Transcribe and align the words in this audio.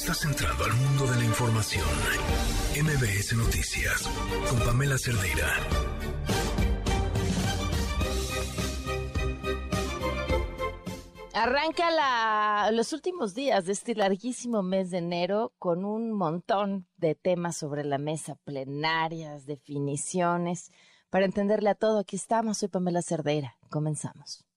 Estás 0.00 0.24
entrando 0.24 0.64
al 0.64 0.72
mundo 0.74 1.06
de 1.08 1.16
la 1.16 1.24
información. 1.24 1.84
MBS 2.80 3.36
Noticias 3.36 4.08
con 4.48 4.60
Pamela 4.60 4.96
Cerdeira. 4.96 5.48
Arranca 11.34 11.90
la, 11.90 12.70
los 12.72 12.92
últimos 12.92 13.34
días 13.34 13.66
de 13.66 13.72
este 13.72 13.96
larguísimo 13.96 14.62
mes 14.62 14.92
de 14.92 14.98
enero 14.98 15.52
con 15.58 15.84
un 15.84 16.12
montón 16.12 16.86
de 16.96 17.16
temas 17.16 17.56
sobre 17.56 17.84
la 17.84 17.98
mesa, 17.98 18.36
plenarias, 18.44 19.46
definiciones. 19.46 20.70
Para 21.10 21.24
entenderle 21.24 21.70
a 21.70 21.74
todo, 21.74 21.98
aquí 21.98 22.14
estamos. 22.14 22.58
Soy 22.58 22.68
Pamela 22.68 23.02
Cerdeira. 23.02 23.56
Comenzamos. 23.68 24.47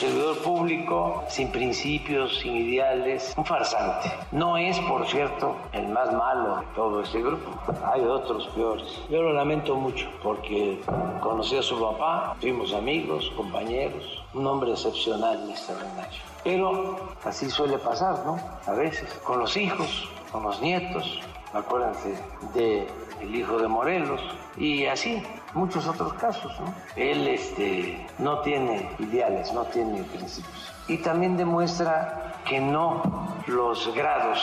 Servidor 0.00 0.38
público 0.38 1.24
sin 1.28 1.52
principios, 1.52 2.38
sin 2.38 2.56
ideales, 2.56 3.34
un 3.36 3.44
farsante. 3.44 4.10
No 4.32 4.56
es, 4.56 4.78
por 4.80 5.06
cierto, 5.06 5.56
el 5.72 5.88
más 5.88 6.10
malo 6.12 6.56
de 6.56 6.66
todo 6.74 7.02
este 7.02 7.20
grupo. 7.20 7.50
Hay 7.84 8.00
otros 8.00 8.46
peores. 8.48 8.86
Yo 9.10 9.20
lo 9.20 9.34
lamento 9.34 9.76
mucho 9.76 10.08
porque 10.22 10.80
conocí 11.20 11.58
a 11.58 11.62
su 11.62 11.78
papá, 11.78 12.34
fuimos 12.40 12.72
amigos, 12.72 13.30
compañeros, 13.36 14.22
un 14.32 14.46
hombre 14.46 14.70
excepcional 14.72 15.44
y 15.46 15.50
extraordinario. 15.50 16.20
Pero 16.44 16.98
así 17.24 17.50
suele 17.50 17.76
pasar, 17.76 18.24
¿no? 18.24 18.38
A 18.66 18.72
veces, 18.72 19.12
con 19.22 19.38
los 19.40 19.54
hijos, 19.54 20.08
con 20.32 20.44
los 20.44 20.62
nietos. 20.62 21.20
Acuérdense 21.52 22.14
de 22.54 22.88
el 23.20 23.34
hijo 23.34 23.58
de 23.58 23.68
Morelos, 23.68 24.20
y 24.56 24.86
así 24.86 25.22
muchos 25.54 25.86
otros 25.86 26.12
casos. 26.14 26.52
¿no? 26.60 26.72
Él 26.96 27.26
este, 27.28 28.06
no 28.18 28.40
tiene 28.40 28.90
ideales, 28.98 29.52
no 29.52 29.64
tiene 29.64 30.02
principios. 30.04 30.72
Y 30.88 30.98
también 30.98 31.36
demuestra 31.36 32.34
que 32.44 32.60
no 32.60 33.36
los 33.46 33.94
grados, 33.94 34.38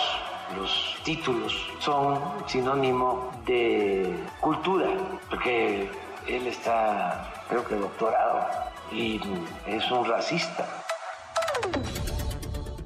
los 0.58 0.98
títulos 1.04 1.54
son 1.80 2.20
sinónimo 2.48 3.32
de 3.46 4.18
cultura, 4.40 4.88
porque 5.30 5.90
él 6.28 6.48
está, 6.48 7.32
creo 7.50 7.66
que 7.66 7.76
doctorado, 7.76 8.48
y 8.92 9.20
es 9.66 9.92
un 9.92 10.06
racista 10.06 10.66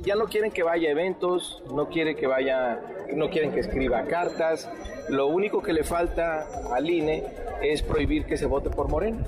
ya 0.03 0.15
no 0.15 0.25
quieren 0.25 0.51
que 0.51 0.63
vaya 0.63 0.89
a 0.89 0.91
eventos, 0.91 1.61
no 1.73 1.89
quieren 1.89 2.15
que 2.15 2.27
vaya, 2.27 2.79
no 3.13 3.29
quieren 3.29 3.51
que 3.51 3.59
escriba 3.59 4.03
cartas. 4.05 4.69
Lo 5.09 5.27
único 5.27 5.61
que 5.61 5.73
le 5.73 5.83
falta 5.83 6.47
al 6.73 6.89
INE 6.89 7.23
es 7.61 7.81
prohibir 7.83 8.25
que 8.25 8.37
se 8.37 8.45
vote 8.45 8.69
por 8.69 8.87
Morena, 8.87 9.19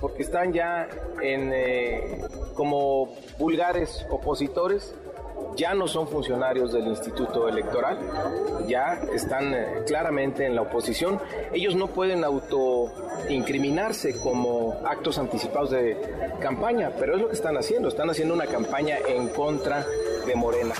porque 0.00 0.22
están 0.22 0.52
ya 0.52 0.88
en 1.20 1.50
eh, 1.52 2.20
como 2.54 3.16
vulgares 3.38 4.06
opositores 4.10 4.94
ya 5.56 5.74
no 5.74 5.86
son 5.88 6.08
funcionarios 6.08 6.72
del 6.72 6.86
Instituto 6.86 7.48
Electoral, 7.48 7.98
ya 8.66 9.00
están 9.12 9.54
eh, 9.54 9.84
claramente 9.86 10.46
en 10.46 10.54
la 10.54 10.62
oposición. 10.62 11.20
Ellos 11.52 11.74
no 11.74 11.88
pueden 11.88 12.24
autoincriminarse 12.24 14.18
como 14.18 14.82
actos 14.86 15.18
anticipados 15.18 15.70
de 15.70 15.96
campaña, 16.40 16.90
pero 16.98 17.16
es 17.16 17.22
lo 17.22 17.28
que 17.28 17.34
están 17.34 17.56
haciendo, 17.56 17.88
están 17.88 18.10
haciendo 18.10 18.34
una 18.34 18.46
campaña 18.46 18.96
en 19.06 19.28
contra 19.28 19.84
de 20.26 20.34
Morena. 20.34 20.74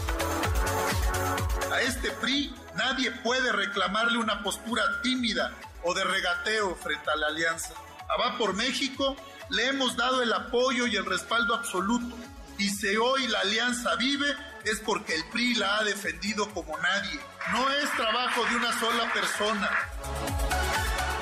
A 1.73 1.81
este 1.83 2.11
PRI 2.21 2.55
nadie 2.77 3.11
puede 3.23 3.53
reclamarle 3.53 4.19
una 4.19 4.43
postura 4.43 4.83
tímida 5.03 5.53
o 5.83 5.95
de 5.95 6.05
regateo 6.05 6.75
frente 6.77 7.11
a 7.11 7.17
la 7.17 7.27
alianza. 7.29 7.75
A 8.09 8.17
Va 8.17 8.39
por 8.39 8.55
México 8.55 9.17
le 9.51 9.67
hemos 9.67 9.97
dado 9.97 10.23
el 10.23 10.33
apoyo 10.33 10.87
y 10.87 10.97
el 10.97 11.05
respaldo 11.05 11.55
absoluto. 11.55 12.17
Y 12.59 12.69
si 12.69 12.97
hoy 12.97 13.27
la 13.29 13.41
alianza 13.41 13.95
vive 13.97 14.27
es 14.65 14.81
porque 14.81 15.15
el 15.15 15.25
PRI 15.33 15.55
la 15.55 15.79
ha 15.79 15.85
defendido 15.85 16.49
como 16.51 16.77
nadie. 16.79 17.21
No 17.53 17.71
es 17.71 17.91
trabajo 17.93 18.43
de 18.51 18.57
una 18.57 18.73
sola 18.79 19.13
persona. 19.13 19.71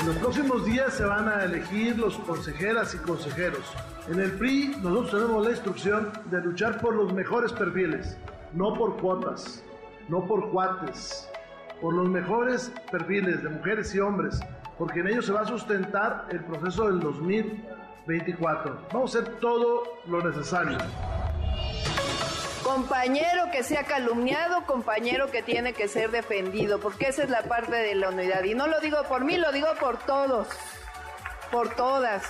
En 0.01 0.07
los 0.07 0.17
próximos 0.17 0.65
días 0.65 0.95
se 0.95 1.05
van 1.05 1.29
a 1.29 1.45
elegir 1.45 1.99
los 1.99 2.17
consejeras 2.19 2.95
y 2.95 2.99
consejeros. 2.99 3.65
En 4.09 4.21
el 4.21 4.33
PRI 4.33 4.77
nosotros 4.83 5.11
tenemos 5.11 5.45
la 5.45 5.51
instrucción 5.51 6.13
de 6.27 6.41
luchar 6.41 6.81
por 6.81 6.95
los 6.95 7.13
mejores 7.13 7.53
perfiles, 7.53 8.17
no 8.53 8.75
por 8.75 8.97
cuotas, 9.01 9.63
no 10.09 10.25
por 10.27 10.51
cuates, 10.51 11.29
por 11.81 11.95
los 11.95 12.09
mejores 12.09 12.73
perfiles 12.91 13.43
de 13.43 13.49
mujeres 13.49 13.95
y 13.95 14.01
hombres, 14.01 14.41
porque 14.79 15.01
en 15.01 15.09
ellos 15.09 15.27
se 15.27 15.33
va 15.33 15.43
a 15.43 15.47
sustentar 15.47 16.27
el 16.31 16.41
proceso 16.45 16.87
del 16.87 17.01
2024. 17.01 18.89
Vamos 18.93 19.15
a 19.15 19.19
hacer 19.19 19.37
todo 19.41 19.85
lo 20.07 20.23
necesario. 20.29 20.79
Compañero 22.63 23.51
que 23.51 23.65
sea 23.65 23.83
calumniado, 23.85 24.65
compañero 24.67 25.31
que 25.33 25.43
tiene 25.43 25.73
que 25.73 25.89
ser 25.89 26.13
defendido, 26.13 26.79
porque 26.79 27.09
esa 27.09 27.25
es 27.25 27.31
la 27.31 27.43
parte 27.43 27.75
de 27.75 27.97
la 27.97 28.11
unidad. 28.11 28.45
Y 28.45 28.55
no 28.55 28.69
lo 28.69 28.79
digo 28.79 29.03
por 29.09 29.25
mí, 29.25 29.37
lo 29.37 29.51
digo 29.51 29.67
por 29.81 29.99
todos, 29.99 30.47
por 31.51 31.75
todas. 31.75 32.23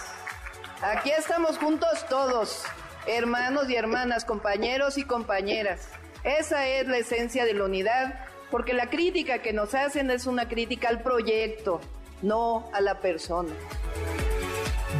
Aquí 0.80 1.10
estamos 1.10 1.58
juntos 1.58 2.06
todos, 2.08 2.64
hermanos 3.06 3.68
y 3.68 3.76
hermanas, 3.76 4.24
compañeros 4.24 4.96
y 4.96 5.04
compañeras. 5.04 5.88
Esa 6.24 6.66
es 6.66 6.88
la 6.88 6.96
esencia 6.96 7.44
de 7.44 7.52
la 7.52 7.64
unidad, 7.64 8.24
porque 8.50 8.72
la 8.72 8.88
crítica 8.88 9.42
que 9.42 9.52
nos 9.52 9.74
hacen 9.74 10.10
es 10.10 10.26
una 10.26 10.48
crítica 10.48 10.88
al 10.88 11.02
proyecto, 11.02 11.78
no 12.22 12.70
a 12.72 12.80
la 12.80 13.00
persona. 13.00 13.52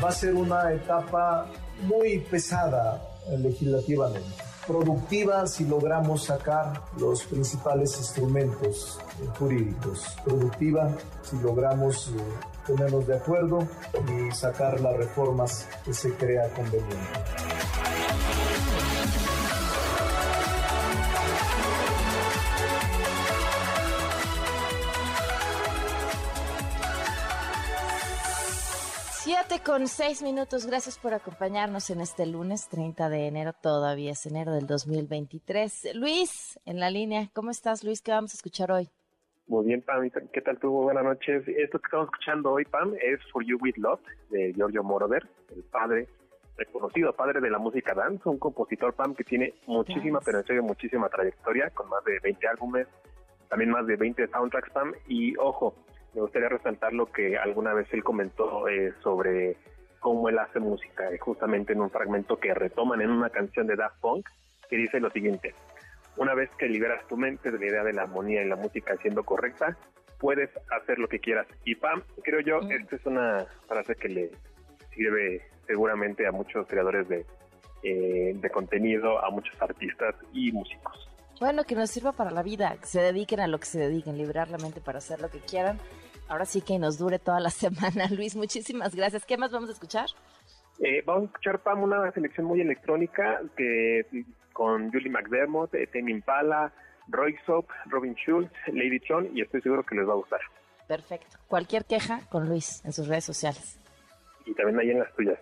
Va 0.04 0.10
a 0.10 0.12
ser 0.12 0.34
una 0.34 0.72
etapa 0.72 1.46
muy 1.84 2.18
pesada 2.18 3.00
legislativamente 3.30 4.41
productiva 4.66 5.46
si 5.46 5.64
logramos 5.64 6.24
sacar 6.24 6.82
los 6.98 7.24
principales 7.24 7.96
instrumentos 7.98 8.98
jurídicos, 9.38 10.04
productiva 10.24 10.90
si 11.22 11.36
logramos 11.38 12.08
eh, 12.08 12.12
ponernos 12.66 13.06
de 13.06 13.16
acuerdo 13.16 13.66
y 14.08 14.34
sacar 14.34 14.80
las 14.80 14.96
reformas 14.96 15.68
que 15.84 15.92
se 15.92 16.14
crea 16.14 16.48
conveniente. 16.54 17.41
Con 29.60 29.86
seis 29.86 30.22
minutos. 30.22 30.66
Gracias 30.66 30.98
por 30.98 31.12
acompañarnos 31.12 31.90
en 31.90 32.00
este 32.00 32.24
lunes 32.26 32.68
30 32.68 33.08
de 33.10 33.26
enero. 33.26 33.52
Todavía 33.52 34.12
es 34.12 34.24
enero 34.24 34.52
del 34.52 34.66
2023. 34.66 35.94
Luis, 35.94 36.58
en 36.64 36.80
la 36.80 36.90
línea. 36.90 37.28
¿Cómo 37.34 37.50
estás, 37.50 37.84
Luis? 37.84 38.00
¿Qué 38.00 38.12
vamos 38.12 38.32
a 38.32 38.36
escuchar 38.36 38.72
hoy? 38.72 38.88
Muy 39.48 39.66
bien, 39.66 39.82
Pam. 39.82 40.08
¿Qué 40.32 40.40
tal 40.40 40.58
tú? 40.58 40.70
Buenas 40.70 41.04
noches. 41.04 41.46
Esto 41.46 41.78
que 41.78 41.86
estamos 41.86 42.06
escuchando 42.06 42.52
hoy, 42.52 42.64
Pam, 42.64 42.94
es 42.94 43.20
For 43.30 43.44
You 43.44 43.58
With 43.60 43.76
Love, 43.76 44.00
de 44.30 44.52
Giorgio 44.54 44.82
Moroder, 44.82 45.28
el 45.54 45.62
padre, 45.64 46.08
reconocido 46.56 47.12
padre 47.12 47.40
de 47.40 47.50
la 47.50 47.58
música 47.58 47.92
dance, 47.94 48.26
un 48.28 48.38
compositor, 48.38 48.94
Pam, 48.94 49.14
que 49.14 49.24
tiene 49.24 49.54
muchísima, 49.66 50.20
pero 50.24 50.38
en 50.38 50.46
serio, 50.46 50.62
muchísima 50.62 51.10
trayectoria, 51.10 51.68
con 51.70 51.90
más 51.90 52.02
de 52.04 52.18
20 52.20 52.48
álbumes, 52.48 52.86
también 53.48 53.70
más 53.70 53.86
de 53.86 53.96
20 53.96 54.28
soundtracks, 54.28 54.70
Pam. 54.70 54.94
Y 55.08 55.36
ojo, 55.36 55.74
me 56.14 56.20
gustaría 56.20 56.48
resaltar 56.48 56.92
lo 56.92 57.06
que 57.06 57.36
alguna 57.36 57.72
vez 57.72 57.86
él 57.92 58.04
comentó 58.04 58.68
eh, 58.68 58.92
sobre 59.02 59.56
cómo 60.00 60.28
él 60.28 60.38
hace 60.38 60.60
música, 60.60 61.10
eh, 61.10 61.18
justamente 61.18 61.72
en 61.72 61.80
un 61.80 61.90
fragmento 61.90 62.38
que 62.38 62.52
retoman 62.54 63.00
en 63.00 63.10
una 63.10 63.30
canción 63.30 63.66
de 63.66 63.76
Daft 63.76 64.00
Punk, 64.00 64.28
que 64.68 64.76
dice 64.76 65.00
lo 65.00 65.10
siguiente, 65.10 65.54
una 66.16 66.34
vez 66.34 66.50
que 66.56 66.68
liberas 66.68 67.06
tu 67.08 67.16
mente 67.16 67.50
de 67.50 67.58
la 67.58 67.66
idea 67.66 67.84
de 67.84 67.92
la 67.92 68.02
armonía 68.02 68.42
y 68.42 68.48
la 68.48 68.56
música 68.56 68.96
siendo 68.96 69.24
correcta, 69.24 69.76
puedes 70.18 70.50
hacer 70.70 70.98
lo 70.98 71.08
que 71.08 71.18
quieras. 71.18 71.46
Y 71.64 71.74
pam, 71.76 72.02
creo 72.22 72.40
yo, 72.40 72.60
mm. 72.60 72.72
esta 72.72 72.96
es 72.96 73.06
una 73.06 73.46
frase 73.66 73.94
que 73.94 74.08
le 74.08 74.30
sirve 74.94 75.42
seguramente 75.66 76.26
a 76.26 76.32
muchos 76.32 76.66
creadores 76.66 77.08
de, 77.08 77.24
eh, 77.82 78.32
de 78.34 78.50
contenido, 78.50 79.24
a 79.24 79.30
muchos 79.30 79.60
artistas 79.60 80.14
y 80.32 80.52
músicos. 80.52 81.11
Bueno, 81.40 81.64
que 81.64 81.74
nos 81.74 81.90
sirva 81.90 82.12
para 82.12 82.30
la 82.30 82.42
vida, 82.42 82.76
que 82.80 82.86
se 82.86 83.00
dediquen 83.00 83.40
a 83.40 83.46
lo 83.46 83.58
que 83.58 83.66
se 83.66 83.78
dediquen, 83.78 84.16
liberar 84.16 84.48
la 84.48 84.58
mente 84.58 84.80
para 84.80 84.98
hacer 84.98 85.20
lo 85.20 85.30
que 85.30 85.40
quieran. 85.40 85.78
Ahora 86.28 86.44
sí 86.44 86.60
que 86.60 86.78
nos 86.78 86.98
dure 86.98 87.18
toda 87.18 87.40
la 87.40 87.50
semana. 87.62 88.06
Luis, 88.10 88.36
muchísimas 88.36 88.94
gracias. 88.94 89.24
¿Qué 89.26 89.36
más 89.36 89.50
vamos 89.50 89.68
a 89.70 89.72
escuchar? 89.72 90.06
Eh, 90.78 91.02
vamos 91.04 91.24
a 91.24 91.26
escuchar, 91.26 91.58
Pam, 91.60 91.82
una 91.82 92.10
selección 92.12 92.46
muy 92.46 92.60
electrónica 92.60 93.40
que 93.56 94.06
con 94.52 94.90
Julie 94.92 95.10
McDermott, 95.10 95.74
eh, 95.74 95.86
Temi 95.86 96.12
Impala, 96.12 96.72
Roy 97.08 97.36
Soap, 97.46 97.66
Robin 97.86 98.14
Schultz, 98.14 98.52
Lady 98.68 99.00
Tron, 99.00 99.36
y 99.36 99.42
estoy 99.42 99.60
seguro 99.62 99.84
que 99.84 99.94
les 99.94 100.08
va 100.08 100.12
a 100.12 100.16
gustar. 100.16 100.40
Perfecto. 100.88 101.38
Cualquier 101.48 101.84
queja 101.84 102.20
con 102.30 102.48
Luis 102.48 102.84
en 102.84 102.92
sus 102.92 103.08
redes 103.08 103.24
sociales. 103.24 103.78
Y 104.44 104.54
también 104.54 104.80
ahí 104.80 104.90
en 104.90 104.98
las 104.98 105.14
tuyas. 105.14 105.38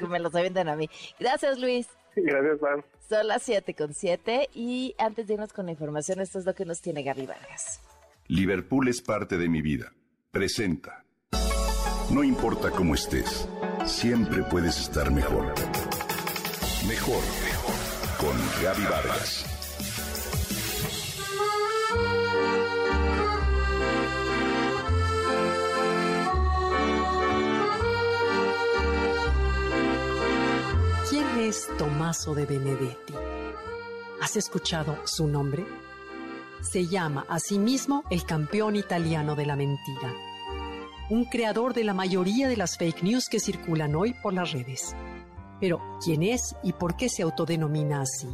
me 0.08 0.20
los 0.20 0.34
avientan 0.34 0.68
a 0.68 0.76
mí. 0.76 0.88
Gracias, 1.18 1.58
Luis. 1.58 1.88
Gracias, 2.16 2.58
Pam. 2.58 2.82
Son 3.08 3.26
las 3.26 3.42
7 3.42 3.74
con 3.74 3.92
7 3.92 4.48
y 4.54 4.94
antes 4.98 5.26
de 5.26 5.34
irnos 5.34 5.52
con 5.52 5.66
la 5.66 5.72
información, 5.72 6.20
esto 6.20 6.38
es 6.38 6.46
lo 6.46 6.54
que 6.54 6.64
nos 6.64 6.80
tiene 6.80 7.02
Gaby 7.02 7.26
Vargas. 7.26 7.80
Liverpool 8.28 8.88
es 8.88 9.02
parte 9.02 9.36
de 9.36 9.48
mi 9.48 9.60
vida. 9.60 9.92
Presenta. 10.30 11.04
No 12.10 12.22
importa 12.22 12.70
cómo 12.70 12.94
estés, 12.94 13.48
siempre 13.84 14.42
puedes 14.50 14.78
estar 14.78 15.10
mejor. 15.10 15.54
Mejor, 16.88 17.22
mejor. 17.42 18.18
Con 18.18 18.36
Gaby 18.62 18.84
Vargas. 18.84 19.53
Es 31.48 31.68
Tommaso 31.76 32.34
de 32.34 32.46
Benedetti? 32.46 33.12
¿Has 34.22 34.36
escuchado 34.36 34.96
su 35.04 35.26
nombre? 35.26 35.66
Se 36.62 36.86
llama 36.86 37.26
a 37.28 37.38
sí 37.38 37.58
mismo 37.58 38.02
el 38.10 38.24
campeón 38.24 38.76
italiano 38.76 39.34
de 39.34 39.44
la 39.44 39.54
mentira, 39.54 40.14
un 41.10 41.26
creador 41.26 41.74
de 41.74 41.84
la 41.84 41.92
mayoría 41.92 42.48
de 42.48 42.56
las 42.56 42.78
fake 42.78 43.02
news 43.02 43.28
que 43.28 43.40
circulan 43.40 43.94
hoy 43.94 44.14
por 44.22 44.32
las 44.32 44.52
redes. 44.52 44.96
Pero, 45.60 45.80
¿quién 46.02 46.22
es 46.22 46.56
y 46.62 46.72
por 46.72 46.96
qué 46.96 47.10
se 47.10 47.22
autodenomina 47.22 48.00
así? 48.00 48.28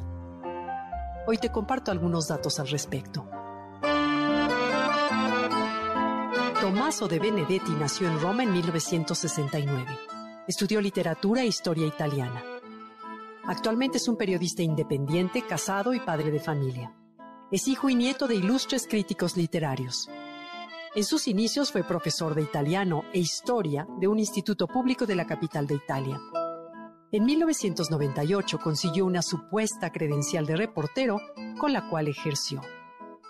Hoy 1.27 1.39
te 1.39 1.51
comparto 1.51 1.91
algunos 1.91 2.29
datos 2.29 2.61
al 2.61 2.69
respecto. 2.69 3.29
Tommaso 6.61 7.09
de 7.09 7.19
Benedetti 7.19 7.73
nació 7.73 8.07
en 8.07 8.21
Roma 8.21 8.45
en 8.45 8.53
1969. 8.53 9.99
Estudió 10.47 10.81
literatura 10.81 11.43
e 11.43 11.47
historia 11.47 11.87
italiana. 11.87 12.60
Actualmente 13.51 13.99
es 13.99 14.07
un 14.07 14.17
periodista 14.17 14.63
independiente, 14.63 15.43
casado 15.43 15.93
y 15.93 15.99
padre 15.99 16.31
de 16.31 16.39
familia. 16.39 16.95
Es 17.51 17.67
hijo 17.67 17.91
y 17.91 17.97
nieto 17.97 18.29
de 18.29 18.37
ilustres 18.37 18.87
críticos 18.87 19.37
literarios. 19.37 20.09
En 20.95 21.03
sus 21.03 21.27
inicios 21.27 21.73
fue 21.73 21.83
profesor 21.83 22.37
de 22.37 22.43
italiano 22.43 23.03
e 23.13 23.19
historia 23.19 23.89
de 23.99 24.07
un 24.07 24.21
instituto 24.21 24.69
público 24.69 25.05
de 25.05 25.17
la 25.17 25.27
capital 25.27 25.67
de 25.67 25.75
Italia. 25.75 26.21
En 27.11 27.25
1998 27.25 28.61
consiguió 28.61 29.05
una 29.05 29.21
supuesta 29.21 29.91
credencial 29.91 30.47
de 30.47 30.55
reportero 30.55 31.21
con 31.59 31.73
la 31.73 31.91
cual 31.91 32.07
ejerció. 32.07 32.61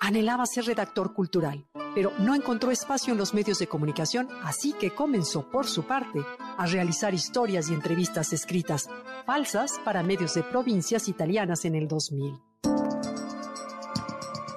Anhelaba 0.02 0.44
ser 0.44 0.66
redactor 0.66 1.14
cultural, 1.14 1.64
pero 1.94 2.12
no 2.18 2.34
encontró 2.34 2.70
espacio 2.70 3.12
en 3.12 3.18
los 3.18 3.32
medios 3.32 3.58
de 3.58 3.68
comunicación, 3.68 4.28
así 4.42 4.74
que 4.74 4.94
comenzó 4.94 5.50
por 5.50 5.66
su 5.66 5.84
parte 5.84 6.20
a 6.60 6.66
realizar 6.66 7.14
historias 7.14 7.70
y 7.70 7.74
entrevistas 7.74 8.34
escritas 8.34 8.86
falsas 9.24 9.80
para 9.82 10.02
medios 10.02 10.34
de 10.34 10.42
provincias 10.42 11.08
italianas 11.08 11.64
en 11.64 11.74
el 11.74 11.88
2000. 11.88 12.38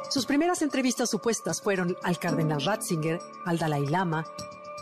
Sus 0.10 0.26
primeras 0.26 0.62
entrevistas 0.62 1.10
supuestas 1.10 1.62
fueron 1.62 1.96
al 2.04 2.20
cardenal 2.20 2.62
Ratzinger, 2.62 3.22
al 3.46 3.58
Dalai 3.58 3.88
Lama, 3.88 4.26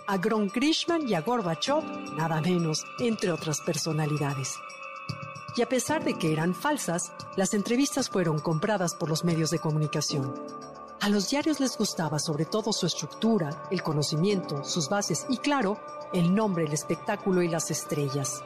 a 0.07 0.17
Gron 0.17 0.47
Grishman 0.47 1.07
y 1.07 1.13
a 1.13 1.21
Gorbachev, 1.21 1.83
nada 2.17 2.41
menos, 2.41 2.83
entre 2.99 3.31
otras 3.31 3.61
personalidades. 3.61 4.55
Y 5.55 5.61
a 5.61 5.69
pesar 5.69 6.03
de 6.03 6.15
que 6.15 6.33
eran 6.33 6.55
falsas, 6.55 7.13
las 7.37 7.53
entrevistas 7.53 8.09
fueron 8.09 8.39
compradas 8.39 8.95
por 8.95 9.09
los 9.09 9.23
medios 9.23 9.51
de 9.51 9.59
comunicación. 9.59 10.33
A 11.01 11.09
los 11.09 11.29
diarios 11.29 11.59
les 11.59 11.77
gustaba 11.77 12.17
sobre 12.17 12.45
todo 12.45 12.73
su 12.73 12.87
estructura, 12.87 13.63
el 13.69 13.83
conocimiento, 13.83 14.63
sus 14.63 14.89
bases 14.89 15.27
y, 15.29 15.37
claro, 15.37 15.77
el 16.13 16.33
nombre, 16.33 16.65
el 16.65 16.73
espectáculo 16.73 17.41
y 17.41 17.47
las 17.47 17.71
estrellas. 17.71 18.43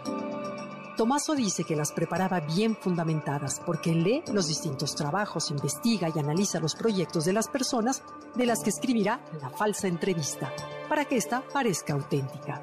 Tomaso 0.96 1.36
dice 1.36 1.66
que 1.66 1.76
las 1.76 1.92
preparaba 1.92 2.40
bien 2.40 2.78
fundamentadas 2.78 3.62
porque 3.66 3.94
lee 3.94 4.24
los 4.32 4.48
distintos 4.48 4.96
trabajos, 4.96 5.52
investiga 5.52 6.08
y 6.14 6.18
analiza 6.20 6.60
los 6.60 6.74
proyectos 6.74 7.26
de 7.26 7.34
las 7.34 7.50
personas 7.50 8.02
de 8.36 8.46
las 8.46 8.64
que 8.64 8.70
escribirá 8.70 9.20
la 9.42 9.50
falsa 9.50 9.88
entrevista, 9.88 10.54
para 10.88 11.04
que 11.04 11.18
ésta 11.18 11.44
parezca 11.52 11.94
auténtica. 11.94 12.62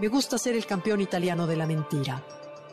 Me 0.00 0.08
gusta 0.08 0.38
ser 0.38 0.56
el 0.56 0.64
campeón 0.64 1.00
italiano 1.00 1.46
de 1.46 1.56
la 1.56 1.66
mentira. 1.66 2.24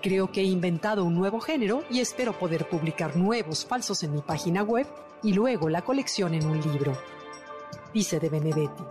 Creo 0.02 0.32
que 0.32 0.42
he 0.42 0.46
inventado 0.46 1.04
un 1.04 1.16
nuevo 1.16 1.42
género 1.42 1.84
y 1.90 2.00
espero 2.00 2.38
poder 2.38 2.70
publicar 2.70 3.18
nuevos 3.18 3.66
falsos 3.66 4.04
en 4.04 4.14
mi 4.14 4.22
página 4.22 4.64
web 4.64 4.88
y 5.24 5.34
luego 5.34 5.68
la 5.68 5.82
colección 5.82 6.36
en 6.36 6.46
un 6.46 6.62
libro. 6.62 6.94
Dice 7.94 8.20
de 8.20 8.30
Benedetti. 8.30 8.84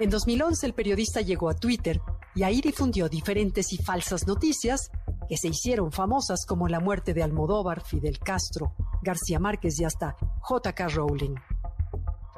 En 0.00 0.08
2011 0.08 0.66
el 0.66 0.72
periodista 0.72 1.20
llegó 1.20 1.50
a 1.50 1.54
Twitter 1.54 2.00
y 2.34 2.42
ahí 2.42 2.62
difundió 2.62 3.10
diferentes 3.10 3.70
y 3.74 3.76
falsas 3.76 4.26
noticias 4.26 4.90
que 5.28 5.36
se 5.36 5.48
hicieron 5.48 5.92
famosas 5.92 6.46
como 6.46 6.68
la 6.68 6.80
muerte 6.80 7.12
de 7.12 7.22
Almodóvar, 7.22 7.84
Fidel 7.84 8.18
Castro, 8.18 8.74
García 9.02 9.38
Márquez 9.38 9.78
y 9.78 9.84
hasta 9.84 10.16
J.K. 10.40 10.88
Rowling. 10.88 11.34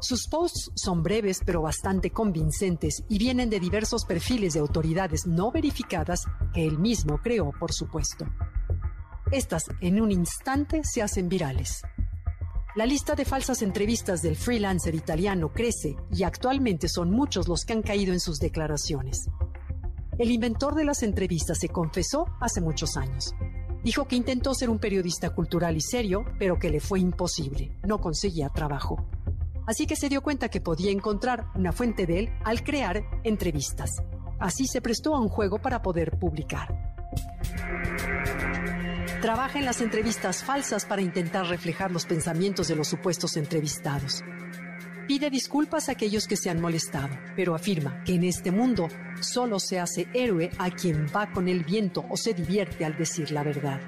Sus 0.00 0.26
posts 0.26 0.72
son 0.74 1.04
breves 1.04 1.40
pero 1.46 1.62
bastante 1.62 2.10
convincentes 2.10 3.04
y 3.08 3.18
vienen 3.18 3.48
de 3.48 3.60
diversos 3.60 4.06
perfiles 4.06 4.54
de 4.54 4.60
autoridades 4.60 5.28
no 5.28 5.52
verificadas 5.52 6.24
que 6.52 6.66
él 6.66 6.80
mismo 6.80 7.18
creó, 7.22 7.52
por 7.60 7.72
supuesto. 7.72 8.26
Estas 9.30 9.66
en 9.80 10.00
un 10.00 10.10
instante 10.10 10.82
se 10.82 11.00
hacen 11.00 11.28
virales. 11.28 11.82
La 12.74 12.86
lista 12.86 13.14
de 13.14 13.26
falsas 13.26 13.60
entrevistas 13.60 14.22
del 14.22 14.34
freelancer 14.34 14.94
italiano 14.94 15.52
crece 15.52 15.94
y 16.10 16.22
actualmente 16.22 16.88
son 16.88 17.10
muchos 17.10 17.46
los 17.46 17.66
que 17.66 17.74
han 17.74 17.82
caído 17.82 18.14
en 18.14 18.20
sus 18.20 18.38
declaraciones. 18.38 19.28
El 20.16 20.30
inventor 20.30 20.74
de 20.74 20.86
las 20.86 21.02
entrevistas 21.02 21.58
se 21.58 21.68
confesó 21.68 22.24
hace 22.40 22.62
muchos 22.62 22.96
años. 22.96 23.34
Dijo 23.84 24.06
que 24.06 24.16
intentó 24.16 24.54
ser 24.54 24.70
un 24.70 24.78
periodista 24.78 25.30
cultural 25.34 25.76
y 25.76 25.82
serio, 25.82 26.24
pero 26.38 26.58
que 26.58 26.70
le 26.70 26.80
fue 26.80 26.98
imposible. 27.00 27.76
No 27.86 28.00
conseguía 28.00 28.48
trabajo. 28.48 29.04
Así 29.66 29.86
que 29.86 29.96
se 29.96 30.08
dio 30.08 30.22
cuenta 30.22 30.48
que 30.48 30.62
podía 30.62 30.92
encontrar 30.92 31.48
una 31.54 31.72
fuente 31.72 32.06
de 32.06 32.20
él 32.20 32.30
al 32.42 32.64
crear 32.64 33.04
entrevistas. 33.22 33.90
Así 34.40 34.66
se 34.66 34.80
prestó 34.80 35.14
a 35.14 35.20
un 35.20 35.28
juego 35.28 35.60
para 35.60 35.82
poder 35.82 36.18
publicar. 36.18 36.94
Trabaja 39.22 39.60
en 39.60 39.66
las 39.66 39.80
entrevistas 39.80 40.42
falsas 40.42 40.84
para 40.84 41.00
intentar 41.00 41.46
reflejar 41.46 41.92
los 41.92 42.06
pensamientos 42.06 42.66
de 42.66 42.74
los 42.74 42.88
supuestos 42.88 43.36
entrevistados. 43.36 44.24
Pide 45.06 45.30
disculpas 45.30 45.88
a 45.88 45.92
aquellos 45.92 46.26
que 46.26 46.36
se 46.36 46.50
han 46.50 46.60
molestado, 46.60 47.16
pero 47.36 47.54
afirma 47.54 48.02
que 48.02 48.16
en 48.16 48.24
este 48.24 48.50
mundo 48.50 48.88
solo 49.20 49.60
se 49.60 49.78
hace 49.78 50.08
héroe 50.12 50.50
a 50.58 50.72
quien 50.72 51.06
va 51.14 51.30
con 51.30 51.46
el 51.46 51.62
viento 51.62 52.04
o 52.10 52.16
se 52.16 52.34
divierte 52.34 52.84
al 52.84 52.98
decir 52.98 53.30
la 53.30 53.44
verdad. 53.44 53.80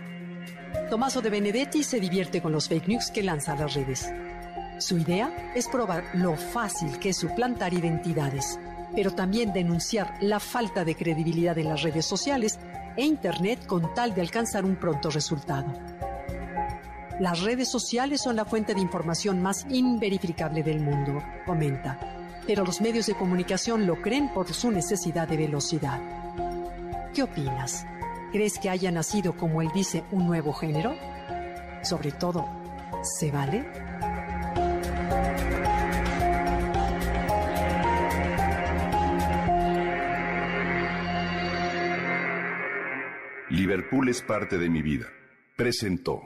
Tomaso 0.89 1.21
de 1.21 1.31
Benedetti 1.31 1.83
se 1.83 1.99
divierte 1.99 2.41
con 2.41 2.53
los 2.53 2.69
fake 2.69 2.87
news 2.87 3.11
que 3.11 3.25
lanza 3.25 3.57
las 3.57 3.75
redes. 3.75 4.09
Su 4.79 4.99
idea 4.99 5.53
es 5.57 5.67
probar 5.67 6.05
lo 6.15 6.37
fácil 6.37 6.97
que 7.01 7.09
es 7.09 7.17
suplantar 7.17 7.75
identidades, 7.75 8.61
pero 8.95 9.11
también 9.11 9.53
denunciar 9.53 10.15
la 10.21 10.39
falta 10.39 10.85
de 10.85 10.95
credibilidad 10.95 11.59
en 11.59 11.71
las 11.71 11.83
redes 11.83 12.07
sociales 12.07 12.61
e 12.97 13.05
Internet 13.05 13.67
con 13.67 13.95
tal 13.95 14.15
de 14.15 14.21
alcanzar 14.21 14.65
un 14.65 14.77
pronto 14.77 15.11
resultado. 15.11 15.73
Las 17.21 17.43
redes 17.43 17.71
sociales 17.71 18.21
son 18.23 18.37
la 18.37 18.45
fuente 18.45 18.75
de 18.75 18.81
información 18.81 19.41
más 19.41 19.67
inverificable 19.69 20.63
del 20.63 20.81
mundo, 20.81 21.23
comenta, 21.47 21.99
pero 22.47 22.65
los 22.65 22.81
medios 22.81 23.07
de 23.07 23.15
comunicación 23.15 23.87
lo 23.87 24.03
creen 24.03 24.33
por 24.33 24.53
su 24.53 24.71
necesidad 24.71 25.29
de 25.29 25.37
velocidad. 25.37 26.01
¿Qué 27.15 27.23
opinas? 27.23 27.87
¿Crees 28.33 28.59
que 28.59 28.69
haya 28.69 28.91
nacido, 28.91 29.37
como 29.37 29.63
él 29.63 29.69
dice, 29.73 30.03
un 30.11 30.27
nuevo 30.27 30.53
género? 30.53 30.97
Sobre 31.83 32.11
todo, 32.11 32.49
¿se 33.03 33.31
vale? 33.31 33.65
Liverpool 43.55 44.09
es 44.09 44.21
parte 44.21 44.59
de 44.59 44.69
mi 44.69 44.83
vida. 44.83 45.07
Presentó. 45.55 46.21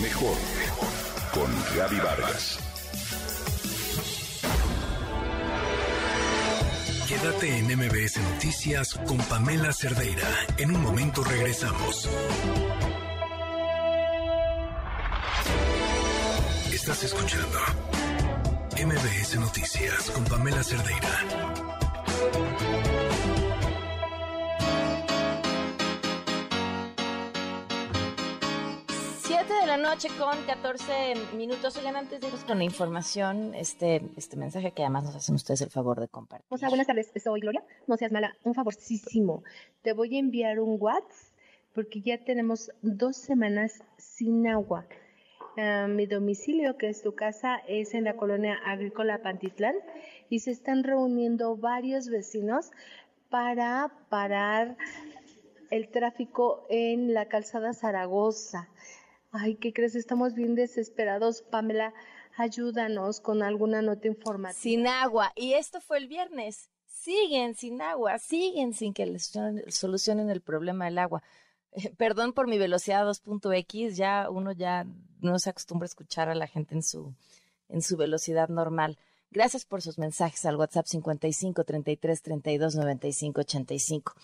Mejor 0.00 0.36
con 1.32 1.48
Gaby 1.76 1.98
Vargas. 1.98 2.58
Quédate 7.06 7.58
en 7.58 7.66
MBS 7.78 8.20
Noticias 8.32 8.94
con 9.06 9.18
Pamela 9.18 9.72
Cerdeira. 9.72 10.28
En 10.56 10.74
un 10.74 10.82
momento 10.82 11.22
regresamos. 11.22 12.10
Estás 16.72 17.04
escuchando 17.04 17.58
MBS 18.84 19.36
Noticias 19.36 20.10
con 20.10 20.24
Pamela 20.24 20.64
Cerdeira. 20.64 21.61
Noche 29.92 30.08
con 30.18 30.42
14 30.46 31.14
minutos. 31.36 31.76
Oigan, 31.76 31.96
antes 31.96 32.18
de 32.18 32.26
irnos 32.26 32.44
con 32.44 32.56
la 32.56 32.64
información, 32.64 33.54
este, 33.54 34.00
este 34.16 34.38
mensaje 34.38 34.70
que 34.70 34.80
además 34.80 35.04
nos 35.04 35.16
hacen 35.16 35.34
ustedes 35.34 35.60
el 35.60 35.68
favor 35.68 36.00
de 36.00 36.08
compartir. 36.08 36.46
O 36.48 36.56
sea, 36.56 36.70
buenas 36.70 36.86
tardes, 36.86 37.12
soy 37.22 37.40
Gloria. 37.40 37.62
No 37.86 37.98
seas 37.98 38.10
mala, 38.10 38.34
un 38.42 38.54
favorcísimo. 38.54 39.44
Te 39.82 39.92
voy 39.92 40.16
a 40.16 40.18
enviar 40.18 40.60
un 40.60 40.78
WhatsApp 40.80 41.34
porque 41.74 42.00
ya 42.00 42.16
tenemos 42.24 42.70
dos 42.80 43.18
semanas 43.18 43.82
sin 43.98 44.48
agua. 44.48 44.86
Uh, 45.58 45.88
mi 45.88 46.06
domicilio, 46.06 46.78
que 46.78 46.88
es 46.88 47.02
tu 47.02 47.14
casa, 47.14 47.58
es 47.68 47.92
en 47.92 48.04
la 48.04 48.16
colonia 48.16 48.58
agrícola 48.64 49.20
Pantitlán 49.20 49.74
y 50.30 50.38
se 50.38 50.52
están 50.52 50.84
reuniendo 50.84 51.54
varios 51.58 52.08
vecinos 52.08 52.70
para 53.28 53.92
parar 54.08 54.74
el 55.70 55.88
tráfico 55.90 56.66
en 56.70 57.12
la 57.12 57.26
calzada 57.26 57.74
Zaragoza. 57.74 58.70
Ay, 59.34 59.56
¿qué 59.56 59.72
crees? 59.72 59.94
Estamos 59.94 60.34
bien 60.34 60.54
desesperados. 60.54 61.40
Pamela, 61.40 61.94
ayúdanos 62.36 63.20
con 63.20 63.42
alguna 63.42 63.80
nota 63.80 64.06
informativa. 64.06 64.60
Sin 64.60 64.86
agua. 64.86 65.32
Y 65.34 65.54
esto 65.54 65.80
fue 65.80 65.96
el 65.96 66.06
viernes. 66.06 66.68
Siguen 66.86 67.54
sin 67.54 67.80
agua, 67.80 68.18
siguen 68.18 68.74
sin 68.74 68.92
que 68.92 69.06
les 69.06 69.32
solucionen 69.68 70.30
el 70.30 70.42
problema 70.42 70.84
del 70.84 70.98
agua. 70.98 71.22
perdón 71.96 72.34
por 72.34 72.46
mi 72.46 72.58
velocidad 72.58 73.06
2.x, 73.06 73.96
ya 73.96 74.28
uno 74.30 74.52
ya 74.52 74.86
no 75.20 75.38
se 75.38 75.50
acostumbra 75.50 75.86
a 75.86 75.88
escuchar 75.88 76.28
a 76.28 76.34
la 76.34 76.46
gente 76.46 76.74
en 76.74 76.82
su, 76.82 77.14
en 77.68 77.82
su 77.82 77.96
velocidad 77.96 78.50
normal. 78.50 78.98
Gracias 79.30 79.64
por 79.64 79.80
sus 79.80 79.98
mensajes 79.98 80.44
al 80.44 80.56
WhatsApp 80.56 80.86
55 80.86 81.64
33 81.64 82.22
32 82.22 82.76
95 82.76 83.40
85. 83.40 84.14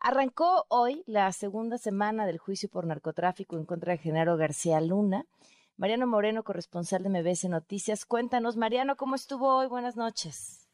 Arrancó 0.00 0.66
hoy 0.68 1.02
la 1.06 1.30
segunda 1.32 1.78
semana 1.78 2.26
del 2.26 2.38
juicio 2.38 2.68
por 2.68 2.86
narcotráfico 2.86 3.56
en 3.56 3.64
contra 3.64 3.92
de 3.92 3.98
Genaro 3.98 4.36
García 4.36 4.80
Luna. 4.80 5.24
Mariano 5.76 6.06
Moreno, 6.06 6.44
corresponsal 6.44 7.02
de 7.02 7.08
MBS 7.08 7.48
Noticias. 7.48 8.04
Cuéntanos, 8.06 8.56
Mariano, 8.56 8.96
¿cómo 8.96 9.14
estuvo 9.14 9.56
hoy? 9.56 9.66
Buenas 9.66 9.96
noches. 9.96 10.64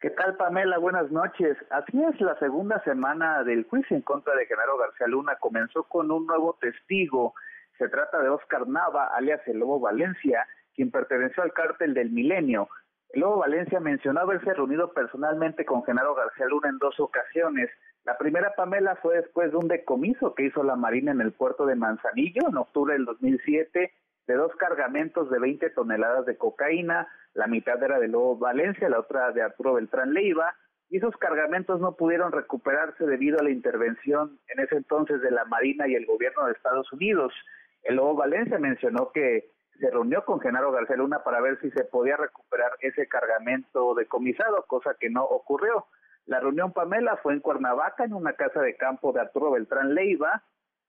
¿Qué 0.00 0.10
tal, 0.10 0.36
Pamela? 0.36 0.78
Buenas 0.78 1.10
noches. 1.10 1.56
Así 1.70 2.00
es, 2.04 2.20
la 2.20 2.38
segunda 2.38 2.82
semana 2.84 3.42
del 3.42 3.64
juicio 3.64 3.96
en 3.96 4.02
contra 4.02 4.34
de 4.36 4.46
Genaro 4.46 4.76
García 4.76 5.08
Luna 5.08 5.36
comenzó 5.40 5.84
con 5.84 6.10
un 6.10 6.26
nuevo 6.26 6.56
testigo. 6.60 7.34
Se 7.78 7.88
trata 7.88 8.20
de 8.20 8.28
Oscar 8.28 8.68
Nava, 8.68 9.06
alias 9.06 9.40
el 9.46 9.58
Lobo 9.58 9.80
Valencia, 9.80 10.46
quien 10.74 10.90
perteneció 10.90 11.42
al 11.42 11.52
cártel 11.52 11.94
del 11.94 12.10
Milenio. 12.10 12.68
El 13.08 13.22
Lobo 13.22 13.38
Valencia 13.38 13.80
mencionó 13.80 14.20
haberse 14.20 14.54
reunido 14.54 14.92
personalmente 14.92 15.64
con 15.64 15.82
Genaro 15.84 16.14
García 16.14 16.46
Luna 16.46 16.68
en 16.68 16.78
dos 16.78 17.00
ocasiones. 17.00 17.70
La 18.08 18.16
primera, 18.16 18.54
Pamela, 18.56 18.96
fue 19.02 19.16
después 19.16 19.50
de 19.50 19.58
un 19.58 19.68
decomiso 19.68 20.34
que 20.34 20.44
hizo 20.44 20.62
la 20.62 20.76
Marina 20.76 21.12
en 21.12 21.20
el 21.20 21.32
puerto 21.32 21.66
de 21.66 21.74
Manzanillo 21.74 22.48
en 22.48 22.56
octubre 22.56 22.94
del 22.94 23.04
2007 23.04 23.92
de 24.26 24.34
dos 24.34 24.50
cargamentos 24.56 25.28
de 25.28 25.38
20 25.38 25.68
toneladas 25.68 26.24
de 26.24 26.38
cocaína, 26.38 27.06
la 27.34 27.46
mitad 27.46 27.82
era 27.82 27.98
de 27.98 28.08
Lobo 28.08 28.38
Valencia, 28.38 28.88
la 28.88 29.00
otra 29.00 29.30
de 29.32 29.42
Arturo 29.42 29.74
Beltrán 29.74 30.14
Leiva, 30.14 30.54
y 30.88 30.96
esos 30.96 31.14
cargamentos 31.18 31.80
no 31.80 31.96
pudieron 31.96 32.32
recuperarse 32.32 33.04
debido 33.04 33.40
a 33.40 33.42
la 33.42 33.50
intervención 33.50 34.38
en 34.48 34.60
ese 34.60 34.76
entonces 34.76 35.20
de 35.20 35.30
la 35.30 35.44
Marina 35.44 35.86
y 35.86 35.94
el 35.94 36.06
gobierno 36.06 36.46
de 36.46 36.52
Estados 36.52 36.90
Unidos. 36.94 37.34
El 37.82 37.96
Lobo 37.96 38.14
Valencia 38.14 38.58
mencionó 38.58 39.12
que 39.12 39.50
se 39.78 39.90
reunió 39.90 40.24
con 40.24 40.40
Genaro 40.40 40.72
García 40.72 40.96
Luna 40.96 41.22
para 41.22 41.42
ver 41.42 41.60
si 41.60 41.70
se 41.72 41.84
podía 41.84 42.16
recuperar 42.16 42.70
ese 42.80 43.06
cargamento 43.06 43.94
decomisado, 43.94 44.64
cosa 44.66 44.96
que 44.98 45.10
no 45.10 45.24
ocurrió. 45.24 45.84
La 46.28 46.40
reunión 46.40 46.74
Pamela 46.74 47.16
fue 47.22 47.32
en 47.32 47.40
Cuernavaca, 47.40 48.04
en 48.04 48.12
una 48.12 48.34
casa 48.34 48.60
de 48.60 48.76
campo 48.76 49.12
de 49.12 49.20
Arturo 49.22 49.52
Beltrán 49.52 49.94
Leiva, 49.94 50.42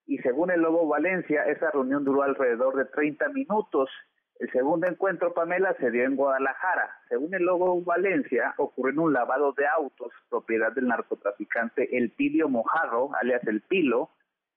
y 0.05 0.17
según 0.17 0.51
el 0.51 0.59
Lobo 0.59 0.85
Valencia, 0.85 1.45
esa 1.45 1.71
reunión 1.71 2.03
duró 2.03 2.23
alrededor 2.23 2.75
de 2.75 2.83
30 2.83 3.29
minutos. 3.29 3.89
El 4.37 4.51
segundo 4.51 4.87
encuentro, 4.87 5.33
Pamela, 5.33 5.73
se 5.79 5.91
dio 5.91 6.03
en 6.03 6.17
Guadalajara. 6.17 6.89
Según 7.07 7.33
el 7.33 7.43
Lobo 7.43 7.81
Valencia, 7.81 8.53
ocurrió 8.57 8.91
en 8.91 8.99
un 8.99 9.13
lavado 9.13 9.53
de 9.53 9.65
autos, 9.65 10.11
propiedad 10.29 10.73
del 10.73 10.87
narcotraficante 10.87 11.95
El 11.97 12.11
Pilio 12.11 12.49
Mojarro, 12.49 13.11
alias 13.21 13.47
El 13.47 13.61
Pilo. 13.61 14.09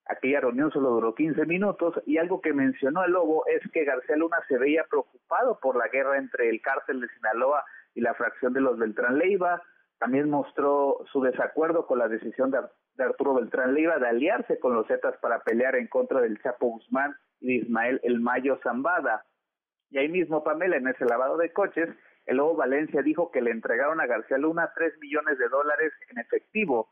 Aquella 0.07 0.41
reunión 0.41 0.73
solo 0.73 0.91
duró 0.91 1.15
15 1.15 1.47
minutos 1.47 1.95
y 2.07 2.19
algo 2.19 2.41
que 2.41 2.53
mencionó 2.53 3.05
el 3.05 3.13
Lobo 3.13 3.45
es 3.47 3.63
que 3.71 3.85
García 3.85 4.17
Luna 4.17 4.39
se 4.49 4.59
veía 4.59 4.83
preocupado 4.91 5.61
por 5.61 5.77
la 5.77 5.87
guerra 5.87 6.19
entre 6.19 6.49
el 6.49 6.61
cártel 6.61 7.01
de 7.01 7.09
Sinaloa 7.11 7.65
y 7.95 8.01
la 8.01 8.15
fracción 8.15 8.53
de 8.53 8.61
los 8.61 8.77
Beltrán 8.79 9.17
Leiva, 9.17 9.63
también 10.03 10.29
mostró 10.29 11.05
su 11.13 11.23
desacuerdo 11.23 11.87
con 11.87 12.01
la 12.01 12.09
decisión 12.09 12.51
de, 12.51 12.59
Arturo 12.99 13.35
Beltrán 13.35 13.73
Leiva 13.73 14.01
de 14.01 14.09
aliarse 14.09 14.59
con 14.59 14.75
los 14.75 14.89
Zetas 14.89 15.17
para 15.19 15.45
pelear 15.45 15.77
en 15.77 15.87
contra 15.87 16.21
del 16.21 16.43
Chapo 16.43 16.71
Guzmán 16.71 17.15
y 17.39 17.47
de 17.47 17.55
Ismael 17.65 18.01
El 18.03 18.19
Mayo 18.19 18.59
Zambada. 18.65 19.25
Y 19.91 19.99
ahí 19.99 20.09
mismo, 20.09 20.43
Pamela, 20.43 20.77
en 20.77 20.89
ese 20.89 21.05
lavado 21.05 21.37
de 21.37 21.53
coches, 21.53 21.89
el 22.27 22.39
Lobo 22.39 22.57
Valencia 22.57 23.01
dijo 23.01 23.31
que 23.31 23.43
le 23.43 23.53
entregaron 23.53 24.01
a 24.01 24.07
García 24.07 24.39
Luna 24.39 24.73
tres 24.75 24.93
millones 24.99 25.39
de 25.39 25.49
dólares 25.49 25.93
en 26.11 26.19
efectivo. 26.19 26.89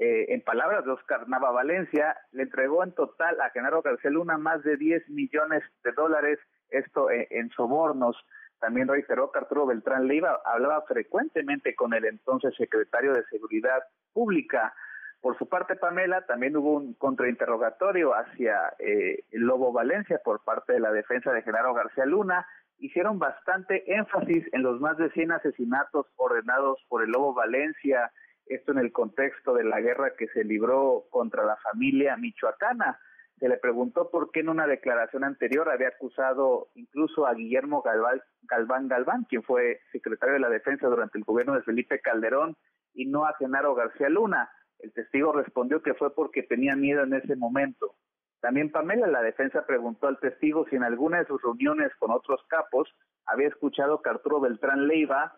Eh, 0.00 0.34
en 0.34 0.42
palabras 0.42 0.84
de 0.84 0.90
Oscar 0.90 1.28
Nava 1.28 1.52
Valencia, 1.52 2.16
le 2.32 2.42
entregó 2.42 2.82
en 2.82 2.92
total 2.96 3.40
a 3.40 3.50
Genaro 3.50 3.80
García 3.82 4.10
Luna 4.10 4.38
más 4.38 4.64
de 4.64 4.76
10 4.76 5.08
millones 5.10 5.62
de 5.84 5.92
dólares, 5.92 6.40
esto 6.70 7.12
eh, 7.12 7.28
en 7.30 7.48
sobornos. 7.50 8.16
También 8.60 8.88
reiteró 8.88 9.32
que 9.32 9.38
Arturo 9.38 9.66
Beltrán 9.66 10.06
Leiva 10.06 10.40
hablaba 10.44 10.82
frecuentemente 10.82 11.74
con 11.74 11.94
el 11.94 12.04
entonces 12.04 12.54
secretario 12.56 13.14
de 13.14 13.24
Seguridad 13.24 13.82
Pública. 14.12 14.74
Por 15.22 15.36
su 15.38 15.48
parte, 15.48 15.76
Pamela, 15.76 16.26
también 16.26 16.56
hubo 16.56 16.74
un 16.74 16.94
contrainterrogatorio 16.94 18.14
hacia 18.14 18.74
eh, 18.78 19.24
Lobo 19.32 19.72
Valencia 19.72 20.20
por 20.22 20.44
parte 20.44 20.74
de 20.74 20.80
la 20.80 20.92
defensa 20.92 21.32
de 21.32 21.42
Genaro 21.42 21.72
García 21.72 22.04
Luna. 22.04 22.46
Hicieron 22.78 23.18
bastante 23.18 23.94
énfasis 23.94 24.46
en 24.52 24.62
los 24.62 24.78
más 24.80 24.96
de 24.98 25.10
100 25.10 25.32
asesinatos 25.32 26.06
ordenados 26.16 26.78
por 26.88 27.02
el 27.02 27.10
Lobo 27.10 27.34
Valencia, 27.34 28.12
esto 28.46 28.72
en 28.72 28.78
el 28.78 28.92
contexto 28.92 29.54
de 29.54 29.64
la 29.64 29.80
guerra 29.80 30.14
que 30.18 30.28
se 30.28 30.44
libró 30.44 31.04
contra 31.10 31.44
la 31.44 31.56
familia 31.56 32.16
michoacana 32.16 32.98
se 33.40 33.48
le 33.48 33.56
preguntó 33.56 34.10
por 34.10 34.30
qué 34.30 34.40
en 34.40 34.50
una 34.50 34.66
declaración 34.66 35.24
anterior 35.24 35.70
había 35.70 35.88
acusado 35.88 36.68
incluso 36.74 37.26
a 37.26 37.32
Guillermo 37.32 37.82
Galván 37.82 38.86
Galván, 38.86 39.24
quien 39.24 39.42
fue 39.42 39.80
secretario 39.92 40.34
de 40.34 40.40
la 40.40 40.50
Defensa 40.50 40.88
durante 40.88 41.16
el 41.16 41.24
gobierno 41.24 41.54
de 41.54 41.62
Felipe 41.62 42.00
Calderón, 42.00 42.56
y 42.92 43.06
no 43.06 43.24
a 43.24 43.34
Genaro 43.38 43.74
García 43.74 44.10
Luna. 44.10 44.50
El 44.78 44.92
testigo 44.92 45.32
respondió 45.32 45.82
que 45.82 45.94
fue 45.94 46.14
porque 46.14 46.42
tenía 46.42 46.76
miedo 46.76 47.02
en 47.02 47.14
ese 47.14 47.34
momento. 47.34 47.94
También 48.40 48.70
Pamela, 48.70 49.06
la 49.06 49.22
defensa, 49.22 49.64
preguntó 49.66 50.08
al 50.08 50.20
testigo 50.20 50.66
si 50.68 50.76
en 50.76 50.84
alguna 50.84 51.20
de 51.20 51.26
sus 51.26 51.40
reuniones 51.40 51.94
con 51.98 52.10
otros 52.10 52.42
capos 52.46 52.94
había 53.24 53.48
escuchado 53.48 54.02
que 54.02 54.10
Arturo 54.10 54.40
Beltrán 54.40 54.86
Leiva 54.86 55.34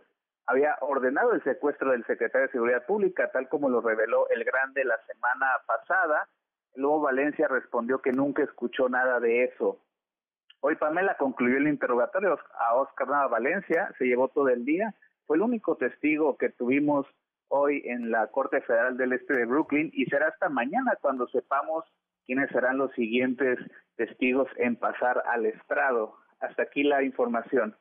había 0.46 0.76
ordenado 0.80 1.32
el 1.34 1.44
secuestro 1.44 1.92
del 1.92 2.04
secretario 2.06 2.48
de 2.48 2.52
Seguridad 2.52 2.84
Pública, 2.84 3.30
tal 3.32 3.48
como 3.48 3.68
lo 3.68 3.80
reveló 3.80 4.28
el 4.30 4.42
Grande 4.42 4.84
la 4.84 4.98
semana 5.06 5.46
pasada, 5.66 6.28
Luego 6.74 7.00
Valencia 7.00 7.48
respondió 7.48 8.00
que 8.00 8.12
nunca 8.12 8.42
escuchó 8.42 8.88
nada 8.88 9.20
de 9.20 9.44
eso. 9.44 9.78
Hoy 10.60 10.76
Pamela 10.76 11.16
concluyó 11.16 11.56
el 11.56 11.68
interrogatorio 11.68 12.38
a 12.58 12.74
Oscar 12.76 13.08
Nava 13.08 13.28
Valencia, 13.28 13.92
se 13.98 14.04
llevó 14.04 14.28
todo 14.28 14.48
el 14.48 14.64
día, 14.64 14.94
fue 15.26 15.36
el 15.36 15.42
único 15.42 15.76
testigo 15.76 16.36
que 16.36 16.50
tuvimos 16.50 17.06
hoy 17.48 17.82
en 17.84 18.10
la 18.10 18.28
Corte 18.28 18.60
Federal 18.62 18.96
del 18.96 19.12
Este 19.12 19.36
de 19.36 19.44
Brooklyn 19.44 19.90
y 19.92 20.06
será 20.06 20.28
hasta 20.28 20.48
mañana 20.48 20.96
cuando 21.00 21.28
sepamos 21.28 21.84
quiénes 22.26 22.48
serán 22.50 22.78
los 22.78 22.92
siguientes 22.92 23.58
testigos 23.96 24.48
en 24.56 24.76
pasar 24.76 25.22
al 25.26 25.46
estrado. 25.46 26.14
Hasta 26.40 26.62
aquí 26.62 26.82
la 26.82 27.02
información. 27.02 27.76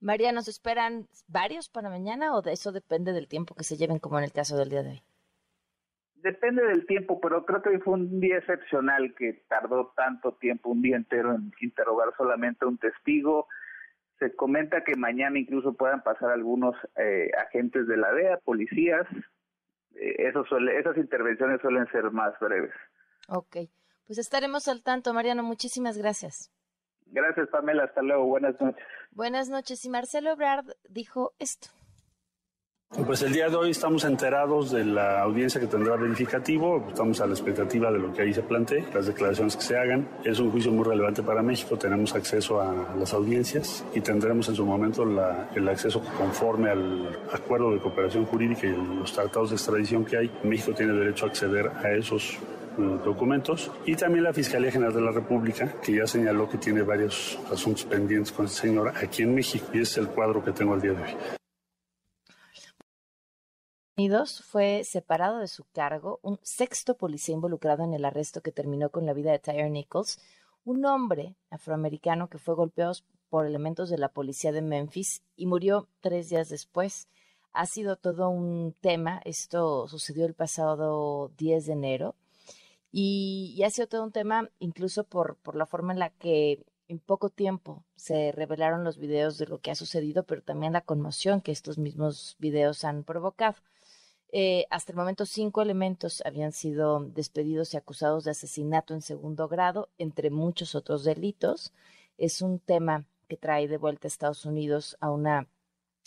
María, 0.00 0.32
¿nos 0.32 0.48
esperan 0.48 1.06
varios 1.28 1.68
para 1.68 1.90
mañana 1.90 2.34
o 2.34 2.42
de 2.42 2.52
eso 2.52 2.72
depende 2.72 3.12
del 3.12 3.28
tiempo 3.28 3.54
que 3.54 3.64
se 3.64 3.76
lleven 3.76 3.98
como 3.98 4.18
en 4.18 4.24
el 4.24 4.32
caso 4.32 4.56
del 4.56 4.70
día 4.70 4.82
de 4.82 4.90
hoy? 4.90 5.02
Depende 6.22 6.62
del 6.66 6.86
tiempo, 6.86 7.20
pero 7.20 7.46
creo 7.46 7.62
que 7.62 7.78
fue 7.78 7.94
un 7.94 8.20
día 8.20 8.38
excepcional 8.38 9.14
que 9.14 9.44
tardó 9.48 9.92
tanto 9.96 10.34
tiempo, 10.34 10.70
un 10.70 10.82
día 10.82 10.96
entero 10.96 11.34
en 11.34 11.52
interrogar 11.60 12.08
solamente 12.16 12.64
a 12.64 12.68
un 12.68 12.78
testigo. 12.78 13.48
Se 14.18 14.34
comenta 14.36 14.84
que 14.84 14.96
mañana 14.96 15.38
incluso 15.38 15.72
puedan 15.74 16.02
pasar 16.02 16.30
algunos 16.30 16.76
eh, 16.96 17.30
agentes 17.46 17.86
de 17.86 17.96
la 17.96 18.12
DEA, 18.12 18.38
policías. 18.38 19.06
Eh, 19.94 20.28
eso 20.28 20.44
suele, 20.44 20.78
esas 20.78 20.96
intervenciones 20.98 21.60
suelen 21.62 21.86
ser 21.90 22.10
más 22.10 22.38
breves. 22.38 22.74
Ok, 23.28 23.56
pues 24.06 24.18
estaremos 24.18 24.68
al 24.68 24.82
tanto, 24.82 25.14
Mariano. 25.14 25.42
Muchísimas 25.42 25.96
gracias. 25.96 26.52
Gracias, 27.06 27.48
Pamela. 27.48 27.84
Hasta 27.84 28.02
luego. 28.02 28.26
Buenas 28.26 28.60
noches. 28.60 28.84
Buenas 29.10 29.48
noches. 29.48 29.84
Y 29.84 29.88
Marcelo 29.88 30.30
Ebrard 30.32 30.66
dijo 30.88 31.32
esto. 31.38 31.68
Pues 33.06 33.22
el 33.22 33.32
día 33.32 33.48
de 33.48 33.54
hoy 33.54 33.70
estamos 33.70 34.04
enterados 34.04 34.72
de 34.72 34.84
la 34.84 35.22
audiencia 35.22 35.60
que 35.60 35.68
tendrá 35.68 35.94
verificativo, 35.96 36.84
estamos 36.88 37.20
a 37.20 37.26
la 37.26 37.34
expectativa 37.34 37.90
de 37.90 38.00
lo 38.00 38.12
que 38.12 38.22
ahí 38.22 38.34
se 38.34 38.42
plantee, 38.42 38.84
las 38.92 39.06
declaraciones 39.06 39.56
que 39.56 39.62
se 39.62 39.76
hagan. 39.76 40.08
Es 40.24 40.40
un 40.40 40.50
juicio 40.50 40.72
muy 40.72 40.84
relevante 40.84 41.22
para 41.22 41.40
México, 41.40 41.76
tenemos 41.76 42.14
acceso 42.16 42.60
a 42.60 42.94
las 42.98 43.14
audiencias 43.14 43.84
y 43.94 44.00
tendremos 44.00 44.48
en 44.48 44.56
su 44.56 44.66
momento 44.66 45.04
el 45.54 45.68
acceso 45.68 46.02
conforme 46.18 46.70
al 46.70 47.16
acuerdo 47.32 47.70
de 47.70 47.78
cooperación 47.78 48.26
jurídica 48.26 48.66
y 48.66 48.72
los 48.72 49.12
tratados 49.12 49.50
de 49.50 49.56
extradición 49.56 50.04
que 50.04 50.16
hay. 50.16 50.30
México 50.42 50.72
tiene 50.74 50.92
derecho 50.92 51.26
a 51.26 51.28
acceder 51.28 51.68
a 51.68 51.92
esos 51.92 52.38
eh, 52.76 52.98
documentos. 53.04 53.70
Y 53.86 53.94
también 53.94 54.24
la 54.24 54.32
Fiscalía 54.32 54.72
General 54.72 54.92
de 54.92 55.00
la 55.00 55.12
República, 55.12 55.74
que 55.80 55.94
ya 55.94 56.08
señaló 56.08 56.48
que 56.48 56.58
tiene 56.58 56.82
varios 56.82 57.38
asuntos 57.52 57.84
pendientes 57.84 58.32
con 58.32 58.46
el 58.46 58.50
señor 58.50 58.92
aquí 59.00 59.22
en 59.22 59.34
México. 59.34 59.66
Y 59.72 59.80
es 59.80 59.96
el 59.96 60.08
cuadro 60.08 60.44
que 60.44 60.50
tengo 60.50 60.74
al 60.74 60.80
día 60.80 60.92
de 60.92 61.02
hoy. 61.02 61.39
Fue 64.44 64.82
separado 64.84 65.40
de 65.40 65.46
su 65.46 65.64
cargo 65.64 66.20
un 66.22 66.38
sexto 66.42 66.96
policía 66.96 67.34
involucrado 67.34 67.84
en 67.84 67.92
el 67.92 68.06
arresto 68.06 68.40
que 68.40 68.50
terminó 68.50 68.88
con 68.88 69.04
la 69.04 69.12
vida 69.12 69.30
de 69.30 69.38
Tyre 69.38 69.68
Nichols, 69.68 70.18
un 70.64 70.86
hombre 70.86 71.36
afroamericano 71.50 72.30
que 72.30 72.38
fue 72.38 72.54
golpeado 72.54 72.94
por 73.28 73.44
elementos 73.44 73.90
de 73.90 73.98
la 73.98 74.08
policía 74.08 74.52
de 74.52 74.62
Memphis 74.62 75.22
y 75.36 75.44
murió 75.44 75.86
tres 76.00 76.30
días 76.30 76.48
después. 76.48 77.08
Ha 77.52 77.66
sido 77.66 77.96
todo 77.96 78.30
un 78.30 78.74
tema. 78.80 79.20
Esto 79.26 79.86
sucedió 79.86 80.24
el 80.24 80.34
pasado 80.34 81.30
10 81.36 81.66
de 81.66 81.72
enero 81.72 82.14
y, 82.90 83.60
ha 83.66 83.70
sido 83.70 83.86
todo 83.86 84.02
un 84.02 84.12
tema 84.12 84.48
incluso 84.60 85.04
por, 85.04 85.36
por 85.36 85.56
la 85.56 85.66
forma 85.66 85.92
en 85.92 85.98
la 85.98 86.08
que 86.08 86.64
en 86.88 87.00
poco 87.00 87.28
tiempo 87.28 87.84
se 87.96 88.32
revelaron 88.32 88.82
los 88.82 88.96
videos 88.96 89.36
de 89.36 89.46
lo 89.46 89.58
que 89.58 89.70
ha 89.70 89.74
sucedido, 89.74 90.24
pero 90.24 90.40
también 90.42 90.72
la 90.72 90.80
conmoción 90.80 91.42
que 91.42 91.52
estos 91.52 91.76
mismos 91.76 92.36
videos 92.38 92.82
han 92.84 93.04
provocado. 93.04 93.56
Eh, 94.32 94.66
hasta 94.70 94.92
el 94.92 94.98
momento, 94.98 95.26
cinco 95.26 95.60
elementos 95.60 96.22
habían 96.24 96.52
sido 96.52 97.00
despedidos 97.00 97.74
y 97.74 97.76
acusados 97.76 98.24
de 98.24 98.30
asesinato 98.30 98.94
en 98.94 99.02
segundo 99.02 99.48
grado, 99.48 99.90
entre 99.98 100.30
muchos 100.30 100.74
otros 100.74 101.02
delitos. 101.04 101.72
Es 102.16 102.40
un 102.40 102.60
tema 102.60 103.06
que 103.28 103.36
trae 103.36 103.66
de 103.66 103.76
vuelta 103.76 104.06
a 104.06 104.08
Estados 104.08 104.44
Unidos 104.44 104.96
a 105.00 105.10
una 105.10 105.48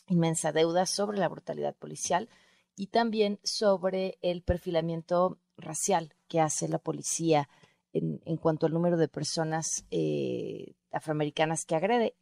inmensa 0.08 0.52
deuda 0.52 0.86
sobre 0.86 1.18
la 1.18 1.30
brutalidad 1.30 1.76
policial 1.76 2.30
y 2.76 2.88
también 2.88 3.40
sobre 3.44 4.18
el 4.22 4.42
perfilamiento 4.42 5.38
racial 5.58 6.14
que 6.28 6.40
hace 6.40 6.68
la 6.68 6.80
policía 6.80 7.50
en, 7.94 8.38
cuanto 8.38 8.66
al 8.66 8.74
número 8.74 8.98
de 8.98 9.08
personas 9.08 9.86
eh, 9.92 10.74
afroamericanas 10.92 11.66
que 11.66 11.76
agrede, 11.76 12.16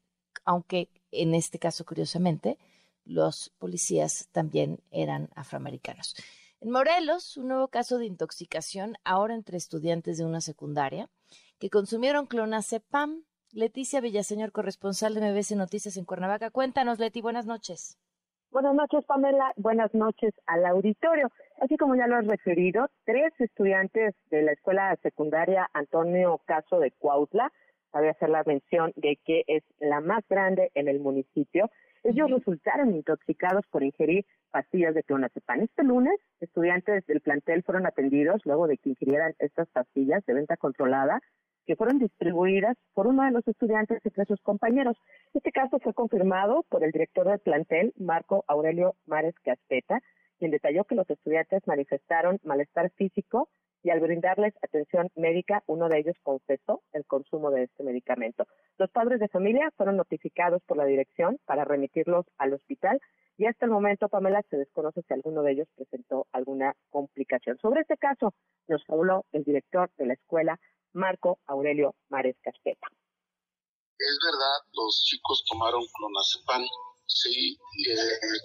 aunque 0.44 0.90
en 1.12 1.34
este 1.34 1.60
caso, 1.60 1.86
curiosamente, 1.86 2.58
los 3.06 3.52
policías 3.58 4.30
también 4.32 4.80
eran 4.92 5.30
afroamericanos. 5.36 6.16
En 6.60 6.70
Morelos, 6.72 7.38
un 7.38 7.48
nuevo 7.48 7.68
caso 7.70 7.98
de 7.98 8.06
intoxicación, 8.06 8.96
ahora 9.04 9.34
entre 9.34 9.58
estudiantes 9.58 10.18
de 10.18 10.26
una 10.26 10.42
secundaria, 10.42 11.10
que 11.60 11.70
consumieron 11.70 12.28
clonazepam. 12.28 13.24
Leticia 13.54 14.00
Villaseñor, 14.00 14.52
corresponsal 14.52 15.14
de 15.14 15.22
MBC 15.22 15.58
Noticias 15.58 15.98
en 15.98 16.06
Cuernavaca. 16.06 16.52
Cuéntanos, 16.52 17.00
Leti, 17.00 17.22
buenas 17.22 17.46
noches. 17.46 17.98
Buenas 18.52 18.76
noches, 18.76 19.06
Pamela. 19.06 19.54
Buenas 19.56 19.94
noches 19.94 20.34
al 20.46 20.66
auditorio. 20.66 21.30
Así 21.62 21.78
como 21.78 21.96
ya 21.96 22.08
lo 22.08 22.18
has 22.18 22.28
referido, 22.28 22.90
tres 23.06 23.32
estudiantes 23.40 24.14
de 24.30 24.42
la 24.42 24.52
escuela 24.52 24.96
secundaria 25.02 25.70
Antonio 25.74 26.42
Caso 26.46 26.80
de 26.80 26.92
Cuautla, 26.92 27.52
cabe 27.92 28.10
hacer 28.10 28.30
la 28.30 28.44
mención 28.46 28.92
de 28.96 29.18
que 29.26 29.44
es 29.48 29.64
la 29.80 30.02
más 30.02 30.24
grande 30.30 30.70
en 30.76 30.88
el 30.88 31.00
municipio, 31.00 31.70
ellos 32.04 32.30
resultaron 32.30 32.96
intoxicados 32.96 33.66
por 33.70 33.84
ingerir 33.84 34.26
pastillas 34.52 34.94
de 34.94 35.04
clonazepam. 35.04 35.62
Este 35.62 35.84
lunes, 35.84 36.16
estudiantes 36.40 37.06
del 37.06 37.22
plantel 37.22 37.64
fueron 37.64 37.86
atendidos 37.86 38.42
luego 38.46 38.68
de 38.68 38.78
que 38.78 38.90
ingirieran 38.90 39.34
estas 39.40 39.70
pastillas 39.70 40.26
de 40.26 40.34
venta 40.34 40.58
controlada 40.58 41.22
que 41.66 41.76
fueron 41.76 42.00
distribuidas 42.00 42.76
por 42.94 43.08
uno 43.08 43.24
de 43.24 43.32
los 43.32 43.48
estudiantes 43.48 44.00
entre 44.04 44.26
sus 44.26 44.42
compañeros. 44.42 44.98
Este 45.34 45.52
caso 45.52 45.80
fue 45.80 45.94
confirmado 45.94 46.66
por 46.70 46.84
el 46.84 46.92
director 46.92 47.28
del 47.28 47.40
plantel, 47.40 47.94
Marco 47.98 48.44
Aurelio 48.48 48.96
Mares 49.06 49.36
Caspeta, 49.44 50.02
quien 50.40 50.52
detalló 50.52 50.86
que 50.86 50.96
los 50.96 51.10
estudiantes 51.10 51.62
manifestaron 51.68 52.40
malestar 52.44 52.90
físico 52.92 53.50
y 53.84 53.90
al 53.90 54.00
brindarles 54.00 54.54
atención 54.62 55.10
médica, 55.16 55.64
uno 55.68 55.90
de 55.90 56.00
ellos 56.00 56.16
confesó 56.24 56.84
el 56.94 57.06
consumo 57.06 57.52
de 57.52 57.64
este 57.64 57.84
medicamento. 57.84 58.46
Los 58.78 58.92
padres 58.92 59.20
de 59.20 59.28
familia 59.28 59.72
fueron 59.76 59.98
notificados 59.98 60.62
por 60.64 60.78
la 60.78 60.86
dirección 60.86 61.40
para 61.46 61.66
remitirlos 61.66 62.26
al 62.38 62.54
hospital 62.54 63.00
y 63.38 63.46
hasta 63.48 63.66
el 63.66 63.72
momento, 63.72 64.08
Pamela, 64.08 64.44
se 64.50 64.58
desconoce 64.58 65.02
si 65.02 65.14
alguno 65.14 65.42
de 65.42 65.54
ellos 65.54 65.68
presentó 65.76 66.28
alguna 66.32 66.76
complicación. 66.90 67.58
Sobre 67.58 67.82
este 67.82 67.98
caso 67.98 68.34
nos 68.68 68.84
habló 68.88 69.26
el 69.32 69.44
director 69.44 69.90
de 69.98 70.06
la 70.06 70.14
escuela, 70.14 70.60
Marco 70.94 71.40
Aurelio 71.48 71.96
Mares 72.10 72.36
Caspeta. 72.42 72.88
Es 73.98 74.20
verdad, 74.24 74.58
los 74.74 75.04
chicos 75.06 75.44
tomaron 75.48 75.84
clonazepam, 75.94 76.66
sí, 77.06 77.54
eh, 77.54 77.96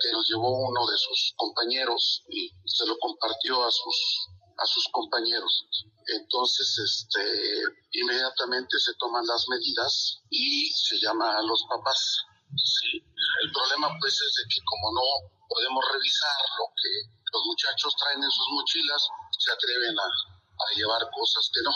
que 0.03 0.13
nos 0.13 0.29
llevó 0.31 0.69
uno 0.69 0.87
de 0.87 0.97
sus 0.97 1.35
compañeros 1.37 2.25
y 2.29 2.51
se 2.65 2.87
lo 2.87 2.97
compartió 2.99 3.65
a 3.65 3.71
sus 3.71 4.29
a 4.59 4.67
sus 4.67 4.89
compañeros. 4.93 5.69
Entonces, 6.07 6.79
este, 6.79 7.63
inmediatamente 7.93 8.79
se 8.79 8.95
toman 8.99 9.27
las 9.27 9.47
medidas 9.49 10.23
y 10.31 10.71
se 10.71 10.99
llama 11.01 11.37
a 11.37 11.43
los 11.43 11.65
papás. 11.69 12.25
Sí. 12.57 13.03
El 13.43 13.53
problema 13.53 13.89
pues 14.01 14.15
es 14.15 14.35
de 14.39 14.45
que 14.49 14.61
como 14.65 14.93
no 14.95 15.07
podemos 15.49 15.85
revisar 15.93 16.37
lo 16.59 16.67
que 16.75 16.93
los 17.33 17.43
muchachos 17.47 17.95
traen 17.97 18.23
en 18.23 18.31
sus 18.31 18.49
mochilas, 18.53 19.09
se 19.39 19.53
atreven 19.53 19.99
a, 19.99 20.05
a 20.05 20.77
llevar 20.77 21.11
cosas 21.11 21.51
que 21.53 21.63
no. 21.63 21.73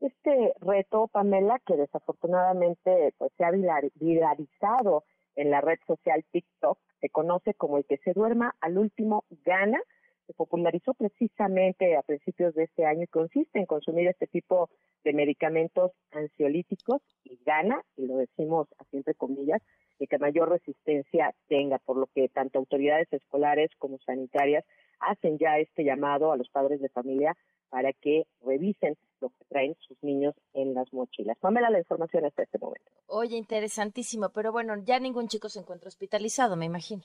Este 0.00 0.52
reto, 0.60 1.08
Pamela, 1.08 1.58
que 1.64 1.76
desafortunadamente 1.76 3.14
pues, 3.18 3.32
se 3.36 3.44
ha 3.44 3.50
viralizado 3.50 5.04
en 5.36 5.50
la 5.50 5.60
red 5.60 5.78
social 5.86 6.24
TikTok, 6.32 6.78
se 7.00 7.10
conoce 7.10 7.54
como 7.54 7.78
el 7.78 7.86
que 7.86 7.98
se 7.98 8.12
duerma 8.12 8.54
al 8.60 8.78
último 8.78 9.24
gana, 9.44 9.80
se 10.26 10.34
popularizó 10.34 10.94
precisamente 10.94 11.96
a 11.96 12.02
principios 12.02 12.54
de 12.54 12.64
este 12.64 12.84
año 12.84 13.04
y 13.04 13.08
consiste 13.08 13.58
en 13.58 13.66
consumir 13.66 14.08
este 14.08 14.26
tipo 14.26 14.68
de 15.04 15.12
medicamentos 15.12 15.92
ansiolíticos 16.10 17.00
y 17.24 17.38
gana, 17.44 17.82
y 17.96 18.06
lo 18.06 18.16
decimos 18.16 18.68
así 18.78 18.96
entre 18.96 19.14
comillas, 19.14 19.62
de 19.98 20.06
que 20.06 20.18
mayor 20.18 20.50
resistencia 20.50 21.34
tenga, 21.48 21.78
por 21.78 21.96
lo 21.96 22.06
que 22.06 22.28
tanto 22.28 22.58
autoridades 22.58 23.10
escolares 23.12 23.70
como 23.78 23.98
sanitarias 23.98 24.64
hacen 25.00 25.38
ya 25.38 25.58
este 25.58 25.84
llamado 25.84 26.32
a 26.32 26.36
los 26.36 26.48
padres 26.48 26.80
de 26.80 26.88
familia 26.88 27.36
para 27.68 27.92
que 27.92 28.26
revisen 28.42 28.96
lo 29.20 29.30
que 29.30 29.44
traen 29.48 29.76
sus 29.80 29.96
niños 30.02 30.34
en 30.54 30.74
las 30.74 30.92
mochilas. 30.92 31.38
Pamela, 31.38 31.70
la 31.70 31.78
información 31.78 32.24
hasta 32.24 32.42
este 32.42 32.58
momento. 32.58 32.90
Oye, 33.06 33.36
interesantísimo, 33.36 34.30
pero 34.30 34.52
bueno, 34.52 34.74
ya 34.84 34.98
ningún 34.98 35.28
chico 35.28 35.48
se 35.48 35.60
encuentra 35.60 35.88
hospitalizado, 35.88 36.56
me 36.56 36.66
imagino. 36.66 37.02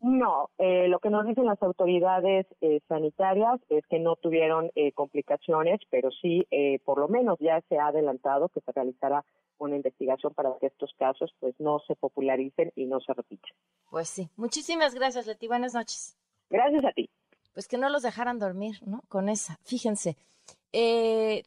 No, 0.00 0.50
eh, 0.58 0.86
lo 0.88 1.00
que 1.00 1.10
nos 1.10 1.26
dicen 1.26 1.46
las 1.46 1.60
autoridades 1.62 2.46
eh, 2.60 2.80
sanitarias 2.86 3.60
es 3.68 3.84
que 3.88 3.98
no 3.98 4.14
tuvieron 4.14 4.70
eh, 4.76 4.92
complicaciones, 4.92 5.80
pero 5.90 6.10
sí, 6.10 6.46
por 6.84 6.98
lo 6.98 7.08
menos 7.08 7.38
ya 7.40 7.60
se 7.68 7.78
ha 7.78 7.88
adelantado 7.88 8.48
que 8.48 8.60
se 8.60 8.72
realizará 8.72 9.24
una 9.58 9.76
investigación 9.76 10.34
para 10.34 10.56
que 10.60 10.66
estos 10.66 10.92
casos 10.98 11.34
pues 11.40 11.54
no 11.58 11.80
se 11.80 11.96
popularicen 11.96 12.72
y 12.76 12.86
no 12.86 13.00
se 13.00 13.12
repitan. 13.12 13.50
Pues 13.90 14.08
sí. 14.08 14.28
Muchísimas 14.36 14.94
gracias, 14.94 15.26
Leti. 15.26 15.48
Buenas 15.48 15.74
noches. 15.74 16.16
Gracias 16.48 16.84
a 16.84 16.92
ti. 16.92 17.10
Pues 17.52 17.66
que 17.66 17.76
no 17.76 17.88
los 17.88 18.02
dejaran 18.02 18.38
dormir, 18.38 18.76
¿no? 18.86 19.02
Con 19.08 19.28
esa. 19.28 19.58
Fíjense, 19.64 20.16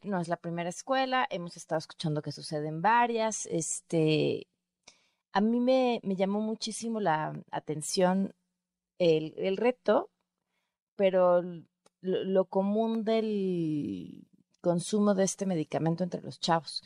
no 0.04 0.20
es 0.20 0.28
la 0.28 0.36
primera 0.36 0.68
escuela, 0.68 1.26
hemos 1.30 1.56
estado 1.56 1.78
escuchando 1.78 2.20
que 2.20 2.32
suceden 2.32 2.82
varias. 2.82 3.46
Este, 3.46 4.46
a 5.32 5.40
mí 5.40 5.58
me, 5.58 6.00
me 6.02 6.16
llamó 6.16 6.40
muchísimo 6.40 7.00
la 7.00 7.32
atención 7.50 8.34
el, 9.02 9.56
reto, 9.56 10.10
pero 10.96 11.42
lo, 12.00 12.44
común 12.46 13.04
del 13.04 14.26
consumo 14.60 15.14
de 15.14 15.24
este 15.24 15.46
medicamento 15.46 16.04
entre 16.04 16.22
los 16.22 16.38
chavos. 16.40 16.82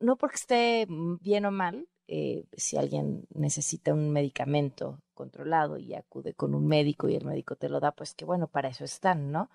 No 0.00 0.16
porque 0.16 0.36
esté 0.36 0.86
bien 0.88 1.46
o 1.46 1.50
mal, 1.50 1.88
eh, 2.06 2.44
si 2.52 2.76
alguien 2.76 3.26
necesita 3.34 3.94
un 3.94 4.10
medicamento 4.10 5.00
controlado 5.14 5.78
y 5.78 5.94
acude 5.94 6.34
con 6.34 6.54
un 6.54 6.66
médico 6.66 7.08
y 7.08 7.14
el 7.14 7.24
médico 7.24 7.56
te 7.56 7.68
lo 7.68 7.80
da, 7.80 7.92
pues 7.92 8.14
que 8.14 8.24
bueno, 8.24 8.48
para 8.48 8.68
eso 8.68 8.84
están, 8.84 9.30
¿no? 9.30 9.50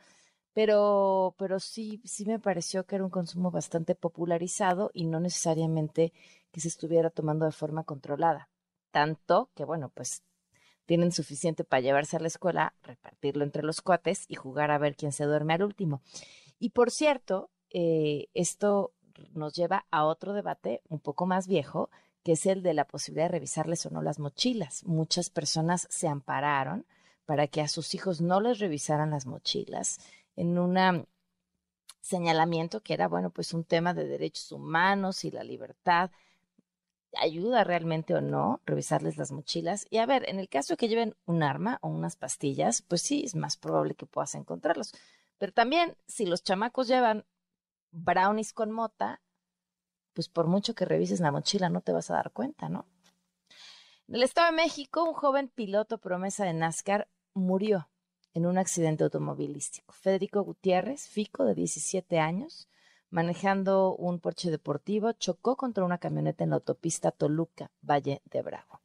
Pero, 0.53 1.35
pero 1.37 1.59
sí, 1.59 2.01
sí 2.05 2.25
me 2.25 2.39
pareció 2.39 2.85
que 2.85 2.95
era 2.95 3.03
un 3.05 3.11
consumo 3.11 3.51
bastante 3.51 3.95
popularizado 3.95 4.89
y 4.93 5.05
no 5.05 5.19
necesariamente 5.19 6.11
que 6.51 6.61
se 6.61 6.69
estuviera 6.69 7.09
tomando 7.09 7.45
de 7.45 7.51
forma 7.51 7.83
controlada. 7.83 8.49
Tanto 8.91 9.51
que, 9.55 9.65
bueno, 9.65 9.91
pues 9.93 10.23
tienen 10.89 11.11
suficiente 11.11 11.63
para 11.63 11.81
llevarse 11.81 12.17
a 12.17 12.19
la 12.19 12.29
escuela, 12.29 12.73
repartirlo 12.81 13.43
entre 13.43 13.61
los 13.61 13.79
cuates 13.79 14.25
y 14.27 14.33
jugar 14.33 14.71
a 14.71 14.79
ver 14.79 14.95
quién 14.95 15.11
se 15.11 15.25
duerme 15.25 15.53
al 15.53 15.61
último. 15.61 16.01
Y 16.57 16.71
por 16.71 16.89
cierto, 16.89 17.51
eh, 17.69 18.25
esto 18.33 18.95
nos 19.35 19.53
lleva 19.53 19.85
a 19.91 20.05
otro 20.05 20.33
debate 20.33 20.81
un 20.89 20.99
poco 20.99 21.27
más 21.27 21.47
viejo, 21.47 21.91
que 22.23 22.31
es 22.31 22.47
el 22.47 22.63
de 22.63 22.73
la 22.73 22.87
posibilidad 22.87 23.25
de 23.25 23.33
revisarles 23.33 23.85
o 23.85 23.91
no 23.91 24.01
las 24.01 24.17
mochilas. 24.17 24.83
Muchas 24.83 25.29
personas 25.29 25.85
se 25.91 26.07
ampararon 26.07 26.87
para 27.27 27.45
que 27.45 27.61
a 27.61 27.67
sus 27.67 27.93
hijos 27.93 28.19
no 28.19 28.41
les 28.41 28.57
revisaran 28.57 29.11
las 29.11 29.27
mochilas 29.27 29.99
en 30.35 30.57
un 30.57 31.05
señalamiento 32.01 32.81
que 32.81 32.95
era, 32.95 33.07
bueno, 33.07 33.29
pues 33.29 33.53
un 33.53 33.63
tema 33.63 33.93
de 33.93 34.07
derechos 34.07 34.51
humanos 34.51 35.23
y 35.23 35.29
la 35.29 35.43
libertad 35.43 36.09
ayuda 37.17 37.63
realmente 37.63 38.13
o 38.15 38.21
no 38.21 38.61
revisarles 38.65 39.17
las 39.17 39.31
mochilas. 39.31 39.85
Y 39.89 39.97
a 39.97 40.05
ver, 40.05 40.27
en 40.29 40.39
el 40.39 40.49
caso 40.49 40.77
que 40.77 40.87
lleven 40.87 41.15
un 41.25 41.43
arma 41.43 41.79
o 41.81 41.89
unas 41.89 42.15
pastillas, 42.15 42.81
pues 42.81 43.01
sí, 43.01 43.23
es 43.25 43.35
más 43.35 43.57
probable 43.57 43.95
que 43.95 44.05
puedas 44.05 44.35
encontrarlos. 44.35 44.93
Pero 45.37 45.51
también, 45.51 45.95
si 46.07 46.25
los 46.25 46.43
chamacos 46.43 46.87
llevan 46.87 47.25
brownies 47.91 48.53
con 48.53 48.71
mota, 48.71 49.21
pues 50.13 50.27
por 50.27 50.47
mucho 50.47 50.75
que 50.75 50.85
revises 50.85 51.19
la 51.19 51.31
mochila 51.31 51.69
no 51.69 51.81
te 51.81 51.91
vas 51.91 52.11
a 52.11 52.15
dar 52.15 52.31
cuenta, 52.31 52.69
¿no? 52.69 52.85
En 54.07 54.15
el 54.15 54.23
Estado 54.23 54.47
de 54.47 54.57
México, 54.57 55.03
un 55.03 55.13
joven 55.13 55.49
piloto 55.49 55.99
promesa 55.99 56.43
de 56.43 56.53
NASCAR 56.53 57.07
murió 57.33 57.89
en 58.33 58.45
un 58.45 58.57
accidente 58.57 59.03
automovilístico. 59.03 59.93
Federico 59.93 60.41
Gutiérrez, 60.41 61.07
Fico, 61.07 61.45
de 61.45 61.55
17 61.55 62.19
años, 62.19 62.67
manejando 63.09 63.95
un 63.95 64.19
Porsche 64.19 64.51
deportivo, 64.51 65.11
chocó 65.13 65.55
contra 65.55 65.83
una 65.83 65.97
camioneta 65.97 66.43
en 66.43 66.51
la 66.51 66.57
autopista 66.57 67.11
Toluca, 67.11 67.71
Valle 67.81 68.21
de 68.25 68.41
Bravo. 68.41 68.81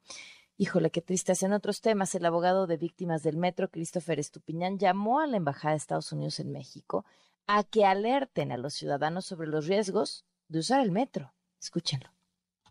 Híjole, 0.56 0.90
qué 0.90 1.00
tristeza. 1.00 1.46
En 1.46 1.52
otros 1.52 1.80
temas, 1.80 2.14
el 2.14 2.24
abogado 2.24 2.66
de 2.66 2.76
víctimas 2.76 3.22
del 3.22 3.36
metro, 3.36 3.70
Christopher 3.70 4.20
Estupiñán, 4.20 4.78
llamó 4.78 5.20
a 5.20 5.26
la 5.26 5.36
Embajada 5.36 5.72
de 5.72 5.78
Estados 5.78 6.12
Unidos 6.12 6.38
en 6.38 6.52
México 6.52 7.04
a 7.46 7.64
que 7.64 7.84
alerten 7.84 8.52
a 8.52 8.56
los 8.56 8.74
ciudadanos 8.74 9.26
sobre 9.26 9.48
los 9.48 9.66
riesgos 9.66 10.24
de 10.48 10.60
usar 10.60 10.80
el 10.80 10.92
metro. 10.92 11.32
Escúchenlo. 11.60 12.08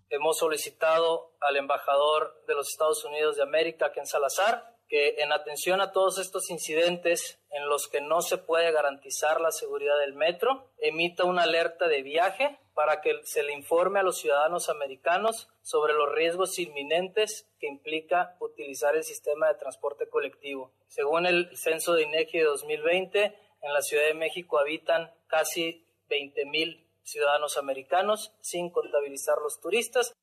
Hemos 0.09 0.37
solicitado 0.37 1.35
al 1.41 1.57
embajador 1.57 2.43
de 2.47 2.55
los 2.55 2.69
Estados 2.69 3.03
Unidos 3.03 3.35
de 3.35 3.43
América, 3.43 3.91
Ken 3.91 4.05
Salazar, 4.05 4.72
que 4.87 5.21
en 5.21 5.31
atención 5.31 5.81
a 5.81 5.91
todos 5.91 6.19
estos 6.19 6.49
incidentes 6.49 7.39
en 7.49 7.67
los 7.67 7.87
que 7.87 8.01
no 8.01 8.21
se 8.21 8.37
puede 8.37 8.71
garantizar 8.71 9.41
la 9.41 9.51
seguridad 9.51 9.97
del 9.99 10.13
metro, 10.13 10.71
emita 10.77 11.23
una 11.23 11.43
alerta 11.43 11.87
de 11.87 12.01
viaje 12.01 12.59
para 12.73 13.01
que 13.01 13.21
se 13.23 13.43
le 13.43 13.53
informe 13.53 13.99
a 13.99 14.03
los 14.03 14.19
ciudadanos 14.19 14.69
americanos 14.69 15.49
sobre 15.61 15.93
los 15.93 16.13
riesgos 16.13 16.57
inminentes 16.59 17.47
que 17.59 17.67
implica 17.67 18.35
utilizar 18.39 18.95
el 18.95 19.03
sistema 19.03 19.47
de 19.47 19.55
transporte 19.55 20.09
colectivo. 20.09 20.73
Según 20.87 21.25
el 21.25 21.55
censo 21.55 21.93
de 21.93 22.03
INEGI 22.03 22.39
de 22.39 22.45
2020, 22.45 23.37
en 23.61 23.73
la 23.73 23.81
Ciudad 23.81 24.05
de 24.05 24.13
México 24.13 24.59
habitan 24.59 25.11
casi 25.27 25.87
20 26.09 26.45
mil 26.45 26.89
ciudadanos 27.03 27.57
americanos, 27.57 28.33
sin 28.41 28.69
contabilizar 28.69 29.37
los 29.41 29.59
turistas. 29.59 30.13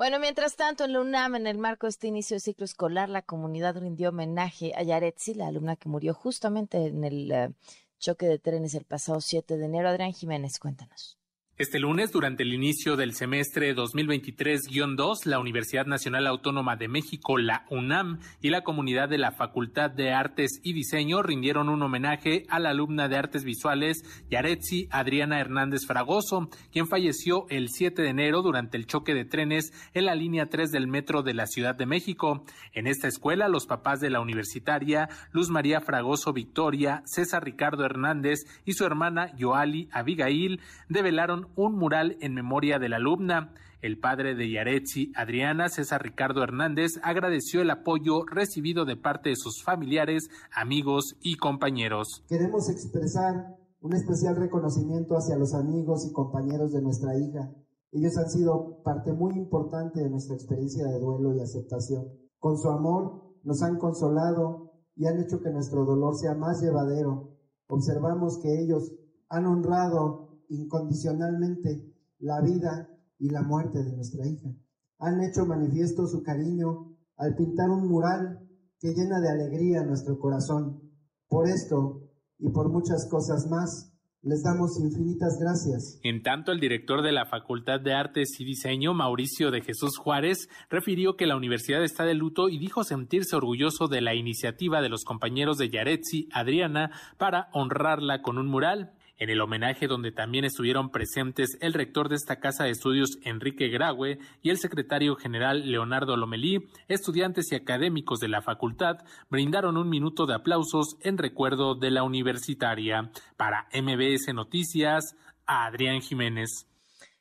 Bueno, 0.00 0.18
mientras 0.18 0.56
tanto, 0.56 0.84
en 0.84 0.94
la 0.94 1.02
UNAM, 1.02 1.34
en 1.34 1.46
el 1.46 1.58
marco 1.58 1.86
de 1.86 1.90
este 1.90 2.06
inicio 2.06 2.34
de 2.36 2.40
ciclo 2.40 2.64
escolar, 2.64 3.10
la 3.10 3.20
comunidad 3.20 3.76
rindió 3.76 4.08
homenaje 4.08 4.72
a 4.74 4.82
Yaretsi, 4.82 5.34
la 5.34 5.48
alumna 5.48 5.76
que 5.76 5.90
murió 5.90 6.14
justamente 6.14 6.86
en 6.86 7.04
el 7.04 7.30
eh, 7.30 7.50
choque 7.98 8.24
de 8.24 8.38
trenes 8.38 8.74
el 8.74 8.86
pasado 8.86 9.20
7 9.20 9.58
de 9.58 9.66
enero. 9.66 9.90
Adrián 9.90 10.14
Jiménez, 10.14 10.58
cuéntanos. 10.58 11.19
Este 11.60 11.78
lunes, 11.78 12.10
durante 12.10 12.42
el 12.42 12.54
inicio 12.54 12.96
del 12.96 13.12
semestre 13.12 13.76
2023-2, 13.76 15.26
la 15.26 15.38
Universidad 15.38 15.84
Nacional 15.84 16.26
Autónoma 16.26 16.76
de 16.76 16.88
México, 16.88 17.36
la 17.36 17.66
UNAM, 17.68 18.18
y 18.40 18.48
la 18.48 18.62
comunidad 18.62 19.10
de 19.10 19.18
la 19.18 19.32
Facultad 19.32 19.90
de 19.90 20.10
Artes 20.10 20.58
y 20.62 20.72
Diseño 20.72 21.22
rindieron 21.22 21.68
un 21.68 21.82
homenaje 21.82 22.46
a 22.48 22.60
la 22.60 22.70
alumna 22.70 23.08
de 23.08 23.18
Artes 23.18 23.44
Visuales, 23.44 23.98
Yaretsi 24.30 24.88
Adriana 24.90 25.38
Hernández 25.38 25.82
Fragoso, 25.86 26.48
quien 26.72 26.88
falleció 26.88 27.44
el 27.50 27.68
7 27.68 28.00
de 28.00 28.08
enero 28.08 28.40
durante 28.40 28.78
el 28.78 28.86
choque 28.86 29.12
de 29.12 29.26
trenes 29.26 29.70
en 29.92 30.06
la 30.06 30.14
línea 30.14 30.46
3 30.46 30.72
del 30.72 30.86
metro 30.86 31.22
de 31.22 31.34
la 31.34 31.46
Ciudad 31.46 31.74
de 31.74 31.84
México. 31.84 32.42
En 32.72 32.86
esta 32.86 33.06
escuela, 33.06 33.50
los 33.50 33.66
papás 33.66 34.00
de 34.00 34.08
la 34.08 34.22
universitaria, 34.22 35.10
Luz 35.32 35.50
María 35.50 35.82
Fragoso 35.82 36.32
Victoria, 36.32 37.02
César 37.04 37.44
Ricardo 37.44 37.84
Hernández 37.84 38.46
y 38.64 38.72
su 38.72 38.86
hermana 38.86 39.36
Yoali 39.36 39.90
Abigail 39.92 40.62
develaron 40.88 41.49
un 41.56 41.76
mural 41.76 42.16
en 42.20 42.34
memoria 42.34 42.78
de 42.78 42.88
la 42.88 42.96
alumna. 42.96 43.52
El 43.82 43.98
padre 43.98 44.34
de 44.34 44.50
Yaretsi, 44.50 45.12
Adriana 45.16 45.68
César 45.68 46.02
Ricardo 46.02 46.42
Hernández, 46.42 47.00
agradeció 47.02 47.62
el 47.62 47.70
apoyo 47.70 48.26
recibido 48.26 48.84
de 48.84 48.96
parte 48.96 49.30
de 49.30 49.36
sus 49.36 49.62
familiares, 49.62 50.28
amigos 50.54 51.16
y 51.22 51.36
compañeros. 51.36 52.22
Queremos 52.28 52.68
expresar 52.68 53.56
un 53.80 53.94
especial 53.94 54.36
reconocimiento 54.36 55.16
hacia 55.16 55.38
los 55.38 55.54
amigos 55.54 56.06
y 56.06 56.12
compañeros 56.12 56.72
de 56.72 56.82
nuestra 56.82 57.18
hija. 57.18 57.50
Ellos 57.92 58.16
han 58.18 58.28
sido 58.28 58.82
parte 58.84 59.12
muy 59.12 59.34
importante 59.34 60.00
de 60.00 60.10
nuestra 60.10 60.34
experiencia 60.34 60.84
de 60.86 61.00
duelo 61.00 61.34
y 61.34 61.40
aceptación. 61.40 62.04
Con 62.38 62.58
su 62.58 62.68
amor 62.68 63.22
nos 63.42 63.62
han 63.62 63.78
consolado 63.78 64.72
y 64.94 65.06
han 65.06 65.18
hecho 65.18 65.40
que 65.40 65.50
nuestro 65.50 65.84
dolor 65.84 66.14
sea 66.16 66.34
más 66.34 66.62
llevadero. 66.62 67.30
Observamos 67.68 68.38
que 68.42 68.62
ellos 68.62 68.92
han 69.28 69.46
honrado 69.46 70.29
incondicionalmente 70.50 71.84
la 72.18 72.40
vida 72.42 72.88
y 73.18 73.30
la 73.30 73.42
muerte 73.42 73.82
de 73.82 73.92
nuestra 73.92 74.26
hija. 74.26 74.50
Han 74.98 75.22
hecho 75.22 75.46
manifiesto 75.46 76.06
su 76.06 76.22
cariño 76.22 76.96
al 77.16 77.34
pintar 77.34 77.70
un 77.70 77.88
mural 77.88 78.46
que 78.78 78.92
llena 78.94 79.20
de 79.20 79.30
alegría 79.30 79.84
nuestro 79.84 80.18
corazón. 80.18 80.80
Por 81.28 81.48
esto 81.48 82.08
y 82.38 82.50
por 82.50 82.70
muchas 82.70 83.08
cosas 83.08 83.46
más, 83.48 83.90
les 84.22 84.42
damos 84.42 84.78
infinitas 84.78 85.38
gracias. 85.40 85.98
En 86.02 86.22
tanto, 86.22 86.52
el 86.52 86.60
director 86.60 87.02
de 87.02 87.12
la 87.12 87.24
Facultad 87.24 87.80
de 87.80 87.94
Artes 87.94 88.38
y 88.38 88.44
Diseño, 88.44 88.92
Mauricio 88.92 89.50
de 89.50 89.62
Jesús 89.62 89.96
Juárez, 89.96 90.48
refirió 90.68 91.16
que 91.16 91.26
la 91.26 91.36
universidad 91.36 91.82
está 91.82 92.04
de 92.04 92.14
luto 92.14 92.50
y 92.50 92.58
dijo 92.58 92.84
sentirse 92.84 93.36
orgulloso 93.36 93.88
de 93.88 94.02
la 94.02 94.14
iniciativa 94.14 94.82
de 94.82 94.90
los 94.90 95.04
compañeros 95.04 95.56
de 95.56 95.70
Yaretsi, 95.70 96.28
Adriana, 96.32 96.90
para 97.16 97.48
honrarla 97.54 98.20
con 98.20 98.36
un 98.36 98.48
mural. 98.48 98.92
En 99.20 99.28
el 99.28 99.42
homenaje 99.42 99.86
donde 99.86 100.12
también 100.12 100.46
estuvieron 100.46 100.88
presentes 100.90 101.58
el 101.60 101.74
rector 101.74 102.08
de 102.08 102.16
esta 102.16 102.40
casa 102.40 102.64
de 102.64 102.70
estudios 102.70 103.18
Enrique 103.22 103.68
Graue 103.68 104.18
y 104.40 104.48
el 104.48 104.56
secretario 104.56 105.14
general 105.14 105.70
Leonardo 105.70 106.16
Lomelí, 106.16 106.70
estudiantes 106.88 107.52
y 107.52 107.54
académicos 107.54 108.18
de 108.18 108.28
la 108.28 108.40
facultad 108.40 108.96
brindaron 109.28 109.76
un 109.76 109.90
minuto 109.90 110.24
de 110.24 110.34
aplausos 110.34 110.96
en 111.02 111.18
recuerdo 111.18 111.74
de 111.74 111.90
la 111.90 112.02
universitaria. 112.02 113.10
Para 113.36 113.68
MBS 113.74 114.32
Noticias, 114.32 115.14
Adrián 115.44 116.00
Jiménez. 116.00 116.69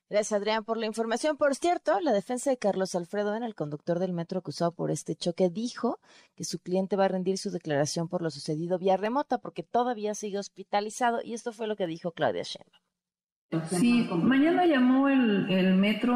Gracias, 0.10 0.40
Adrián, 0.40 0.64
por 0.64 0.78
la 0.78 0.88
información. 0.88 1.38
Por 1.38 1.54
cierto, 1.54 2.00
la 2.02 2.12
defensa 2.12 2.50
de 2.50 2.58
Carlos 2.58 2.96
Alfredo 2.96 3.36
en 3.36 3.44
el 3.44 3.54
conductor 3.54 4.00
del 4.00 4.12
metro 4.12 4.40
acusado 4.40 4.72
por 4.72 4.90
este 4.90 5.16
choque, 5.16 5.52
dijo 5.52 6.00
que 6.36 6.46
su 6.46 6.58
cliente 6.58 6.96
va 6.96 7.06
a 7.06 7.10
rendir 7.10 7.38
su 7.38 7.52
declaración 7.52 8.08
por 8.08 8.24
lo 8.24 8.32
sucedido 8.32 8.80
vía 8.80 8.98
remota 8.98 9.38
porque 9.38 9.62
todavía 9.62 10.16
sigue 10.16 10.40
hospitalizado 10.40 11.20
y 11.24 11.36
esto 11.36 11.54
fue 11.54 11.68
lo 11.68 11.76
que 11.76 11.86
dijo 11.86 12.12
Claudia 12.12 12.42
Sheinbaum. 12.42 12.82
Sí, 13.70 14.08
mañana 14.12 14.66
llamó 14.66 15.10
el, 15.10 15.76
metro 15.76 16.14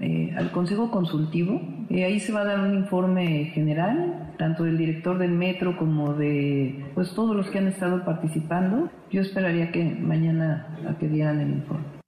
eh, 0.00 0.34
al 0.36 0.52
Consejo 0.52 0.90
Consultivo. 0.90 1.60
Eh, 1.90 2.04
ahí 2.04 2.20
se 2.20 2.32
va 2.32 2.42
a 2.42 2.44
dar 2.44 2.60
un 2.60 2.74
informe 2.74 3.46
general, 3.54 4.34
tanto 4.38 4.64
del 4.64 4.78
director 4.78 5.18
del 5.18 5.30
metro 5.30 5.76
como 5.76 6.14
de 6.14 6.90
pues 6.94 7.12
todos 7.14 7.36
los 7.36 7.50
que 7.50 7.58
han 7.58 7.68
estado 7.68 8.04
participando. 8.04 8.90
Yo 9.10 9.20
esperaría 9.20 9.70
que 9.70 9.84
mañana 9.84 10.76
a 10.88 10.98
que 10.98 11.08
dieran 11.08 11.40
el 11.40 11.50
informe. 11.50 11.99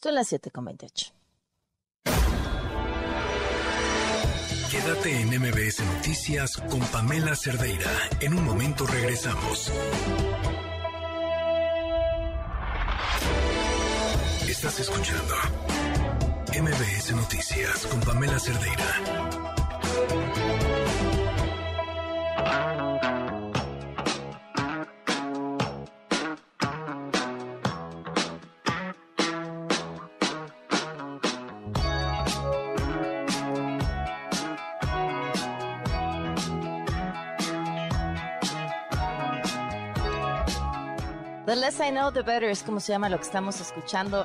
Son 0.00 0.14
las 0.14 0.32
7.28. 0.32 1.12
Quédate 4.70 5.20
en 5.20 5.28
MBS 5.40 5.80
Noticias 5.96 6.56
con 6.56 6.78
Pamela 6.92 7.34
Cerdeira. 7.34 7.90
En 8.20 8.34
un 8.34 8.44
momento 8.44 8.86
regresamos. 8.86 9.72
Estás 14.48 14.78
escuchando 14.78 15.34
MBS 16.52 17.12
Noticias 17.16 17.86
con 17.86 18.00
Pamela 18.00 18.38
Cerdeira. 18.38 19.28
Less 41.68 41.80
I 41.80 41.90
know, 41.90 42.10
the 42.10 42.22
better 42.22 42.48
es 42.48 42.62
como 42.62 42.80
se 42.80 42.92
llama 42.92 43.10
lo 43.10 43.18
que 43.18 43.24
estamos 43.24 43.60
escuchando. 43.60 44.24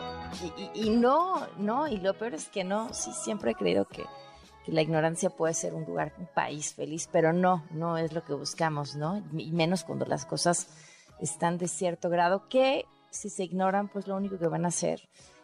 Y, 0.73 0.89
no, 0.91 1.45
no, 1.57 1.89
y 1.89 1.97
lo 1.97 2.13
peor 2.13 2.35
es 2.35 2.47
que 2.47 2.63
no, 2.63 2.93
sí, 2.93 3.11
siempre 3.11 3.51
he 3.51 3.55
creído 3.55 3.85
que, 3.85 4.05
que, 4.65 4.71
la 4.71 4.81
ignorancia 4.81 5.29
puede 5.29 5.53
ser 5.53 5.73
un 5.73 5.83
lugar, 5.83 6.13
un 6.17 6.27
país 6.27 6.73
feliz, 6.73 7.09
pero 7.11 7.33
no, 7.33 7.65
no 7.71 7.97
es 7.97 8.13
lo 8.13 8.23
que 8.23 8.33
buscamos, 8.33 8.95
¿no? 8.95 9.21
Y 9.37 9.51
menos 9.51 9.83
cuando 9.83 10.05
las 10.05 10.25
cosas 10.25 10.69
están 11.19 11.57
de 11.57 11.67
cierto 11.67 12.09
grado, 12.09 12.47
que 12.47 12.85
si 13.09 13.29
se 13.29 13.43
ignoran, 13.43 13.89
pues 13.89 14.07
lo 14.07 14.15
único 14.15 14.39
que 14.39 14.47
van 14.47 14.63
a 14.63 14.69
hacer 14.69 15.01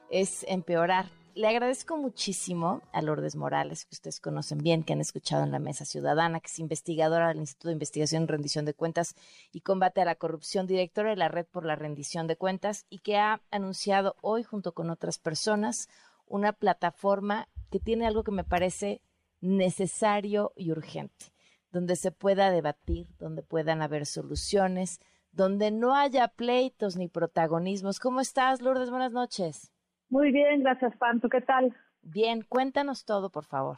es 0.10 0.46
empeorar 0.48 1.08
le 1.40 1.48
agradezco 1.48 1.96
muchísimo 1.96 2.82
a 2.92 3.02
Lourdes 3.02 3.38
Morales, 3.38 3.86
que 3.86 3.96
ustedes 3.96 4.20
conocen 4.20 4.58
bien, 4.58 4.84
que 4.84 4.92
han 4.92 5.00
escuchado 5.00 5.46
en 5.46 5.54
la 5.54 5.60
Mesa 5.60 5.86
Ciudadana, 5.86 6.42
que 6.42 6.48
es 6.48 6.60
investigadora 6.60 7.30
del 7.30 7.38
Instituto 7.38 7.70
de 7.70 7.76
Investigación 7.76 8.24
y 8.24 8.26
Rendición 8.26 8.66
de 8.66 8.74
Cuentas 8.74 9.16
y 9.54 9.62
Combate 9.62 10.02
a 10.02 10.06
la 10.06 10.16
Corrupción, 10.16 10.68
directora 10.68 11.12
de 11.12 11.16
la 11.16 11.30
Red 11.30 11.46
por 11.46 11.64
la 11.64 11.78
Rendición 11.78 12.28
de 12.28 12.36
Cuentas, 12.36 12.86
y 12.90 13.00
que 13.00 13.16
ha 13.16 13.42
anunciado 13.52 14.18
hoy, 14.20 14.44
junto 14.44 14.74
con 14.74 14.90
otras 14.90 15.18
personas, 15.18 15.88
una 16.28 16.52
plataforma 16.52 17.48
que 17.72 17.80
tiene 17.80 18.06
algo 18.06 18.26
que 18.26 18.32
me 18.32 18.44
parece 18.44 19.02
necesario 19.40 20.52
y 20.58 20.72
urgente, 20.72 21.28
donde 21.72 21.96
se 21.96 22.12
pueda 22.12 22.52
debatir, 22.52 23.08
donde 23.18 23.44
puedan 23.44 23.82
haber 23.82 24.08
soluciones, 24.08 25.00
donde 25.32 25.72
no 25.72 25.96
haya 25.96 26.28
pleitos 26.28 26.98
ni 26.98 27.08
protagonismos. 27.08 28.02
¿Cómo 28.02 28.20
estás, 28.20 28.62
Lourdes? 28.62 28.90
Buenas 28.90 29.14
noches. 29.14 29.72
Muy 30.10 30.32
bien, 30.32 30.64
gracias, 30.64 30.96
Panto. 30.98 31.30
¿Qué 31.30 31.42
tal? 31.42 31.76
Bien, 32.02 32.42
cuéntanos 32.48 33.06
todo, 33.06 33.30
por 33.30 33.46
favor. 33.46 33.78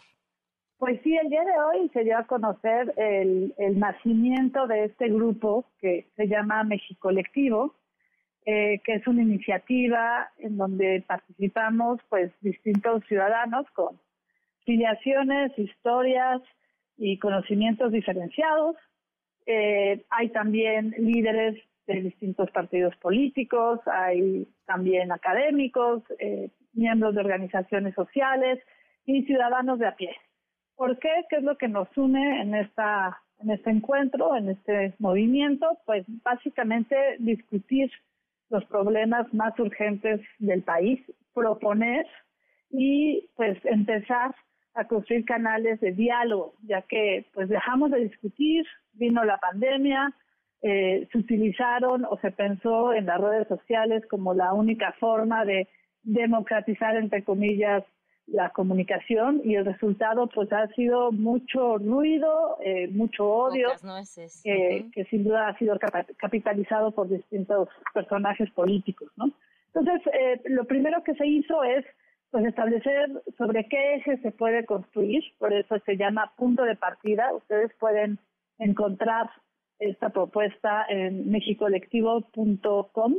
Pues 0.78 1.00
sí, 1.04 1.16
el 1.16 1.30
día 1.30 1.44
de 1.44 1.60
hoy 1.60 1.90
se 1.90 2.04
dio 2.04 2.18
a 2.18 2.26
conocer 2.26 2.94
el, 2.98 3.54
nacimiento 3.78 4.66
de 4.66 4.86
este 4.86 5.10
grupo 5.10 5.66
que 5.80 6.08
se 6.16 6.28
llama 6.28 6.64
México 6.64 7.02
Colectivo, 7.02 7.76
eh, 8.46 8.80
que 8.84 8.96
es 8.96 9.06
una 9.06 9.22
iniciativa 9.22 10.32
en 10.40 10.58
donde 10.58 11.04
participamos 11.06 12.00
pues 12.10 12.32
distintos 12.42 13.04
ciudadanos 13.08 13.70
con 13.76 14.00
filiaciones, 14.66 15.52
historias 15.60 16.42
y 16.98 17.20
conocimientos 17.20 17.92
diferenciados. 17.92 18.76
Eh, 19.46 20.04
hay 20.10 20.30
también 20.30 20.96
líderes 20.98 21.62
de 21.88 22.02
distintos 22.02 22.50
partidos 22.52 22.96
políticos, 22.98 23.80
hay 23.86 24.48
también 24.66 25.12
académicos, 25.12 26.04
eh, 26.20 26.50
miembros 26.74 27.16
de 27.16 27.22
organizaciones 27.22 27.96
sociales 27.96 28.60
y 29.06 29.24
ciudadanos 29.24 29.80
de 29.80 29.88
a 29.88 29.96
pie. 29.96 30.16
¿Por 30.76 30.98
qué? 31.00 31.10
¿Qué 31.30 31.38
es 31.38 31.44
lo 31.44 31.58
que 31.58 31.68
nos 31.68 31.88
une 31.98 32.42
en 32.42 32.56
esta 32.56 33.20
en 33.40 33.50
este 33.50 33.72
encuentro, 33.72 34.36
en 34.36 34.50
este 34.50 34.94
movimiento? 35.00 35.80
Pues 35.86 36.06
básicamente 36.24 36.96
discutir 37.20 37.92
los 38.50 38.64
problemas 38.66 39.34
más 39.34 39.58
urgentes 39.60 40.22
del 40.40 40.62
país, 40.62 41.00
proponer 41.34 42.06
y 42.70 43.30
pues 43.36 43.58
empezar 43.66 44.36
a 44.74 44.88
construir 44.88 45.26
canales 45.26 45.80
de 45.82 45.92
diálogo, 45.92 46.54
ya 46.64 46.82
que 46.84 47.26
pues 47.34 47.50
dejamos 47.50 47.92
de 47.92 48.02
discutir, 48.02 48.66
vino 48.94 49.24
la 49.24 49.38
pandemia, 49.38 50.14
eh, 50.62 51.08
se 51.12 51.18
utilizaron 51.18 52.06
o 52.06 52.18
se 52.20 52.32
pensó 52.32 52.94
en 52.94 53.06
las 53.06 53.20
redes 53.20 53.48
sociales 53.48 54.06
como 54.08 54.34
la 54.34 54.54
única 54.54 54.94
forma 55.00 55.44
de 55.46 55.68
democratizar, 56.04 56.96
entre 56.96 57.24
comillas, 57.24 57.84
la 58.28 58.50
comunicación 58.52 59.42
y 59.44 59.56
el 59.56 59.66
resultado 59.66 60.28
pues 60.28 60.52
ha 60.54 60.68
sido 60.70 61.12
mucho 61.12 61.78
ruido, 61.78 62.58
eh, 62.64 62.88
mucho 62.90 63.28
odio, 63.28 63.70
que 64.44 65.06
sin 65.10 65.24
duda 65.24 65.50
ha 65.50 65.58
sido 65.58 65.78
capitalizado 66.18 66.92
por 66.92 67.10
distintos 67.10 67.68
personajes 67.94 68.50
políticos, 68.52 69.12
¿no? 69.18 69.32
Entonces, 69.74 70.02
eh, 70.14 70.42
lo 70.46 70.66
primero 70.66 71.04
que 71.04 71.14
se 71.16 71.26
hizo 71.26 71.64
es 71.64 71.86
pues 72.30 72.46
establecer 72.46 73.10
sobre 73.38 73.68
qué 73.68 73.96
eje 73.96 74.18
se 74.20 74.32
puede 74.32 74.66
construir, 74.66 75.22
por 75.38 75.52
eso 75.52 75.78
se 75.86 75.98
llama 75.98 76.32
punto 76.38 76.64
de 76.64 76.76
partida. 76.76 77.34
Ustedes 77.34 77.72
pueden 77.80 78.20
encontrar 78.58 79.30
esta 79.82 80.10
propuesta 80.10 80.86
en 80.88 81.30
mexicolectivo.com 81.30 83.16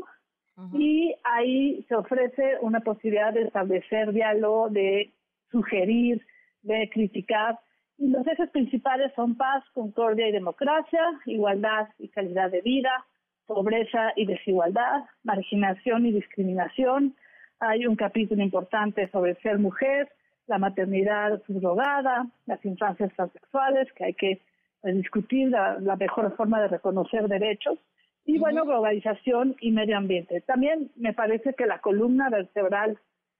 y 0.74 1.14
ahí 1.24 1.84
se 1.88 1.94
ofrece 1.94 2.58
una 2.60 2.80
posibilidad 2.80 3.32
de 3.32 3.42
establecer 3.42 4.12
diálogo, 4.12 4.68
de 4.68 5.12
sugerir, 5.50 6.24
de 6.62 6.88
criticar. 6.92 7.58
Y 7.98 8.08
los 8.08 8.26
ejes 8.26 8.50
principales 8.50 9.12
son 9.16 9.36
paz, 9.36 9.64
concordia 9.74 10.28
y 10.28 10.32
democracia, 10.32 11.02
igualdad 11.26 11.88
y 11.98 12.08
calidad 12.08 12.50
de 12.50 12.60
vida, 12.60 13.04
pobreza 13.46 14.12
y 14.14 14.26
desigualdad, 14.26 15.04
marginación 15.24 16.06
y 16.06 16.12
discriminación. 16.12 17.16
Hay 17.58 17.86
un 17.86 17.96
capítulo 17.96 18.42
importante 18.42 19.08
sobre 19.10 19.34
ser 19.36 19.58
mujer, 19.58 20.10
la 20.46 20.58
maternidad 20.58 21.42
subrogada, 21.46 22.26
las 22.46 22.64
infancias 22.64 23.12
transexuales, 23.14 23.92
que 23.94 24.04
hay 24.04 24.14
que 24.14 24.40
discutir 24.82 25.50
la 25.50 25.96
mejor 25.96 26.34
forma 26.36 26.60
de 26.60 26.68
reconocer 26.68 27.28
derechos 27.28 27.78
y 28.24 28.38
bueno, 28.38 28.64
globalización 28.64 29.56
y 29.60 29.72
medio 29.72 29.96
ambiente. 29.96 30.40
También 30.42 30.92
me 30.96 31.12
parece 31.12 31.54
que 31.54 31.66
la 31.66 31.80
columna 31.80 32.30
vertebral 32.30 32.98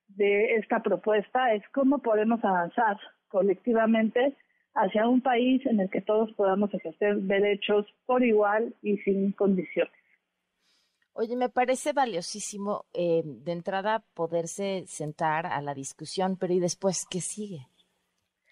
de 0.09 0.57
esta 0.57 0.83
propuesta 0.83 1.55
es 1.55 1.62
cómo 1.72 1.98
podemos 1.98 2.44
avanzar 2.44 2.98
colectivamente 3.28 4.37
hacia 4.74 5.07
un 5.07 5.20
país 5.20 5.64
en 5.66 5.81
el 5.81 5.90
que 5.90 6.00
todos 6.00 6.33
podamos 6.33 6.72
ejercer 6.74 7.16
derechos 7.18 7.87
por 8.07 8.24
igual 8.24 8.74
y 8.83 8.96
sin 8.98 9.33
condiciones. 9.33 9.92
Oye, 11.14 11.37
me 11.37 11.50
parece 11.50 11.92
valiosísimo 11.92 12.87
eh, 12.94 13.22
de 13.24 13.52
entrada 13.52 14.02
poderse 14.14 14.85
sentar 14.87 15.46
a 15.46 15.61
la 15.61 15.74
discusión, 15.74 16.38
pero 16.38 16.55
¿y 16.55 16.61
después 16.61 17.07
qué 17.11 17.20
sigue 17.20 17.68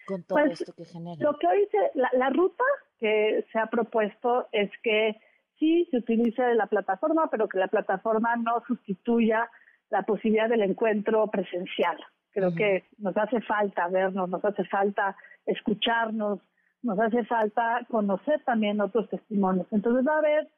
con 0.06 0.22
todo 0.24 0.38
pues, 0.38 0.60
esto 0.60 0.72
que 0.74 0.84
genera? 0.84 1.16
Lo 1.20 1.38
que 1.38 1.46
hoy 1.46 1.68
se, 1.70 1.90
la 1.94 2.30
ruta 2.30 2.64
que 2.98 3.44
se 3.52 3.58
ha 3.58 3.66
propuesto 3.66 4.48
es 4.52 4.70
que 4.82 5.16
sí 5.58 5.86
se 5.90 5.98
utilice 5.98 6.54
la 6.54 6.66
plataforma, 6.66 7.28
pero 7.30 7.48
que 7.48 7.58
la 7.58 7.68
plataforma 7.68 8.34
no 8.36 8.62
sustituya 8.66 9.48
la 9.90 10.02
posibilidad 10.02 10.48
del 10.48 10.62
encuentro 10.62 11.26
presencial. 11.28 11.98
Creo 12.32 12.54
que 12.54 12.84
nos 12.98 13.16
hace 13.16 13.40
falta 13.40 13.88
vernos, 13.88 14.28
nos 14.28 14.44
hace 14.44 14.64
falta 14.64 15.16
escucharnos, 15.46 16.38
nos 16.82 16.98
hace 16.98 17.24
falta 17.24 17.84
conocer 17.90 18.42
también 18.44 18.80
otros 18.80 19.08
testimonios. 19.10 19.66
Entonces 19.72 20.06
va 20.06 20.14
a 20.14 20.18
haber 20.18 20.48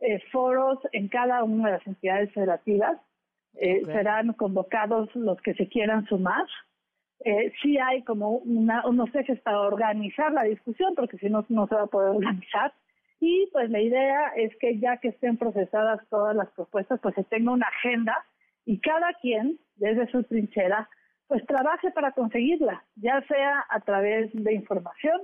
eh, 0.00 0.20
foros 0.30 0.78
en 0.92 1.08
cada 1.08 1.42
una 1.42 1.70
de 1.70 1.78
las 1.78 1.86
entidades 1.86 2.32
federativas, 2.32 3.00
eh, 3.54 3.82
serán 3.86 4.34
convocados 4.34 5.14
los 5.14 5.40
que 5.40 5.54
se 5.54 5.68
quieran 5.68 6.06
sumar. 6.06 6.46
Eh, 7.24 7.52
sí 7.62 7.78
hay 7.78 8.02
como 8.02 8.38
una, 8.38 8.86
unos 8.86 9.14
ejes 9.14 9.40
para 9.40 9.60
organizar 9.60 10.32
la 10.32 10.42
discusión, 10.42 10.94
porque 10.94 11.18
si 11.18 11.28
no, 11.28 11.44
no 11.48 11.66
se 11.68 11.74
va 11.74 11.82
a 11.82 11.86
poder 11.86 12.16
organizar. 12.16 12.72
Y 13.20 13.48
pues 13.52 13.70
la 13.70 13.80
idea 13.80 14.32
es 14.36 14.56
que 14.56 14.78
ya 14.78 14.96
que 14.96 15.08
estén 15.08 15.36
procesadas 15.36 16.00
todas 16.10 16.34
las 16.34 16.50
propuestas, 16.50 16.98
pues 17.00 17.14
se 17.14 17.24
tenga 17.24 17.52
una 17.52 17.66
agenda 17.66 18.16
y 18.64 18.80
cada 18.80 19.12
quien, 19.20 19.58
desde 19.76 20.10
su 20.10 20.24
trinchera, 20.24 20.88
pues 21.28 21.46
trabaje 21.46 21.90
para 21.92 22.12
conseguirla, 22.12 22.84
ya 22.96 23.22
sea 23.28 23.64
a 23.70 23.80
través 23.80 24.30
de 24.32 24.54
información, 24.54 25.20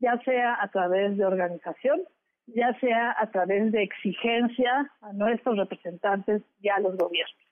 ya 0.00 0.18
sea 0.24 0.60
a 0.60 0.68
través 0.68 1.16
de 1.16 1.24
organización, 1.24 2.00
ya 2.46 2.78
sea 2.80 3.14
a 3.18 3.30
través 3.30 3.72
de 3.72 3.82
exigencia 3.82 4.90
a 5.00 5.12
nuestros 5.12 5.56
representantes 5.56 6.42
y 6.60 6.68
a 6.68 6.80
los 6.80 6.96
gobiernos. 6.96 7.45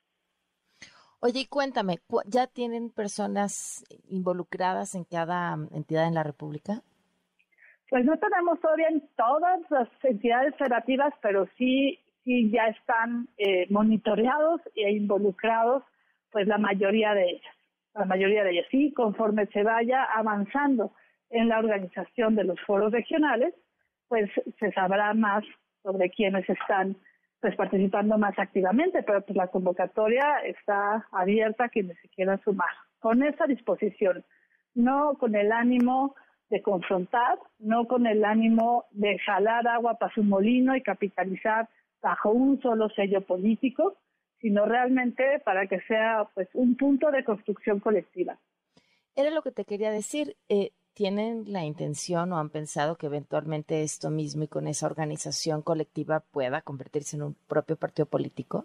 Oye, 1.27 1.41
y 1.41 1.47
cuéntame, 1.47 2.01
¿ya 2.27 2.47
tienen 2.47 2.91
personas 2.91 3.83
involucradas 4.11 4.95
en 4.95 5.05
cada 5.05 5.57
entidad 5.73 6.07
en 6.07 6.13
la 6.13 6.23
República? 6.23 6.83
Pues 7.89 8.05
no 8.05 8.19
tenemos 8.19 8.61
todavía 8.61 8.89
en 8.89 9.09
todas 9.17 9.59
las 9.71 9.89
entidades 10.03 10.55
federativas, 10.59 11.15
pero 11.23 11.49
sí, 11.57 11.99
sí 12.25 12.51
ya 12.51 12.67
están 12.67 13.29
eh, 13.39 13.67
monitoreados 13.71 14.61
e 14.75 14.93
involucrados, 14.93 15.83
pues 16.31 16.47
la 16.47 16.59
mayoría 16.59 17.15
de 17.15 17.25
ellas, 17.25 17.55
la 17.95 18.05
mayoría 18.05 18.45
de 18.45 18.51
ellas. 18.51 18.67
Sí, 18.71 18.93
conforme 18.93 19.47
se 19.47 19.63
vaya 19.63 20.05
avanzando 20.05 20.93
en 21.31 21.49
la 21.49 21.59
organización 21.59 22.35
de 22.35 22.45
los 22.45 22.61
foros 22.67 22.93
regionales, 22.93 23.55
pues 24.09 24.31
se 24.61 24.73
sabrá 24.73 25.15
más 25.15 25.43
sobre 25.83 26.11
quiénes 26.11 26.47
están 26.51 26.99
pues 27.45 27.57
participando 27.57 28.17
más 28.17 28.39
activamente, 28.39 29.03
pero 29.03 29.21
pues 29.21 29.37
la 29.37 29.49
convocatoria 29.49 30.39
está 30.47 31.07
abierta 31.13 31.65
a 31.65 31.69
quienes 31.69 31.99
se 32.01 32.09
quieran 32.09 32.43
sumar, 32.43 32.71
con 33.01 33.23
esa 33.23 33.45
disposición, 33.45 34.25
no 34.73 35.19
con 35.19 35.35
el 35.35 35.53
ánimo 35.53 36.15
de 36.49 36.63
confrontar, 36.63 37.39
no 37.59 37.87
con 37.87 38.07
el 38.07 38.25
ánimo 38.25 38.87
de 38.93 39.19
jalar 39.19 39.69
agua 39.69 39.99
para 39.99 40.15
su 40.15 40.23
molino 40.23 40.75
y 40.75 40.81
capitalizar 40.81 41.69
bajo 42.01 42.31
un 42.31 42.63
solo 42.63 42.89
sello 42.89 43.21
político, 43.21 43.99
sino 44.41 44.65
realmente 44.65 45.39
para 45.45 45.67
que 45.67 45.81
sea 45.83 46.27
pues 46.33 46.49
un 46.55 46.79
punto 46.79 47.11
de 47.11 47.25
construcción 47.25 47.79
colectiva. 47.79 48.39
Era 49.17 49.29
lo 49.29 49.43
que 49.43 49.53
te 49.53 49.67
quería 49.67 49.91
decir. 49.91 50.35
Eh, 50.49 50.71
¿Tienen 50.95 51.53
la 51.53 51.65
intención 51.65 52.33
o 52.33 52.39
han 52.39 52.51
pensado 52.51 52.97
que 52.97 53.07
eventualmente 53.07 53.83
esto 53.83 54.11
mismo 54.11 54.45
y 54.45 54.49
con 54.49 54.69
esa 54.69 54.87
organización 54.87 55.61
colectiva 55.63 56.21
pueda 56.21 56.63
convertirse 56.63 57.17
en 57.17 57.25
un 57.25 57.37
propio 57.49 57.75
partido 57.77 58.07
político? 58.07 58.65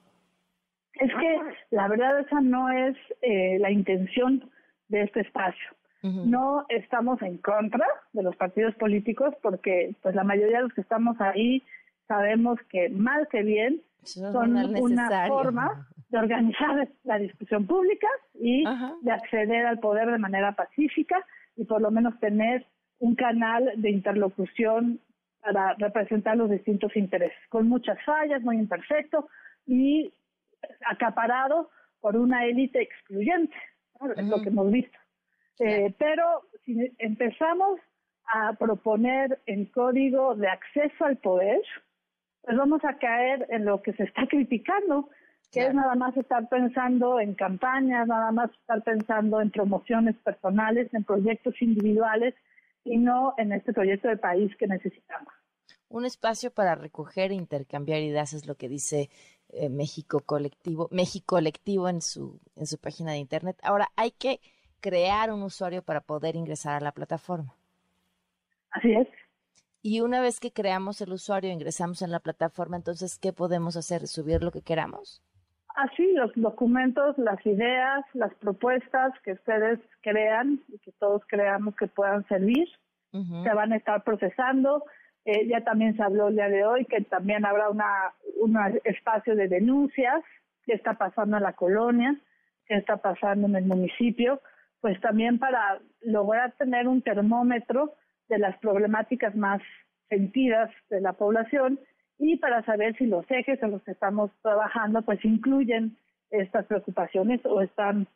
Es 0.93 1.09
que 1.09 1.39
la 1.71 1.87
verdad 1.87 2.19
esa 2.19 2.39
no 2.39 2.69
es 2.69 2.95
eh, 3.23 3.57
la 3.59 3.71
intención 3.71 4.47
de 4.89 5.03
este 5.03 5.21
espacio. 5.21 5.69
No 6.01 6.65
estamos 6.69 7.21
en 7.23 7.39
contra 7.39 7.85
de 8.13 8.23
los 8.23 8.33
partidos 8.37 8.73
políticos 8.75 9.33
porque 9.41 9.93
pues 10.01 10.15
la 10.15 10.23
mayoría 10.23 10.57
de 10.57 10.63
los 10.63 10.73
que 10.73 10.79
estamos 10.79 11.19
ahí 11.19 11.61
sabemos 12.07 12.57
que 12.69 12.87
mal 12.89 13.27
que 13.29 13.43
bien 13.43 13.81
son 14.05 14.55
una 14.55 15.27
forma 15.27 15.89
de 16.07 16.17
organizar 16.17 16.87
la 17.03 17.17
discusión 17.17 17.67
pública 17.67 18.07
y 18.33 18.63
de 19.01 19.11
acceder 19.11 19.65
al 19.65 19.79
poder 19.79 20.09
de 20.09 20.19
manera 20.19 20.53
pacífica 20.53 21.17
y 21.59 21.65
por 21.65 21.81
lo 21.81 21.91
menos 21.91 22.17
tener 22.21 22.65
un 22.99 23.15
canal 23.15 23.73
de 23.75 23.91
interlocución 23.91 25.01
para 25.41 25.73
representar 25.73 26.37
los 26.37 26.49
distintos 26.49 26.95
intereses, 26.95 27.37
con 27.49 27.67
muchas 27.67 27.97
fallas, 28.05 28.41
muy 28.41 28.57
imperfecto 28.57 29.27
y 29.65 30.13
acaparado 30.89 31.69
por 31.99 32.15
una 32.15 32.45
élite 32.45 32.81
excluyente, 32.81 33.55
es 34.15 34.25
lo 34.25 34.41
que 34.41 34.49
hemos 34.49 34.71
visto. 34.71 34.97
Eh, 35.59 35.93
pero 35.99 36.43
si 36.63 36.93
empezamos 36.97 37.81
a 38.33 38.53
proponer 38.53 39.39
el 39.45 39.69
código 39.71 40.35
de 40.35 40.47
acceso 40.47 41.03
al 41.03 41.17
poder, 41.17 41.61
pues 42.41 42.55
vamos 42.55 42.85
a 42.85 42.97
caer 42.97 43.47
en 43.49 43.65
lo 43.65 43.81
que 43.81 43.91
se 43.93 44.03
está 44.03 44.27
criticando, 44.27 45.09
que 45.51 45.65
es 45.65 45.73
nada 45.73 45.95
más 45.95 46.15
estar 46.15 46.47
pensando 46.47 47.19
en 47.19 47.33
campañas, 47.33 48.07
nada 48.07 48.31
más 48.31 48.51
estar 48.51 48.83
pensando 48.83 49.41
en 49.41 49.49
promociones 49.49 50.15
personales, 50.17 50.93
en 50.93 51.03
proyectos 51.03 51.59
individuales 51.61 52.35
y 52.83 52.97
no 52.97 53.33
en 53.37 53.51
este 53.51 53.73
proyecto 53.73 54.07
de 54.07 54.17
país 54.17 54.55
que 54.57 54.67
necesitamos. 54.67 55.33
Un 55.89 56.05
espacio 56.05 56.51
para 56.51 56.75
recoger 56.75 57.31
e 57.31 57.35
intercambiar 57.35 58.01
ideas 58.01 58.33
es 58.33 58.45
lo 58.45 58.55
que 58.55 58.69
dice 58.69 59.09
eh, 59.49 59.69
México 59.69 60.19
Colectivo, 60.19 60.87
México 60.91 61.35
Colectivo 61.35 61.89
en 61.89 62.01
su, 62.01 62.39
en 62.55 62.67
su 62.67 62.77
página 62.77 63.13
de 63.13 63.17
internet. 63.17 63.57
Ahora, 63.63 63.87
hay 63.95 64.11
que 64.11 64.39
crear 64.81 65.31
un 65.31 65.41
usuario 65.41 65.81
para 65.81 66.01
poder 66.01 66.35
ingresar 66.35 66.75
a 66.75 66.79
la 66.79 66.91
plataforma. 66.91 67.55
Así 68.69 68.93
es. 68.93 69.07
Y 69.81 70.01
una 70.01 70.21
vez 70.21 70.39
que 70.39 70.51
creamos 70.51 71.01
el 71.01 71.13
usuario, 71.13 71.51
ingresamos 71.51 72.01
en 72.01 72.11
la 72.11 72.19
plataforma, 72.19 72.77
entonces, 72.77 73.17
¿qué 73.17 73.33
podemos 73.33 73.75
hacer? 73.75 74.07
¿Subir 74.07 74.43
lo 74.43 74.51
que 74.51 74.61
queramos? 74.61 75.23
Así, 75.79 76.11
los 76.11 76.31
documentos, 76.35 77.17
las 77.17 77.43
ideas, 77.45 78.03
las 78.13 78.33
propuestas 78.35 79.13
que 79.23 79.31
ustedes 79.31 79.79
crean 80.01 80.59
y 80.67 80.77
que 80.79 80.91
todos 80.99 81.21
creamos 81.25 81.73
que 81.77 81.87
puedan 81.87 82.27
servir, 82.27 82.67
se 83.11 83.53
van 83.53 83.71
a 83.71 83.77
estar 83.77 84.03
procesando. 84.03 84.83
Eh, 85.23 85.47
ya 85.47 85.63
también 85.63 85.95
se 85.95 86.03
habló 86.03 86.27
el 86.27 86.35
día 86.35 86.49
de 86.49 86.65
hoy 86.65 86.83
que 86.83 86.99
también 87.01 87.45
habrá 87.45 87.69
una, 87.69 88.13
un 88.41 88.57
espacio 88.83 89.37
de 89.37 89.47
denuncias, 89.47 90.21
qué 90.65 90.73
está 90.73 90.95
pasando 90.95 91.37
en 91.37 91.43
la 91.43 91.53
colonia, 91.53 92.13
qué 92.65 92.75
está 92.75 92.97
pasando 92.97 93.47
en 93.47 93.55
el 93.55 93.65
municipio, 93.65 94.41
pues 94.81 94.99
también 94.99 95.39
para 95.39 95.79
lograr 96.01 96.51
tener 96.57 96.89
un 96.89 97.01
termómetro 97.01 97.93
de 98.27 98.37
las 98.37 98.57
problemáticas 98.57 99.33
más 99.33 99.61
sentidas 100.09 100.71
de 100.89 100.99
la 100.99 101.13
población 101.13 101.79
y 102.19 102.35
para 102.37 102.63
saber 102.63 102.95
si 102.97 103.05
los 103.05 103.25
ejes 103.31 103.61
en 103.63 103.71
los 103.71 103.81
que 103.83 103.91
estamos 103.91 104.29
trabajando 104.41 105.01
pues 105.01 105.23
incluyen 105.23 105.95
estas 106.29 106.65
preocupaciones 106.65 107.43
o 107.45 107.61
están 107.61 108.07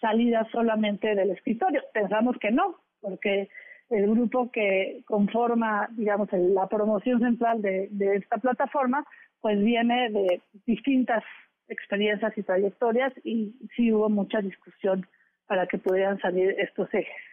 salidas 0.00 0.48
solamente 0.52 1.14
del 1.14 1.32
escritorio. 1.32 1.82
Pensamos 1.92 2.36
que 2.38 2.52
no, 2.52 2.76
porque 3.00 3.48
el 3.90 4.08
grupo 4.10 4.50
que 4.52 5.02
conforma, 5.06 5.88
digamos, 5.90 6.28
la 6.32 6.68
promoción 6.68 7.20
central 7.20 7.60
de, 7.60 7.88
de 7.90 8.16
esta 8.16 8.38
plataforma, 8.38 9.04
pues 9.40 9.58
viene 9.58 10.10
de 10.10 10.40
distintas 10.66 11.24
experiencias 11.68 12.36
y 12.38 12.42
trayectorias 12.42 13.12
y 13.24 13.54
sí 13.76 13.92
hubo 13.92 14.08
mucha 14.08 14.40
discusión 14.40 15.06
para 15.46 15.66
que 15.66 15.78
pudieran 15.78 16.18
salir 16.20 16.54
estos 16.58 16.92
ejes. 16.94 17.27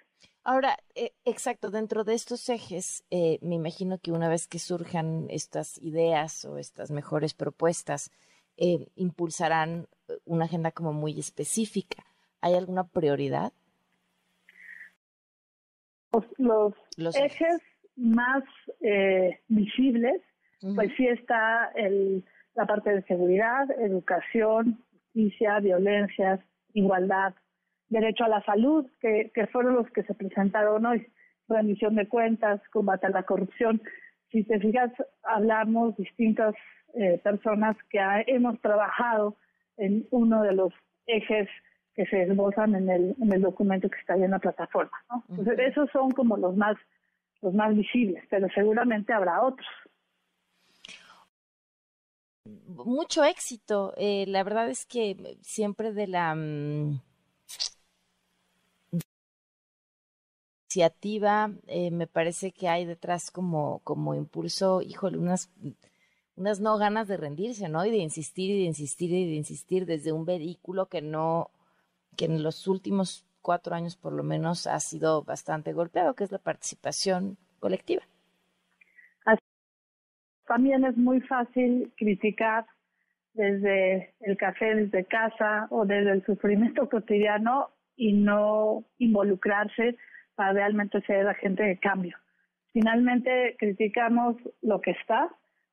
Ahora, 0.48 0.78
eh, 0.94 1.12
exacto, 1.26 1.72
dentro 1.72 2.04
de 2.04 2.14
estos 2.14 2.50
ejes, 2.50 3.04
eh, 3.10 3.40
me 3.42 3.56
imagino 3.56 3.98
que 3.98 4.12
una 4.12 4.30
vez 4.30 4.48
que 4.48 4.60
surjan 4.60 5.26
estas 5.32 5.80
ideas 5.82 6.46
o 6.46 6.60
estas 6.60 6.92
mejores 6.92 7.34
propuestas, 7.34 8.12
eh, 8.58 8.88
impulsarán 8.96 9.88
una 10.24 10.46
agenda 10.46 10.70
como 10.70 10.94
muy 10.94 11.20
específica. 11.20 12.04
¿Hay 12.42 12.54
alguna 12.54 12.84
prioridad? 12.84 13.54
Los, 16.38 16.74
ejes, 17.16 17.62
más 17.96 18.44
visibles, 19.48 20.22
pues 20.76 20.92
sí 20.96 21.08
está 21.08 21.72
el, 21.76 22.24
la 22.54 22.68
parte 22.68 22.92
de 22.92 23.02
seguridad, 23.04 23.70
educación, 23.82 24.82
justicia, 24.92 25.60
violencias, 25.60 26.40
igualdad, 26.74 27.34
derecho 27.90 28.24
a 28.24 28.30
la 28.30 28.44
salud, 28.44 28.86
que, 29.00 29.32
que 29.34 29.48
fueron 29.48 29.76
los 29.76 29.90
que 29.92 30.04
se 30.04 30.14
presentaron 30.14 30.86
hoy, 30.86 31.08
rendición 31.48 31.96
de 31.96 32.08
cuentas, 32.08 32.62
combate 32.70 33.08
a 33.08 33.12
la 33.12 33.24
corrupción. 33.24 33.82
Si 34.32 34.44
te 34.44 34.60
fijas, 34.60 34.92
hablamos 35.24 35.96
distintas 35.96 36.56
eh, 36.94 37.20
personas 37.24 37.78
que 37.90 38.00
hemos 38.28 38.60
trabajado 38.62 39.36
en 39.78 40.08
uno 40.12 40.42
de 40.42 40.54
los 40.54 40.74
ejes 41.06 41.48
que 41.94 42.06
se 42.08 42.24
esbozan 42.24 42.76
en 42.76 42.90
el, 42.90 43.16
en 43.22 43.32
el 43.32 43.42
documento 43.42 43.90
que 43.90 43.98
está 44.00 44.14
ahí 44.14 44.24
en 44.24 44.32
la 44.32 44.40
plataforma. 44.40 44.98
Entonces, 45.30 45.60
esos 45.60 45.90
son 45.92 46.12
como 46.12 46.36
los 46.36 46.56
más, 46.58 46.76
los 47.42 47.54
más 47.54 47.74
visibles, 47.76 48.24
pero 48.30 48.48
seguramente 48.54 49.14
habrá 49.14 49.42
otros. 49.42 49.68
Mucho 52.68 53.24
éxito. 53.24 53.94
Eh, 53.98 54.26
la 54.28 54.44
verdad 54.44 54.70
es 54.70 54.86
que 54.86 55.38
siempre 55.42 55.94
de 55.94 56.08
la... 56.08 56.36
eh, 60.82 61.92
me 61.92 62.08
parece 62.08 62.52
que 62.52 62.68
hay 62.68 62.86
detrás 62.86 63.32
como, 63.32 63.80
como 63.84 64.16
impulso, 64.16 64.82
híjole, 64.82 65.18
unas, 65.18 65.52
unas 66.36 66.60
no 66.60 66.78
ganas 66.78 67.08
de 67.08 67.18
rendirse, 67.18 67.70
¿no? 67.70 67.86
Y 67.86 67.92
de 67.92 67.98
insistir 67.98 68.52
y 68.52 68.60
de 68.60 68.66
insistir 68.66 69.12
y 69.12 69.26
de 69.26 69.36
insistir 69.36 69.86
desde 69.86 70.12
un 70.12 70.26
vehículo 70.26 70.88
que 70.88 71.02
no, 71.02 71.52
que 72.18 72.26
en 72.26 72.44
los 72.44 72.68
últimos 72.68 73.26
cuatro 73.42 73.76
años 73.76 73.96
por 73.96 74.14
lo 74.14 74.24
menos 74.24 74.68
ha 74.68 74.80
sido 74.80 75.24
bastante 75.24 75.74
golpeado, 75.74 76.16
que 76.16 76.24
es 76.24 76.32
la 76.32 76.40
participación 76.40 77.38
colectiva. 77.60 78.04
También 80.48 80.86
es 80.86 80.96
muy 80.96 81.22
fácil 81.22 81.92
criticar 81.98 82.66
desde 83.34 84.14
el 84.22 84.38
café, 84.38 84.76
desde 84.76 85.06
casa 85.06 85.68
o 85.70 85.86
desde 85.86 86.12
el 86.12 86.26
sufrimiento 86.26 86.88
cotidiano 86.90 87.70
y 87.96 88.14
no 88.14 88.84
involucrarse 88.98 89.98
para 90.36 90.54
realmente 90.54 91.02
ser 91.02 91.28
agente 91.28 91.64
de 91.64 91.78
cambio. 91.78 92.18
Finalmente 92.74 93.56
criticamos 93.58 94.36
lo 94.62 94.82
que 94.82 94.92
está, 94.92 95.30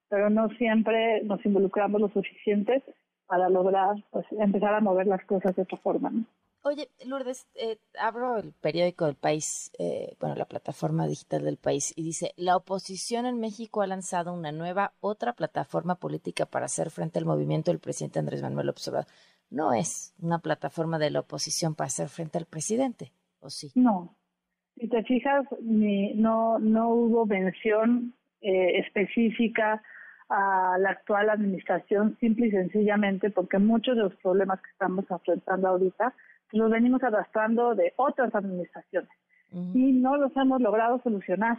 pero 0.09 0.31
no 0.31 0.49
siempre 0.51 1.23
nos 1.25 1.45
involucramos 1.45 2.01
lo 2.01 2.09
suficiente 2.09 2.83
para 3.27 3.49
lograr 3.49 3.97
pues, 4.11 4.27
empezar 4.33 4.75
a 4.75 4.81
mover 4.81 5.07
las 5.07 5.25
cosas 5.25 5.57
de 5.57 5.63
otra 5.63 5.79
forma. 5.79 6.11
¿no? 6.11 6.25
Oye, 6.65 6.89
Lourdes, 7.05 7.49
eh, 7.57 7.79
abro 7.99 8.37
el 8.39 8.53
periódico 8.53 9.07
del 9.07 9.17
país, 9.17 9.73
eh, 9.81 10.17
bueno, 10.21 10.37
la 10.37 10.45
plataforma 10.45 11.09
digital 11.09 11.43
del 11.43 11.57
país, 11.57 11.93
y 11.97 12.05
dice, 12.05 12.35
la 12.37 12.57
oposición 12.57 13.27
en 13.27 13.41
México 13.41 13.83
ha 13.83 13.89
lanzado 13.89 14.33
una 14.33 14.53
nueva, 14.53 14.93
otra 15.01 15.33
plataforma 15.33 15.97
política 15.97 16.47
para 16.47 16.67
hacer 16.67 16.91
frente 16.91 17.19
al 17.19 17.25
movimiento 17.25 17.73
del 17.73 17.81
presidente 17.81 18.21
Andrés 18.21 18.43
Manuel 18.43 18.69
Observador. 18.69 19.09
No 19.51 19.73
es 19.73 20.15
una 20.21 20.39
plataforma 20.39 21.01
de 21.01 21.11
la 21.11 21.21
oposición 21.21 21.75
para 21.75 21.89
hacer 21.89 22.09
frente 22.09 22.39
al 22.39 22.47
presidente, 22.47 23.13
¿o 23.41 23.51
sí? 23.51 23.73
No, 23.75 24.15
si 24.77 24.89
te 24.89 25.03
fijas, 25.05 25.45
no, 25.61 26.59
no 26.59 26.89
hubo 26.89 27.27
mención 27.27 28.15
eh, 28.41 28.79
específica 28.79 29.83
a 30.29 30.77
la 30.79 30.91
actual 30.91 31.31
administración, 31.31 32.17
simple 32.19 32.47
y 32.47 32.51
sencillamente 32.51 33.31
porque 33.31 33.59
muchos 33.59 33.97
de 33.97 34.03
los 34.05 34.17
problemas 34.17 34.61
que 34.63 34.71
estamos 34.71 35.05
enfrentando 35.11 35.69
ahorita 35.69 36.15
los 36.53 36.71
venimos 36.71 37.03
arrastrando 37.03 37.75
de 37.75 37.93
otras 37.97 38.35
administraciones 38.35 39.11
y 39.53 39.93
no 39.93 40.17
los 40.17 40.35
hemos 40.37 40.61
logrado 40.63 41.01
solucionar. 41.03 41.59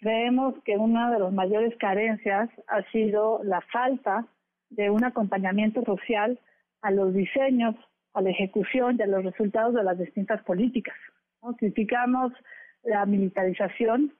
Creemos 0.00 0.54
que 0.64 0.76
una 0.76 1.10
de 1.10 1.18
las 1.18 1.32
mayores 1.32 1.74
carencias 1.78 2.50
ha 2.66 2.82
sido 2.92 3.40
la 3.42 3.60
falta 3.72 4.26
de 4.70 4.90
un 4.90 5.04
acompañamiento 5.04 5.82
social 5.84 6.38
a 6.82 6.90
los 6.90 7.14
diseños, 7.14 7.74
a 8.12 8.20
la 8.20 8.30
ejecución 8.30 8.96
y 8.98 9.02
a 9.02 9.06
los 9.06 9.24
resultados 9.24 9.74
de 9.74 9.82
las 9.82 9.98
distintas 9.98 10.42
políticas. 10.44 10.94
Criticamos 11.58 12.32
la 12.82 13.06
militarización 13.06 14.12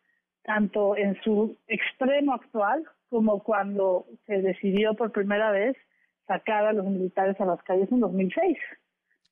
tanto 0.44 0.96
en 0.96 1.20
su 1.22 1.56
extremo 1.66 2.32
actual 2.32 2.84
como 3.10 3.42
cuando 3.42 4.06
se 4.26 4.40
decidió 4.40 4.94
por 4.94 5.12
primera 5.12 5.50
vez 5.50 5.76
sacar 6.26 6.66
a 6.66 6.72
los 6.72 6.86
militares 6.86 7.40
a 7.40 7.44
las 7.44 7.62
calles 7.62 7.90
en 7.90 8.00
2006. 8.00 8.56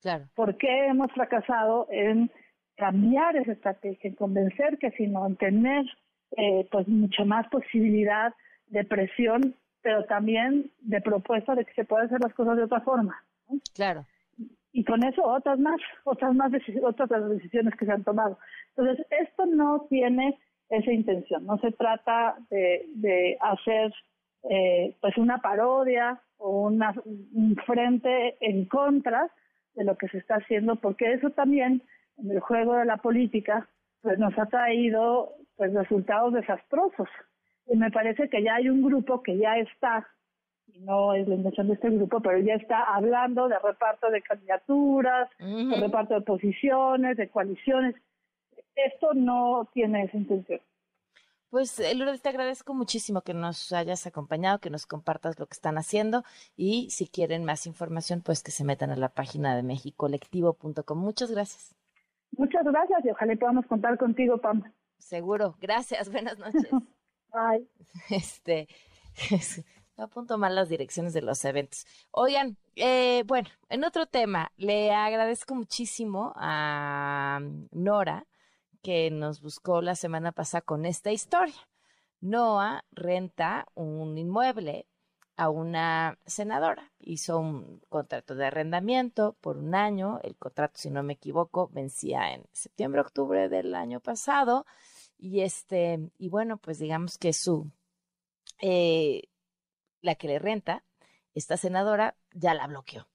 Claro. 0.03 0.25
¿Por 0.35 0.57
qué 0.57 0.87
hemos 0.87 1.11
fracasado 1.13 1.87
en 1.91 2.31
cambiar 2.77 3.37
esa 3.37 3.53
estrategia, 3.53 4.11
en 4.11 4.15
convencer 4.15 4.79
que 4.79 4.91
sino 4.93 5.27
en 5.27 5.37
tener 5.37 5.85
eh, 6.37 6.67
pues 6.71 6.87
mucha 6.89 7.25
más 7.25 7.49
posibilidad 7.49 8.35
de 8.67 8.85
presión, 8.85 9.55
pero 9.83 10.05
también 10.05 10.71
de 10.81 11.01
propuesta 11.01 11.55
de 11.55 11.65
que 11.65 11.73
se 11.75 11.85
puedan 11.85 12.07
hacer 12.07 12.21
las 12.21 12.35
cosas 12.35 12.57
de 12.57 12.65
otra 12.65 12.81
forma? 12.81 13.23
Claro 13.75 14.05
y 14.77 14.85
con 14.85 15.03
eso 15.05 15.25
otras 15.25 15.59
más, 15.59 15.81
otras 16.05 16.35
más 16.35 16.53
otras 16.83 17.11
las 17.11 17.31
decisiones 17.31 17.75
que 17.77 17.87
se 17.87 17.93
han 17.93 18.05
tomado. 18.05 18.39
Entonces, 18.77 19.07
esto 19.09 19.47
no 19.47 19.87
tiene 19.89 20.39
esa 20.69 20.93
intención, 20.93 21.47
no 21.47 21.57
se 21.61 21.73
trata 21.73 22.37
de, 22.51 23.39
hacer 23.41 23.95
eh, 24.51 24.95
pues 25.01 25.17
una 25.17 25.39
parodia 25.39 26.21
o 26.37 26.67
una, 26.67 26.95
un 27.07 27.57
frente 27.65 28.37
en 28.41 28.67
contra 28.67 29.31
de 29.77 29.85
lo 29.85 29.97
que 29.97 30.09
se 30.09 30.19
está 30.19 30.35
haciendo, 30.35 30.77
porque 30.77 31.11
eso 31.11 31.31
también 31.31 31.81
en 32.19 32.31
el 32.31 32.41
juego 32.41 32.75
de 32.75 32.85
la 32.85 32.99
política 32.99 33.67
pues 34.03 34.19
nos 34.19 34.39
ha 34.39 34.45
traído 34.45 35.33
pues 35.57 35.73
resultados 35.73 36.35
desastrosos. 36.35 37.09
Y 37.67 37.79
me 37.79 37.91
parece 37.91 38.29
que 38.29 38.43
ya 38.43 38.57
hay 38.57 38.69
un 38.69 38.83
grupo 38.83 39.23
que 39.23 39.39
ya 39.39 39.57
está 39.57 40.07
no 40.81 41.15
es 41.15 41.27
la 41.29 41.35
intención 41.35 41.69
de 41.69 41.75
este 41.75 41.91
grupo, 41.91 42.21
pero 42.21 42.39
ya 42.39 42.55
está 42.55 42.95
hablando 42.95 43.49
de 43.49 43.59
reparto 43.59 44.11
de 44.11 44.23
candidaturas, 44.23 45.29
de 45.39 45.77
reparto 45.81 46.15
de 46.15 46.21
posiciones, 46.23 47.17
de 47.17 47.29
coaliciones. 47.29 47.95
Esto 48.75 49.15
no 49.15 49.69
tiene 49.73 50.05
esa 50.05 50.17
intención. 50.17 50.61
Pues, 51.51 51.79
eh, 51.79 51.95
Lourdes, 51.95 52.21
te 52.23 52.29
agradezco 52.29 52.75
muchísimo 52.75 53.23
que 53.23 53.33
nos 53.33 53.73
hayas 53.73 54.07
acompañado, 54.07 54.59
que 54.59 54.69
nos 54.69 54.85
compartas 54.85 55.39
lo 55.39 55.47
que 55.47 55.55
están 55.55 55.79
haciendo 55.79 56.25
y 56.57 56.91
si 56.91 57.07
quieren 57.07 57.45
más 57.45 57.67
información, 57.67 58.21
pues 58.21 58.43
que 58.43 58.51
se 58.51 58.65
metan 58.65 58.91
a 58.91 58.97
la 58.97 59.09
página 59.09 59.57
de 59.57 59.63
mexicolectivo.com. 59.63 60.99
Muchas 60.99 61.31
gracias. 61.31 61.75
Muchas 62.37 62.65
gracias 62.65 63.05
y 63.05 63.11
ojalá 63.11 63.37
podamos 63.37 63.67
contar 63.67 63.97
contigo, 63.97 64.39
Pam. 64.39 64.65
Seguro. 64.99 65.57
Gracias. 65.61 66.11
Buenas 66.13 66.39
noches. 66.39 66.69
Bye. 67.33 67.67
Este, 68.11 68.69
apunto 69.97 70.39
mal 70.39 70.55
las 70.55 70.69
direcciones 70.69 71.13
de 71.13 71.23
los 71.23 71.45
eventos. 71.45 71.87
Oigan, 72.11 72.57
eh, 72.75 73.25
bueno, 73.27 73.49
en 73.69 73.85
otro 73.85 74.07
tema, 74.07 74.53
le 74.57 74.93
agradezco 74.93 75.55
muchísimo 75.55 76.33
a 76.37 77.41
Nora 77.71 78.27
que 78.83 79.11
nos 79.11 79.41
buscó 79.41 79.83
la 79.83 79.97
semana 79.97 80.33
pasada 80.33 80.61
con 80.61 80.87
esta 80.87 81.11
historia. 81.11 81.57
Noah 82.21 82.85
renta 82.93 83.67
un 83.75 84.17
inmueble 84.17 84.87
a 85.37 85.51
una 85.51 86.19
senadora. 86.25 86.93
Hizo 87.01 87.39
un 87.39 87.81
contrato 87.89 88.35
de 88.35 88.47
arrendamiento 88.47 89.37
por 89.41 89.59
un 89.59 89.75
año. 89.75 90.21
El 90.23 90.37
contrato, 90.37 90.79
si 90.79 90.91
no 90.91 91.03
me 91.03 91.15
equivoco, 91.15 91.69
vencía 91.69 92.33
en 92.33 92.45
septiembre, 92.53 93.01
octubre 93.01 93.49
del 93.49 93.75
año 93.75 94.01
pasado. 94.01 94.67
Y 95.19 95.41
este, 95.41 96.11
y 96.19 96.29
bueno, 96.29 96.57
pues 96.57 96.79
digamos 96.79 97.19
que 97.19 97.33
su 97.33 97.71
eh, 98.61 99.23
la 100.07 100.15
que 100.15 100.29
le 100.29 100.39
renta, 100.39 100.83
esta 101.35 101.57
senadora, 101.57 102.17
ya 102.33 102.55
la 102.55 102.67
bloqueó. 102.67 103.07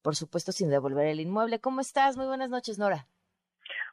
Por 0.00 0.16
supuesto, 0.16 0.52
sin 0.52 0.70
devolver 0.70 1.06
el 1.06 1.20
inmueble. 1.20 1.60
¿Cómo 1.60 1.80
estás? 1.80 2.16
Muy 2.16 2.26
buenas 2.26 2.48
noches, 2.48 2.78
Nora. 2.78 3.08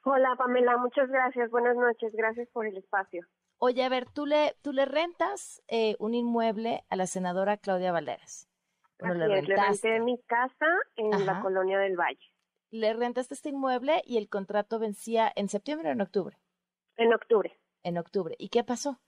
Hola, 0.06 0.36
Pamela. 0.38 0.78
Muchas 0.78 1.10
gracias. 1.10 1.50
Buenas 1.50 1.76
noches. 1.76 2.14
Gracias 2.14 2.48
por 2.50 2.66
el 2.66 2.78
espacio. 2.78 3.26
Oye, 3.58 3.84
a 3.84 3.90
ver, 3.90 4.06
tú 4.10 4.26
le, 4.26 4.56
tú 4.62 4.74
le 4.74 4.86
rentas 4.86 5.64
eh, 5.68 5.96
un 6.00 6.14
inmueble 6.14 6.84
a 6.90 6.96
la 6.96 7.08
senadora 7.08 7.58
Claudia 7.58 7.92
Valderas. 7.92 8.48
Bueno, 9.00 9.26
le, 9.26 9.40
es, 9.40 9.48
le 9.48 9.56
renté 9.56 10.00
mi 10.00 10.22
casa 10.24 10.68
en 10.96 11.26
la 11.26 11.42
colonia 11.42 11.80
del 11.80 11.98
Valle. 11.98 12.34
Le 12.70 12.94
rentaste 12.94 13.34
este 13.34 13.50
inmueble 13.50 14.02
y 14.06 14.18
el 14.18 14.30
contrato 14.30 14.80
vencía 14.80 15.32
en 15.36 15.50
septiembre 15.50 15.90
o 15.90 15.92
en 15.92 16.02
octubre. 16.02 16.38
En 16.98 17.14
octubre. 17.14 17.58
En 17.84 17.98
octubre. 17.98 18.36
¿Y 18.38 18.50
qué 18.50 18.64
pasó? 18.64 19.00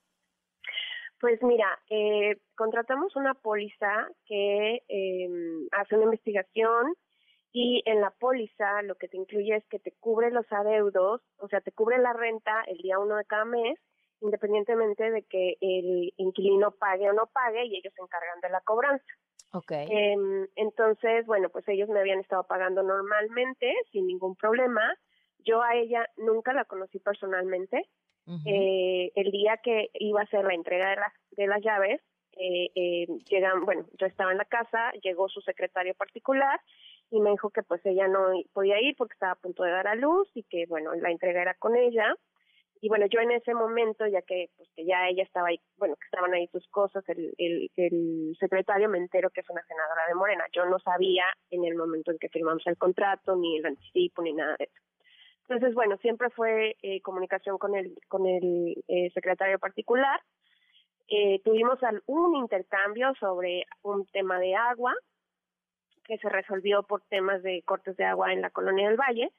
Pues 1.20 1.41
mira, 1.41 1.80
eh, 1.89 2.38
contratamos 2.55 3.16
una 3.16 3.34
póliza 3.34 4.07
que 4.26 4.84
eh, 4.88 5.30
hace 5.72 5.95
una 5.95 6.05
investigación 6.05 6.93
y 7.51 7.82
en 7.86 8.01
la 8.01 8.11
póliza 8.11 8.82
lo 8.82 8.95
que 8.95 9.07
te 9.07 9.18
incluye 9.18 9.55
es 9.55 9.66
que 9.68 9.80
te 9.80 9.93
cubre 9.99 10.30
los 10.30 10.45
adeudos, 10.51 11.22
o 11.38 11.47
sea, 11.47 11.61
te 11.61 11.72
cubre 11.72 11.97
la 11.99 12.11
renta 12.11 12.63
el 12.68 12.78
día 12.80 12.99
uno 12.99 13.16
de 13.16 13.24
cada 13.26 13.45
mes, 13.45 13.80
independientemente 14.20 15.09
de 15.09 15.24
que 15.24 15.55
el 15.61 16.13
inquilino 16.18 16.72
pague 16.72 17.09
o 17.09 17.13
no 17.13 17.28
pague 17.28 17.66
y 17.66 17.78
ellos 17.78 17.93
se 17.95 18.01
encargan 18.01 18.41
de 18.41 18.49
la 18.49 18.59
cobranza. 18.61 19.05
Okay. 19.53 19.88
Eh, 19.89 20.49
entonces, 20.55 21.26
bueno, 21.26 21.47
pues 21.47 21.66
ellos 21.70 21.88
me 21.88 22.01
habían 22.01 22.20
estado 22.20 22.43
pagando 22.43 22.84
normalmente, 22.84 23.74
sin 23.89 24.05
ningún 24.05 24.36
problema. 24.36 24.93
Yo 25.39 25.61
a 25.61 25.76
ella 25.76 26.09
nunca 26.18 26.51
la 26.51 26.66
conocí 26.66 26.99
personalmente, 26.99 27.88
eh, 28.45 29.11
el 29.15 29.32
día 29.32 29.57
que 29.57 29.89
iba 29.93 30.21
a 30.21 30.23
hacer 30.23 30.43
la 30.43 30.53
entrega 30.53 30.89
de 30.89 30.95
las, 30.95 31.13
de 31.32 31.47
las 31.47 31.61
llaves, 31.61 32.01
eh, 32.38 32.69
eh, 32.76 33.07
llegan, 33.30 33.63
bueno, 33.65 33.86
yo 33.97 34.07
estaba 34.07 34.32
en 34.32 34.38
la 34.38 34.45
casa, 34.45 34.91
llegó 35.01 35.30
su 35.30 35.41
secretario 35.41 35.93
particular 35.93 36.59
y 37.09 37.19
me 37.21 37.32
dijo 37.32 37.49
que 37.49 37.63
pues 37.63 37.86
ella 37.86 38.07
no 38.07 38.32
podía 38.51 38.82
ir 38.82 38.95
porque 38.97 39.13
estaba 39.13 39.34
a 39.34 39.41
punto 39.41 39.63
de 39.63 39.71
dar 39.71 39.88
a 39.88 39.95
luz 39.95 40.30
y 40.34 40.43
que 40.43 40.65
bueno, 40.67 40.93
la 40.95 41.11
entrega 41.11 41.41
era 41.41 41.53
con 41.53 41.76
ella. 41.76 42.15
Y 42.82 42.89
bueno, 42.89 43.05
yo 43.05 43.19
en 43.21 43.32
ese 43.32 43.53
momento, 43.53 44.05
ya 44.05 44.21
que 44.21 44.49
pues 44.57 44.69
que 44.76 44.86
ya 44.86 45.07
ella 45.07 45.23
estaba 45.23 45.47
ahí, 45.47 45.59
bueno, 45.78 45.95
que 45.95 46.05
estaban 46.05 46.34
ahí 46.34 46.47
sus 46.47 46.67
cosas, 46.67 47.07
el, 47.07 47.34
el, 47.38 47.71
el 47.78 48.36
secretario 48.38 48.89
me 48.89 48.97
entero 48.97 49.30
que 49.30 49.41
es 49.41 49.49
una 49.49 49.63
senadora 49.63 50.01
de 50.07 50.15
Morena. 50.15 50.43
Yo 50.51 50.65
no 50.65 50.78
sabía 50.80 51.23
en 51.51 51.63
el 51.63 51.76
momento 51.76 52.11
en 52.11 52.17
que 52.19 52.30
firmamos 52.30 52.67
el 52.67 52.78
contrato, 52.78 53.36
ni 53.38 53.57
el 53.57 53.65
anticipo, 53.65 54.21
ni 54.21 54.34
nada 54.34 54.55
de 54.59 54.65
eso. 54.65 54.82
Entonces, 55.48 55.76
bueno, 55.76 55.98
siempre 55.98 56.30
fue 56.32 56.76
eh, 56.82 57.02
comunicación 57.02 57.58
con 57.58 57.76
el, 57.76 57.96
con 58.08 58.26
el 58.26 58.84
eh, 58.88 59.12
secretario 59.14 59.60
particular. 59.60 60.20
Eh, 61.08 61.39
tuvimos 61.43 61.78
un 62.08 62.36
intercambio 62.36 63.14
sobre 63.20 63.66
un 63.84 64.06
tema 64.08 64.39
de 64.39 64.56
agua 64.56 64.93
que 66.04 66.18
se 66.18 66.30
resolvió 66.30 66.84
por 66.84 67.02
temas 67.10 67.43
de 67.43 67.62
cortes 67.64 67.96
de 67.98 68.06
agua 68.06 68.34
en 68.34 68.41
la 68.41 68.50
colonia 68.50 68.88
del 68.88 68.98
Valle. 68.98 69.32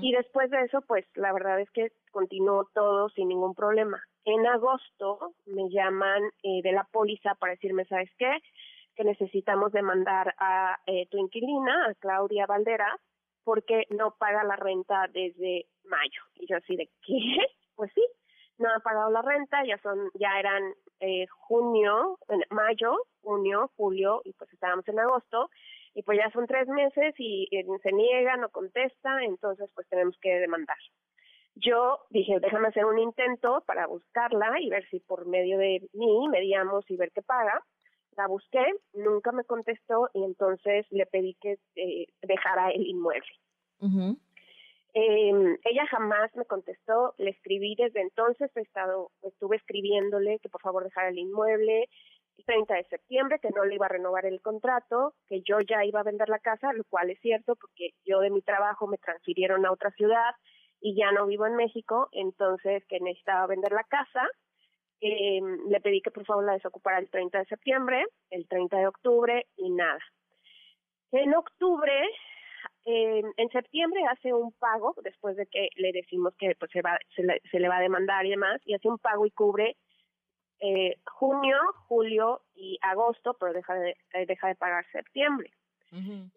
Y 0.00 0.12
después 0.12 0.50
de 0.50 0.62
eso, 0.62 0.82
pues 0.82 1.04
la 1.16 1.32
verdad 1.32 1.58
es 1.58 1.68
que 1.72 1.90
continuó 2.12 2.68
todo 2.74 3.08
sin 3.08 3.26
ningún 3.26 3.56
problema. 3.56 4.00
En 4.24 4.46
agosto 4.46 5.34
me 5.46 5.68
llaman 5.68 6.22
eh, 6.44 6.62
de 6.62 6.70
la 6.70 6.84
póliza 6.84 7.34
para 7.34 7.54
decirme, 7.54 7.84
¿sabes 7.86 8.08
qué? 8.16 8.38
Que 8.94 9.02
necesitamos 9.02 9.72
demandar 9.72 10.32
a 10.38 10.78
eh, 10.86 11.08
tu 11.10 11.18
inquilina, 11.18 11.86
a 11.86 11.94
Claudia 11.94 12.46
Valdera, 12.46 12.86
porque 13.44 13.84
no 13.90 14.16
paga 14.18 14.42
la 14.44 14.56
renta 14.56 15.06
desde 15.12 15.66
mayo. 15.84 16.22
Y 16.34 16.46
yo 16.46 16.56
así 16.56 16.76
de, 16.76 16.88
¿qué? 17.06 17.14
Pues 17.76 17.90
sí, 17.92 18.06
no 18.58 18.68
ha 18.72 18.78
pagado 18.78 19.10
la 19.10 19.20
renta, 19.20 19.64
ya 19.66 19.76
son, 19.78 20.10
ya 20.14 20.38
eran 20.38 20.62
eh, 21.00 21.26
junio, 21.26 22.18
mayo, 22.50 22.96
junio, 23.20 23.70
julio, 23.76 24.22
y 24.24 24.32
pues 24.34 24.52
estábamos 24.52 24.86
en 24.86 25.00
agosto, 25.00 25.50
y 25.92 26.02
pues 26.02 26.18
ya 26.18 26.30
son 26.30 26.46
tres 26.46 26.68
meses 26.68 27.14
y, 27.18 27.48
y 27.50 27.64
se 27.82 27.92
niega, 27.92 28.36
no 28.36 28.48
contesta, 28.50 29.24
entonces 29.24 29.68
pues 29.74 29.88
tenemos 29.88 30.16
que 30.20 30.34
demandar. 30.38 30.76
Yo 31.56 32.00
dije, 32.10 32.40
déjame 32.40 32.68
hacer 32.68 32.84
un 32.84 32.98
intento 32.98 33.62
para 33.66 33.86
buscarla 33.86 34.60
y 34.60 34.68
ver 34.70 34.88
si 34.88 34.98
por 35.00 35.26
medio 35.26 35.56
de 35.58 35.88
mí 35.92 36.28
mediamos 36.28 36.88
y 36.90 36.96
ver 36.96 37.12
qué 37.12 37.22
paga. 37.22 37.62
La 38.16 38.26
busqué, 38.26 38.64
nunca 38.92 39.32
me 39.32 39.44
contestó 39.44 40.08
y 40.14 40.24
entonces 40.24 40.86
le 40.90 41.06
pedí 41.06 41.36
que 41.40 41.58
eh, 41.76 42.06
dejara 42.22 42.70
el 42.70 42.86
inmueble. 42.86 43.32
eh, 44.94 45.58
ella 45.64 45.86
jamás 45.90 46.30
me 46.36 46.44
contestó, 46.44 47.14
le 47.18 47.30
escribí 47.30 47.74
desde 47.74 48.00
entonces, 48.00 48.48
he 48.54 48.60
estado, 48.60 49.10
estuve 49.22 49.56
escribiéndole 49.56 50.38
que 50.38 50.48
por 50.48 50.62
favor 50.62 50.84
dejara 50.84 51.08
el 51.08 51.18
inmueble, 51.18 51.88
el 52.38 52.44
30 52.44 52.74
de 52.74 52.84
septiembre, 52.84 53.40
que 53.40 53.50
no 53.50 53.64
le 53.64 53.74
iba 53.74 53.86
a 53.86 53.88
renovar 53.88 54.24
el 54.24 54.40
contrato, 54.40 55.14
que 55.26 55.42
yo 55.42 55.58
ya 55.60 55.84
iba 55.84 56.00
a 56.00 56.04
vender 56.04 56.28
la 56.28 56.38
casa, 56.38 56.72
lo 56.72 56.84
cual 56.84 57.10
es 57.10 57.18
cierto 57.20 57.56
porque 57.56 57.90
yo 58.04 58.20
de 58.20 58.30
mi 58.30 58.40
trabajo 58.42 58.86
me 58.86 58.98
transfirieron 58.98 59.66
a 59.66 59.72
otra 59.72 59.90
ciudad 59.90 60.34
y 60.80 60.94
ya 60.96 61.10
no 61.10 61.26
vivo 61.26 61.46
en 61.46 61.56
México, 61.56 62.08
entonces 62.12 62.84
que 62.86 63.00
necesitaba 63.00 63.48
vender 63.48 63.72
la 63.72 63.84
casa. 63.84 64.28
Eh, 65.06 65.38
le 65.68 65.80
pedí 65.80 66.00
que 66.00 66.10
por 66.10 66.24
favor 66.24 66.46
la 66.46 66.54
desocupara 66.54 66.98
el 66.98 67.10
30 67.10 67.40
de 67.40 67.44
septiembre, 67.44 68.06
el 68.30 68.48
30 68.48 68.78
de 68.78 68.86
octubre 68.86 69.46
y 69.58 69.68
nada. 69.68 69.98
En 71.12 71.34
octubre 71.34 72.08
eh, 72.86 73.22
en 73.36 73.48
septiembre 73.50 74.00
hace 74.10 74.32
un 74.32 74.52
pago, 74.52 74.94
después 75.02 75.36
de 75.36 75.46
que 75.46 75.68
le 75.76 75.92
decimos 75.92 76.34
que 76.38 76.54
pues, 76.58 76.70
se, 76.70 76.80
va, 76.80 76.98
se, 77.14 77.22
le, 77.22 77.42
se 77.50 77.60
le 77.60 77.68
va 77.68 77.76
a 77.76 77.82
demandar 77.82 78.24
y 78.24 78.30
demás, 78.30 78.62
y 78.64 78.72
hace 78.72 78.88
un 78.88 78.96
pago 78.96 79.26
y 79.26 79.30
cubre 79.30 79.76
eh, 80.60 80.96
junio, 81.04 81.58
julio 81.86 82.40
y 82.54 82.78
agosto, 82.80 83.36
pero 83.38 83.52
deja 83.52 83.74
de, 83.74 83.96
deja 84.26 84.48
de 84.48 84.54
pagar 84.54 84.86
septiembre. 84.90 85.50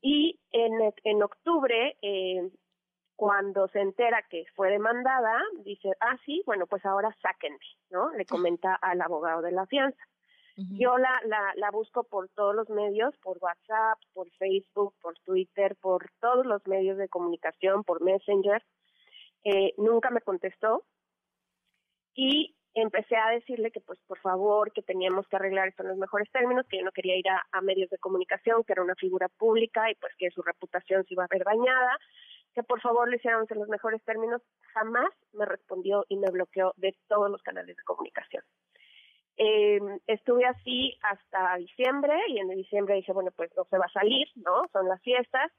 Y 0.01 0.39
en, 0.51 0.93
en 1.03 1.24
octubre, 1.24 1.97
eh, 2.01 2.47
cuando 3.18 3.68
se 3.70 3.82
entera 3.82 4.24
que 4.30 4.45
fue 4.55 4.70
demandada, 4.70 5.41
dice, 5.65 5.91
ah, 5.99 6.15
sí, 6.24 6.43
bueno, 6.45 6.68
pues 6.68 6.86
ahora 6.86 7.13
sáquenme, 7.20 7.57
¿no? 7.89 8.11
Le 8.11 8.26
comenta 8.26 8.76
al 8.76 9.01
abogado 9.01 9.41
de 9.41 9.51
la 9.51 9.65
fianza. 9.65 10.01
Yo 10.55 10.97
la, 10.97 11.22
la, 11.26 11.53
la 11.55 11.70
busco 11.70 12.03
por 12.03 12.30
todos 12.30 12.55
los 12.55 12.68
medios, 12.70 13.15
por 13.18 13.38
WhatsApp, 13.39 13.99
por 14.13 14.28
Facebook, 14.39 14.95
por 15.01 15.13
Twitter, 15.20 15.76
por 15.80 16.09
todos 16.20 16.47
los 16.47 16.65
medios 16.65 16.97
de 16.97 17.09
comunicación, 17.09 17.84
por 17.84 18.01
Messenger. 18.01 18.63
Eh, 19.43 19.76
nunca 19.78 20.09
me 20.09 20.22
contestó 20.22 20.84
y 22.15 22.55
empecé 22.74 23.18
a 23.18 23.30
decirle 23.30 23.70
que 23.70 23.82
pues 23.82 23.99
por 24.07 24.20
favor 24.20 24.72
que 24.72 24.82
teníamos 24.82 25.28
que 25.28 25.36
arreglar 25.36 25.68
esto 25.68 25.84
en 25.84 25.89
los 25.89 25.97
mejores 25.97 26.30
términos, 26.32 26.65
que 26.68 26.78
yo 26.78 26.84
no 26.84 26.91
quería 26.91 27.18
ir 27.18 27.30
a, 27.30 27.45
a 27.51 27.61
medios 27.61 27.89
de 27.91 27.99
comunicación, 27.99 28.63
que 28.63 28.74
era 28.74 28.84
una 28.84 28.95
figura 28.95 29.30
pública 29.30 29.91
y 29.91 29.95
pues 29.95 30.13
que 30.18 30.32
su 30.32 30.41
reputación 30.41 31.03
se 31.05 31.13
iba 31.13 31.24
a 31.24 31.28
ver 31.30 31.43
dañada, 31.43 31.99
que 32.58 32.64
por 32.64 32.82
favor 32.82 33.08
lo 33.08 33.16
hiciéramos 33.16 33.49
en 33.51 33.60
los 33.60 33.70
mejores 33.70 34.03
términos. 34.03 34.41
Jamás 34.74 35.12
me 35.32 35.45
respondió 35.45 36.05
y 36.10 36.18
me 36.18 36.32
bloqueó 36.32 36.74
de 36.78 36.97
todos 37.08 37.30
los 37.30 37.39
canales 37.43 37.78
de 37.78 37.84
comunicación. 37.84 38.43
Eh, 39.38 39.80
estuve 40.08 40.43
así 40.45 40.97
hasta 41.03 41.55
diciembre 41.58 42.16
y 42.30 42.39
en 42.39 42.49
diciembre 42.49 42.95
dije, 42.95 43.14
bueno, 43.14 43.30
pues 43.36 43.51
no 43.55 43.64
se 43.66 43.78
va 43.78 43.86
a 43.86 43.99
salir, 43.99 44.28
¿no? 44.38 44.68
Son 44.74 44.88
las 44.88 44.99
fiestas. 45.03 45.51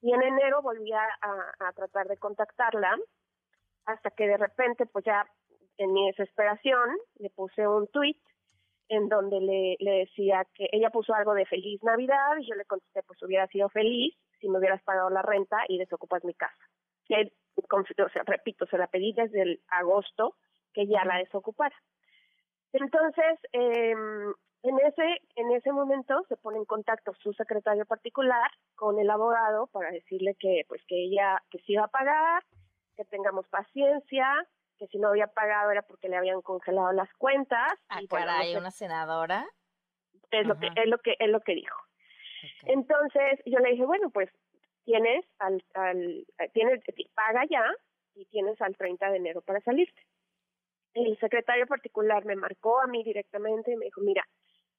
Y 0.00 0.14
en 0.14 0.22
enero 0.22 0.62
volví 0.62 0.90
a, 0.92 1.06
a, 1.60 1.72
tratar 1.74 2.08
de 2.08 2.16
contactarla 2.16 2.96
hasta 3.84 4.10
que 4.12 4.26
de 4.26 4.38
repente, 4.38 4.86
pues 4.86 5.04
ya 5.04 5.26
en 5.76 5.92
mi 5.92 6.06
desesperación, 6.06 6.96
le 7.18 7.28
puse 7.28 7.68
un 7.68 7.86
tweet 7.88 8.16
en 8.88 9.10
donde 9.10 9.40
le, 9.42 9.76
le 9.78 9.90
decía 10.06 10.46
que 10.54 10.70
ella 10.72 10.88
puso 10.88 11.12
algo 11.12 11.34
de 11.34 11.44
feliz 11.44 11.82
Navidad 11.82 12.38
y 12.40 12.48
yo 12.48 12.54
le 12.54 12.64
contesté, 12.64 13.02
pues 13.02 13.22
hubiera 13.22 13.46
sido 13.48 13.68
feliz 13.68 14.16
si 14.46 14.50
me 14.52 14.58
hubieras 14.58 14.82
pagado 14.84 15.10
la 15.10 15.22
renta 15.22 15.58
y 15.68 15.76
desocupas 15.76 16.24
mi 16.24 16.32
casa. 16.34 16.54
Que, 17.06 17.32
o 17.56 18.08
sea, 18.10 18.22
repito, 18.24 18.64
se 18.66 18.78
la 18.78 18.86
pedí 18.86 19.12
desde 19.12 19.42
el 19.42 19.60
agosto 19.68 20.36
que 20.72 20.86
ya 20.86 21.04
la 21.04 21.18
desocupara. 21.18 21.74
Entonces, 22.72 23.40
eh, 23.52 23.90
en 24.62 24.78
ese, 24.80 25.20
en 25.34 25.50
ese 25.52 25.72
momento 25.72 26.24
se 26.28 26.36
pone 26.36 26.58
en 26.58 26.64
contacto 26.64 27.12
su 27.22 27.32
secretario 27.32 27.86
particular 27.86 28.50
con 28.76 29.00
el 29.00 29.10
abogado 29.10 29.66
para 29.68 29.90
decirle 29.90 30.36
que, 30.38 30.62
pues, 30.68 30.80
que 30.86 30.96
ella, 30.96 31.42
que 31.50 31.58
sí 31.58 31.72
iba 31.72 31.84
a 31.84 31.88
pagar, 31.88 32.44
que 32.96 33.04
tengamos 33.04 33.48
paciencia, 33.48 34.46
que 34.78 34.86
si 34.88 34.98
no 34.98 35.08
había 35.08 35.26
pagado 35.26 35.72
era 35.72 35.82
porque 35.82 36.08
le 36.08 36.16
habían 36.16 36.40
congelado 36.42 36.92
las 36.92 37.12
cuentas. 37.14 37.72
Ah, 37.88 38.00
y 38.00 38.06
bueno, 38.06 38.26
caray, 38.26 38.48
no 38.48 38.52
sé, 38.52 38.58
una 38.58 38.70
senadora. 38.70 39.46
es 40.30 40.46
lo 40.46 40.56
que 40.58 40.66
es 40.66 40.86
lo 40.86 40.98
que 40.98 41.16
es 41.18 41.28
lo 41.30 41.40
que 41.40 41.54
dijo. 41.54 41.85
Entonces 42.64 43.40
yo 43.44 43.58
le 43.58 43.70
dije, 43.70 43.84
bueno, 43.84 44.10
pues 44.10 44.30
tienes 44.84 45.24
al, 45.38 45.62
al 45.74 46.26
tienes 46.52 46.82
paga 47.14 47.44
ya 47.48 47.64
y 48.14 48.24
tienes 48.26 48.60
al 48.62 48.76
30 48.76 49.10
de 49.10 49.16
enero 49.16 49.42
para 49.42 49.60
salirte. 49.60 50.00
El 50.94 51.18
secretario 51.18 51.66
particular 51.66 52.24
me 52.24 52.36
marcó 52.36 52.80
a 52.80 52.86
mí 52.86 53.04
directamente 53.04 53.72
y 53.72 53.76
me 53.76 53.86
dijo, 53.86 54.00
mira, 54.00 54.24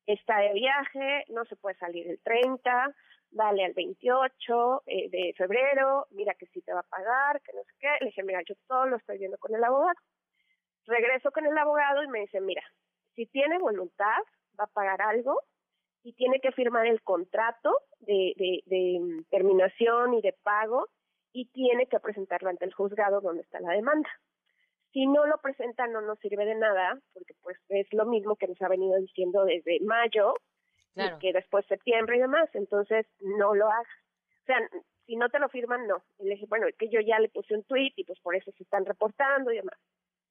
está 0.07 0.39
de 0.39 0.53
viaje, 0.53 1.25
no 1.29 1.45
se 1.45 1.55
puede 1.57 1.75
salir 1.75 2.07
el 2.07 2.19
30, 2.21 2.95
dale 3.29 3.65
al 3.65 3.73
28 3.73 4.83
eh, 4.85 5.09
de 5.09 5.33
febrero, 5.37 6.07
mira 6.11 6.33
que 6.33 6.47
sí 6.47 6.61
te 6.61 6.73
va 6.73 6.79
a 6.79 6.83
pagar, 6.83 7.41
que 7.41 7.53
no 7.53 7.63
sé 7.63 7.73
qué. 7.79 7.89
Le 7.99 8.07
dije, 8.07 8.23
mira, 8.23 8.41
yo 8.47 8.55
todo 8.67 8.87
lo 8.87 8.97
estoy 8.97 9.19
viendo 9.19 9.37
con 9.37 9.53
el 9.53 9.63
abogado. 9.63 9.99
Regreso 10.85 11.31
con 11.31 11.45
el 11.45 11.57
abogado 11.57 12.01
y 12.03 12.07
me 12.07 12.21
dice, 12.21 12.39
mira, 12.41 12.63
si 13.13 13.25
tiene 13.27 13.59
voluntad, 13.59 14.21
va 14.59 14.63
a 14.63 14.73
pagar 14.73 15.01
algo 15.01 15.41
y 16.07 16.13
tiene 16.13 16.39
que 16.39 16.53
firmar 16.53 16.87
el 16.87 17.01
contrato 17.01 17.81
de, 17.99 18.33
de, 18.37 18.63
de 18.65 18.97
mm, 18.97 19.23
terminación 19.29 20.13
y 20.13 20.21
de 20.21 20.33
pago 20.41 20.87
y 21.33 21.47
tiene 21.47 21.87
que 21.87 21.99
presentarlo 21.99 22.49
ante 22.49 22.63
el 22.63 22.73
juzgado 22.73 23.19
donde 23.19 23.41
está 23.41 23.59
la 23.59 23.73
demanda. 23.73 24.09
Si 24.93 25.05
no 25.05 25.25
lo 25.25 25.37
presenta 25.39 25.85
no 25.85 25.99
nos 25.99 26.17
sirve 26.19 26.45
de 26.45 26.55
nada 26.55 26.97
porque 27.13 27.33
pues 27.41 27.57
es 27.67 27.91
lo 27.91 28.05
mismo 28.05 28.37
que 28.37 28.47
nos 28.47 28.61
ha 28.61 28.69
venido 28.69 28.97
diciendo 29.01 29.43
desde 29.43 29.81
mayo 29.81 30.35
Claro. 30.93 31.17
y 31.17 31.19
que 31.19 31.33
después 31.33 31.65
septiembre 31.65 32.15
y 32.15 32.21
demás, 32.21 32.49
entonces 32.53 33.05
no 33.19 33.53
lo 33.53 33.67
hagas. 33.69 33.85
O 34.43 34.45
sea, 34.45 34.57
si 35.05 35.17
no 35.17 35.27
te 35.27 35.39
lo 35.39 35.49
firman, 35.49 35.87
no. 35.87 36.01
Y 36.19 36.23
le 36.23 36.35
dije, 36.35 36.45
bueno, 36.47 36.67
es 36.67 36.75
que 36.77 36.87
yo 36.87 37.01
ya 37.01 37.19
le 37.19 37.27
puse 37.27 37.53
un 37.53 37.65
tweet 37.65 37.91
y 37.97 38.05
pues 38.05 38.19
por 38.21 38.33
eso 38.33 38.49
se 38.53 38.63
están 38.63 38.85
reportando 38.85 39.51
y 39.51 39.57
demás. 39.57 39.77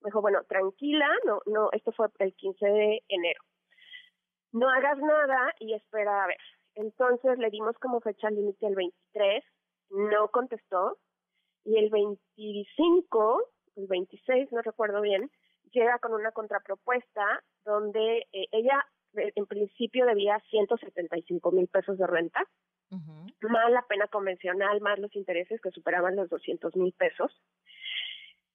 Me 0.00 0.08
dijo, 0.08 0.22
bueno, 0.22 0.42
tranquila, 0.48 1.06
no, 1.26 1.40
no, 1.44 1.68
esto 1.72 1.92
fue 1.92 2.08
el 2.18 2.34
15 2.34 2.66
de 2.66 3.02
enero. 3.08 3.42
No 4.56 4.70
hagas 4.70 4.96
nada 4.96 5.52
y 5.60 5.74
espera 5.74 6.24
a 6.24 6.28
ver. 6.28 6.38
Entonces 6.76 7.38
le 7.38 7.50
dimos 7.50 7.76
como 7.76 8.00
fecha 8.00 8.30
límite 8.30 8.66
el 8.66 8.74
23, 8.74 9.44
no 9.90 10.28
contestó, 10.28 10.96
y 11.66 11.76
el 11.76 11.90
25, 11.90 13.44
el 13.76 13.86
26, 13.86 14.52
no 14.52 14.62
recuerdo 14.62 15.02
bien, 15.02 15.30
llega 15.72 15.98
con 15.98 16.14
una 16.14 16.32
contrapropuesta 16.32 17.44
donde 17.66 18.26
eh, 18.32 18.46
ella 18.50 18.82
eh, 19.18 19.30
en 19.34 19.44
principio 19.44 20.06
debía 20.06 20.40
175 20.48 21.50
mil 21.52 21.68
pesos 21.68 21.98
de 21.98 22.06
renta, 22.06 22.42
más 23.42 23.70
la 23.70 23.82
pena 23.82 24.06
convencional, 24.06 24.80
más 24.80 24.98
los 24.98 25.14
intereses 25.16 25.60
que 25.60 25.70
superaban 25.70 26.16
los 26.16 26.30
200 26.30 26.74
mil 26.76 26.94
pesos. 26.94 27.30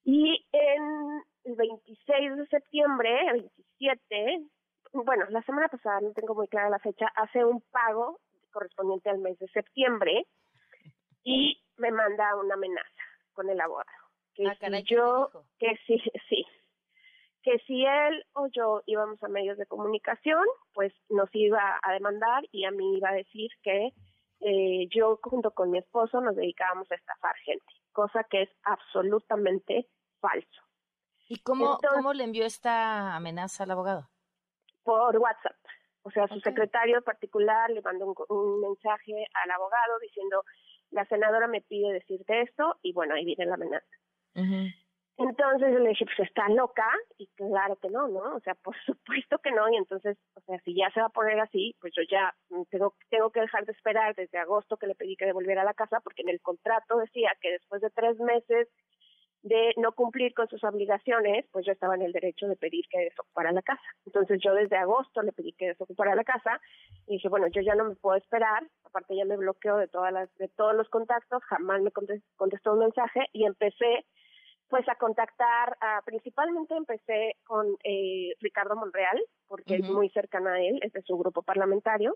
Y 0.04 0.47
en 0.52 1.22
el 1.43 1.56
26 1.56 2.38
de 2.38 2.47
septiembre, 2.47 3.20
el 3.28 3.52
27, 3.78 4.47
bueno, 4.94 5.26
la 5.30 5.42
semana 5.44 5.68
pasada, 5.68 6.02
no 6.02 6.12
tengo 6.14 6.36
muy 6.36 6.48
clara 6.48 6.70
la 6.70 6.80
fecha, 6.80 7.08
hace 7.16 7.44
un 7.46 7.62
pago 7.72 8.20
correspondiente 8.52 9.10
al 9.10 9.20
mes 9.20 9.38
de 9.39 9.48
septiembre 9.50 10.28
y 11.24 11.62
me 11.78 11.92
manda 11.92 12.36
una 12.36 12.56
amenaza 12.56 12.89
con 13.34 13.50
el 13.50 13.60
abogado. 13.62 13.88
Que 14.34 14.48
Ah, 14.48 14.54
si 14.54 14.60
caray, 14.60 14.84
¿qué 14.84 14.89
te 14.89 14.96
yo, 14.96 15.32
que 15.60 15.78
sí, 15.88 15.98
sí, 16.30 16.46
que 17.44 17.58
si 17.68 17.86
él 17.86 18.24
o 18.34 18.48
yo 18.48 18.82
íbamos 18.86 19.22
a 19.24 19.28
medios 19.28 19.58
de 19.58 19.66
comunicación, 19.66 20.44
pues 20.74 20.94
nos 21.10 21.30
iba 21.34 21.80
a 21.82 21.94
demandar 21.94 22.44
y 22.52 22.66
a 22.66 22.72
mí 22.72 22.98
iba 22.98 23.10
a 23.10 23.14
decir 23.14 23.50
que 23.64 23.94
eh, 24.42 24.88
yo 24.94 25.20
junto 25.24 25.52
con 25.52 25.70
mi 25.72 25.78
esposo 25.80 26.20
nos 26.22 26.36
dedicábamos 26.36 26.92
a 26.92 26.96
estafar 26.96 27.36
gente, 27.38 27.66
cosa 27.92 28.24
que 28.26 28.44
es 28.44 28.50
absolutamente 28.64 29.88
falso. 30.20 30.62
¿Y 31.30 31.42
cómo, 31.42 31.66
Entonces- 31.76 31.89
cómo 31.94 32.14
le 32.14 32.24
envió 32.26 32.46
esta 32.46 33.16
amenaza 33.16 33.64
al 33.64 33.72
abogado? 33.72 34.10
Por 34.84 35.17
WhatsApp. 35.17 35.55
O 36.03 36.11
sea, 36.11 36.27
su 36.27 36.39
secretario 36.39 37.01
particular 37.03 37.69
le 37.69 37.82
mandó 37.82 38.07
un, 38.07 38.15
un 38.29 38.61
mensaje 38.61 39.27
al 39.43 39.51
abogado 39.51 39.99
diciendo, 40.01 40.43
la 40.89 41.05
senadora 41.05 41.47
me 41.47 41.61
pide 41.61 41.93
decirte 41.93 42.41
esto 42.41 42.77
y 42.82 42.93
bueno, 42.93 43.15
ahí 43.15 43.25
viene 43.25 43.45
la 43.45 43.55
amenaza. 43.55 43.86
Entonces 45.17 45.71
yo 45.71 45.79
le 45.79 45.89
dije, 45.89 46.05
pues 46.05 46.27
está 46.27 46.49
loca 46.49 46.88
y 47.17 47.27
claro 47.36 47.75
que 47.75 47.89
no, 47.89 48.07
¿no? 48.07 48.36
O 48.36 48.39
sea, 48.39 48.55
por 48.55 48.75
supuesto 48.86 49.38
que 49.39 49.51
no 49.51 49.69
y 49.69 49.75
entonces, 49.75 50.17
o 50.36 50.41
sea, 50.41 50.59
si 50.61 50.75
ya 50.75 50.89
se 50.91 50.99
va 50.99 51.07
a 51.07 51.09
poner 51.09 51.39
así, 51.39 51.75
pues 51.79 51.93
yo 51.95 52.01
ya 52.09 52.34
tengo, 52.69 52.95
tengo 53.09 53.29
que 53.29 53.41
dejar 53.41 53.65
de 53.65 53.73
esperar 53.73 54.15
desde 54.15 54.39
agosto 54.39 54.77
que 54.77 54.88
le 54.88 54.95
pedí 54.95 55.15
que 55.15 55.25
devolviera 55.25 55.61
a 55.61 55.65
la 55.65 55.73
casa 55.73 55.99
porque 56.03 56.23
en 56.23 56.29
el 56.29 56.41
contrato 56.41 56.97
decía 56.97 57.32
que 57.39 57.51
después 57.51 57.82
de 57.82 57.91
tres 57.91 58.17
meses 58.19 58.67
de 59.44 59.74
no 59.78 59.94
cumplir 59.94 60.34
con 60.36 60.48
sus 60.48 60.64
obligaciones, 60.64 61.46
pues 61.52 61.66
yo 61.66 61.72
estaba 61.72 61.96
en 61.96 62.04
el 62.04 62.12
derecho 62.12 62.48
de 62.48 62.56
pedir 62.56 62.86
que 62.89 63.00
desocupara 63.00 63.52
la 63.52 63.64
casa. 63.64 63.82
Entonces 64.06 64.39
yo 64.44 64.54
desde 64.54 64.78
agosto 64.78 65.22
le 65.24 65.32
pedí 65.32 65.54
que 65.54 65.70
desocupara 65.70 66.14
la 66.16 66.24
casa 66.24 66.62
y 67.08 67.14
dije, 67.14 67.28
bueno, 67.28 67.48
yo 67.48 67.62
ya 67.62 67.74
no 67.74 67.86
me 67.86 67.96
puedo 67.96 68.18
esperar, 68.18 68.64
aparte 68.84 69.16
ya 69.16 69.26
me 69.26 69.38
bloqueó 69.38 69.78
de 69.78 69.88
todas 69.88 70.14
las 70.14 70.32
de 70.38 70.48
todos 70.48 70.76
los 70.76 70.88
contactos, 70.89 71.44
jamás 71.46 71.82
me 71.82 71.92
contes- 71.92 72.22
contestó 72.36 72.74
un 72.74 72.80
mensaje 72.80 73.22
y 73.34 73.46
empecé 73.46 74.06
pues 74.70 74.88
a 74.88 74.96
contactar, 74.96 75.76
a- 75.82 76.02
principalmente 76.06 76.76
empecé 76.76 77.36
con 77.46 77.76
eh, 77.84 78.36
Ricardo 78.39 78.76
Monreal, 78.76 79.20
porque 79.48 79.76
es 79.76 79.89
muy 79.89 80.10
cercana 80.10 80.54
a 80.54 80.62
él, 80.62 80.80
es 80.84 80.94
de 80.94 81.02
su 81.02 81.18
grupo 81.18 81.42
parlamentario. 81.42 82.16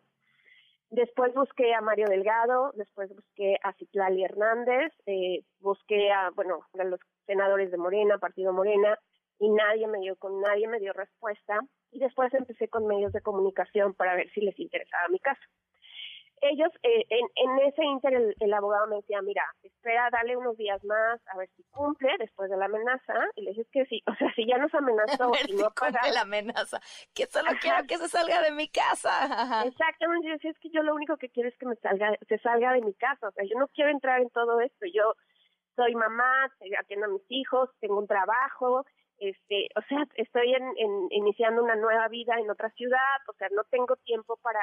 Después 0.91 1.33
busqué 1.33 1.73
a 1.73 1.81
Mario 1.81 2.05
Delgado, 2.07 2.71
después 2.75 3.09
busqué 3.13 3.57
a 3.63 3.73
Citlali 3.73 4.23
Hernández, 4.23 4.93
eh, 5.07 5.41
busqué 5.59 6.11
a, 6.11 6.29
bueno, 6.29 6.61
a 6.79 6.83
los 6.85 6.99
senadores 7.25 7.71
de 7.71 7.77
Morena, 7.77 8.17
Partido 8.17 8.53
Morena, 8.53 8.97
y 9.39 9.49
nadie 9.49 9.87
me 9.87 9.99
dio, 9.99 10.15
con 10.15 10.41
nadie 10.41 10.67
me 10.67 10.79
dio 10.79 10.93
respuesta. 10.93 11.59
Y 11.91 11.99
después 11.99 12.33
empecé 12.33 12.67
con 12.67 12.87
medios 12.87 13.13
de 13.13 13.21
comunicación 13.21 13.93
para 13.93 14.15
ver 14.15 14.29
si 14.31 14.41
les 14.41 14.59
interesaba 14.59 15.07
mi 15.09 15.19
caso. 15.19 15.41
Ellos, 16.41 16.69
eh, 16.83 17.05
en, 17.09 17.27
en 17.35 17.67
ese 17.67 17.83
inter, 17.83 18.13
el, 18.13 18.35
el 18.39 18.53
abogado 18.53 18.87
me 18.87 18.97
decía, 18.97 19.21
mira, 19.21 19.43
espera, 19.63 20.09
dale 20.11 20.35
unos 20.35 20.57
días 20.57 20.83
más, 20.83 21.19
a 21.27 21.37
ver 21.37 21.49
si 21.55 21.63
cumple 21.71 22.11
después 22.19 22.49
de 22.49 22.57
la 22.57 22.65
amenaza. 22.65 23.13
Y 23.35 23.43
le 23.43 23.51
dije, 23.51 23.61
es 23.61 23.69
que 23.71 23.85
sí, 23.85 24.03
o 24.05 24.13
sea, 24.15 24.31
si 24.35 24.45
ya 24.45 24.57
nos 24.57 24.73
amenazó 24.73 25.23
A 25.23 25.31
ver 25.31 25.49
y 25.49 25.53
si 25.53 25.57
no 25.57 25.69
cumple 25.69 25.93
pagado, 25.93 26.13
la 26.13 26.21
amenaza. 26.21 26.79
Que 27.13 27.25
solo 27.27 27.49
Ajá. 27.49 27.59
quiero 27.61 27.87
que 27.87 27.97
se 27.97 28.09
salga 28.09 28.41
de 28.41 28.51
mi 28.51 28.67
casa. 28.67 29.23
Ajá. 29.23 29.63
Exactamente, 29.65 30.27
yo 30.27 30.33
decía, 30.33 30.51
es 30.51 30.59
que 30.59 30.69
yo 30.69 30.83
lo 30.83 30.93
único 30.93 31.17
que 31.17 31.29
quiero 31.29 31.49
es 31.49 31.57
que 31.57 31.65
me 31.65 31.75
salga, 31.77 32.13
se 32.27 32.37
salga 32.39 32.73
de 32.73 32.81
mi 32.81 32.93
casa, 32.93 33.29
o 33.29 33.31
sea, 33.31 33.45
yo 33.45 33.57
no 33.57 33.67
quiero 33.69 33.89
entrar 33.89 34.21
en 34.21 34.29
todo 34.29 34.59
esto, 34.59 34.85
yo 34.93 35.13
soy 35.75 35.95
mamá, 35.95 36.49
atiendo 36.79 37.05
a 37.07 37.09
mis 37.09 37.23
hijos, 37.29 37.69
tengo 37.79 37.99
un 37.99 38.07
trabajo, 38.07 38.85
este, 39.17 39.67
o 39.75 39.81
sea, 39.87 40.05
estoy 40.15 40.53
en, 40.53 40.63
en- 40.77 41.07
iniciando 41.11 41.63
una 41.63 41.75
nueva 41.75 42.07
vida 42.09 42.35
en 42.39 42.49
otra 42.49 42.69
ciudad, 42.71 43.17
o 43.27 43.33
sea, 43.33 43.47
no 43.51 43.63
tengo 43.65 43.95
tiempo 43.97 44.37
para 44.37 44.59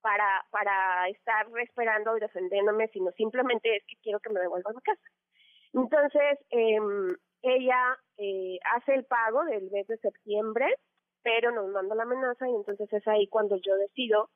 para 0.00 0.44
para 0.50 1.08
estar 1.08 1.46
esperando 1.62 2.16
y 2.16 2.20
defendiéndome, 2.20 2.88
sino 2.88 3.10
simplemente 3.12 3.76
es 3.76 3.84
que 3.86 3.96
quiero 4.02 4.20
que 4.20 4.30
me 4.30 4.40
devuelva 4.40 4.70
a 4.70 4.74
mi 4.74 4.80
casa. 4.82 5.00
Entonces, 5.72 6.38
em, 6.50 7.16
ella 7.42 7.98
eh, 8.18 8.58
hace 8.74 8.94
el 8.94 9.04
pago 9.06 9.44
del 9.44 9.70
mes 9.70 9.86
de 9.86 9.96
septiembre, 9.98 10.66
pero 11.22 11.50
nos 11.52 11.68
manda 11.68 11.94
la 11.94 12.04
amenaza 12.04 12.48
y 12.48 12.54
entonces 12.54 12.92
es 12.92 13.06
ahí 13.08 13.26
cuando 13.28 13.56
yo 13.56 13.74
decido 13.76 14.30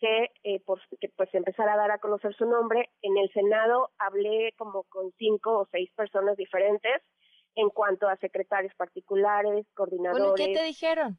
que, 0.00 0.30
eh, 0.42 0.60
por, 0.64 0.80
que 1.00 1.08
pues 1.10 1.32
empezar 1.34 1.68
a 1.68 1.76
dar 1.76 1.90
a 1.90 1.98
conocer 1.98 2.34
su 2.34 2.46
nombre. 2.46 2.90
En 3.02 3.16
el 3.18 3.30
Senado 3.32 3.90
hablé 3.98 4.52
como 4.56 4.84
con 4.84 5.12
cinco 5.18 5.58
o 5.58 5.68
seis 5.70 5.90
personas 5.94 6.36
diferentes 6.36 7.02
en 7.54 7.68
cuanto 7.68 8.08
a 8.08 8.16
secretarios 8.16 8.74
particulares, 8.74 9.52
Bueno, 9.52 9.68
coordinadores. 9.74 10.46
¿qué 10.46 10.54
te 10.54 10.64
dijeron? 10.64 11.18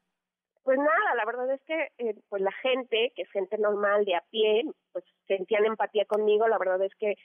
Pues 0.64 0.78
nada, 0.78 1.16
la 1.16 1.26
verdad 1.26 1.52
es 1.52 1.62
que 1.64 1.90
eh, 1.98 2.16
pues 2.30 2.42
la 2.42 2.52
gente, 2.52 3.12
que 3.16 3.24
es 3.24 3.32
gente 3.32 3.58
normal 3.58 4.06
de 4.06 4.16
a 4.16 4.24
pie, 4.30 4.64
pues 4.92 5.04
sentían 5.28 5.66
empatía 5.66 6.06
conmigo, 6.06 6.48
la 6.48 6.58
verdad 6.58 6.84
es 6.84 6.94
que 6.96 7.16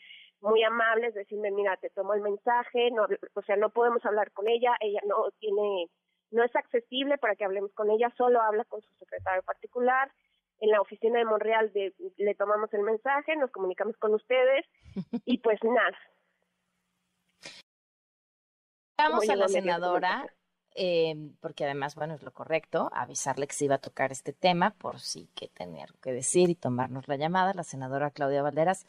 muy 0.40 0.62
amables, 0.62 1.14
decirme, 1.14 1.50
mira, 1.50 1.76
te 1.76 1.90
tomo 1.90 2.14
el 2.14 2.22
mensaje, 2.22 2.90
no, 2.90 3.06
o 3.34 3.42
sea, 3.42 3.56
no 3.56 3.70
podemos 3.70 4.04
hablar 4.04 4.32
con 4.32 4.48
ella, 4.48 4.74
ella 4.80 5.00
no 5.06 5.30
tiene, 5.38 5.86
no 6.30 6.44
es 6.44 6.54
accesible 6.56 7.18
para 7.18 7.36
que 7.36 7.44
hablemos 7.44 7.72
con 7.72 7.90
ella, 7.90 8.12
solo 8.16 8.40
habla 8.40 8.64
con 8.64 8.80
su 8.82 8.92
secretario 8.98 9.42
particular. 9.42 10.10
En 10.60 10.70
la 10.70 10.80
oficina 10.80 11.18
de 11.18 11.24
Monreal 11.24 11.72
de- 11.72 11.94
le 12.16 12.34
tomamos 12.34 12.72
el 12.74 12.82
mensaje, 12.82 13.36
nos 13.36 13.50
comunicamos 13.50 13.96
con 13.98 14.14
ustedes 14.14 14.64
y 15.24 15.38
pues 15.38 15.58
nada. 15.62 15.96
Vamos 18.98 19.28
a 19.28 19.36
la 19.36 19.48
senadora, 19.48 20.26
eh, 20.74 21.14
porque 21.40 21.64
además, 21.64 21.94
bueno, 21.94 22.14
es 22.14 22.22
lo 22.22 22.32
correcto, 22.32 22.88
avisarle 22.94 23.46
que 23.46 23.54
se 23.54 23.66
iba 23.66 23.74
a 23.74 23.80
tocar 23.80 24.10
este 24.10 24.32
tema 24.32 24.70
por 24.70 25.00
si 25.00 25.28
que 25.34 25.48
tenía 25.48 25.84
algo 25.84 25.98
que 26.00 26.12
decir 26.12 26.48
y 26.48 26.54
tomarnos 26.54 27.06
la 27.06 27.16
llamada. 27.16 27.52
La 27.54 27.62
senadora 27.64 28.10
Claudia 28.10 28.42
Valderas, 28.42 28.86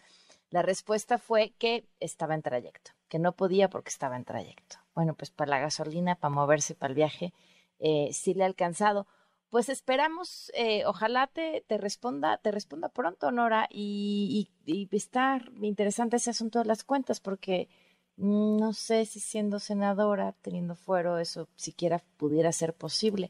la 0.49 0.61
respuesta 0.61 1.18
fue 1.18 1.51
que 1.59 1.86
estaba 1.99 2.36
en 2.36 2.41
trayecto, 2.41 2.91
que 3.09 3.20
no 3.20 3.34
podía 3.34 3.70
porque 3.70 3.89
estaba 3.89 4.15
en 4.15 4.24
trayecto. 4.24 4.78
Bueno, 4.95 5.13
pues 5.13 5.30
para 5.30 5.49
la 5.51 5.59
gasolina, 5.59 6.15
para 6.15 6.34
moverse, 6.34 6.74
para 6.74 6.91
el 6.91 6.95
viaje, 6.95 7.34
eh, 7.80 8.09
sí 8.13 8.34
le 8.34 8.43
ha 8.43 8.47
alcanzado. 8.47 9.07
Pues 9.49 9.69
esperamos, 9.69 10.51
eh, 10.55 10.85
ojalá 10.85 11.27
te, 11.27 11.63
te 11.67 11.77
responda, 11.77 12.37
te 12.37 12.51
responda 12.51 12.89
pronto, 12.89 13.31
Nora, 13.31 13.67
y, 13.69 14.49
y, 14.65 14.89
está 14.91 15.39
interesante 15.61 16.17
ese 16.17 16.31
asunto 16.31 16.59
de 16.59 16.65
las 16.65 16.83
cuentas, 16.83 17.19
porque 17.19 17.69
no 18.17 18.73
sé 18.73 19.05
si 19.05 19.19
siendo 19.19 19.59
senadora, 19.59 20.33
teniendo 20.41 20.75
fuero, 20.75 21.17
eso 21.17 21.47
siquiera 21.55 22.01
pudiera 22.17 22.51
ser 22.51 22.73
posible, 22.73 23.29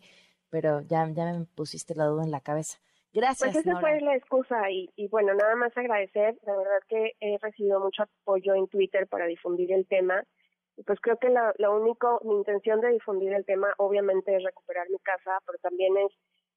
pero 0.50 0.82
ya, 0.82 1.08
ya 1.10 1.26
me 1.34 1.46
pusiste 1.46 1.94
la 1.94 2.06
duda 2.06 2.24
en 2.24 2.32
la 2.32 2.42
cabeza. 2.42 2.80
Gracias. 3.14 3.54
Pues 3.54 3.66
esa 3.66 3.80
fue 3.80 4.00
la 4.02 4.16
excusa 4.16 4.70
y, 4.70 4.90
y 4.96 5.08
bueno, 5.08 5.34
nada 5.34 5.56
más 5.56 5.76
agradecer, 5.78 6.38
la 6.46 6.56
verdad 6.56 6.80
que 6.88 7.14
he 7.20 7.38
recibido 7.40 7.80
mucho 7.80 8.04
apoyo 8.04 8.56
en 8.56 8.68
Twitter 8.68 9.08
para 9.08 9.26
difundir 9.26 9.72
el 9.72 9.86
tema 9.88 10.24
pues 10.86 11.00
creo 11.02 11.18
que 11.18 11.30
la, 11.30 11.54
la 11.58 11.70
único, 11.70 12.22
mi 12.24 12.36
intención 12.36 12.82
de 12.82 12.90
difundir 12.90 13.34
el 13.34 13.46
tema 13.46 13.74
obviamente 13.78 14.36
es 14.36 14.44
recuperar 14.44 14.90
mi 14.90 15.00
casa, 15.00 15.40
pero 15.46 15.58
también 15.60 15.98
es 15.98 16.12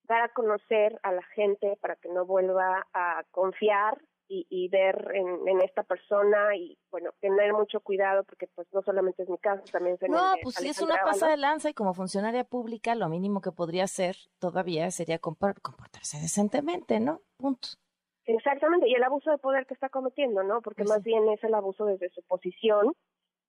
dar 0.04 0.22
a 0.22 0.28
conocer 0.32 0.98
a 1.02 1.12
la 1.12 1.22
gente 1.34 1.78
para 1.80 1.96
que 1.96 2.08
no 2.08 2.26
vuelva 2.26 2.86
a 2.92 3.22
confiar 3.30 3.98
y, 4.30 4.46
y 4.48 4.68
ver 4.68 5.10
en, 5.14 5.48
en, 5.48 5.60
esta 5.60 5.82
persona 5.82 6.54
y 6.56 6.78
bueno 6.90 7.10
tener 7.20 7.52
mucho 7.52 7.80
cuidado 7.80 8.22
porque 8.22 8.46
pues 8.54 8.68
no 8.72 8.80
solamente 8.82 9.24
es 9.24 9.28
mi 9.28 9.38
casa 9.38 9.62
también 9.72 9.98
es 10.00 10.08
no 10.08 10.34
pues 10.40 10.54
si 10.54 10.68
es 10.68 10.80
una 10.80 11.02
pasa 11.02 11.28
de 11.28 11.36
lanza 11.36 11.68
y 11.68 11.74
como 11.74 11.94
funcionaria 11.94 12.44
pública 12.44 12.94
lo 12.94 13.08
mínimo 13.08 13.40
que 13.40 13.50
podría 13.50 13.84
hacer 13.84 14.16
todavía 14.38 14.88
sería 14.92 15.18
comportarse 15.18 16.18
decentemente 16.20 17.00
no 17.00 17.22
punto. 17.36 17.70
Exactamente 18.24 18.88
y 18.88 18.94
el 18.94 19.02
abuso 19.02 19.32
de 19.32 19.38
poder 19.38 19.66
que 19.66 19.74
está 19.74 19.88
cometiendo 19.88 20.44
no 20.44 20.62
porque 20.62 20.84
pues 20.84 20.90
más 20.90 21.02
bien 21.02 21.28
es 21.30 21.42
el 21.42 21.54
abuso 21.54 21.84
desde 21.86 22.08
su 22.10 22.22
posición 22.22 22.94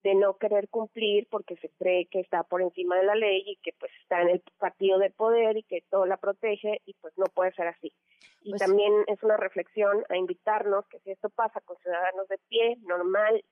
de 0.03 0.15
no 0.15 0.37
querer 0.37 0.67
cumplir 0.69 1.27
porque 1.29 1.55
se 1.57 1.69
cree 1.69 2.07
que 2.07 2.19
está 2.19 2.43
por 2.43 2.61
encima 2.61 2.97
de 2.97 3.03
la 3.03 3.15
ley 3.15 3.43
y 3.45 3.57
que 3.57 3.73
pues 3.79 3.91
está 4.01 4.21
en 4.21 4.29
el 4.29 4.43
partido 4.57 4.97
de 4.97 5.11
poder 5.11 5.57
y 5.57 5.63
que 5.63 5.83
todo 5.89 6.05
la 6.05 6.17
protege 6.17 6.81
y 6.85 6.93
pues 6.95 7.13
no 7.17 7.25
puede 7.25 7.53
ser 7.53 7.67
así. 7.67 7.93
Y 8.41 8.51
pues 8.51 8.61
también 8.61 8.91
es 9.07 9.21
una 9.23 9.37
reflexión 9.37 10.03
a 10.09 10.17
invitarnos 10.17 10.87
que 10.87 10.99
si 10.99 11.11
esto 11.11 11.29
pasa 11.29 11.61
con 11.61 11.77
ciudadanos 11.77 12.27
de 12.27 12.39
pie, 12.49 12.77
normal, 12.81 13.43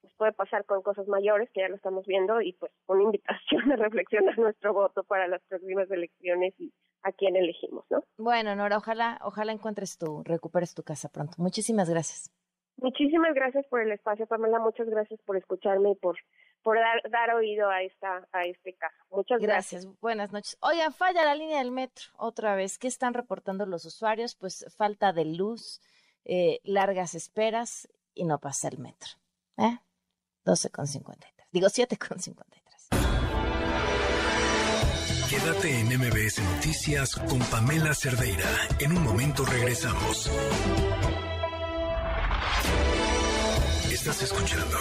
pues 0.00 0.14
puede 0.14 0.32
pasar 0.32 0.64
con 0.64 0.82
cosas 0.82 1.08
mayores 1.08 1.50
que 1.52 1.60
ya 1.62 1.68
lo 1.68 1.76
estamos 1.76 2.06
viendo 2.06 2.40
y 2.40 2.52
pues 2.52 2.72
una 2.86 3.02
invitación 3.02 3.72
a 3.72 3.76
reflexionar 3.76 4.38
nuestro 4.38 4.72
voto 4.72 5.02
para 5.02 5.26
las 5.26 5.42
próximas 5.48 5.90
elecciones 5.90 6.54
y 6.58 6.72
a 7.02 7.12
quién 7.12 7.36
elegimos, 7.36 7.84
¿no? 7.90 8.02
Bueno, 8.16 8.54
Nora, 8.54 8.76
ojalá, 8.78 9.18
ojalá 9.22 9.52
encuentres 9.52 9.98
tu, 9.98 10.22
recuperes 10.24 10.74
tu 10.74 10.82
casa 10.82 11.08
pronto. 11.08 11.34
Muchísimas 11.38 11.90
gracias. 11.90 12.32
Muchísimas 12.78 13.34
gracias 13.34 13.66
por 13.66 13.80
el 13.80 13.90
espacio, 13.90 14.26
Pamela. 14.26 14.58
Muchas 14.58 14.88
gracias 14.88 15.20
por 15.24 15.36
escucharme 15.36 15.92
y 15.92 15.94
por, 15.94 16.16
por 16.62 16.78
dar, 16.78 17.10
dar 17.10 17.34
oído 17.34 17.70
a 17.70 17.82
esta 17.82 18.28
a 18.32 18.44
este 18.44 18.74
caso. 18.74 18.96
Muchas 19.10 19.40
gracias. 19.40 19.88
Buenas 20.00 20.32
noches. 20.32 20.58
Oigan, 20.60 20.92
falla 20.92 21.24
la 21.24 21.34
línea 21.34 21.58
del 21.58 21.72
metro 21.72 22.04
otra 22.18 22.54
vez. 22.54 22.78
¿Qué 22.78 22.88
están 22.88 23.14
reportando 23.14 23.64
los 23.64 23.84
usuarios? 23.86 24.34
Pues 24.34 24.66
falta 24.76 25.12
de 25.12 25.24
luz, 25.24 25.80
eh, 26.24 26.60
largas 26.64 27.14
esperas 27.14 27.88
y 28.14 28.24
no 28.24 28.38
pasa 28.38 28.68
el 28.68 28.78
metro. 28.78 29.12
¿Eh? 29.56 29.78
12,53. 30.44 31.16
Digo 31.50 31.68
7,53. 31.68 32.66
Quédate 35.28 35.80
en 35.80 35.86
MBS 35.88 36.40
Noticias 36.54 37.16
con 37.16 37.40
Pamela 37.50 37.94
Cerdeira. 37.94 38.48
En 38.78 38.96
un 38.96 39.02
momento 39.02 39.44
regresamos. 39.44 40.30
Estás 44.08 44.22
escuchando 44.22 44.78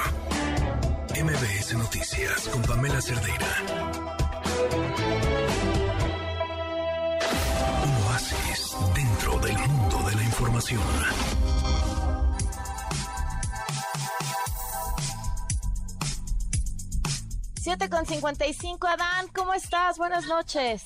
MBS 1.19 1.73
Noticias 1.73 2.47
con 2.47 2.61
Pamela 2.61 3.01
Cerdeira. 3.01 3.47
Un 7.85 8.03
oasis 8.05 8.75
dentro 8.93 9.39
del 9.39 9.57
mundo 9.57 10.07
de 10.07 10.15
la 10.15 10.23
información. 10.25 10.79
Siete 17.55 17.89
con 17.89 18.05
cincuenta 18.05 18.45
y 18.45 18.53
cinco, 18.53 18.85
Adán, 18.85 19.25
¿cómo 19.33 19.55
estás? 19.55 19.97
Buenas 19.97 20.27
noches. 20.27 20.85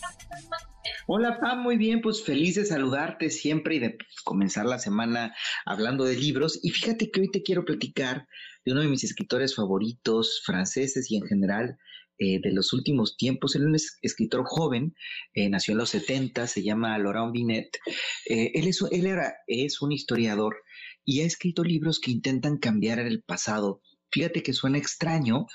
Hola 1.11 1.39
Pam, 1.39 1.63
muy 1.63 1.75
bien, 1.75 2.01
pues 2.01 2.23
feliz 2.23 2.55
de 2.55 2.65
saludarte 2.65 3.31
siempre 3.31 3.75
y 3.75 3.79
de 3.79 3.97
comenzar 4.23 4.67
la 4.67 4.77
semana 4.77 5.35
hablando 5.65 6.03
de 6.03 6.15
libros. 6.15 6.59
Y 6.61 6.71
fíjate 6.71 7.11
que 7.11 7.21
hoy 7.21 7.31
te 7.31 7.43
quiero 7.43 7.65
platicar 7.65 8.27
de 8.65 8.71
uno 8.71 8.81
de 8.81 8.87
mis 8.87 9.03
escritores 9.03 9.55
favoritos, 9.55 10.41
franceses 10.45 11.09
y 11.11 11.17
en 11.17 11.23
general 11.23 11.77
eh, 12.17 12.41
de 12.41 12.51
los 12.51 12.73
últimos 12.73 13.15
tiempos. 13.15 13.55
Él 13.55 13.61
es 13.61 13.67
un 13.67 13.99
escritor 14.01 14.43
joven, 14.45 14.93
eh, 15.33 15.49
nació 15.49 15.71
en 15.71 15.77
los 15.77 15.89
70, 15.91 16.47
se 16.47 16.63
llama 16.63 16.97
Laurent 16.97 17.31
Binet. 17.31 17.77
Eh, 18.25 18.51
él, 18.55 18.67
es, 18.67 18.83
él 18.91 19.05
era, 19.05 19.35
es 19.47 19.81
un 19.81 19.91
historiador 19.93 20.57
y 21.05 21.21
ha 21.21 21.25
escrito 21.25 21.63
libros 21.63 21.99
que 21.99 22.11
intentan 22.11 22.57
cambiar 22.57 22.99
el 22.99 23.23
pasado. 23.23 23.81
Fíjate 24.11 24.43
que 24.43 24.53
suena 24.53 24.77
extraño, 24.77 25.47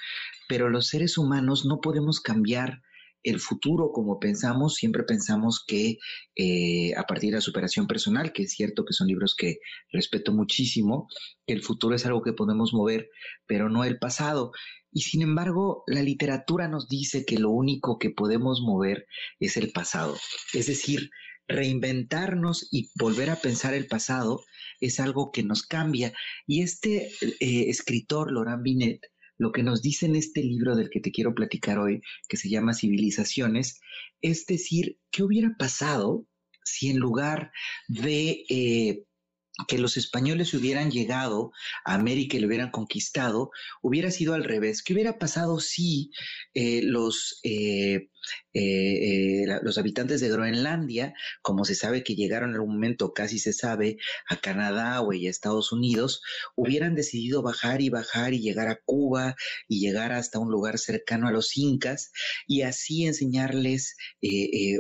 pero 0.48 0.70
los 0.70 0.88
seres 0.88 1.18
humanos 1.18 1.66
no 1.66 1.80
podemos 1.80 2.20
cambiar 2.20 2.80
el 3.24 3.40
futuro 3.40 3.90
como 3.90 4.20
pensamos, 4.20 4.74
siempre 4.74 5.02
pensamos 5.02 5.64
que 5.66 5.98
eh, 6.36 6.94
a 6.96 7.04
partir 7.04 7.30
de 7.30 7.38
la 7.38 7.40
superación 7.40 7.86
personal, 7.86 8.32
que 8.32 8.42
es 8.44 8.52
cierto 8.52 8.84
que 8.84 8.92
son 8.92 9.08
libros 9.08 9.34
que 9.34 9.58
respeto 9.90 10.32
muchísimo, 10.32 11.08
el 11.46 11.62
futuro 11.62 11.96
es 11.96 12.06
algo 12.06 12.22
que 12.22 12.34
podemos 12.34 12.72
mover, 12.74 13.08
pero 13.46 13.68
no 13.70 13.84
el 13.84 13.98
pasado. 13.98 14.52
Y 14.92 15.00
sin 15.00 15.22
embargo, 15.22 15.82
la 15.86 16.02
literatura 16.02 16.68
nos 16.68 16.88
dice 16.88 17.24
que 17.24 17.38
lo 17.38 17.50
único 17.50 17.98
que 17.98 18.10
podemos 18.10 18.60
mover 18.60 19.06
es 19.40 19.56
el 19.56 19.72
pasado. 19.72 20.16
Es 20.52 20.66
decir, 20.66 21.10
reinventarnos 21.48 22.68
y 22.70 22.90
volver 22.94 23.30
a 23.30 23.36
pensar 23.36 23.74
el 23.74 23.86
pasado 23.86 24.44
es 24.80 25.00
algo 25.00 25.32
que 25.32 25.42
nos 25.42 25.62
cambia. 25.62 26.12
Y 26.46 26.62
este 26.62 27.10
eh, 27.40 27.70
escritor, 27.70 28.32
Laurent 28.32 28.62
Binet, 28.62 29.00
lo 29.38 29.52
que 29.52 29.62
nos 29.62 29.82
dice 29.82 30.06
en 30.06 30.16
este 30.16 30.42
libro 30.42 30.76
del 30.76 30.90
que 30.90 31.00
te 31.00 31.10
quiero 31.10 31.34
platicar 31.34 31.78
hoy, 31.78 32.00
que 32.28 32.36
se 32.36 32.48
llama 32.48 32.74
Civilizaciones, 32.74 33.80
es 34.20 34.46
decir, 34.46 34.98
¿qué 35.10 35.22
hubiera 35.22 35.56
pasado 35.58 36.26
si 36.64 36.90
en 36.90 36.98
lugar 36.98 37.52
de 37.88 38.44
eh, 38.48 39.04
que 39.68 39.78
los 39.78 39.96
españoles 39.96 40.52
hubieran 40.54 40.90
llegado 40.90 41.52
a 41.84 41.94
América 41.94 42.36
y 42.36 42.40
lo 42.40 42.48
hubieran 42.48 42.70
conquistado, 42.70 43.50
hubiera 43.82 44.10
sido 44.10 44.34
al 44.34 44.44
revés. 44.44 44.82
¿Qué 44.82 44.94
hubiera 44.94 45.18
pasado 45.18 45.60
si 45.60 46.10
eh, 46.54 46.82
los, 46.82 47.38
eh, 47.44 48.08
eh, 48.52 49.44
los 49.62 49.78
habitantes 49.78 50.20
de 50.20 50.28
Groenlandia, 50.28 51.14
como 51.42 51.64
se 51.64 51.74
sabe 51.74 52.04
que 52.04 52.14
llegaron 52.14 52.50
en 52.50 52.56
algún 52.56 52.74
momento, 52.74 53.12
casi 53.12 53.38
se 53.38 53.52
sabe, 53.52 53.98
a 54.28 54.36
Canadá 54.36 55.00
o 55.00 55.12
a 55.12 55.16
Estados 55.16 55.72
Unidos, 55.72 56.22
hubieran 56.54 56.94
decidido 56.94 57.42
bajar 57.42 57.80
y 57.80 57.88
bajar 57.88 58.34
y 58.34 58.40
llegar 58.40 58.68
a 58.68 58.80
Cuba 58.84 59.36
y 59.68 59.80
llegar 59.80 60.12
hasta 60.12 60.38
un 60.38 60.50
lugar 60.50 60.78
cercano 60.78 61.28
a 61.28 61.32
los 61.32 61.56
incas 61.56 62.12
y 62.46 62.62
así 62.62 63.06
enseñarles, 63.06 63.96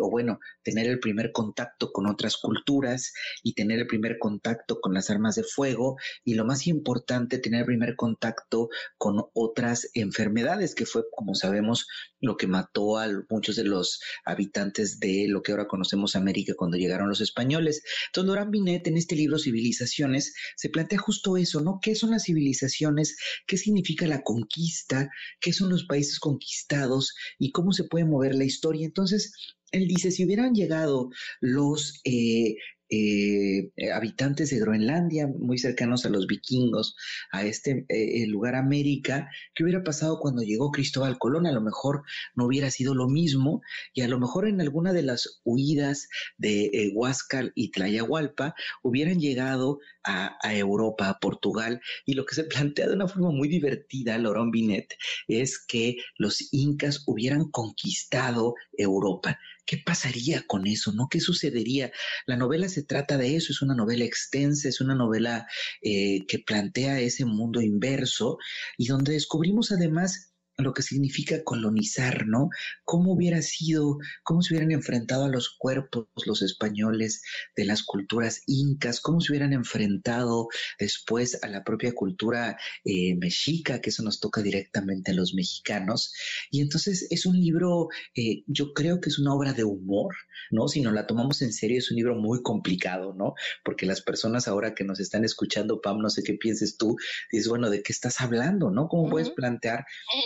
o 0.00 0.10
bueno, 0.10 0.38
tener 0.62 0.86
el 0.86 0.98
primer 0.98 1.32
contacto 1.32 1.92
con 1.92 2.06
otras 2.06 2.36
culturas 2.36 3.12
y 3.42 3.54
tener 3.54 3.78
el 3.80 3.86
primer 3.86 4.18
contacto 4.18 4.80
con 4.80 4.94
las 4.94 5.10
armas 5.10 5.34
de 5.36 5.44
fuego 5.44 5.96
y 6.24 6.34
lo 6.34 6.44
más 6.44 6.66
importante, 6.66 7.38
tener 7.38 7.60
el 7.60 7.66
primer 7.66 7.96
contacto 7.96 8.68
con 8.98 9.22
otras 9.34 9.90
enfermedades, 9.94 10.74
que 10.74 10.86
fue, 10.86 11.04
como 11.14 11.34
sabemos, 11.34 11.86
lo 12.24 12.36
que 12.36 12.46
mató 12.46 12.98
a 12.98 13.08
muchos 13.30 13.56
de 13.56 13.64
los 13.64 14.00
habitantes 14.24 14.98
de 15.00 15.26
lo 15.28 15.42
que 15.42 15.52
ahora 15.52 15.68
conocemos 15.68 16.16
América 16.16 16.54
cuando 16.56 16.76
llegaron 16.76 17.08
los 17.08 17.20
españoles. 17.20 17.82
Entonces, 18.06 18.26
Laurent 18.26 18.50
Binet 18.50 18.86
en 18.86 18.96
este 18.96 19.16
libro 19.16 19.38
Civilizaciones 19.38 20.34
se 20.56 20.68
plantea 20.68 20.98
justo 20.98 21.36
eso, 21.36 21.60
¿no? 21.60 21.78
¿Qué 21.82 21.94
son 21.94 22.10
las 22.10 22.24
civilizaciones? 22.24 23.16
¿Qué 23.46 23.56
significa 23.56 24.06
la 24.06 24.22
conquista? 24.22 25.10
¿Qué 25.40 25.52
son 25.52 25.70
los 25.70 25.84
países 25.84 26.18
conquistados? 26.18 27.14
¿Y 27.38 27.52
cómo 27.52 27.72
se 27.72 27.84
puede 27.84 28.04
mover 28.04 28.34
la 28.34 28.44
historia? 28.44 28.86
Entonces, 28.86 29.32
él 29.72 29.88
dice, 29.88 30.10
si 30.10 30.24
hubieran 30.24 30.54
llegado 30.54 31.10
los 31.40 32.00
eh, 32.04 32.56
eh, 32.88 33.70
habitantes 33.92 34.50
de 34.50 34.60
Groenlandia, 34.60 35.26
muy 35.26 35.58
cercanos 35.58 36.04
a 36.04 36.10
los 36.10 36.26
vikingos, 36.26 36.96
a 37.32 37.44
este 37.44 37.86
eh, 37.88 38.26
lugar 38.26 38.54
América, 38.54 39.28
¿qué 39.54 39.64
hubiera 39.64 39.82
pasado 39.82 40.18
cuando 40.20 40.42
llegó 40.42 40.70
Cristóbal 40.70 41.18
Colón? 41.18 41.46
A 41.46 41.52
lo 41.52 41.60
mejor 41.60 42.02
no 42.34 42.46
hubiera 42.46 42.70
sido 42.70 42.94
lo 42.94 43.08
mismo 43.08 43.62
y 43.92 44.02
a 44.02 44.08
lo 44.08 44.18
mejor 44.18 44.48
en 44.48 44.60
alguna 44.60 44.92
de 44.92 45.02
las 45.02 45.40
huidas 45.44 46.08
de 46.38 46.90
Huáscar 46.94 47.52
y 47.54 47.70
Tlayahualpa 47.70 48.54
hubieran 48.82 49.20
llegado 49.20 49.80
a, 50.04 50.36
Europa, 50.54 51.08
a 51.08 51.18
Portugal, 51.18 51.80
y 52.04 52.14
lo 52.14 52.26
que 52.26 52.34
se 52.34 52.44
plantea 52.44 52.88
de 52.88 52.94
una 52.94 53.08
forma 53.08 53.30
muy 53.30 53.48
divertida, 53.48 54.18
Laurent 54.18 54.52
Binet, 54.52 54.94
es 55.28 55.58
que 55.58 55.96
los 56.18 56.52
incas 56.52 57.02
hubieran 57.06 57.50
conquistado 57.50 58.54
Europa. 58.76 59.38
¿Qué 59.66 59.78
pasaría 59.84 60.44
con 60.46 60.66
eso? 60.66 60.92
¿No? 60.92 61.08
¿Qué 61.10 61.20
sucedería? 61.20 61.90
La 62.26 62.36
novela 62.36 62.68
se 62.68 62.82
trata 62.82 63.16
de 63.16 63.36
eso, 63.36 63.52
es 63.52 63.62
una 63.62 63.74
novela 63.74 64.04
extensa, 64.04 64.68
es 64.68 64.80
una 64.80 64.94
novela 64.94 65.46
eh, 65.82 66.26
que 66.26 66.38
plantea 66.38 67.00
ese 67.00 67.24
mundo 67.24 67.60
inverso 67.60 68.38
y 68.76 68.86
donde 68.86 69.12
descubrimos 69.12 69.72
además 69.72 70.33
lo 70.56 70.72
que 70.72 70.82
significa 70.82 71.42
colonizar, 71.42 72.26
¿no? 72.26 72.48
¿Cómo 72.84 73.12
hubiera 73.12 73.42
sido, 73.42 73.98
cómo 74.22 74.42
se 74.42 74.54
hubieran 74.54 74.72
enfrentado 74.72 75.24
a 75.24 75.28
los 75.28 75.50
cuerpos 75.50 76.06
los 76.26 76.42
españoles 76.42 77.22
de 77.56 77.64
las 77.64 77.82
culturas 77.82 78.42
incas, 78.46 79.00
cómo 79.00 79.20
se 79.20 79.32
hubieran 79.32 79.52
enfrentado 79.52 80.48
después 80.78 81.42
a 81.42 81.48
la 81.48 81.64
propia 81.64 81.92
cultura 81.92 82.56
eh, 82.84 83.16
mexica, 83.16 83.80
que 83.80 83.90
eso 83.90 84.02
nos 84.02 84.20
toca 84.20 84.42
directamente 84.42 85.10
a 85.10 85.14
los 85.14 85.34
mexicanos. 85.34 86.12
Y 86.50 86.60
entonces 86.60 87.08
es 87.10 87.26
un 87.26 87.38
libro, 87.38 87.88
eh, 88.14 88.44
yo 88.46 88.72
creo 88.72 89.00
que 89.00 89.08
es 89.08 89.18
una 89.18 89.34
obra 89.34 89.52
de 89.52 89.64
humor, 89.64 90.14
¿no? 90.50 90.68
Si 90.68 90.80
nos 90.80 90.92
la 90.92 91.06
tomamos 91.06 91.42
en 91.42 91.52
serio, 91.52 91.78
es 91.78 91.90
un 91.90 91.96
libro 91.96 92.14
muy 92.14 92.42
complicado, 92.42 93.12
¿no? 93.14 93.34
Porque 93.64 93.86
las 93.86 94.02
personas 94.02 94.46
ahora 94.46 94.74
que 94.74 94.84
nos 94.84 95.00
están 95.00 95.24
escuchando, 95.24 95.80
Pam, 95.80 95.98
no 95.98 96.10
sé 96.10 96.22
qué 96.22 96.34
pienses 96.34 96.76
tú, 96.76 96.96
dices, 97.32 97.48
bueno, 97.48 97.70
¿de 97.70 97.82
qué 97.82 97.92
estás 97.92 98.20
hablando, 98.20 98.70
no? 98.70 98.88
¿Cómo 98.88 99.10
puedes 99.10 99.30
plantear 99.30 99.84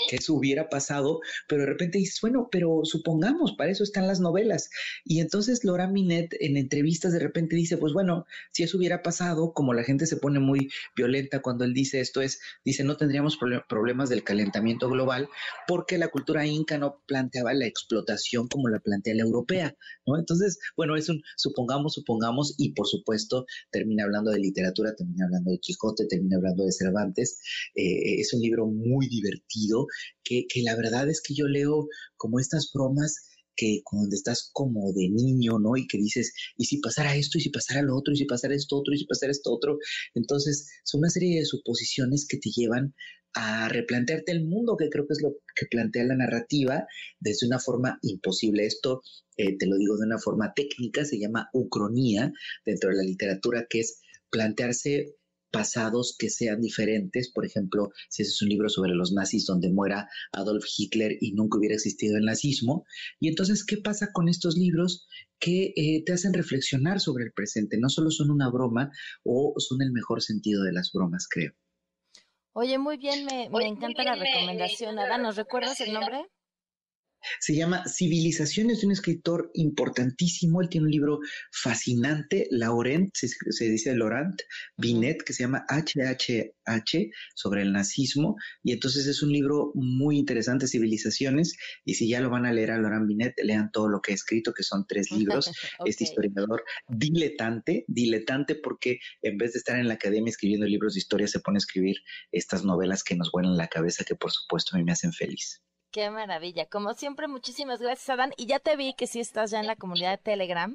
que 0.09 0.18
eso 0.19 0.35
hubiera 0.35 0.69
pasado? 0.69 1.21
Pero 1.49 1.63
de 1.63 1.69
repente 1.69 1.99
dices, 1.99 2.21
bueno, 2.21 2.49
pero 2.51 2.81
supongamos, 2.85 3.55
para 3.55 3.71
eso 3.71 3.83
están 3.83 4.07
las 4.07 4.21
novelas. 4.21 4.71
Y 5.05 5.21
entonces 5.21 5.65
Laura 5.65 5.89
Minet 5.89 6.35
en 6.41 6.57
entrevistas 6.57 7.13
de 7.13 7.19
repente 7.19 7.57
dice, 7.57 7.77
pues 7.77 7.93
bueno, 7.93 8.27
si 8.53 8.63
eso 8.63 8.79
hubiera 8.79 9.03
pasado, 9.03 9.53
como 9.53 9.75
la 9.75 9.85
gente 9.85 10.07
se 10.07 10.17
pone 10.17 10.39
muy 10.39 10.71
violenta 10.97 11.41
cuando 11.41 11.65
él 11.65 11.75
dice 11.75 12.01
esto, 12.01 12.21
es, 12.21 12.41
dice, 12.65 12.85
no 12.85 12.97
tendríamos 12.97 13.39
problemas 13.69 14.09
del 14.09 14.25
calentamiento 14.25 14.89
global 14.89 15.29
porque 15.67 15.99
la 15.99 16.09
cultura 16.09 16.47
inca 16.47 16.79
no 16.79 17.03
planteaba 17.07 17.55
la 17.55 17.67
explotación 17.67 18.49
como 18.49 18.69
la 18.69 18.81
plantea 18.81 19.15
la 19.15 19.23
europea. 19.23 19.77
Entonces, 20.07 20.59
bueno, 20.77 20.97
es 20.97 21.09
un 21.09 21.23
supongamos, 21.37 21.95
supongamos, 21.95 22.55
y 22.59 22.73
por 22.73 22.87
supuesto 22.87 23.47
termina 23.71 24.05
hablando 24.05 24.31
de 24.31 24.39
literatura, 24.39 24.95
termina 24.95 25.27
hablando 25.27 25.51
de 25.51 25.59
Quijote, 25.59 26.07
termina 26.07 26.37
hablando 26.37 26.65
de 26.65 26.73
Cervantes. 26.73 27.41
Eh, 27.75 28.21
es 28.21 28.33
un 28.33 28.41
libro 28.41 28.67
muy 28.67 29.09
divertido 29.09 29.87
que, 30.25 30.47
que 30.49 30.63
la 30.63 30.77
verdad 30.77 31.09
es 31.09 31.21
que 31.23 31.35
yo 31.35 31.47
leo 31.47 31.89
como 32.17 32.41
estas 32.41 32.71
bromas 32.73 33.29
que 33.59 33.81
cuando 33.85 34.15
estás 34.15 34.51
como 34.53 34.93
de 34.93 35.09
niño, 35.11 35.59
¿no? 35.59 35.77
Y 35.77 35.87
que 35.89 35.99
dices, 35.99 36.33
¿y 36.57 36.65
si 36.65 36.79
pasara 36.79 37.17
esto? 37.17 37.39
¿Y 37.39 37.41
si 37.41 37.51
pasara 37.51 37.83
lo 37.83 37.97
otro? 37.97 38.15
¿Y 38.15 38.17
si 38.17 38.25
pasara 38.25 38.55
esto 38.55 38.77
otro? 38.77 38.95
¿Y 38.95 38.99
si 38.99 39.05
pasara 39.05 39.33
esto 39.33 39.53
otro? 39.53 39.79
Entonces, 40.15 40.71
son 40.85 41.01
una 41.01 41.11
serie 41.11 41.41
de 41.41 41.45
suposiciones 41.45 42.27
que 42.29 42.39
te 42.39 42.51
llevan 42.51 42.95
a 43.35 43.69
replantearte 43.69 44.33
el 44.33 44.45
mundo, 44.45 44.77
que 44.77 44.89
creo 44.89 45.07
que 45.07 45.13
es 45.13 45.23
lo 45.23 45.37
que 45.55 45.67
plantea 45.67 46.05
la 46.05 46.17
narrativa 46.17 46.87
desde 47.21 47.47
una 47.47 47.59
forma 47.59 47.99
imposible. 48.03 48.65
Esto, 48.65 49.03
eh, 49.37 49.57
te 49.59 49.67
lo 49.67 49.77
digo 49.77 49.97
de 49.97 50.07
una 50.07 50.19
forma 50.19 50.53
técnica, 50.55 51.05
se 51.05 51.19
llama 51.19 51.51
ucronía 51.53 52.33
dentro 52.65 52.91
de 52.91 52.97
la 52.97 53.03
literatura, 53.03 53.67
que 53.69 53.81
es 53.81 54.01
plantearse 54.31 55.17
pasados 55.51 56.17
que 56.19 56.31
sean 56.31 56.61
diferentes. 56.61 57.31
Por 57.33 57.47
ejemplo, 57.47 57.91
si 58.09 58.23
ese 58.23 58.31
es 58.31 58.43
un 58.43 58.49
libro 58.49 58.69
sobre 58.69 58.95
los 58.95 59.13
nazis 59.13 59.47
donde 59.47 59.71
muera 59.71 60.09
Adolf 60.33 60.65
Hitler 60.77 61.17
y 61.21 61.33
nunca 61.33 61.59
hubiera 61.59 61.75
existido 61.75 62.17
el 62.17 62.25
nazismo. 62.25 62.85
Y 63.21 63.29
entonces, 63.29 63.65
¿qué 63.65 63.79
pasa 63.79 64.11
con 64.13 64.29
estos 64.29 64.57
libros 64.57 65.07
que 65.39 65.73
eh, 65.77 66.03
te 66.05 66.13
hacen 66.13 66.33
reflexionar 66.33 67.01
sobre 67.01 67.25
el 67.25 67.33
presente? 67.33 67.79
No 67.79 67.89
solo 67.89 68.11
son 68.11 68.31
una 68.31 68.51
broma 68.51 68.91
o 69.25 69.55
son 69.59 69.83
el 69.83 69.93
mejor 69.93 70.23
sentido 70.23 70.63
de 70.63 70.73
las 70.73 70.91
bromas, 70.93 71.27
creo. 71.29 71.53
Oye, 72.53 72.79
muy 72.79 72.97
bien, 72.97 73.25
me, 73.25 73.49
me 73.51 73.67
encanta 73.67 74.03
la 74.03 74.17
recomendación. 74.17 74.99
Adán, 74.99 75.23
¿nos 75.23 75.37
recuerdas 75.37 75.81
el 75.81 75.93
nombre? 75.93 76.27
Se 77.41 77.55
llama 77.55 77.85
Civilizaciones 77.87 78.81
de 78.81 78.87
un 78.87 78.93
escritor 78.93 79.51
importantísimo. 79.55 80.61
Él 80.61 80.69
tiene 80.69 80.87
un 80.87 80.93
libro 80.93 81.19
fascinante, 81.53 82.47
Laurent, 82.51 83.11
se, 83.15 83.69
dice 83.69 83.95
Laurent 83.97 84.41
Binet, 84.77 85.23
que 85.23 85.33
se 85.33 85.45
llama 85.45 85.65
HHH, 85.69 87.11
sobre 87.35 87.63
el 87.63 87.73
nazismo. 87.73 88.37
Y 88.63 88.73
entonces 88.73 89.07
es 89.07 89.23
un 89.23 89.33
libro 89.33 89.73
muy 89.75 90.19
interesante, 90.19 90.67
Civilizaciones. 90.67 91.57
Y 91.85 91.95
si 91.95 92.09
ya 92.09 92.21
lo 92.21 92.31
van 92.31 92.47
a 92.47 92.53
leer 92.53 92.71
a 92.71 92.79
Laurent 92.79 93.07
Binet, 93.07 93.35
lean 93.43 93.71
todo 93.73 93.89
lo 93.89 94.01
que 94.01 94.13
ha 94.13 94.15
escrito, 94.15 94.53
que 94.53 94.63
son 94.63 94.87
tres 94.87 95.11
libros. 95.11 95.51
Este 95.85 96.05
historiador 96.05 96.65
diletante, 96.89 97.85
diletante 97.89 98.55
porque 98.55 98.99
en 99.23 99.39
vez 99.39 99.53
de 99.53 99.59
estar 99.59 99.79
en 99.79 99.89
la 99.89 99.95
academia 99.95 100.31
escribiendo 100.31 100.67
libros 100.67 100.95
de 100.95 101.01
historia, 101.01 101.27
se 101.27 101.41
pone 101.41 101.57
a 101.57 101.59
escribir 101.59 101.97
estas 102.33 102.65
novelas 102.65 103.03
que 103.03 103.17
nos 103.17 103.31
vuelan 103.31 103.57
la 103.57 103.69
cabeza, 103.69 104.05
que 104.05 104.15
por 104.15 104.31
supuesto 104.31 104.75
a 104.75 104.79
mí 104.79 104.85
me 104.85 104.93
hacen 104.93 105.13
feliz. 105.13 105.63
Qué 105.91 106.11
maravilla. 106.11 106.67
Como 106.67 106.95
siempre, 106.95 107.29
muchísimas 107.29 107.81
gracias, 107.81 108.11
Adán. 108.11 108.33
Y 108.37 108.47
ya 108.47 108.59
te 108.59 108.77
vi 108.77 108.95
que 108.95 109.07
sí 109.07 109.21
estás 109.21 109.51
ya 109.51 109.61
en 109.61 109.67
la 109.67 109.77
comunidad 109.77 110.11
de 110.11 110.19
Telegram. 110.19 110.75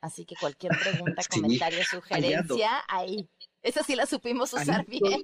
Así 0.00 0.24
que 0.24 0.34
cualquier 0.36 0.72
pregunta, 0.78 1.22
comentario, 1.30 1.84
sugerencia, 1.84 2.82
ahí. 2.88 3.28
Esa 3.62 3.82
sí 3.82 3.94
la 3.94 4.06
supimos 4.06 4.52
usar 4.52 4.86
bien. 4.86 5.22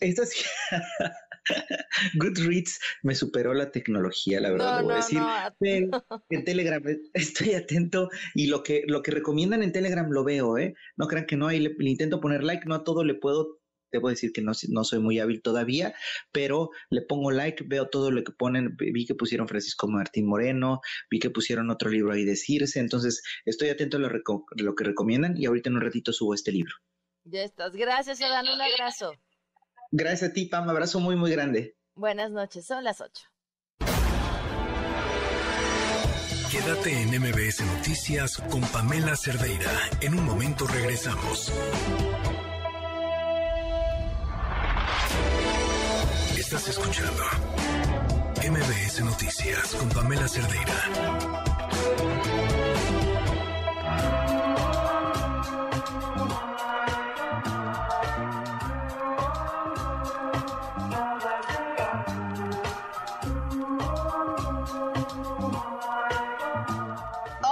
Esa 0.00 0.26
sí. 0.26 0.44
Goodreads 2.14 2.80
me 3.02 3.14
superó 3.14 3.52
la 3.52 3.70
tecnología, 3.70 4.40
la 4.40 4.50
verdad, 4.50 4.82
no, 4.82 4.94
decir. 4.94 5.20
en 6.30 6.44
Telegram 6.44 6.82
estoy 7.12 7.54
atento 7.54 8.08
y 8.34 8.46
lo 8.46 8.62
que, 8.62 8.84
lo 8.86 9.02
que 9.02 9.10
recomiendan 9.10 9.62
en 9.62 9.72
Telegram 9.72 10.08
lo 10.10 10.24
veo, 10.24 10.56
¿eh? 10.56 10.74
No 10.96 11.06
crean 11.06 11.26
que 11.26 11.36
no, 11.36 11.48
ahí 11.48 11.60
le 11.60 11.90
intento 11.90 12.20
poner 12.20 12.42
like, 12.44 12.66
no 12.66 12.74
a 12.74 12.84
todo 12.84 13.04
le 13.04 13.14
puedo 13.14 13.58
debo 13.94 14.08
decir 14.08 14.32
que 14.32 14.42
no, 14.42 14.52
no 14.68 14.84
soy 14.84 14.98
muy 14.98 15.18
hábil 15.20 15.40
todavía, 15.42 15.94
pero 16.32 16.70
le 16.90 17.02
pongo 17.02 17.30
like, 17.30 17.64
veo 17.66 17.88
todo 17.88 18.10
lo 18.10 18.22
que 18.22 18.32
ponen, 18.32 18.76
vi 18.76 19.06
que 19.06 19.14
pusieron 19.14 19.48
Francisco 19.48 19.88
Martín 19.88 20.26
Moreno, 20.26 20.80
vi 21.10 21.18
que 21.18 21.30
pusieron 21.30 21.70
otro 21.70 21.90
libro 21.90 22.12
ahí 22.12 22.24
de 22.24 22.36
Circe, 22.36 22.80
entonces 22.80 23.22
estoy 23.44 23.68
atento 23.68 23.96
a 23.96 24.00
lo, 24.00 24.10
lo 24.10 24.74
que 24.74 24.84
recomiendan 24.84 25.36
y 25.36 25.46
ahorita 25.46 25.70
en 25.70 25.76
un 25.76 25.82
ratito 25.82 26.12
subo 26.12 26.34
este 26.34 26.52
libro. 26.52 26.74
Ya 27.24 27.42
estás, 27.42 27.72
gracias 27.72 28.20
Adán, 28.20 28.46
un 28.48 28.60
abrazo. 28.60 29.12
Gracias 29.90 30.30
a 30.30 30.32
ti, 30.32 30.46
Pam, 30.46 30.68
abrazo 30.68 31.00
muy, 31.00 31.16
muy 31.16 31.30
grande. 31.30 31.76
Buenas 31.94 32.30
noches, 32.30 32.66
son 32.66 32.82
las 32.82 33.00
8. 33.00 33.22
Quédate 36.50 37.02
en 37.02 37.08
MBS 37.20 37.64
Noticias 37.66 38.38
con 38.50 38.60
Pamela 38.60 39.16
Cerdeira. 39.16 39.70
En 40.00 40.16
un 40.16 40.24
momento 40.24 40.66
regresamos. 40.66 41.52
Estás 46.44 46.68
escuchando 46.68 47.22
MBS 48.36 49.02
Noticias 49.02 49.74
con 49.76 49.88
Pamela 49.88 50.28
Cerdeira. 50.28 50.74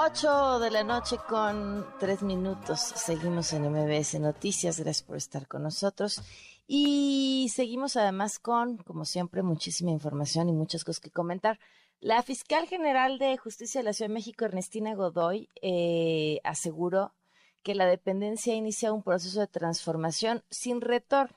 Ocho 0.04 0.58
de 0.58 0.70
la 0.70 0.84
noche 0.84 1.16
con 1.26 1.86
tres 1.98 2.22
minutos. 2.22 2.80
Seguimos 2.80 3.54
en 3.54 3.72
MBS 3.72 4.20
Noticias. 4.20 4.78
Gracias 4.78 5.02
por 5.02 5.16
estar 5.16 5.48
con 5.48 5.62
nosotros. 5.62 6.20
Y 6.74 7.50
seguimos 7.50 7.98
además 7.98 8.38
con, 8.38 8.78
como 8.78 9.04
siempre, 9.04 9.42
muchísima 9.42 9.90
información 9.90 10.48
y 10.48 10.52
muchas 10.52 10.84
cosas 10.84 11.00
que 11.00 11.10
comentar. 11.10 11.58
La 12.00 12.22
fiscal 12.22 12.66
general 12.66 13.18
de 13.18 13.36
Justicia 13.36 13.80
de 13.80 13.84
la 13.84 13.92
Ciudad 13.92 14.08
de 14.08 14.14
México, 14.14 14.46
Ernestina 14.46 14.94
Godoy, 14.94 15.50
eh, 15.60 16.40
aseguró 16.44 17.12
que 17.62 17.74
la 17.74 17.84
dependencia 17.84 18.54
inicia 18.54 18.90
un 18.90 19.02
proceso 19.02 19.40
de 19.40 19.48
transformación 19.48 20.44
sin 20.48 20.80
retorno 20.80 21.36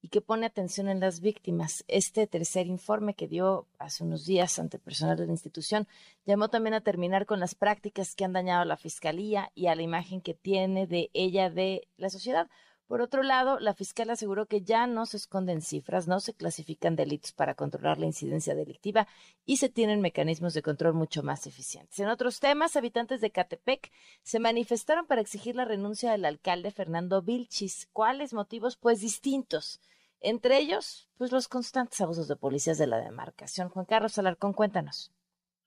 y 0.00 0.10
que 0.10 0.20
pone 0.20 0.46
atención 0.46 0.88
en 0.88 1.00
las 1.00 1.18
víctimas. 1.18 1.84
Este 1.88 2.28
tercer 2.28 2.68
informe 2.68 3.14
que 3.14 3.26
dio 3.26 3.66
hace 3.80 4.04
unos 4.04 4.26
días 4.26 4.60
ante 4.60 4.78
personal 4.78 5.16
de 5.16 5.26
la 5.26 5.32
institución 5.32 5.88
llamó 6.24 6.50
también 6.50 6.74
a 6.74 6.82
terminar 6.82 7.26
con 7.26 7.40
las 7.40 7.56
prácticas 7.56 8.14
que 8.14 8.24
han 8.24 8.32
dañado 8.32 8.62
a 8.62 8.64
la 8.64 8.76
Fiscalía 8.76 9.50
y 9.56 9.66
a 9.66 9.74
la 9.74 9.82
imagen 9.82 10.20
que 10.20 10.34
tiene 10.34 10.86
de 10.86 11.10
ella 11.14 11.50
de 11.50 11.88
la 11.96 12.10
sociedad. 12.10 12.48
Por 12.88 13.02
otro 13.02 13.22
lado, 13.22 13.60
la 13.60 13.74
fiscal 13.74 14.08
aseguró 14.08 14.46
que 14.46 14.62
ya 14.62 14.86
no 14.86 15.04
se 15.04 15.18
esconden 15.18 15.60
cifras, 15.60 16.08
no 16.08 16.20
se 16.20 16.32
clasifican 16.32 16.96
delitos 16.96 17.32
para 17.32 17.54
controlar 17.54 17.98
la 17.98 18.06
incidencia 18.06 18.54
delictiva 18.54 19.06
y 19.44 19.58
se 19.58 19.68
tienen 19.68 20.00
mecanismos 20.00 20.54
de 20.54 20.62
control 20.62 20.94
mucho 20.94 21.22
más 21.22 21.46
eficientes. 21.46 21.98
En 21.98 22.08
otros 22.08 22.40
temas, 22.40 22.76
habitantes 22.76 23.20
de 23.20 23.30
Catepec 23.30 23.92
se 24.22 24.40
manifestaron 24.40 25.06
para 25.06 25.20
exigir 25.20 25.54
la 25.54 25.66
renuncia 25.66 26.10
del 26.12 26.24
alcalde 26.24 26.70
Fernando 26.70 27.20
Vilchis. 27.20 27.90
¿Cuáles 27.92 28.32
motivos? 28.32 28.78
Pues 28.78 29.00
distintos. 29.00 29.80
Entre 30.20 30.56
ellos, 30.56 31.10
pues 31.18 31.30
los 31.30 31.46
constantes 31.46 32.00
abusos 32.00 32.26
de 32.26 32.36
policías 32.36 32.78
de 32.78 32.86
la 32.86 33.02
demarcación. 33.02 33.68
Juan 33.68 33.84
Carlos 33.84 34.18
Alarcón, 34.18 34.54
cuéntanos. 34.54 35.12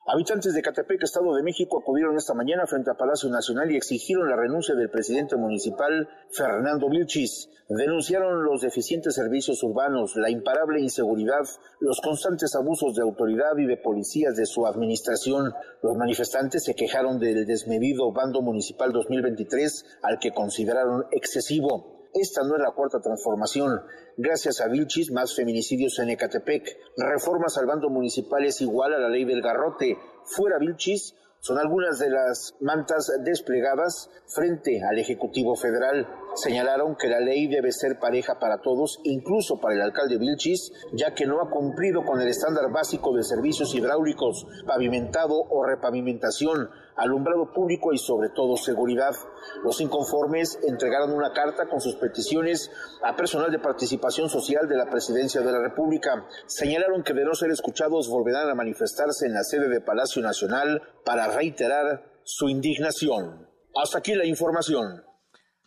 Habitantes 0.07 0.55
de 0.55 0.63
Catepec, 0.63 1.03
Estado 1.03 1.35
de 1.35 1.43
México, 1.43 1.79
acudieron 1.79 2.17
esta 2.17 2.33
mañana 2.33 2.65
frente 2.65 2.89
a 2.89 2.95
Palacio 2.95 3.29
Nacional 3.29 3.71
y 3.71 3.77
exigieron 3.77 4.27
la 4.27 4.35
renuncia 4.35 4.73
del 4.73 4.89
presidente 4.89 5.35
municipal, 5.35 6.09
Fernando 6.31 6.89
Vilchis. 6.89 7.49
Denunciaron 7.69 8.43
los 8.43 8.61
deficientes 8.61 9.13
servicios 9.13 9.61
urbanos, 9.61 10.15
la 10.15 10.31
imparable 10.31 10.81
inseguridad, 10.81 11.43
los 11.79 12.01
constantes 12.01 12.55
abusos 12.55 12.95
de 12.95 13.03
autoridad 13.03 13.55
y 13.59 13.67
de 13.67 13.77
policías 13.77 14.35
de 14.35 14.47
su 14.47 14.65
administración. 14.65 15.53
Los 15.83 15.95
manifestantes 15.95 16.63
se 16.63 16.73
quejaron 16.73 17.19
del 17.19 17.45
desmedido 17.45 18.11
bando 18.11 18.41
municipal 18.41 18.91
2023, 18.91 19.85
al 20.01 20.17
que 20.17 20.31
consideraron 20.31 21.05
excesivo. 21.11 22.00
Esta 22.13 22.43
no 22.43 22.55
es 22.55 22.61
la 22.61 22.71
cuarta 22.71 22.99
transformación. 22.99 23.81
Gracias 24.17 24.61
a 24.61 24.67
Vilchis, 24.67 25.11
más 25.11 25.35
feminicidios 25.35 25.97
en 25.99 26.09
Ecatepec. 26.09 26.77
Reformas 26.97 27.57
al 27.57 27.65
bando 27.65 27.89
municipal 27.89 28.43
es 28.45 28.61
igual 28.61 28.93
a 28.93 28.99
la 28.99 29.09
ley 29.09 29.25
del 29.25 29.41
garrote. 29.41 29.97
Fuera 30.23 30.57
Vilchis, 30.59 31.15
son 31.43 31.57
algunas 31.57 31.97
de 31.97 32.11
las 32.11 32.55
mantas 32.61 33.11
desplegadas 33.23 34.11
frente 34.27 34.83
al 34.83 34.99
Ejecutivo 34.99 35.55
Federal. 35.55 36.07
Señalaron 36.35 36.95
que 36.95 37.07
la 37.07 37.19
ley 37.19 37.47
debe 37.47 37.71
ser 37.71 37.97
pareja 37.97 38.37
para 38.37 38.61
todos, 38.61 38.99
incluso 39.05 39.59
para 39.59 39.73
el 39.73 39.81
alcalde 39.81 40.19
Vilchis, 40.19 40.71
ya 40.93 41.15
que 41.15 41.25
no 41.25 41.41
ha 41.41 41.49
cumplido 41.49 42.05
con 42.05 42.21
el 42.21 42.27
estándar 42.27 42.71
básico 42.71 43.15
de 43.15 43.23
servicios 43.23 43.73
hidráulicos, 43.73 44.45
pavimentado 44.67 45.33
o 45.33 45.65
repavimentación, 45.65 46.69
alumbrado 47.01 47.51
público 47.51 47.93
y 47.93 47.97
sobre 47.97 48.29
todo 48.29 48.55
seguridad. 48.57 49.15
Los 49.63 49.81
inconformes 49.81 50.59
entregaron 50.67 51.13
una 51.13 51.33
carta 51.33 51.67
con 51.67 51.81
sus 51.81 51.95
peticiones 51.95 52.71
a 53.03 53.15
personal 53.15 53.51
de 53.51 53.59
participación 53.59 54.29
social 54.29 54.67
de 54.67 54.77
la 54.77 54.85
Presidencia 54.85 55.41
de 55.41 55.51
la 55.51 55.59
República. 55.59 56.25
Señalaron 56.45 57.03
que 57.03 57.13
de 57.13 57.25
no 57.25 57.33
ser 57.33 57.51
escuchados 57.51 58.09
volverán 58.09 58.49
a 58.49 58.55
manifestarse 58.55 59.25
en 59.25 59.33
la 59.33 59.43
sede 59.43 59.67
de 59.67 59.81
Palacio 59.81 60.21
Nacional 60.21 60.81
para 61.03 61.27
reiterar 61.27 62.03
su 62.23 62.49
indignación. 62.49 63.47
Hasta 63.75 63.99
aquí 63.99 64.13
la 64.13 64.25
información. 64.25 65.03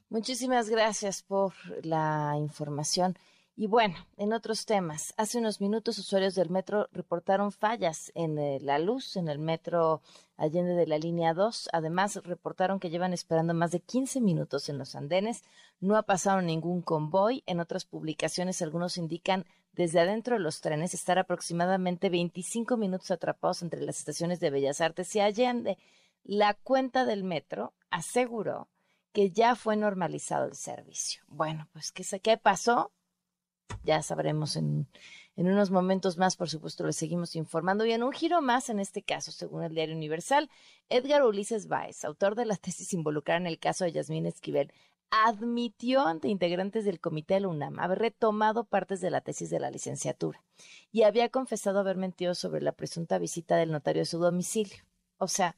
Muchísimas 0.08 0.68
gracias 0.68 1.22
por 1.22 1.52
la 1.84 2.34
información. 2.38 3.16
Y 3.56 3.68
bueno, 3.68 3.94
en 4.16 4.32
otros 4.32 4.66
temas, 4.66 5.14
hace 5.16 5.38
unos 5.38 5.60
minutos 5.60 5.98
usuarios 5.98 6.34
del 6.34 6.50
metro 6.50 6.88
reportaron 6.92 7.52
fallas 7.52 8.10
en 8.16 8.36
eh, 8.36 8.58
la 8.60 8.80
luz 8.80 9.16
en 9.16 9.28
el 9.28 9.38
metro 9.38 10.02
Allende 10.36 10.74
de 10.74 10.88
la 10.88 10.98
línea 10.98 11.34
2. 11.34 11.68
Además, 11.72 12.16
reportaron 12.24 12.80
que 12.80 12.90
llevan 12.90 13.12
esperando 13.12 13.54
más 13.54 13.70
de 13.70 13.78
15 13.78 14.20
minutos 14.20 14.68
en 14.68 14.78
los 14.78 14.96
andenes. 14.96 15.44
No 15.78 15.96
ha 15.96 16.02
pasado 16.02 16.42
ningún 16.42 16.82
convoy. 16.82 17.44
En 17.46 17.60
otras 17.60 17.84
publicaciones, 17.84 18.60
algunos 18.60 18.96
indican 18.96 19.44
desde 19.72 20.00
adentro 20.00 20.34
de 20.34 20.42
los 20.42 20.60
trenes 20.60 20.92
estar 20.92 21.20
aproximadamente 21.20 22.10
25 22.10 22.76
minutos 22.76 23.12
atrapados 23.12 23.62
entre 23.62 23.82
las 23.82 24.00
estaciones 24.00 24.40
de 24.40 24.50
Bellas 24.50 24.80
Artes 24.80 25.14
y 25.14 25.20
Allende. 25.20 25.78
La 26.24 26.54
cuenta 26.54 27.04
del 27.04 27.22
metro 27.22 27.72
aseguró 27.90 28.68
que 29.12 29.30
ya 29.30 29.54
fue 29.54 29.76
normalizado 29.76 30.46
el 30.46 30.56
servicio. 30.56 31.22
Bueno, 31.28 31.68
pues 31.72 31.92
¿qué, 31.92 32.04
qué 32.20 32.36
pasó? 32.36 32.90
Ya 33.82 34.02
sabremos 34.02 34.56
en, 34.56 34.88
en 35.36 35.48
unos 35.48 35.70
momentos 35.70 36.16
más, 36.16 36.36
por 36.36 36.48
supuesto, 36.48 36.86
les 36.86 36.96
seguimos 36.96 37.36
informando. 37.36 37.84
Y 37.84 37.92
en 37.92 38.02
un 38.02 38.12
giro 38.12 38.40
más, 38.40 38.68
en 38.70 38.80
este 38.80 39.02
caso, 39.02 39.32
según 39.32 39.62
el 39.64 39.74
Diario 39.74 39.96
Universal, 39.96 40.50
Edgar 40.88 41.24
Ulises 41.24 41.66
Baez, 41.66 42.04
autor 42.04 42.34
de 42.34 42.46
la 42.46 42.56
tesis 42.56 42.92
involucrada 42.92 43.40
en 43.40 43.46
el 43.46 43.58
caso 43.58 43.84
de 43.84 43.92
Yasmín 43.92 44.26
Esquivel, 44.26 44.72
admitió 45.10 46.06
ante 46.06 46.28
integrantes 46.28 46.84
del 46.84 47.00
comité 47.00 47.34
de 47.34 47.40
la 47.40 47.48
UNAM 47.48 47.78
haber 47.78 47.98
retomado 47.98 48.64
partes 48.64 49.00
de 49.00 49.10
la 49.10 49.20
tesis 49.20 49.48
de 49.48 49.60
la 49.60 49.70
licenciatura 49.70 50.42
y 50.90 51.02
había 51.02 51.28
confesado 51.28 51.78
haber 51.78 51.96
mentido 51.96 52.34
sobre 52.34 52.60
la 52.62 52.72
presunta 52.72 53.18
visita 53.18 53.56
del 53.56 53.70
notario 53.70 54.02
a 54.02 54.06
su 54.06 54.18
domicilio. 54.18 54.84
O 55.18 55.28
sea, 55.28 55.56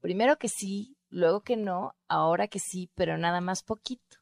primero 0.00 0.36
que 0.36 0.48
sí, 0.48 0.96
luego 1.08 1.40
que 1.40 1.56
no, 1.56 1.94
ahora 2.06 2.48
que 2.48 2.58
sí, 2.58 2.90
pero 2.94 3.16
nada 3.16 3.40
más 3.40 3.62
poquito 3.62 4.21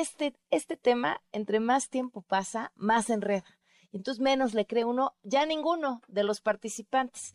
este, 0.00 0.34
este 0.50 0.76
tema, 0.76 1.20
entre 1.32 1.60
más 1.60 1.88
tiempo 1.88 2.22
pasa, 2.22 2.72
más 2.76 3.10
enreda. 3.10 3.44
Entonces 3.92 4.20
menos 4.20 4.54
le 4.54 4.66
cree 4.66 4.84
uno 4.84 5.14
ya 5.22 5.46
ninguno 5.46 6.02
de 6.08 6.24
los 6.24 6.40
participantes. 6.40 7.34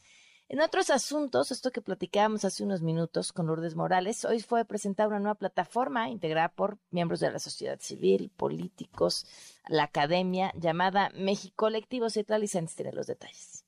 En 0.49 0.62
otros 0.62 0.89
asuntos, 0.89 1.51
esto 1.51 1.70
que 1.70 1.80
platicábamos 1.80 2.43
hace 2.43 2.64
unos 2.64 2.82
minutos 2.82 3.32
con 3.32 3.45
Lourdes 3.45 3.76
Morales, 3.76 4.26
hoy 4.26 4.39
fue 4.39 4.66
presentada 4.66 5.10
una 5.10 5.20
nueva 5.20 5.36
plataforma 5.36 6.10
integrada 6.10 6.49
por 6.49 6.80
miembros 6.89 7.20
de 7.20 7.30
la 7.30 7.38
sociedad 7.38 7.80
civil, 7.80 8.32
políticos, 8.36 9.28
la 9.68 9.84
academia, 9.84 10.51
llamada 10.55 11.12
México 11.14 11.53
Colectivo. 11.55 12.10
Cetla 12.10 12.39
Licenz 12.39 12.74
tiene 12.76 12.93
los 12.93 13.05
detalles. 13.05 13.59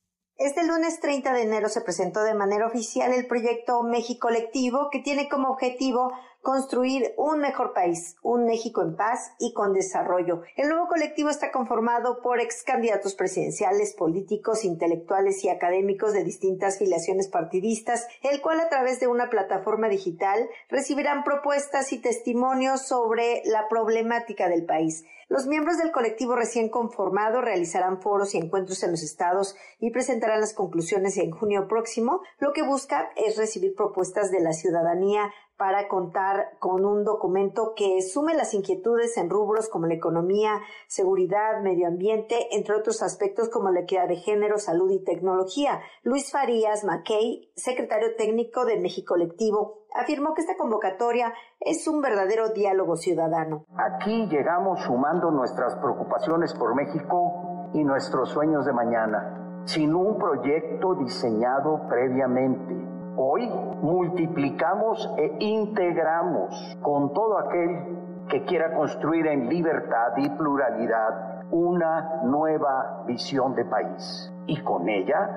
Este 0.44 0.64
lunes 0.64 1.00
30 1.00 1.34
de 1.34 1.44
enero 1.44 1.70
se 1.70 1.82
presentó 1.82 2.24
de 2.24 2.34
manera 2.34 2.66
oficial 2.66 3.14
el 3.14 3.28
proyecto 3.28 3.84
México 3.84 4.28
Colectivo, 4.28 4.90
que 4.92 4.98
tiene 4.98 5.30
como 5.30 5.50
objetivo 5.50 6.14
construir 6.42 7.14
un 7.16 7.38
mejor 7.38 7.74
país, 7.74 8.16
un 8.24 8.46
México 8.46 8.82
en 8.82 8.96
paz 8.96 9.34
y 9.38 9.54
con 9.54 9.72
desarrollo. 9.72 10.42
El 10.56 10.70
nuevo 10.70 10.88
colectivo 10.88 11.30
está 11.30 11.52
conformado 11.52 12.24
por 12.24 12.40
ex 12.40 12.64
candidatos 12.64 13.14
presidenciales, 13.14 13.94
políticos, 13.94 14.66
intelectuales 14.66 15.44
y 15.44 15.50
académicos 15.50 16.14
de 16.14 16.24
distintas 16.24 16.80
filiaciones 16.80 17.28
partidistas, 17.28 18.08
el 18.24 18.42
cual 18.42 18.62
a 18.62 18.70
través 18.70 19.00
de 19.00 19.06
una 19.06 19.30
plataforma 19.30 19.90
digital 19.90 20.50
recibirán 20.70 21.24
propuestas 21.24 21.94
y 21.94 22.00
testimonios 22.00 22.82
sobre 22.82 23.44
la 23.46 23.70
problemática 23.70 24.50
del 24.50 24.66
país. 24.66 25.06
Los 25.32 25.48
miembros 25.48 25.78
del 25.78 25.94
colectivo 25.94 26.36
recién 26.36 26.68
conformado 26.68 27.40
realizarán 27.40 28.02
foros 28.02 28.36
y 28.36 28.38
encuentros 28.38 28.84
en 28.84 28.92
los 28.92 29.02
estados 29.02 29.56
y 29.80 29.90
presentarán 29.90 30.42
las 30.42 30.54
conclusiones 30.54 31.16
en 31.16 31.32
junio 31.32 31.70
próximo. 31.70 32.20
Lo 32.40 32.52
que 32.52 32.64
busca 32.64 33.12
es 33.16 33.38
recibir 33.38 33.74
propuestas 33.74 34.30
de 34.30 34.42
la 34.42 34.52
ciudadanía 34.52 35.32
para 35.62 35.88
contar 35.88 36.58
con 36.58 36.86
un 36.86 37.04
documento 37.04 37.74
que 37.76 38.02
sume 38.02 38.34
las 38.34 38.56
inquietudes 38.56 39.16
en 39.18 39.30
rubros 39.30 39.70
como 39.70 39.86
la 39.86 39.94
economía, 39.94 40.60
seguridad, 40.88 41.62
medio 41.62 41.88
ambiente, 41.88 42.48
entre 42.56 42.74
otros 42.74 43.04
aspectos 43.04 43.48
como 43.48 43.70
la 43.70 43.82
equidad 43.82 44.08
de 44.08 44.16
género, 44.16 44.58
salud 44.58 44.90
y 44.90 45.04
tecnología. 45.04 45.80
Luis 46.02 46.32
Farías 46.32 46.84
Mackey, 46.84 47.52
secretario 47.56 48.16
técnico 48.18 48.66
de 48.66 48.80
México 48.80 49.14
Colectivo, 49.14 49.84
afirmó 49.94 50.34
que 50.34 50.42
esta 50.42 50.58
convocatoria 50.58 51.32
es 51.60 51.88
un 51.88 52.02
verdadero 52.02 52.50
diálogo 52.50 52.96
ciudadano. 52.96 53.66
Aquí 53.78 54.26
llegamos 54.32 54.82
sumando 54.82 55.30
nuestras 55.30 55.76
preocupaciones 55.76 56.56
por 56.56 56.74
México 56.74 57.70
y 57.76 57.84
nuestros 57.84 58.30
sueños 58.30 58.66
de 58.66 58.74
mañana, 58.74 59.62
sin 59.66 59.94
un 59.94 60.18
proyecto 60.18 60.96
diseñado 60.96 61.88
previamente 61.88 62.91
Hoy 63.18 63.46
multiplicamos 63.82 65.14
e 65.18 65.36
integramos 65.40 66.78
con 66.82 67.14
todo 67.14 67.40
aquel 67.40 68.26
que 68.30 68.46
quiera 68.46 68.74
construir 68.74 69.28
en 69.28 69.50
libertad 69.50 70.14
y 70.16 70.30
pluralidad 70.30 71.44
una 71.52 72.22
nueva 72.24 73.04
visión 73.06 73.54
de 73.54 73.66
país 73.66 74.34
y 74.48 74.64
con 74.64 74.88
ella 74.88 75.30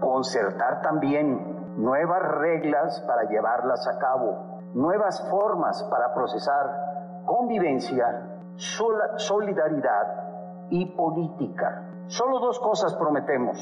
concertar 0.00 0.80
también 0.80 1.74
nuevas 1.76 2.22
reglas 2.22 3.04
para 3.06 3.28
llevarlas 3.28 3.86
a 3.86 3.98
cabo, 3.98 4.62
nuevas 4.72 5.28
formas 5.28 5.86
para 5.90 6.14
procesar 6.14 7.22
convivencia, 7.26 8.38
solidaridad 8.56 10.68
y 10.70 10.86
política. 10.86 11.82
Solo 12.06 12.40
dos 12.40 12.58
cosas 12.58 12.94
prometemos, 12.94 13.58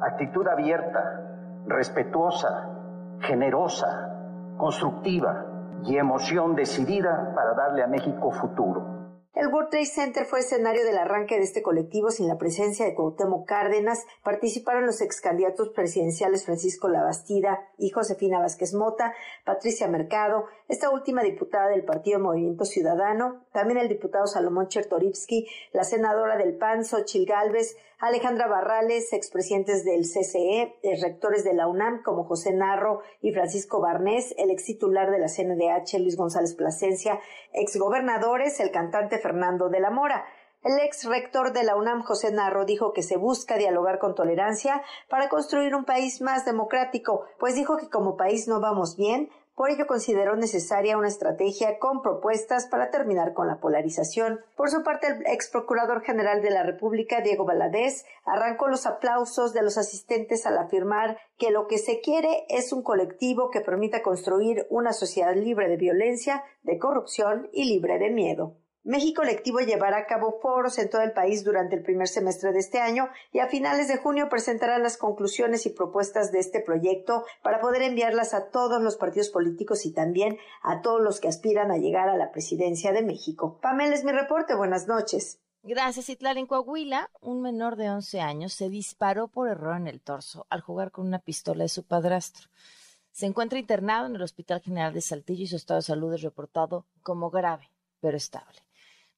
actitud 0.00 0.48
abierta, 0.48 1.20
respetuosa, 1.66 2.75
generosa, 3.20 4.54
constructiva 4.56 5.46
y 5.84 5.96
emoción 5.96 6.54
decidida 6.54 7.32
para 7.34 7.54
darle 7.54 7.82
a 7.82 7.86
México 7.86 8.30
futuro. 8.32 8.96
El 9.36 9.48
World 9.48 9.68
Trade 9.68 9.84
Center 9.84 10.24
fue 10.24 10.40
escenario 10.40 10.82
del 10.82 10.96
arranque 10.96 11.36
de 11.36 11.42
este 11.42 11.60
colectivo 11.60 12.10
sin 12.10 12.26
la 12.26 12.38
presencia 12.38 12.86
de 12.86 12.94
Cuauhtémoc 12.94 13.46
Cárdenas. 13.46 14.02
Participaron 14.24 14.86
los 14.86 15.02
ex 15.02 15.20
candidatos 15.20 15.68
presidenciales 15.74 16.46
Francisco 16.46 16.88
Labastida 16.88 17.60
y 17.76 17.90
Josefina 17.90 18.40
Vázquez 18.40 18.72
Mota, 18.72 19.12
Patricia 19.44 19.88
Mercado, 19.88 20.46
esta 20.68 20.88
última 20.88 21.22
diputada 21.22 21.68
del 21.68 21.84
Partido 21.84 22.18
Movimiento 22.18 22.64
Ciudadano, 22.64 23.44
también 23.52 23.78
el 23.78 23.88
diputado 23.88 24.26
Salomón 24.26 24.68
Chertorivsky, 24.68 25.46
la 25.74 25.84
senadora 25.84 26.38
del 26.38 26.56
PAN, 26.56 26.86
Xochil 26.86 27.26
Gálvez, 27.26 27.76
Alejandra 27.98 28.46
Barrales, 28.46 29.14
expresidentes 29.14 29.82
del 29.82 30.02
CCE, 30.02 30.78
rectores 31.00 31.44
de 31.44 31.54
la 31.54 31.66
UNAM 31.66 32.02
como 32.02 32.24
José 32.24 32.52
Narro 32.52 33.00
y 33.22 33.32
Francisco 33.32 33.80
Barnés, 33.80 34.34
el 34.36 34.50
ex 34.50 34.66
titular 34.66 35.10
de 35.10 35.18
la 35.18 35.28
CNDH 35.28 35.98
Luis 36.00 36.14
González 36.14 36.54
Plasencia, 36.54 37.18
ex 37.54 37.78
gobernadores, 37.78 38.60
el 38.60 38.70
cantante 38.70 39.18
Fernando 39.18 39.70
de 39.70 39.80
la 39.80 39.90
Mora. 39.90 40.26
El 40.62 40.78
ex 40.80 41.04
rector 41.04 41.54
de 41.54 41.64
la 41.64 41.74
UNAM, 41.74 42.02
José 42.02 42.30
Narro, 42.32 42.66
dijo 42.66 42.92
que 42.92 43.02
se 43.02 43.16
busca 43.16 43.56
dialogar 43.56 43.98
con 43.98 44.14
tolerancia 44.14 44.82
para 45.08 45.30
construir 45.30 45.74
un 45.74 45.86
país 45.86 46.20
más 46.20 46.44
democrático, 46.44 47.24
pues 47.38 47.54
dijo 47.54 47.78
que 47.78 47.88
como 47.88 48.18
país 48.18 48.46
no 48.46 48.60
vamos 48.60 48.98
bien, 48.98 49.30
por 49.56 49.70
ello 49.70 49.86
consideró 49.86 50.36
necesaria 50.36 50.98
una 50.98 51.08
estrategia 51.08 51.78
con 51.78 52.02
propuestas 52.02 52.66
para 52.66 52.90
terminar 52.90 53.32
con 53.32 53.48
la 53.48 53.58
polarización. 53.58 54.40
Por 54.54 54.70
su 54.70 54.82
parte, 54.82 55.06
el 55.06 55.26
ex 55.26 55.48
procurador 55.48 56.02
general 56.02 56.42
de 56.42 56.50
la 56.50 56.62
República, 56.62 57.22
Diego 57.22 57.46
Valadez, 57.46 58.04
arrancó 58.26 58.68
los 58.68 58.84
aplausos 58.84 59.54
de 59.54 59.62
los 59.62 59.78
asistentes 59.78 60.44
al 60.44 60.58
afirmar 60.58 61.18
que 61.38 61.50
lo 61.50 61.66
que 61.68 61.78
se 61.78 62.00
quiere 62.00 62.44
es 62.50 62.70
un 62.74 62.82
colectivo 62.82 63.50
que 63.50 63.62
permita 63.62 64.02
construir 64.02 64.66
una 64.68 64.92
sociedad 64.92 65.34
libre 65.34 65.68
de 65.68 65.78
violencia, 65.78 66.44
de 66.62 66.78
corrupción 66.78 67.48
y 67.50 67.64
libre 67.64 67.98
de 67.98 68.10
miedo. 68.10 68.56
México 68.86 69.24
Lectivo 69.24 69.58
llevará 69.58 69.98
a 69.98 70.06
cabo 70.06 70.38
foros 70.40 70.78
en 70.78 70.88
todo 70.88 71.02
el 71.02 71.10
país 71.10 71.42
durante 71.42 71.74
el 71.74 71.82
primer 71.82 72.06
semestre 72.06 72.52
de 72.52 72.60
este 72.60 72.78
año 72.78 73.08
y 73.32 73.40
a 73.40 73.48
finales 73.48 73.88
de 73.88 73.96
junio 73.96 74.28
presentará 74.28 74.78
las 74.78 74.96
conclusiones 74.96 75.66
y 75.66 75.70
propuestas 75.70 76.30
de 76.30 76.38
este 76.38 76.60
proyecto 76.60 77.24
para 77.42 77.60
poder 77.60 77.82
enviarlas 77.82 78.32
a 78.32 78.48
todos 78.50 78.80
los 78.80 78.96
partidos 78.96 79.30
políticos 79.30 79.86
y 79.86 79.92
también 79.92 80.38
a 80.62 80.82
todos 80.82 81.02
los 81.02 81.18
que 81.18 81.26
aspiran 81.26 81.72
a 81.72 81.78
llegar 81.78 82.08
a 82.08 82.16
la 82.16 82.30
presidencia 82.30 82.92
de 82.92 83.02
México. 83.02 83.58
Pamela 83.60 83.92
es 83.92 84.04
mi 84.04 84.12
reporte. 84.12 84.54
Buenas 84.54 84.86
noches. 84.86 85.40
Gracias, 85.64 86.08
Itlal. 86.08 86.38
En 86.38 86.46
Coahuila, 86.46 87.10
un 87.20 87.42
menor 87.42 87.74
de 87.74 87.90
11 87.90 88.20
años 88.20 88.52
se 88.52 88.68
disparó 88.68 89.26
por 89.26 89.48
error 89.48 89.76
en 89.76 89.88
el 89.88 90.00
torso 90.00 90.46
al 90.48 90.60
jugar 90.60 90.92
con 90.92 91.08
una 91.08 91.18
pistola 91.18 91.64
de 91.64 91.68
su 91.70 91.82
padrastro. 91.82 92.46
Se 93.10 93.26
encuentra 93.26 93.58
internado 93.58 94.06
en 94.06 94.14
el 94.14 94.22
Hospital 94.22 94.60
General 94.60 94.94
de 94.94 95.00
Saltillo 95.00 95.42
y 95.42 95.48
su 95.48 95.56
estado 95.56 95.80
de 95.80 95.86
salud 95.86 96.14
es 96.14 96.22
reportado 96.22 96.86
como 97.02 97.30
grave, 97.30 97.72
pero 97.98 98.16
estable. 98.16 98.65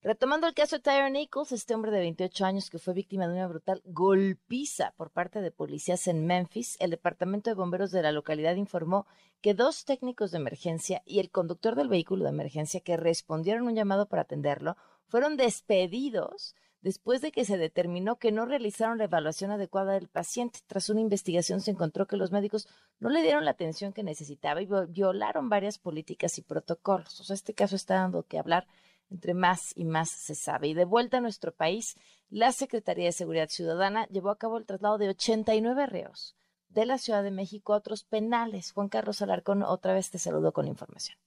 Retomando 0.01 0.46
el 0.46 0.55
caso 0.55 0.76
de 0.76 0.82
Tyre 0.82 1.11
Nichols, 1.11 1.51
este 1.51 1.74
hombre 1.74 1.90
de 1.90 1.99
28 1.99 2.44
años 2.44 2.70
que 2.70 2.78
fue 2.78 2.94
víctima 2.94 3.26
de 3.26 3.34
una 3.34 3.49
brutal 3.49 3.82
golpiza 3.84 4.92
por 4.96 5.11
parte 5.11 5.40
de 5.40 5.51
policías 5.51 6.07
en 6.07 6.24
Memphis, 6.24 6.76
el 6.78 6.90
departamento 6.90 7.51
de 7.51 7.55
bomberos 7.55 7.90
de 7.90 8.03
la 8.03 8.12
localidad 8.12 8.55
informó 8.55 9.09
que 9.40 9.55
dos 9.55 9.84
técnicos 9.84 10.30
de 10.30 10.38
emergencia 10.38 11.03
y 11.05 11.18
el 11.18 11.32
conductor 11.32 11.74
del 11.74 11.88
vehículo 11.88 12.22
de 12.22 12.30
emergencia 12.30 12.80
que 12.80 12.96
respondieron 12.96 13.66
un 13.66 13.74
llamado 13.74 14.07
para 14.07 14.22
atenderlo 14.22 14.76
fueron 15.09 15.36
despedidos 15.36 16.55
después 16.80 17.20
de 17.20 17.32
que 17.32 17.44
se 17.44 17.59
determinó 17.59 18.20
que 18.20 18.30
no 18.30 18.46
realizaron 18.46 18.99
la 18.99 19.05
evaluación 19.05 19.51
adecuada 19.51 19.94
del 19.94 20.07
paciente. 20.07 20.61
Tras 20.68 20.90
una 20.90 21.01
investigación 21.01 21.61
se 21.61 21.72
encontró 21.72 22.07
que 22.07 22.16
los 22.16 22.30
médicos 22.30 22.68
no 23.01 23.11
le 23.11 23.22
dieron 23.22 23.44
la 23.44 23.51
atención 23.51 23.92
que 23.92 24.05
necesitaba 24.05 24.62
y 24.62 24.68
violaron 24.90 25.49
varias 25.49 25.78
políticas 25.78 26.38
y 26.38 26.42
protocolos. 26.42 27.20
O 27.20 27.24
sea, 27.24 27.34
este 27.34 27.53
caso 27.53 27.74
está 27.74 27.94
dando 27.94 28.22
que 28.22 28.38
hablar 28.38 28.68
entre 29.11 29.34
más 29.34 29.72
y 29.74 29.84
más 29.84 30.11
se 30.11 30.34
sabe. 30.34 30.68
Y 30.68 30.74
de 30.74 30.84
vuelta 30.84 31.18
a 31.18 31.20
nuestro 31.20 31.52
país, 31.52 31.96
la 32.28 32.52
Secretaría 32.52 33.06
de 33.06 33.12
Seguridad 33.12 33.48
Ciudadana 33.48 34.06
llevó 34.09 34.30
a 34.30 34.38
cabo 34.38 34.59
el 34.59 34.66
traslado 34.66 34.98
de 34.98 35.09
89 35.09 35.86
reos 35.86 36.36
de 36.68 36.86
la 36.86 36.98
Ciudad 36.98 37.22
de 37.22 37.30
México 37.30 37.72
a 37.72 37.78
otros 37.78 38.04
penales. 38.04 38.72
Juan 38.72 38.88
Carlos 38.88 39.22
Alarcón, 39.22 39.62
otra 39.62 39.94
vez 39.94 40.11
te 40.11 40.18
saludo 40.18 40.52
con 40.52 40.66
información. 40.66 41.18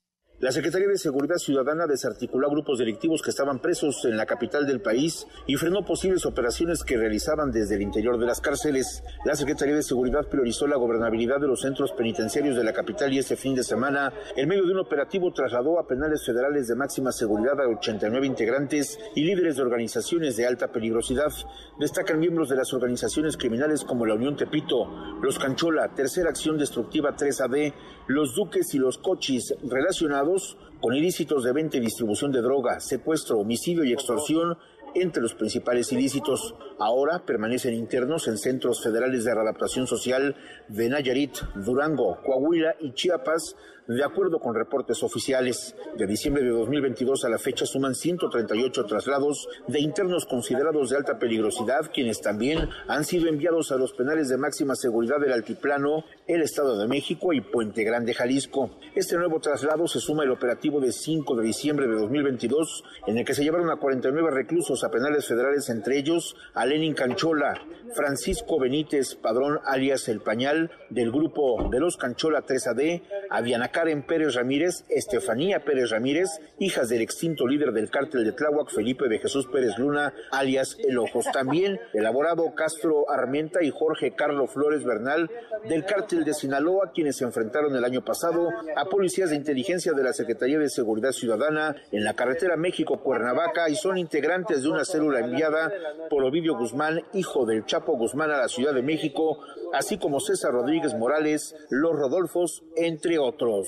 La 0.42 0.52
Secretaría 0.52 0.88
de 0.88 0.98
Seguridad 0.98 1.36
Ciudadana 1.36 1.86
desarticuló 1.86 2.48
a 2.48 2.50
grupos 2.50 2.80
delictivos 2.80 3.22
que 3.22 3.30
estaban 3.30 3.60
presos 3.60 4.06
en 4.06 4.18
la 4.18 4.26
capital 4.26 4.66
del 4.66 4.82
país 4.82 5.28
y 5.46 5.56
frenó 5.56 5.86
posibles 5.86 6.26
operaciones 6.26 6.84
que 6.84 6.98
realizaban 6.98 7.52
desde 7.52 7.76
el 7.76 7.84
interior 7.84 8.18
de 8.18 8.26
las 8.26 8.42
cárceles. 8.42 9.04
La 9.24 9.36
Secretaría 9.36 9.76
de 9.76 9.84
Seguridad 9.84 10.28
priorizó 10.28 10.66
la 10.66 10.78
gobernabilidad 10.78 11.40
de 11.40 11.46
los 11.46 11.62
centros 11.62 11.92
penitenciarios 11.92 12.56
de 12.56 12.64
la 12.64 12.74
capital 12.74 13.14
y 13.14 13.20
este 13.20 13.36
fin 13.36 13.54
de 13.54 13.64
semana, 13.64 14.14
en 14.36 14.50
medio 14.50 14.66
de 14.66 14.72
un 14.72 14.80
operativo, 14.80 15.32
trasladó 15.32 15.78
a 15.78 15.86
penales 15.86 16.26
federales 16.26 16.68
de 16.68 16.76
máxima 16.76 17.12
seguridad 17.12 17.62
a 17.62 17.68
89 17.68 18.26
integrantes 18.26 18.98
y 19.14 19.24
líderes 19.24 19.58
de 19.58 19.62
organizaciones 19.62 20.38
de 20.38 20.48
alta 20.48 20.72
peligrosidad. 20.72 21.32
Destacan 21.80 22.20
miembros 22.20 22.50
de 22.50 22.56
las 22.56 22.74
organizaciones 22.74 23.38
criminales 23.38 23.84
como 23.84 24.08
la 24.08 24.16
Unión 24.16 24.36
Tepito, 24.36 24.88
Los 25.22 25.38
Canchola, 25.38 25.94
Tercera 25.94 26.32
Acción 26.32 26.58
Destructiva 26.58 27.16
3AD, 27.16 27.76
Los 28.08 28.34
Duques 28.34 28.74
y 28.74 28.80
los 28.80 28.98
Cochis 28.98 29.54
relacionados 29.70 30.31
con 30.80 30.96
ilícitos 30.96 31.44
de 31.44 31.54
venta 31.54 31.78
y 31.78 31.80
distribución 31.80 32.32
de 32.32 32.42
droga, 32.42 32.80
secuestro, 32.80 33.40
homicidio 33.40 33.84
y 33.84 33.94
extorsión 33.94 34.58
entre 34.96 35.22
los 35.22 35.34
principales 35.36 35.92
ilícitos. 35.92 36.56
Ahora 36.80 37.26
permanecen 37.26 37.74
internos 37.74 38.28
en 38.28 38.38
centros 38.38 38.84
federales 38.84 39.24
de 39.24 39.34
readaptación 39.34 39.88
social 39.88 40.36
de 40.68 40.90
Nayarit, 40.90 41.38
Durango, 41.56 42.20
Coahuila 42.24 42.76
y 42.80 42.94
Chiapas, 42.94 43.56
de 43.88 44.04
acuerdo 44.04 44.40
con 44.40 44.56
reportes 44.56 45.04
oficiales, 45.04 45.76
de 45.98 46.08
diciembre 46.08 46.44
de 46.44 46.50
2022 46.50 47.26
a 47.26 47.30
la 47.30 47.38
fecha 47.38 47.66
suman 47.66 47.96
138 47.96 48.86
traslados 48.86 49.48
de 49.68 49.80
internos 49.80 50.26
considerados 50.26 50.90
de 50.90 50.98
alta 50.98 51.18
peligrosidad, 51.18 51.92
quienes 51.94 52.22
también 52.22 52.70
han 52.88 53.04
sido 53.04 53.28
enviados 53.28 53.72
a 53.72 53.78
los 53.78 53.94
penales 53.94 54.30
de 54.30 54.38
máxima 54.38 54.76
seguridad 54.76 55.20
del 55.20 55.34
Altiplano, 55.34 56.06
el 56.28 56.42
Estado 56.42 56.78
de 56.78 56.88
México 56.88 57.34
y 57.34 57.42
Puente 57.42 57.84
Grande, 57.84 58.14
Jalisco. 58.14 58.78
Este 58.96 59.18
nuevo 59.18 59.40
traslado 59.40 59.88
se 59.88 60.00
suma 60.00 60.24
al 60.24 60.32
operativo 60.32 60.80
de 60.80 60.92
5 60.92 61.36
de 61.36 61.44
diciembre 61.44 61.88
de 61.88 61.96
2022, 61.96 62.84
en 63.08 63.18
el 63.18 63.26
que 63.26 63.34
se 63.34 63.44
llevaron 63.44 63.70
a 63.70 63.78
49 63.78 64.32
reclusos 64.32 64.84
a 64.84 64.92
penales 64.92 65.28
federales, 65.28 65.70
entre 65.70 65.98
ellos 65.98 66.36
a 66.54 66.66
Lenin 66.66 66.94
Canchola, 66.94 67.62
Francisco 67.96 68.60
Benítez 68.60 69.16
Padrón, 69.16 69.60
alias 69.66 70.08
El 70.08 70.22
Pañal, 70.22 70.72
del 70.90 71.12
grupo 71.12 71.70
de 71.70 71.80
los 71.80 71.98
Canchola 71.98 72.46
3AD, 72.46 73.02
a 73.30 73.42
Diana 73.42 73.71
Karen 73.72 74.04
Pérez 74.04 74.36
Ramírez, 74.36 74.84
Estefanía 74.90 75.64
Pérez 75.64 75.90
Ramírez, 75.90 76.30
hijas 76.60 76.90
del 76.90 77.02
extinto 77.02 77.48
líder 77.48 77.72
del 77.72 77.90
cártel 77.90 78.24
de 78.24 78.32
Tláhuac, 78.34 78.70
Felipe 78.70 79.08
de 79.08 79.20
Jesús 79.20 79.48
Pérez 79.48 79.78
Luna, 79.78 80.14
alias 80.32 80.78
El 80.88 80.98
Ojos. 80.98 81.26
También 81.32 81.80
elaborado 81.94 82.54
Castro 82.56 83.10
Armenta 83.10 83.64
y 83.64 83.72
Jorge 83.72 84.12
Carlos 84.16 84.52
Flores 84.52 84.84
Bernal, 84.84 85.30
del 85.68 85.86
cártel 85.86 86.24
de 86.24 86.34
Sinaloa, 86.34 86.92
quienes 86.94 87.18
se 87.18 87.24
enfrentaron 87.24 87.76
el 87.76 87.84
año 87.84 88.04
pasado 88.04 88.50
a 88.76 88.86
policías 88.86 89.30
de 89.30 89.36
inteligencia 89.36 89.94
de 89.94 90.04
la 90.04 90.14
Secretaría 90.14 90.60
de 90.60 90.70
Seguridad 90.70 91.12
Ciudadana 91.12 91.76
en 91.92 92.04
la 92.04 92.14
carretera 92.14 92.58
México-Cuernavaca 92.58 93.70
y 93.70 93.76
son 93.76 93.98
integrantes 93.98 94.64
de 94.64 94.70
una 94.70 94.86
célula 94.86 95.20
enviada 95.20 95.72
por 96.10 96.24
Ovidio 96.24 96.58
Guzmán, 96.58 97.02
hijo 97.14 97.46
del 97.46 97.66
Chapo 97.66 97.98
Guzmán, 97.98 98.32
a 98.32 98.38
la 98.38 98.48
Ciudad 98.48 98.74
de 98.74 98.82
México, 98.82 99.40
así 99.74 99.98
como 99.98 100.20
César 100.20 100.52
Rodríguez 100.52 100.94
Morales, 100.96 101.56
Los 101.70 101.94
Rodolfos, 101.94 102.64
entre 102.76 103.18
otros. 103.18 103.61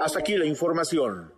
Hasta 0.00 0.18
aquí 0.18 0.36
la 0.36 0.46
información. 0.46 1.32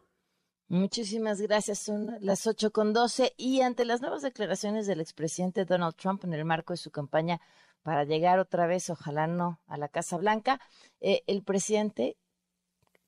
Muchísimas 0.68 1.40
gracias. 1.40 1.78
Son 1.78 2.16
las 2.20 2.46
ocho 2.46 2.70
con 2.70 2.92
doce 2.92 3.32
y 3.38 3.62
ante 3.62 3.84
las 3.84 4.02
nuevas 4.02 4.22
declaraciones 4.22 4.86
del 4.86 5.00
expresidente 5.00 5.64
Donald 5.64 5.96
Trump 5.96 6.24
en 6.24 6.34
el 6.34 6.44
marco 6.44 6.74
de 6.74 6.76
su 6.76 6.90
campaña 6.90 7.40
para 7.82 8.04
llegar 8.04 8.38
otra 8.38 8.66
vez, 8.66 8.90
ojalá 8.90 9.26
no, 9.26 9.60
a 9.66 9.78
la 9.78 9.88
Casa 9.88 10.18
Blanca, 10.18 10.60
eh, 11.00 11.22
el 11.26 11.42
presidente, 11.42 12.18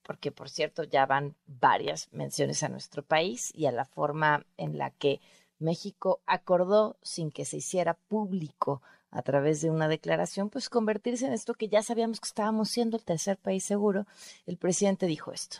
porque 0.02 0.32
por 0.32 0.48
cierto 0.48 0.84
ya 0.84 1.04
van 1.04 1.36
varias 1.46 2.08
menciones 2.12 2.62
a 2.62 2.70
nuestro 2.70 3.02
país 3.02 3.52
y 3.54 3.66
a 3.66 3.72
la 3.72 3.84
forma 3.84 4.46
en 4.56 4.78
la 4.78 4.90
que 4.90 5.20
México 5.58 6.22
acordó 6.24 6.96
sin 7.02 7.30
que 7.30 7.44
se 7.44 7.58
hiciera 7.58 7.92
público 7.92 8.80
a 9.10 9.22
través 9.22 9.60
de 9.60 9.70
una 9.70 9.88
declaración, 9.88 10.50
pues 10.50 10.68
convertirse 10.68 11.26
en 11.26 11.32
esto 11.32 11.54
que 11.54 11.68
ya 11.68 11.82
sabíamos 11.82 12.20
que 12.20 12.28
estábamos 12.28 12.70
siendo 12.70 12.96
el 12.96 13.04
tercer 13.04 13.36
país 13.36 13.64
seguro. 13.64 14.06
El 14.46 14.56
presidente 14.56 15.06
dijo 15.06 15.32
esto. 15.32 15.58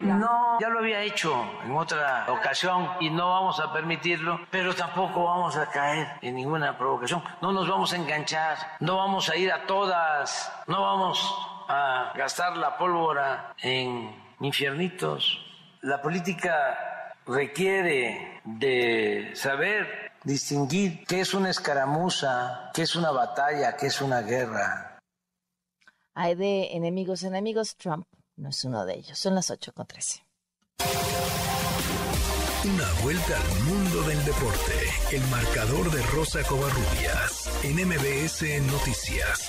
No, 0.00 0.60
ya 0.60 0.68
lo 0.68 0.78
había 0.78 1.02
hecho 1.02 1.34
en 1.64 1.76
otra 1.76 2.26
ocasión 2.28 2.88
y 3.00 3.10
no 3.10 3.30
vamos 3.30 3.58
a 3.58 3.72
permitirlo, 3.72 4.38
pero 4.48 4.72
tampoco 4.72 5.24
vamos 5.24 5.56
a 5.56 5.68
caer 5.70 6.06
en 6.22 6.36
ninguna 6.36 6.78
provocación. 6.78 7.20
No 7.42 7.50
nos 7.50 7.68
vamos 7.68 7.92
a 7.92 7.96
enganchar, 7.96 8.56
no 8.78 8.96
vamos 8.96 9.28
a 9.28 9.36
ir 9.36 9.50
a 9.50 9.66
todas, 9.66 10.52
no 10.68 10.82
vamos 10.82 11.36
a 11.68 12.12
gastar 12.16 12.56
la 12.56 12.78
pólvora 12.78 13.54
en 13.60 14.14
infiernitos. 14.38 15.44
La 15.80 16.00
política 16.00 17.14
requiere 17.26 18.40
de 18.44 19.32
saber 19.34 20.07
distinguir 20.24 21.04
qué 21.06 21.20
es 21.20 21.34
una 21.34 21.50
escaramuza, 21.50 22.70
qué 22.74 22.82
es 22.82 22.96
una 22.96 23.10
batalla, 23.10 23.76
qué 23.76 23.86
es 23.86 24.00
una 24.00 24.20
guerra. 24.20 24.98
Hay 26.14 26.34
de 26.34 26.72
enemigos 26.72 27.22
enemigos, 27.22 27.76
Trump 27.76 28.06
no 28.36 28.48
es 28.48 28.64
uno 28.64 28.86
de 28.86 28.94
ellos. 28.94 29.18
Son 29.18 29.34
las 29.34 29.50
8 29.50 29.72
con 29.72 29.86
13. 29.86 30.24
Una 32.64 33.02
vuelta 33.02 33.36
al 33.36 33.62
mundo 33.64 34.02
del 34.02 34.24
deporte. 34.24 34.72
El 35.12 35.22
marcador 35.28 35.90
de 35.90 36.02
Rosa 36.08 36.42
Covarrubias 36.42 37.48
en 37.64 37.76
MBS 37.86 38.42
Noticias. 38.70 39.48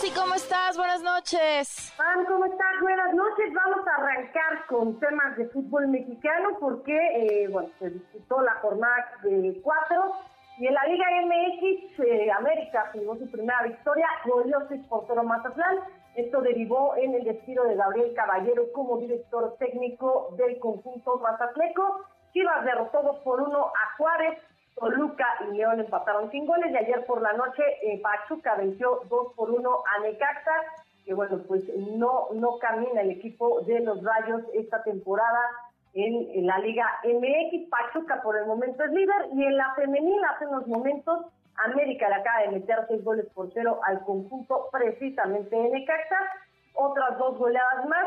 Rosy, 0.00 0.14
¿cómo 0.14 0.34
estás? 0.34 0.76
Buenas 0.78 1.02
noches. 1.02 1.92
¿cómo 2.26 2.44
estás? 2.46 2.80
Buenas 2.80 3.14
noches. 3.14 3.52
Vamos 3.52 3.86
a 3.86 3.94
arrancar 3.96 4.66
con 4.66 4.98
temas 4.98 5.36
de 5.36 5.46
fútbol 5.48 5.88
mexicano 5.88 6.56
porque, 6.58 6.94
eh, 6.94 7.48
bueno, 7.48 7.68
se 7.78 7.90
disputó 7.90 8.40
la 8.40 8.54
jornada 8.62 9.10
de 9.22 9.60
cuatro 9.62 10.12
y 10.58 10.68
en 10.68 10.74
la 10.74 10.86
Liga 10.86 11.06
MX, 11.26 12.00
eh, 12.00 12.30
América 12.30 12.90
jugó 12.94 13.16
su 13.16 13.30
primera 13.30 13.62
victoria, 13.62 14.06
goleó 14.24 14.66
6 14.68 14.86
por 14.88 15.04
0 15.06 15.22
Mazatlán. 15.22 15.80
Esto 16.14 16.40
derivó 16.40 16.96
en 16.96 17.14
el 17.14 17.24
despido 17.24 17.64
de 17.64 17.74
Gabriel 17.74 18.14
Caballero 18.14 18.72
como 18.72 18.98
director 18.98 19.56
técnico 19.58 20.34
del 20.38 20.58
conjunto 20.60 21.18
mazatleco. 21.18 22.06
Chivas 22.32 22.64
derrotó 22.64 23.02
2 23.02 23.18
por 23.18 23.42
1 23.42 23.66
a 23.66 23.96
Juárez, 23.98 24.38
Toluca 24.76 25.26
y 25.48 25.56
León 25.56 25.80
empataron 25.80 26.30
sin 26.30 26.46
goles 26.46 26.72
y 26.72 26.76
ayer 26.76 27.04
por 27.06 27.20
la 27.22 27.32
noche 27.34 27.62
eh, 27.82 28.00
Pachuca 28.00 28.54
venció 28.56 29.02
2 29.08 29.34
por 29.34 29.50
1 29.50 29.70
a 29.70 30.00
Necaxa, 30.02 30.52
que 31.04 31.14
bueno, 31.14 31.38
pues 31.46 31.64
no, 31.76 32.28
no 32.32 32.58
camina 32.58 33.02
el 33.02 33.10
equipo 33.10 33.60
de 33.62 33.80
los 33.80 34.02
Rayos 34.02 34.42
esta 34.54 34.82
temporada 34.82 35.40
en, 35.94 36.46
la 36.46 36.58
Liga 36.58 36.86
MX. 37.04 37.68
Pachuca 37.68 38.22
por 38.22 38.36
el 38.36 38.46
momento 38.46 38.84
es 38.84 38.92
líder 38.92 39.28
y 39.34 39.44
en 39.44 39.56
la 39.56 39.74
femenina 39.74 40.30
hace 40.30 40.46
unos 40.46 40.66
momentos 40.66 41.26
América 41.64 42.08
le 42.08 42.14
acaba 42.14 42.42
de 42.42 42.58
meter 42.58 42.78
seis 42.88 43.04
goles 43.04 43.26
por 43.34 43.50
cero 43.52 43.80
al 43.84 44.00
conjunto 44.04 44.68
precisamente 44.72 45.54
de 45.54 45.70
Necaxa. 45.70 46.18
Otras 46.74 47.18
dos 47.18 47.36
goleadas 47.36 47.86
más 47.86 48.06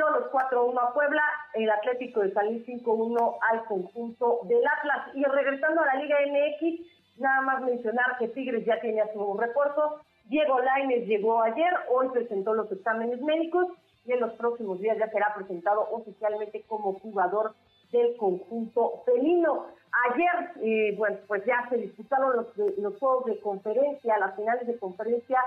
Cholos 0.00 0.30
4-1 0.32 0.80
a 0.80 0.94
Puebla, 0.94 1.22
el 1.52 1.70
Atlético 1.70 2.20
de 2.20 2.32
San 2.32 2.46
5-1 2.46 3.36
al 3.50 3.64
conjunto 3.64 4.40
del 4.44 4.66
Atlas. 4.66 5.14
Y 5.14 5.22
regresando 5.24 5.82
a 5.82 5.86
la 5.86 5.94
Liga 5.96 6.16
MX, 6.26 7.18
nada 7.18 7.42
más 7.42 7.62
mencionar 7.62 8.16
que 8.18 8.28
Tigres 8.28 8.64
ya 8.64 8.80
tiene 8.80 9.02
a 9.02 9.12
su 9.12 9.36
refuerzo. 9.36 10.00
Diego 10.24 10.58
Laines 10.58 11.06
llegó 11.06 11.42
ayer, 11.42 11.74
hoy 11.90 12.08
presentó 12.14 12.54
los 12.54 12.72
exámenes 12.72 13.20
médicos 13.20 13.66
y 14.06 14.12
en 14.12 14.20
los 14.20 14.32
próximos 14.34 14.80
días 14.80 14.96
ya 14.96 15.10
será 15.10 15.34
presentado 15.34 15.86
oficialmente 15.90 16.64
como 16.66 16.98
jugador 17.00 17.54
del 17.92 18.16
conjunto 18.16 19.02
felino. 19.04 19.66
Ayer, 20.08 20.52
eh, 20.62 20.94
bueno, 20.96 21.18
pues 21.26 21.44
ya 21.44 21.68
se 21.68 21.76
disputaron 21.76 22.36
los, 22.36 22.78
los 22.78 22.98
juegos 22.98 23.26
de 23.26 23.38
conferencia, 23.40 24.16
las 24.18 24.34
finales 24.34 24.66
de 24.66 24.78
conferencia 24.78 25.40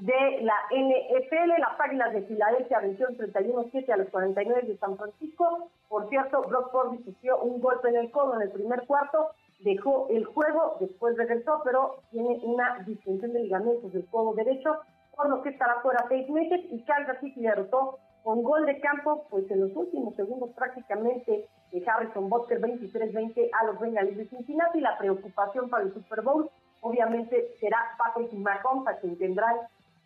de 0.00 0.40
la 0.42 0.54
NFL. 0.70 1.60
Las 1.60 1.78
Águilas 1.78 2.12
de 2.12 2.22
Filadelfia 2.22 2.80
vencieron 2.80 3.16
31-7 3.16 3.90
a 3.92 3.96
los 3.96 4.08
49 4.08 4.62
de 4.62 4.78
San 4.78 4.96
Francisco. 4.96 5.70
Por 5.88 6.08
cierto, 6.08 6.42
Brock 6.42 6.70
Purdy 6.72 7.02
sufrió 7.04 7.40
un 7.42 7.60
golpe 7.60 7.88
en 7.88 7.96
el 7.96 8.10
codo 8.10 8.36
en 8.36 8.42
el 8.42 8.50
primer 8.50 8.86
cuarto, 8.86 9.30
dejó 9.60 10.08
el 10.10 10.24
juego, 10.24 10.76
después 10.80 11.16
regresó, 11.16 11.60
pero 11.64 11.96
tiene 12.10 12.40
una 12.42 12.78
distensión 12.86 13.32
de 13.32 13.40
ligamentos 13.40 13.92
del 13.92 14.06
codo 14.06 14.34
derecho, 14.34 14.78
por 15.14 15.28
lo 15.28 15.42
que 15.42 15.50
estará 15.50 15.80
fuera 15.82 16.04
seis 16.08 16.28
meses 16.30 16.60
y 16.70 16.82
Kansas 16.84 17.18
City 17.20 17.42
derrotó 17.42 17.98
con 18.22 18.42
gol 18.42 18.66
de 18.66 18.80
campo, 18.80 19.26
pues 19.30 19.50
en 19.50 19.60
los 19.60 19.74
últimos 19.76 20.14
segundos 20.14 20.50
prácticamente 20.50 21.48
de 21.72 21.84
Harrison 21.86 22.30
Butker 22.30 22.60
23-20 22.60 23.50
a 23.60 23.64
los 23.66 23.80
Bengals 23.80 24.16
de 24.16 24.28
Cincinnati. 24.28 24.80
La 24.80 24.96
preocupación 24.96 25.68
para 25.68 25.84
el 25.84 25.92
Super 25.92 26.22
Bowl 26.22 26.48
obviamente 26.80 27.48
será 27.58 27.78
Patrick 27.98 28.32
Mahomes, 28.32 28.86
a 28.86 28.98
quien 29.00 29.18
tendrán 29.18 29.56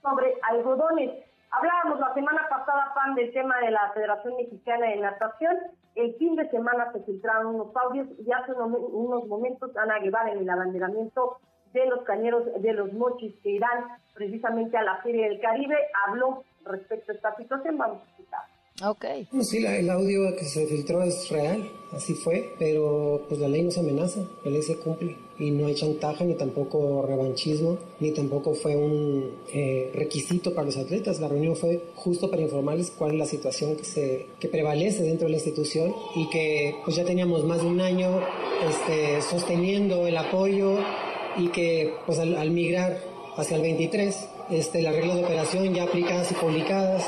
sobre 0.03 0.35
algodones. 0.43 1.25
Hablábamos 1.51 2.01
la 2.01 2.15
semana 2.15 2.47
pasada, 2.49 2.93
Pan, 2.95 3.15
del 3.15 3.33
tema 3.33 3.59
de 3.61 3.71
la 3.71 3.91
Federación 3.93 4.37
Mexicana 4.37 4.87
de 4.87 4.97
Natación. 4.97 5.57
El 5.95 6.15
fin 6.17 6.37
de 6.37 6.49
semana 6.51 6.93
se 6.93 7.01
filtraron 7.01 7.55
unos 7.55 7.75
audios 7.77 8.09
y 8.19 8.31
hace 8.31 8.53
unos 8.53 9.27
momentos 9.27 9.77
Ana 9.77 9.99
Guevara 9.99 10.33
en 10.33 10.41
el 10.41 10.51
abanderamiento 10.51 11.39
de 11.73 11.87
los 11.87 12.03
cañeros 12.05 12.45
de 12.61 12.73
los 12.73 12.93
mochis 12.93 13.35
que 13.43 13.51
irán 13.51 13.85
precisamente 14.15 14.77
a 14.77 14.83
la 14.83 14.97
Feria 15.03 15.29
del 15.29 15.41
Caribe 15.41 15.77
habló 16.07 16.43
respecto 16.65 17.13
a 17.13 17.15
esta 17.15 17.37
situación. 17.37 17.79
Vamos 17.79 18.03
a 18.03 18.11
escuchar. 18.11 18.56
Ok. 18.85 19.05
sí, 19.41 19.65
el 19.65 19.89
audio 19.89 20.37
que 20.37 20.45
se 20.45 20.67
filtró 20.67 21.03
es 21.03 21.29
real, 21.31 21.71
así 21.93 22.15
fue, 22.15 22.55
pero 22.59 23.23
pues 23.29 23.41
la 23.41 23.49
ley 23.49 23.63
no 23.63 23.71
se 23.71 23.81
amenaza, 23.81 24.21
la 24.45 24.51
ley 24.51 24.63
se 24.63 24.77
cumple 24.77 25.17
y 25.39 25.51
no 25.51 25.67
hay 25.67 25.75
chantaje 25.75 26.25
ni 26.25 26.35
tampoco 26.35 27.05
revanchismo, 27.07 27.79
ni 28.01 28.11
tampoco 28.11 28.55
fue 28.55 28.77
un 28.77 29.31
eh, 29.53 29.91
requisito 29.95 30.55
para 30.55 30.67
los 30.67 30.77
atletas. 30.77 31.21
La 31.21 31.29
reunión 31.29 31.57
fue 31.57 31.83
justo 31.95 32.31
para 32.31 32.43
informarles 32.43 32.91
cuál 32.91 33.13
es 33.13 33.19
la 33.19 33.27
situación 33.27 33.77
que, 33.77 33.85
se, 33.85 34.27
que 34.41 34.49
prevalece 34.49 35.03
dentro 35.03 35.27
de 35.27 35.33
la 35.33 35.39
institución 35.39 35.95
y 36.15 36.29
que 36.31 36.77
pues 36.85 36.97
ya 36.97 37.05
teníamos 37.05 37.45
más 37.45 37.63
de 37.63 37.69
un 37.69 37.81
año 37.81 38.21
este, 38.69 39.23
sosteniendo 39.23 40.07
el 40.07 40.17
apoyo 40.17 40.79
y 41.39 41.49
que 41.49 41.95
pues 42.07 42.19
al, 42.19 42.37
al 42.37 42.51
migrar 42.51 42.99
hacia 43.37 43.57
el 43.57 43.63
23, 43.63 44.29
este, 44.51 44.83
las 44.83 44.95
reglas 44.95 45.17
de 45.17 45.25
operación 45.25 45.75
ya 45.75 45.85
aplicadas 45.85 46.31
y 46.31 46.35
publicadas, 46.35 47.05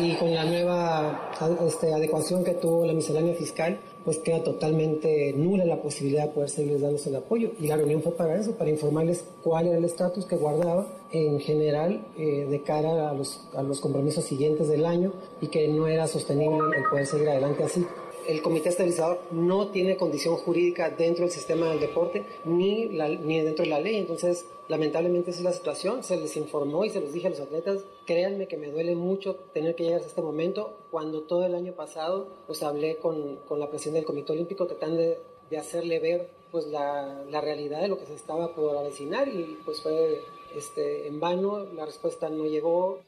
y 0.00 0.14
con 0.14 0.34
la 0.34 0.44
nueva 0.44 1.30
este, 1.66 1.92
adecuación 1.92 2.42
que 2.42 2.54
tuvo 2.54 2.86
la 2.86 2.92
miscelánea 2.92 3.34
fiscal, 3.34 3.78
pues 4.04 4.18
queda 4.18 4.42
totalmente 4.42 5.32
nula 5.34 5.64
la 5.64 5.82
posibilidad 5.82 6.24
de 6.24 6.30
poder 6.30 6.48
seguirles 6.48 6.80
dándoles 6.80 7.06
el 7.06 7.16
apoyo. 7.16 7.50
Y 7.60 7.66
la 7.66 7.76
reunión 7.76 8.02
fue 8.02 8.12
para 8.12 8.36
eso, 8.36 8.52
para 8.52 8.70
informarles 8.70 9.24
cuál 9.42 9.66
era 9.66 9.76
el 9.76 9.84
estatus 9.84 10.24
que 10.24 10.36
guardaba 10.36 10.86
en 11.12 11.38
general 11.40 12.06
eh, 12.16 12.46
de 12.48 12.62
cara 12.62 13.10
a 13.10 13.14
los, 13.14 13.46
a 13.54 13.62
los 13.62 13.80
compromisos 13.80 14.24
siguientes 14.24 14.68
del 14.68 14.86
año 14.86 15.12
y 15.40 15.48
que 15.48 15.68
no 15.68 15.86
era 15.86 16.06
sostenible 16.06 16.58
el 16.76 16.84
poder 16.90 17.06
seguir 17.06 17.28
adelante 17.28 17.64
así 17.64 17.84
el 18.26 18.42
comité 18.42 18.68
estabilizador 18.68 19.20
no 19.30 19.68
tiene 19.68 19.96
condición 19.96 20.36
jurídica 20.36 20.90
dentro 20.90 21.24
del 21.24 21.32
sistema 21.32 21.68
del 21.68 21.80
deporte 21.80 22.24
ni, 22.44 22.86
ni 22.86 23.40
dentro 23.40 23.64
de 23.64 23.70
la 23.70 23.80
ley. 23.80 23.96
Entonces, 23.96 24.46
lamentablemente 24.68 25.30
esa 25.30 25.40
es 25.40 25.44
la 25.44 25.52
situación. 25.52 26.02
Se 26.02 26.16
les 26.16 26.36
informó 26.36 26.84
y 26.84 26.90
se 26.90 27.00
los 27.00 27.12
dije 27.12 27.26
a 27.26 27.30
los 27.30 27.40
atletas, 27.40 27.84
créanme 28.06 28.48
que 28.48 28.56
me 28.56 28.70
duele 28.70 28.94
mucho 28.94 29.34
tener 29.52 29.74
que 29.74 29.84
llegar 29.84 30.02
a 30.02 30.06
este 30.06 30.22
momento. 30.22 30.76
Cuando 30.90 31.22
todo 31.22 31.44
el 31.44 31.54
año 31.54 31.72
pasado, 31.72 32.28
pues 32.46 32.62
hablé 32.62 32.96
con, 32.96 33.36
con 33.48 33.60
la 33.60 33.68
presidenta 33.68 33.98
del 33.98 34.06
Comité 34.06 34.32
Olímpico 34.32 34.66
tratando 34.66 34.96
de, 34.96 35.18
de 35.50 35.58
hacerle 35.58 35.98
ver 35.98 36.28
pues 36.50 36.66
la, 36.66 37.22
la, 37.28 37.40
realidad 37.40 37.80
de 37.80 37.88
lo 37.88 37.98
que 37.98 38.06
se 38.06 38.14
estaba 38.14 38.54
por 38.54 38.76
avecinar 38.76 39.28
y 39.28 39.58
pues 39.64 39.80
fue 39.82 40.20
este, 40.54 41.06
en 41.06 41.20
vano, 41.20 41.64
la 41.74 41.86
respuesta 41.86 42.28
no 42.28 42.44
llegó. 42.44 43.00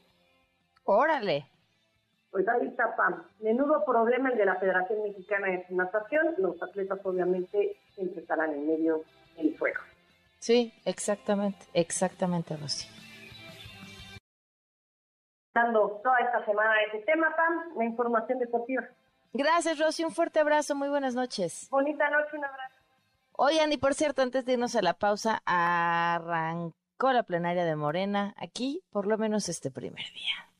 Órale. 0.85 1.47
Pues 2.33 2.47
ahí 2.47 2.65
está 2.65 2.95
PAM. 2.95 3.23
Menudo 3.41 3.85
problema 3.85 4.31
el 4.31 4.37
de 4.39 4.45
la 4.45 4.55
Federación 4.55 5.03
Mexicana 5.03 5.49
de 5.49 5.67
Natación. 5.69 6.33
Los 6.39 6.61
atletas 6.63 6.99
obviamente 7.03 7.77
siempre 7.93 8.21
estarán 8.21 8.51
en 8.53 8.67
medio 8.67 9.03
del 9.37 9.55
fuego. 9.55 9.79
Sí, 10.39 10.73
exactamente, 10.83 11.63
exactamente, 11.75 12.57
Rosy. 12.57 12.89
Dando 15.53 16.01
toda 16.03 16.17
esta 16.21 16.43
semana 16.43 16.73
ese 16.87 17.05
tema, 17.05 17.35
Pam, 17.35 17.77
la 17.77 17.85
información 17.85 18.39
deportiva. 18.39 18.81
Gracias, 19.31 19.77
Rosy. 19.77 20.03
Un 20.03 20.11
fuerte 20.11 20.39
abrazo. 20.39 20.73
Muy 20.73 20.89
buenas 20.89 21.13
noches. 21.13 21.67
Bonita 21.69 22.09
noche, 22.09 22.35
un 22.35 22.45
abrazo. 22.45 22.75
Oigan, 23.33 23.71
y 23.71 23.77
por 23.77 23.93
cierto, 23.93 24.23
antes 24.23 24.43
de 24.43 24.53
irnos 24.53 24.75
a 24.75 24.81
la 24.81 24.95
pausa, 24.95 25.43
arrancó 25.45 27.13
la 27.13 27.21
plenaria 27.21 27.63
de 27.63 27.75
Morena 27.75 28.33
aquí, 28.37 28.81
por 28.89 29.05
lo 29.05 29.19
menos 29.19 29.49
este 29.49 29.69
primer 29.69 30.05
día. 30.13 30.52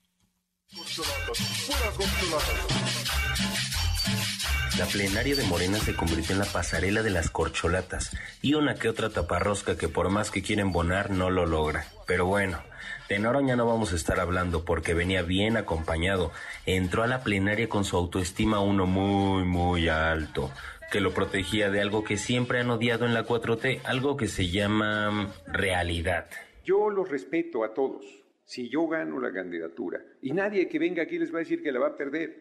La 4.80 4.86
plenaria 4.86 5.36
de 5.36 5.44
Morena 5.44 5.78
se 5.78 5.96
convirtió 5.96 6.34
en 6.34 6.40
la 6.40 6.46
pasarela 6.46 7.04
de 7.04 7.12
las 7.12 7.30
corcholatas 7.30 8.12
y 8.42 8.56
una 8.56 8.74
que 8.74 8.90
otra 8.90 9.12
taparrosca 9.12 9.78
que 9.78 9.88
por 9.88 10.10
más 10.10 10.32
que 10.32 10.42
quieren 10.42 10.72
bonar 10.72 11.12
no 11.12 11.30
lo 11.30 11.46
logra. 11.46 11.86
Pero 12.08 12.26
bueno, 12.26 12.60
de 13.08 13.20
Noroña 13.20 13.56
no 13.56 13.68
vamos 13.68 13.94
a 13.94 13.96
estar 13.96 14.20
hablando 14.20 14.66
porque 14.66 14.96
venía 14.96 15.22
bien 15.22 15.58
acompañado. 15.58 16.32
Entró 16.66 17.04
a 17.04 17.08
la 17.08 17.24
plenaria 17.24 17.70
con 17.70 17.86
su 17.86 17.96
autoestima 17.96 18.60
uno 18.60 18.88
muy 18.88 19.44
muy 19.44 19.90
alto, 19.90 20.50
que 20.92 21.02
lo 21.02 21.14
protegía 21.14 21.70
de 21.70 21.82
algo 21.82 22.04
que 22.04 22.18
siempre 22.18 22.62
han 22.62 22.72
odiado 22.72 23.06
en 23.06 23.14
la 23.14 23.28
4T, 23.28 23.82
algo 23.84 24.18
que 24.18 24.28
se 24.28 24.50
llama 24.50 25.32
realidad. 25.46 26.26
Yo 26.66 26.90
los 26.90 27.10
respeto 27.10 27.64
a 27.64 27.76
todos 27.76 28.23
si 28.46 28.70
yo 28.70 28.88
gano 28.88 29.20
la 29.20 29.32
candidatura 29.32 30.02
y 30.22 30.32
nadie 30.32 30.68
que 30.68 30.80
venga 30.80 31.04
aquí 31.04 31.18
les 31.18 31.34
va 31.34 31.38
a 31.38 31.40
decir 31.40 31.64
que 31.64 31.72
la 31.72 31.80
va 31.80 31.88
a 31.88 31.98
perder, 31.98 32.36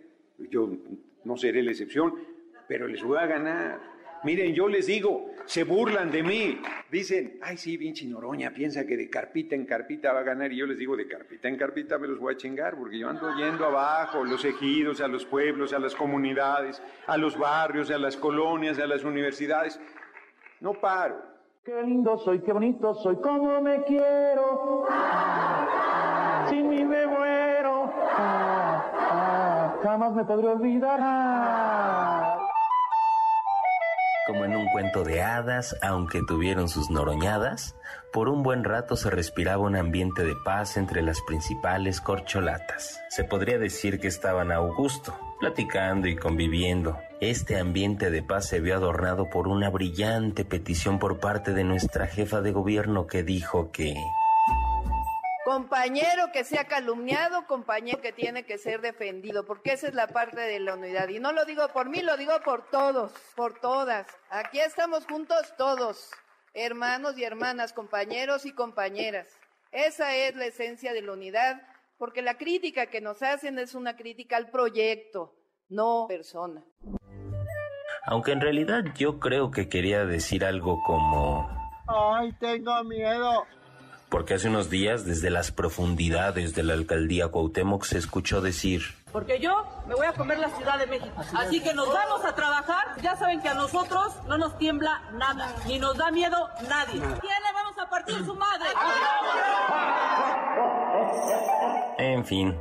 yo 0.50 0.70
no 1.24 1.36
seré 1.36 1.62
la 1.62 1.70
excepción, 1.70 2.14
pero 2.68 2.88
les 2.88 3.02
voy 3.02 3.18
a 3.18 3.26
ganar. 3.26 3.92
Miren, 4.24 4.54
yo 4.54 4.68
les 4.68 4.86
digo, 4.86 5.32
se 5.46 5.64
burlan 5.64 6.12
de 6.12 6.22
mí. 6.22 6.60
Dicen, 6.90 7.38
ay, 7.42 7.56
sí, 7.56 7.76
Vinci 7.76 8.06
Noroña 8.06 8.52
piensa 8.52 8.86
que 8.86 8.96
de 8.96 9.10
carpita 9.10 9.56
en 9.56 9.66
carpita 9.66 10.12
va 10.12 10.20
a 10.20 10.22
ganar. 10.22 10.52
Y 10.52 10.58
yo 10.58 10.66
les 10.66 10.78
digo, 10.78 10.96
de 10.96 11.08
carpita 11.08 11.48
en 11.48 11.56
carpita 11.56 11.98
me 11.98 12.06
los 12.06 12.20
voy 12.20 12.34
a 12.34 12.36
chingar, 12.36 12.76
porque 12.76 12.98
yo 12.98 13.08
ando 13.08 13.34
yendo 13.36 13.66
abajo, 13.66 14.24
los 14.24 14.44
ejidos, 14.44 15.00
a 15.00 15.08
los 15.08 15.26
pueblos, 15.26 15.72
a 15.72 15.80
las 15.80 15.96
comunidades, 15.96 16.80
a 17.06 17.16
los 17.16 17.36
barrios, 17.36 17.90
a 17.90 17.98
las 17.98 18.16
colonias, 18.16 18.78
a 18.78 18.86
las 18.86 19.02
universidades. 19.02 19.80
No 20.60 20.74
paro. 20.74 21.31
Qué 21.64 21.80
lindo 21.80 22.18
soy, 22.18 22.40
qué 22.40 22.52
bonito 22.52 22.92
soy, 22.92 23.14
cómo 23.22 23.60
me 23.60 23.84
quiero. 23.84 24.84
Sin 26.48 26.68
mí 26.68 26.82
me 26.82 27.06
muero. 27.06 27.88
Jamás 29.80 30.12
me 30.12 30.24
podré 30.24 30.48
olvidar. 30.48 30.98
Como 34.26 34.44
en 34.44 34.56
un 34.56 34.66
cuento 34.72 35.04
de 35.04 35.22
hadas, 35.22 35.76
aunque 35.82 36.22
tuvieron 36.26 36.68
sus 36.68 36.90
noroñadas, 36.90 37.76
por 38.12 38.28
un 38.28 38.42
buen 38.42 38.64
rato 38.64 38.96
se 38.96 39.10
respiraba 39.10 39.62
un 39.62 39.76
ambiente 39.76 40.24
de 40.24 40.34
paz 40.44 40.76
entre 40.76 41.00
las 41.00 41.20
principales 41.22 42.00
corcholatas. 42.00 43.00
Se 43.08 43.22
podría 43.22 43.60
decir 43.60 44.00
que 44.00 44.08
estaban 44.08 44.50
a 44.50 44.58
gusto, 44.58 45.14
platicando 45.38 46.08
y 46.08 46.16
conviviendo. 46.16 46.98
Este 47.22 47.56
ambiente 47.56 48.10
de 48.10 48.20
paz 48.24 48.48
se 48.48 48.58
vio 48.58 48.74
adornado 48.74 49.30
por 49.30 49.46
una 49.46 49.70
brillante 49.70 50.44
petición 50.44 50.98
por 50.98 51.20
parte 51.20 51.52
de 51.52 51.62
nuestra 51.62 52.08
jefa 52.08 52.40
de 52.40 52.50
gobierno 52.50 53.06
que 53.06 53.22
dijo 53.22 53.70
que... 53.70 53.94
Compañero 55.44 56.32
que 56.32 56.42
sea 56.42 56.64
calumniado, 56.64 57.46
compañero 57.46 58.00
que 58.00 58.12
tiene 58.12 58.44
que 58.44 58.58
ser 58.58 58.80
defendido, 58.80 59.46
porque 59.46 59.74
esa 59.74 59.86
es 59.86 59.94
la 59.94 60.08
parte 60.08 60.40
de 60.40 60.58
la 60.58 60.74
unidad. 60.74 61.10
Y 61.10 61.20
no 61.20 61.30
lo 61.30 61.44
digo 61.44 61.68
por 61.68 61.88
mí, 61.88 62.02
lo 62.02 62.16
digo 62.16 62.32
por 62.44 62.68
todos, 62.70 63.12
por 63.36 63.60
todas. 63.60 64.08
Aquí 64.28 64.58
estamos 64.58 65.06
juntos 65.06 65.54
todos, 65.56 66.10
hermanos 66.54 67.16
y 67.16 67.22
hermanas, 67.22 67.72
compañeros 67.72 68.46
y 68.46 68.52
compañeras. 68.52 69.28
Esa 69.70 70.16
es 70.16 70.34
la 70.34 70.46
esencia 70.46 70.92
de 70.92 71.02
la 71.02 71.12
unidad, 71.12 71.62
porque 71.98 72.20
la 72.20 72.36
crítica 72.36 72.86
que 72.86 73.00
nos 73.00 73.22
hacen 73.22 73.60
es 73.60 73.76
una 73.76 73.94
crítica 73.94 74.36
al 74.36 74.50
proyecto, 74.50 75.36
no 75.68 76.06
persona. 76.08 76.64
Aunque 78.06 78.32
en 78.32 78.40
realidad 78.40 78.84
yo 78.96 79.18
creo 79.18 79.50
que 79.50 79.68
quería 79.68 80.04
decir 80.04 80.44
algo 80.44 80.82
como... 80.84 81.48
Ay, 81.86 82.32
tengo 82.38 82.82
miedo. 82.84 83.46
porque 84.08 84.34
hace 84.34 84.48
unos 84.48 84.70
días 84.70 85.04
desde 85.04 85.30
las 85.30 85.52
profundidades 85.52 86.54
de 86.54 86.62
la 86.62 86.74
alcaldía 86.74 87.28
Cuauhtémoc 87.28 87.84
se 87.84 87.98
escuchó 87.98 88.40
decir 88.40 88.82
porque 89.12 89.38
yo 89.38 89.64
me 89.86 89.94
voy 89.94 90.06
a 90.06 90.12
comer 90.14 90.38
la 90.38 90.48
Ciudad 90.48 90.78
de 90.78 90.86
México. 90.86 91.22
Así 91.36 91.60
que 91.60 91.74
nos 91.74 91.92
vamos 91.92 92.24
a 92.24 92.34
trabajar. 92.34 92.96
Ya 93.02 93.14
saben 93.14 93.42
que 93.42 93.48
a 93.48 93.54
nosotros 93.54 94.14
no 94.26 94.38
nos 94.38 94.56
tiembla 94.56 95.02
nada, 95.12 95.54
ni 95.66 95.78
nos 95.78 95.96
da 95.98 96.10
miedo 96.10 96.48
nadie. 96.68 96.98
¿Quién 96.98 97.42
le 97.42 97.52
vamos 97.54 97.78
a 97.78 97.90
partir 97.90 98.24
su 98.24 98.34
madre? 98.34 98.68
En 101.98 102.24
fin, 102.24 102.58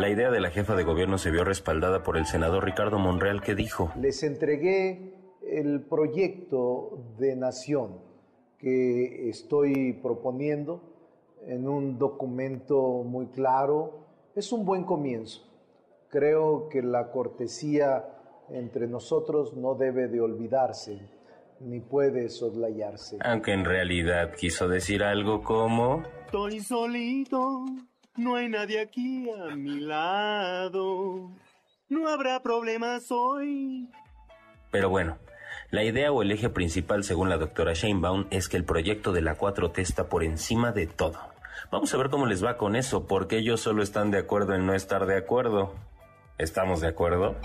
la 0.00 0.08
idea 0.08 0.30
de 0.30 0.40
la 0.40 0.50
jefa 0.50 0.74
de 0.74 0.82
gobierno 0.82 1.18
se 1.18 1.30
vio 1.30 1.44
respaldada 1.44 2.02
por 2.02 2.16
el 2.16 2.26
senador 2.26 2.64
Ricardo 2.64 2.98
Monreal 2.98 3.42
que 3.42 3.54
dijo, 3.54 3.92
les 4.00 4.22
entregué 4.22 5.14
el 5.46 5.82
proyecto 5.82 7.14
de 7.18 7.36
nación 7.36 8.00
que 8.58 9.28
estoy 9.28 9.92
proponiendo 10.02 10.82
en 11.46 11.68
un 11.68 11.98
documento 11.98 13.02
muy 13.04 13.26
claro. 13.28 14.06
Es 14.34 14.52
un 14.52 14.64
buen 14.64 14.84
comienzo. 14.84 15.42
Creo 16.08 16.68
que 16.68 16.82
la 16.82 17.10
cortesía 17.10 18.04
entre 18.50 18.86
nosotros 18.86 19.54
no 19.54 19.74
debe 19.74 20.08
de 20.08 20.20
olvidarse 20.20 20.98
ni 21.60 21.80
puede 21.80 22.30
soslayarse. 22.30 23.18
Aunque 23.22 23.52
en 23.52 23.64
realidad 23.64 24.32
quiso 24.34 24.66
decir 24.66 25.02
algo 25.02 25.42
como... 25.42 26.02
Estoy 26.26 26.60
solito 26.60 27.64
no 28.16 28.36
hay 28.36 28.48
nadie 28.48 28.80
aquí 28.80 29.28
a 29.30 29.54
mi 29.56 29.80
lado. 29.80 31.30
No 31.88 32.08
habrá 32.08 32.40
problemas 32.42 33.10
hoy. 33.10 33.88
Pero 34.70 34.88
bueno, 34.88 35.18
la 35.70 35.84
idea 35.84 36.12
o 36.12 36.22
el 36.22 36.30
eje 36.30 36.48
principal, 36.48 37.04
según 37.04 37.28
la 37.28 37.36
doctora 37.36 37.72
Sheinbaum, 37.72 38.26
es 38.30 38.48
que 38.48 38.56
el 38.56 38.64
proyecto 38.64 39.12
de 39.12 39.22
la 39.22 39.36
4T 39.38 39.78
está 39.78 40.08
por 40.08 40.22
encima 40.24 40.72
de 40.72 40.86
todo. 40.86 41.18
Vamos 41.70 41.92
a 41.94 41.96
ver 41.98 42.10
cómo 42.10 42.26
les 42.26 42.44
va 42.44 42.56
con 42.56 42.76
eso, 42.76 43.06
porque 43.06 43.38
ellos 43.38 43.60
solo 43.60 43.82
están 43.82 44.10
de 44.10 44.18
acuerdo 44.18 44.54
en 44.54 44.66
no 44.66 44.74
estar 44.74 45.06
de 45.06 45.16
acuerdo. 45.16 45.74
¿Estamos 46.38 46.80
de 46.80 46.88
acuerdo? 46.88 47.36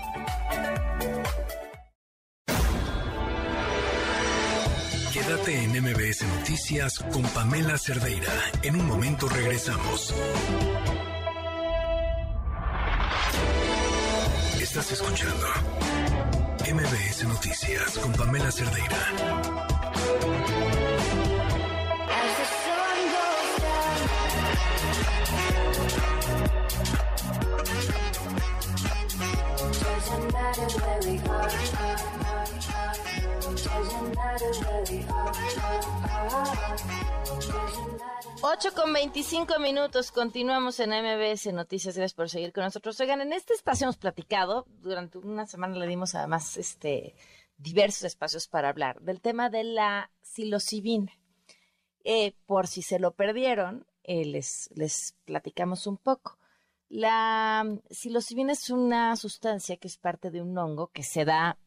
Quédate 5.46 5.64
en 5.64 5.82
MBS 5.82 6.26
Noticias 6.38 6.98
con 7.12 7.22
Pamela 7.22 7.78
Cerdeira. 7.78 8.32
En 8.62 8.80
un 8.80 8.86
momento 8.86 9.28
regresamos. 9.28 10.12
Estás 14.60 14.90
escuchando 14.90 15.46
MBS 16.72 17.24
Noticias 17.28 17.96
con 17.98 18.12
Pamela 18.14 18.50
Cerdeira. 18.50 20.95
8 38.42 38.74
con 38.74 38.92
25 38.92 39.58
minutos, 39.58 40.12
continuamos 40.12 40.78
en 40.78 40.90
MBS 40.90 41.54
Noticias, 41.54 41.96
gracias 41.96 42.12
por 42.12 42.28
seguir 42.28 42.52
con 42.52 42.64
nosotros. 42.64 43.00
Oigan, 43.00 43.22
en 43.22 43.32
este 43.32 43.54
espacio 43.54 43.86
hemos 43.86 43.96
platicado, 43.96 44.66
durante 44.82 45.16
una 45.18 45.46
semana 45.46 45.76
le 45.76 45.86
dimos 45.86 46.14
además 46.14 46.58
este, 46.58 47.14
diversos 47.56 48.04
espacios 48.04 48.46
para 48.46 48.68
hablar 48.68 49.00
del 49.00 49.22
tema 49.22 49.48
de 49.48 49.64
la 49.64 50.10
psilocibina. 50.20 51.12
Eh, 52.04 52.34
por 52.44 52.66
si 52.66 52.82
se 52.82 52.98
lo 52.98 53.14
perdieron, 53.14 53.86
eh, 54.02 54.26
les, 54.26 54.68
les 54.74 55.16
platicamos 55.24 55.86
un 55.86 55.96
poco. 55.96 56.38
La 56.88 57.64
psilocibina 57.88 58.52
es 58.52 58.68
una 58.68 59.16
sustancia 59.16 59.78
que 59.78 59.88
es 59.88 59.96
parte 59.96 60.30
de 60.30 60.42
un 60.42 60.56
hongo 60.58 60.88
que 60.88 61.02
se 61.02 61.24
da 61.24 61.58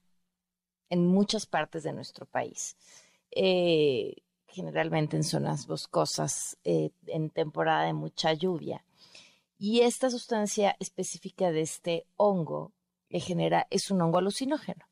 en 0.90 1.08
muchas 1.08 1.46
partes 1.46 1.84
de 1.84 1.94
nuestro 1.94 2.26
país. 2.26 2.76
Eh, 3.32 4.16
generalmente 4.48 5.16
en 5.16 5.24
zonas 5.24 5.68
boscosas, 5.68 6.58
eh, 6.64 6.92
en 7.08 7.30
temporada 7.30 7.86
de 7.86 7.94
mucha 7.94 8.34
lluvia. 8.34 8.84
Y 9.58 9.82
esta 9.82 10.10
sustancia 10.10 10.76
específica 10.80 11.52
de 11.52 11.62
este 11.62 12.06
hongo 12.16 12.72
que 13.10 13.20
genera, 13.20 13.68
es 13.70 13.92
un 13.92 14.02
hongo 14.02 14.20
alucinógeno. 14.20 14.86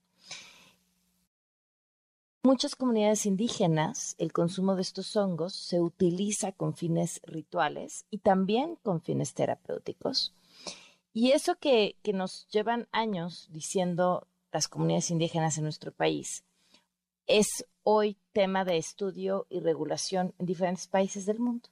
En 2.43 2.51
muchas 2.51 2.75
comunidades 2.75 3.25
indígenas, 3.25 4.15
el 4.17 4.33
consumo 4.33 4.75
de 4.75 4.81
estos 4.81 5.15
hongos 5.15 5.53
se 5.53 5.79
utiliza 5.79 6.51
con 6.51 6.73
fines 6.73 7.21
rituales 7.23 8.05
y 8.09 8.19
también 8.19 8.77
con 8.83 9.01
fines 9.01 9.33
terapéuticos. 9.33 10.33
Y 11.13 11.31
eso 11.31 11.55
que, 11.55 11.97
que 12.03 12.13
nos 12.13 12.47
llevan 12.49 12.87
años 12.91 13.47
diciendo 13.51 14.27
las 14.51 14.67
comunidades 14.67 15.11
indígenas 15.11 15.57
en 15.57 15.63
nuestro 15.63 15.91
país, 15.91 16.43
es 17.27 17.65
hoy 17.83 18.17
tema 18.31 18.65
de 18.65 18.77
estudio 18.77 19.45
y 19.49 19.59
regulación 19.59 20.33
en 20.39 20.45
diferentes 20.45 20.87
países 20.87 21.25
del 21.25 21.39
mundo. 21.39 21.69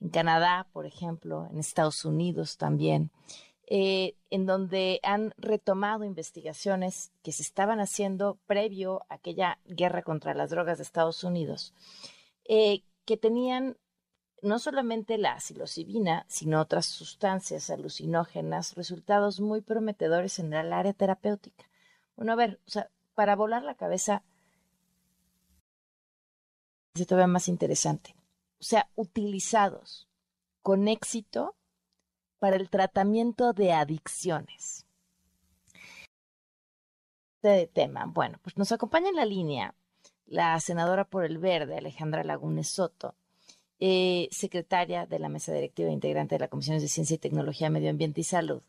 En 0.00 0.08
Canadá, 0.08 0.68
por 0.72 0.86
ejemplo, 0.86 1.48
en 1.50 1.58
Estados 1.58 2.04
Unidos 2.04 2.56
también, 2.56 3.10
eh, 3.66 4.16
en 4.30 4.46
donde 4.46 5.00
han 5.02 5.32
retomado 5.38 6.04
investigaciones 6.04 7.12
que 7.22 7.32
se 7.32 7.42
estaban 7.42 7.80
haciendo 7.80 8.38
previo 8.46 9.02
a 9.08 9.14
aquella 9.14 9.58
guerra 9.64 10.02
contra 10.02 10.34
las 10.34 10.50
drogas 10.50 10.78
de 10.78 10.84
Estados 10.84 11.24
Unidos, 11.24 11.72
eh, 12.44 12.82
que 13.06 13.16
tenían 13.16 13.78
no 14.42 14.58
solamente 14.58 15.16
la 15.16 15.40
psilocibina, 15.40 16.26
sino 16.28 16.60
otras 16.60 16.84
sustancias 16.84 17.70
alucinógenas, 17.70 18.74
resultados 18.74 19.40
muy 19.40 19.62
prometedores 19.62 20.38
en 20.38 20.52
el 20.52 20.72
área 20.72 20.92
terapéutica. 20.92 21.64
Bueno, 22.16 22.32
a 22.32 22.36
ver, 22.36 22.60
o 22.66 22.70
sea, 22.70 22.90
para 23.14 23.36
volar 23.36 23.62
la 23.62 23.74
cabeza, 23.74 24.22
se 26.94 27.06
todavía 27.06 27.26
más 27.26 27.48
interesante. 27.48 28.14
O 28.60 28.64
sea, 28.64 28.88
utilizados 28.94 30.08
con 30.62 30.88
éxito 30.88 31.56
para 32.38 32.56
el 32.56 32.70
tratamiento 32.70 33.52
de 33.52 33.72
adicciones. 33.72 34.86
Este 37.42 37.66
tema. 37.66 38.06
Bueno, 38.06 38.38
pues 38.42 38.56
nos 38.56 38.72
acompaña 38.72 39.10
en 39.10 39.16
la 39.16 39.26
línea 39.26 39.74
la 40.26 40.58
senadora 40.60 41.04
por 41.04 41.24
el 41.24 41.38
Verde, 41.38 41.76
Alejandra 41.76 42.24
Lagunes 42.24 42.68
Soto, 42.68 43.14
eh, 43.80 44.28
secretaria 44.30 45.06
de 45.06 45.18
la 45.18 45.28
mesa 45.28 45.52
directiva 45.52 45.90
e 45.90 45.92
integrante 45.92 46.36
de 46.36 46.38
la 46.38 46.48
Comisión 46.48 46.78
de 46.78 46.88
Ciencia 46.88 47.16
y 47.16 47.18
Tecnología, 47.18 47.70
Medio 47.70 47.90
Ambiente 47.90 48.22
y 48.22 48.24
Salud, 48.24 48.62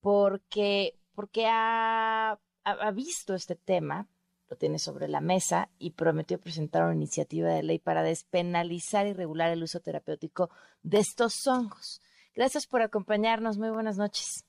porque, 0.00 0.96
porque 1.14 1.46
ha, 1.48 2.38
ha 2.72 2.90
visto 2.90 3.34
este 3.34 3.54
tema, 3.54 4.08
lo 4.48 4.56
tiene 4.56 4.78
sobre 4.78 5.08
la 5.08 5.20
mesa 5.20 5.70
y 5.78 5.90
prometió 5.92 6.38
presentar 6.38 6.84
una 6.84 6.94
iniciativa 6.94 7.48
de 7.48 7.62
ley 7.62 7.78
para 7.78 8.02
despenalizar 8.02 9.06
y 9.06 9.12
regular 9.12 9.50
el 9.50 9.62
uso 9.62 9.80
terapéutico 9.80 10.50
de 10.82 10.98
estos 10.98 11.46
hongos. 11.46 12.02
Gracias 12.34 12.66
por 12.66 12.82
acompañarnos. 12.82 13.58
Muy 13.58 13.70
buenas 13.70 13.96
noches. 13.96 14.44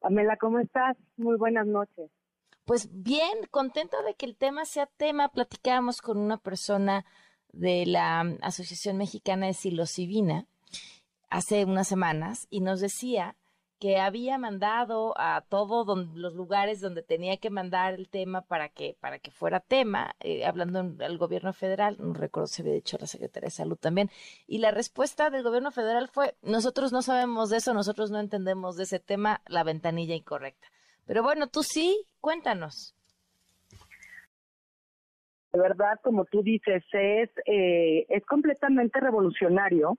Pamela, 0.00 0.36
¿cómo 0.36 0.58
estás? 0.58 0.96
Muy 1.16 1.36
buenas 1.36 1.66
noches. 1.66 2.10
Pues 2.64 2.88
bien, 2.90 3.46
contenta 3.50 4.02
de 4.02 4.14
que 4.14 4.26
el 4.26 4.36
tema 4.36 4.64
sea 4.64 4.86
tema. 4.86 5.28
Platicábamos 5.28 6.02
con 6.02 6.18
una 6.18 6.36
persona 6.36 7.04
de 7.52 7.86
la 7.86 8.20
Asociación 8.42 8.96
Mexicana 8.96 9.46
de 9.46 9.54
Psilocibina 9.54 10.46
hace 11.30 11.64
unas 11.64 11.88
semanas 11.88 12.46
y 12.50 12.60
nos 12.60 12.80
decía 12.80 13.36
que 13.78 13.98
había 13.98 14.38
mandado 14.38 15.12
a 15.16 15.42
todos 15.42 15.86
los 16.14 16.34
lugares 16.34 16.80
donde 16.80 17.02
tenía 17.02 17.36
que 17.36 17.50
mandar 17.50 17.94
el 17.94 18.08
tema 18.08 18.40
para 18.42 18.70
que 18.70 18.96
para 19.00 19.18
que 19.18 19.30
fuera 19.30 19.60
tema, 19.60 20.14
eh, 20.20 20.46
hablando 20.46 20.80
al 21.04 21.18
gobierno 21.18 21.52
federal, 21.52 21.96
no 21.98 22.14
recuerdo 22.14 22.46
si 22.46 22.62
había 22.62 22.74
dicho 22.74 22.96
la 22.98 23.06
Secretaría 23.06 23.48
de 23.48 23.50
Salud 23.50 23.76
también, 23.76 24.10
y 24.46 24.58
la 24.58 24.70
respuesta 24.70 25.28
del 25.30 25.42
gobierno 25.42 25.70
federal 25.72 26.08
fue, 26.08 26.36
nosotros 26.42 26.92
no 26.92 27.02
sabemos 27.02 27.50
de 27.50 27.58
eso, 27.58 27.74
nosotros 27.74 28.10
no 28.10 28.18
entendemos 28.18 28.76
de 28.76 28.84
ese 28.84 28.98
tema, 28.98 29.42
la 29.46 29.62
ventanilla 29.62 30.14
incorrecta. 30.14 30.66
Pero 31.04 31.22
bueno, 31.22 31.46
tú 31.48 31.62
sí, 31.62 32.06
cuéntanos. 32.20 32.94
De 35.52 35.60
verdad, 35.60 35.98
como 36.02 36.24
tú 36.24 36.42
dices, 36.42 36.82
es, 36.92 37.30
eh, 37.46 38.06
es 38.08 38.24
completamente 38.26 39.00
revolucionario. 39.00 39.98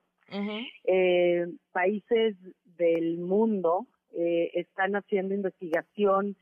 eh, 0.83 1.47
países 1.71 2.35
del 2.77 3.17
mundo 3.17 3.87
eh, 4.13 4.51
están 4.53 4.95
haciendo 4.95 5.33
investigación 5.33 6.35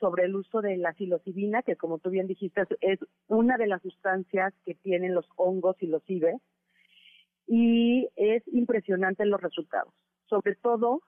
sobre 0.00 0.24
el 0.24 0.36
uso 0.36 0.60
de 0.60 0.76
la 0.76 0.92
psilocibina, 0.94 1.62
que 1.62 1.76
como 1.76 1.98
tú 1.98 2.10
bien 2.10 2.26
dijiste 2.26 2.62
es 2.80 3.00
una 3.26 3.56
de 3.56 3.66
las 3.66 3.82
sustancias 3.82 4.54
que 4.64 4.74
tienen 4.74 5.14
los 5.14 5.26
hongos 5.36 5.76
y 5.80 5.86
los 5.86 6.02
IBE, 6.08 6.38
y 7.46 8.08
es 8.16 8.42
impresionante 8.48 9.24
los 9.24 9.40
resultados, 9.40 9.92
sobre 10.26 10.54
todo 10.54 11.02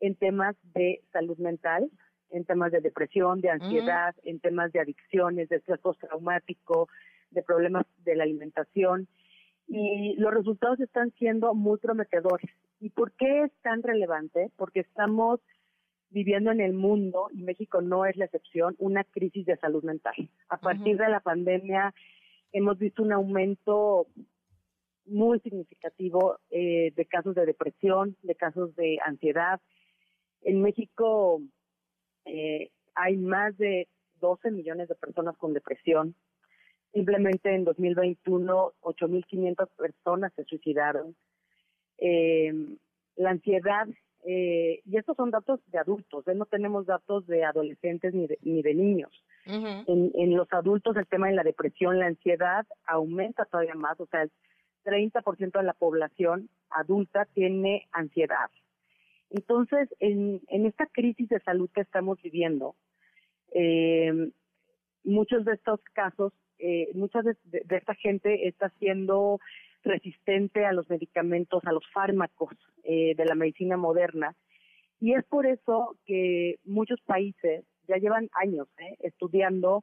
en 0.00 0.14
temas 0.14 0.56
de 0.74 1.02
salud 1.12 1.36
mental, 1.38 1.90
en 2.30 2.44
temas 2.44 2.72
de 2.72 2.80
depresión, 2.80 3.40
de 3.40 3.50
ansiedad, 3.50 4.14
en 4.22 4.40
temas 4.40 4.72
de 4.72 4.80
adicciones, 4.80 5.48
de 5.48 5.56
estrés 5.56 5.80
postraumático, 5.80 6.88
de 7.30 7.42
problemas 7.42 7.86
de 8.04 8.16
la 8.16 8.24
alimentación. 8.24 9.08
y 9.72 10.16
los 10.16 10.34
resultados 10.34 10.80
están 10.80 11.12
siendo 11.12 11.54
muy 11.54 11.78
prometedores. 11.78 12.50
¿Y 12.80 12.90
por 12.90 13.12
qué 13.12 13.42
es 13.42 13.52
tan 13.62 13.82
relevante? 13.82 14.50
Porque 14.56 14.80
estamos 14.80 15.40
viviendo 16.08 16.50
en 16.50 16.60
el 16.60 16.72
mundo, 16.72 17.28
y 17.32 17.42
México 17.42 17.80
no 17.80 18.04
es 18.04 18.16
la 18.16 18.24
excepción, 18.24 18.74
una 18.78 19.04
crisis 19.04 19.46
de 19.46 19.56
salud 19.58 19.84
mental. 19.84 20.14
A 20.48 20.56
partir 20.56 20.96
de 20.96 21.08
la 21.08 21.20
pandemia 21.20 21.94
hemos 22.52 22.78
visto 22.78 23.02
un 23.02 23.12
aumento 23.12 24.08
muy 25.06 25.40
significativo 25.40 26.38
eh, 26.50 26.92
de 26.96 27.06
casos 27.06 27.34
de 27.34 27.46
depresión, 27.46 28.16
de 28.22 28.34
casos 28.34 28.74
de 28.76 28.98
ansiedad. 29.04 29.60
En 30.42 30.62
México 30.62 31.40
eh, 32.24 32.70
hay 32.94 33.16
más 33.16 33.56
de 33.58 33.88
12 34.20 34.50
millones 34.50 34.88
de 34.88 34.94
personas 34.94 35.36
con 35.36 35.52
depresión. 35.52 36.14
Simplemente 36.92 37.54
en 37.54 37.64
2021, 37.64 38.72
8.500 38.80 39.68
personas 39.76 40.32
se 40.34 40.44
suicidaron. 40.44 41.14
Eh, 42.00 42.52
la 43.16 43.30
ansiedad, 43.30 43.86
eh, 44.24 44.80
y 44.84 44.96
estos 44.96 45.16
son 45.16 45.30
datos 45.30 45.60
de 45.66 45.78
adultos, 45.78 46.26
¿eh? 46.28 46.34
no 46.34 46.46
tenemos 46.46 46.86
datos 46.86 47.26
de 47.26 47.44
adolescentes 47.44 48.14
ni 48.14 48.26
de, 48.26 48.38
ni 48.42 48.62
de 48.62 48.74
niños. 48.74 49.12
en, 49.46 50.12
en 50.14 50.36
los 50.36 50.52
adultos 50.52 50.96
el 50.96 51.06
tema 51.06 51.28
de 51.28 51.34
la 51.34 51.42
depresión, 51.42 51.98
la 51.98 52.06
ansiedad 52.06 52.66
aumenta 52.86 53.44
todavía 53.46 53.74
más, 53.74 53.98
o 54.00 54.06
sea, 54.06 54.22
el 54.22 54.30
30% 54.84 55.58
de 55.58 55.64
la 55.64 55.72
población 55.72 56.48
adulta 56.70 57.26
tiene 57.34 57.88
ansiedad. 57.92 58.50
Entonces, 59.30 59.88
en, 60.00 60.40
en 60.48 60.66
esta 60.66 60.86
crisis 60.86 61.28
de 61.28 61.40
salud 61.40 61.70
que 61.72 61.82
estamos 61.82 62.20
viviendo, 62.22 62.74
eh, 63.52 64.30
muchos 65.04 65.44
de 65.44 65.52
estos 65.52 65.80
casos, 65.92 66.32
eh, 66.58 66.90
mucha 66.94 67.22
de, 67.22 67.36
de, 67.44 67.76
esta 67.76 67.94
gente 67.94 68.48
está 68.48 68.70
siendo 68.78 69.40
resistente 69.82 70.64
a 70.66 70.72
los 70.72 70.88
medicamentos, 70.88 71.64
a 71.64 71.72
los 71.72 71.84
fármacos 71.92 72.54
eh, 72.84 73.14
de 73.16 73.24
la 73.24 73.34
medicina 73.34 73.76
moderna. 73.76 74.34
Y 75.00 75.14
es 75.14 75.24
por 75.24 75.46
eso 75.46 75.96
que 76.06 76.56
muchos 76.64 77.00
países 77.02 77.64
ya 77.88 77.96
llevan 77.96 78.28
años 78.34 78.68
eh, 78.78 78.96
estudiando 79.00 79.82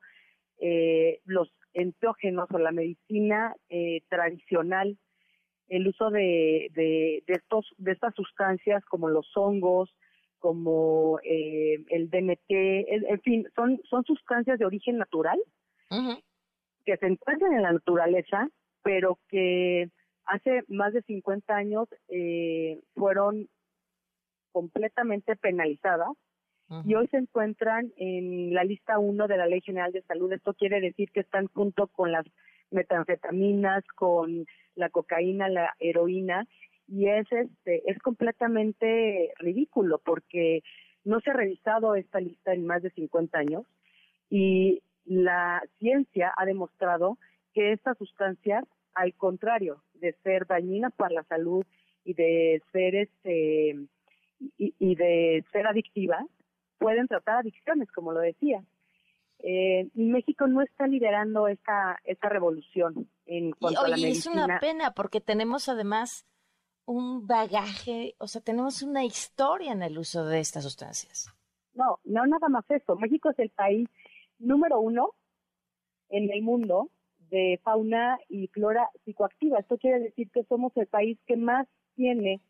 eh, 0.59 1.19
los 1.25 1.51
enteógenos 1.73 2.49
o 2.51 2.57
la 2.57 2.71
medicina 2.71 3.55
eh, 3.69 4.01
tradicional, 4.09 4.97
el 5.67 5.87
uso 5.87 6.09
de, 6.09 6.71
de, 6.73 7.23
de, 7.27 7.33
estos, 7.33 7.67
de 7.77 7.91
estas 7.91 8.15
sustancias 8.15 8.83
como 8.85 9.09
los 9.09 9.27
hongos, 9.35 9.93
como 10.39 11.19
eh, 11.23 11.83
el 11.89 12.09
DMT, 12.09 12.49
en, 12.49 13.05
en, 13.07 13.21
fin, 13.21 13.47
son, 13.55 13.79
son 13.89 14.03
sustancias 14.05 14.57
de 14.57 14.65
origen 14.65 14.97
natural 14.97 15.39
que 16.85 16.97
se 16.97 17.05
encuentran 17.05 17.53
en 17.53 17.63
la 17.63 17.73
naturaleza, 17.73 18.49
pero 18.88 19.19
que 19.27 19.89
hace 20.23 20.64
más 20.69 20.93
de 20.93 21.01
50 21.01 21.53
años 21.53 21.89
eh, 22.07 22.80
fueron 22.95 23.49
completamente 24.53 25.35
penalizadas 25.35 26.09
y 26.85 26.95
hoy 26.95 27.07
se 27.07 27.18
encuentran 27.18 27.91
en 27.97 28.53
la 28.53 28.64
lista 28.64 28.97
1 28.97 29.27
de 29.27 29.38
la 29.38 29.45
Ley 29.45 29.61
General 29.61 29.91
de 29.91 30.01
Salud. 30.03 30.31
Esto 30.31 30.53
quiere 30.53 30.80
decir 30.81 31.11
que 31.11 31.19
están 31.19 31.47
junto 31.47 31.88
con 31.88 32.11
las 32.14 32.26
metanfetaminas, 32.72 33.85
con 33.95 34.45
la 34.76 34.89
cocaína, 34.89 35.49
la 35.49 35.73
heroína 35.80 36.47
y 36.88 37.07
es 37.07 37.30
este 37.30 37.89
es 37.91 37.99
completamente 37.99 39.34
ridículo 39.39 39.99
porque 39.99 40.61
no 41.03 41.19
se 41.19 41.31
ha 41.31 41.34
revisado 41.34 41.95
esta 41.95 42.22
lista 42.22 42.53
en 42.53 42.65
más 42.65 42.81
de 42.84 42.91
50 42.91 43.38
años 43.38 43.64
y 44.30 44.81
la 45.03 45.61
ciencia 45.80 46.34
ha 46.38 46.45
demostrado 46.45 47.18
que 47.53 47.73
estas 47.73 47.97
sustancias 47.97 48.64
al 48.97 49.13
contrario 49.15 49.83
de 49.93 50.13
ser 50.23 50.45
dañinas 50.47 50.93
para 50.93 51.15
la 51.15 51.23
salud 51.23 51.65
y 52.03 52.13
de 52.13 52.61
ser 52.71 52.95
este 52.95 53.77
y, 54.57 54.75
y 54.79 54.95
de 54.95 55.43
ser 55.51 55.67
adictivas 55.67 56.25
pueden 56.77 57.07
tratar 57.07 57.37
adicciones 57.37 57.91
como 57.91 58.11
lo 58.11 58.19
decía 58.19 58.63
eh, 59.39 59.89
México 59.93 60.47
no 60.47 60.61
está 60.61 60.87
liderando 60.87 61.47
esta 61.47 61.99
esta 62.03 62.29
revolución 62.29 63.09
en 63.25 63.51
cuanto 63.51 63.81
y, 63.81 63.85
a 63.85 63.87
la 63.87 63.95
oye, 63.95 64.03
medicina. 64.07 64.41
es 64.41 64.45
una 64.45 64.59
pena 64.59 64.91
porque 64.91 65.21
tenemos 65.21 65.69
además 65.69 66.25
un 66.87 67.27
bagaje, 67.27 68.15
o 68.17 68.27
sea, 68.27 68.41
tenemos 68.41 68.81
una 68.81 69.03
historia 69.03 69.73
en 69.73 69.83
el 69.83 69.97
uso 69.97 70.25
de 70.25 70.39
estas 70.39 70.63
sustancias. 70.63 71.29
No, 71.73 71.99
no 72.05 72.25
nada 72.25 72.47
más 72.47 72.63
eso. 72.69 72.95
México 72.95 73.29
es 73.29 73.39
el 73.39 73.49
país 73.49 73.89
número 74.39 74.79
uno 74.79 75.11
en 76.09 76.31
el 76.31 76.41
mundo 76.41 76.89
de 77.29 77.59
fauna 77.63 78.19
y 78.29 78.47
flora 78.47 78.89
psicoactiva. 79.03 79.59
Esto 79.59 79.77
quiere 79.77 79.99
decir 79.99 80.29
que 80.31 80.43
somos 80.43 80.75
el 80.77 80.87
país 80.87 81.17
que 81.25 81.37
más 81.37 81.67
tiene 81.95 82.41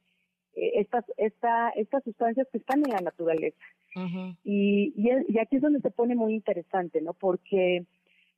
eh, 0.53 0.71
estas, 0.75 1.05
esta, 1.17 1.69
estas 1.69 2.03
sustancias 2.03 2.47
que 2.51 2.57
están 2.57 2.83
en 2.85 2.91
la 2.91 3.01
naturaleza. 3.01 3.57
Uh 3.95 3.99
-huh. 4.01 4.37
y, 4.43 4.93
y, 4.95 5.09
y, 5.27 5.39
aquí 5.39 5.55
es 5.55 5.61
donde 5.61 5.79
se 5.79 5.89
pone 5.91 6.13
muy 6.15 6.33
interesante, 6.33 7.01
¿no? 7.01 7.13
Porque 7.13 7.85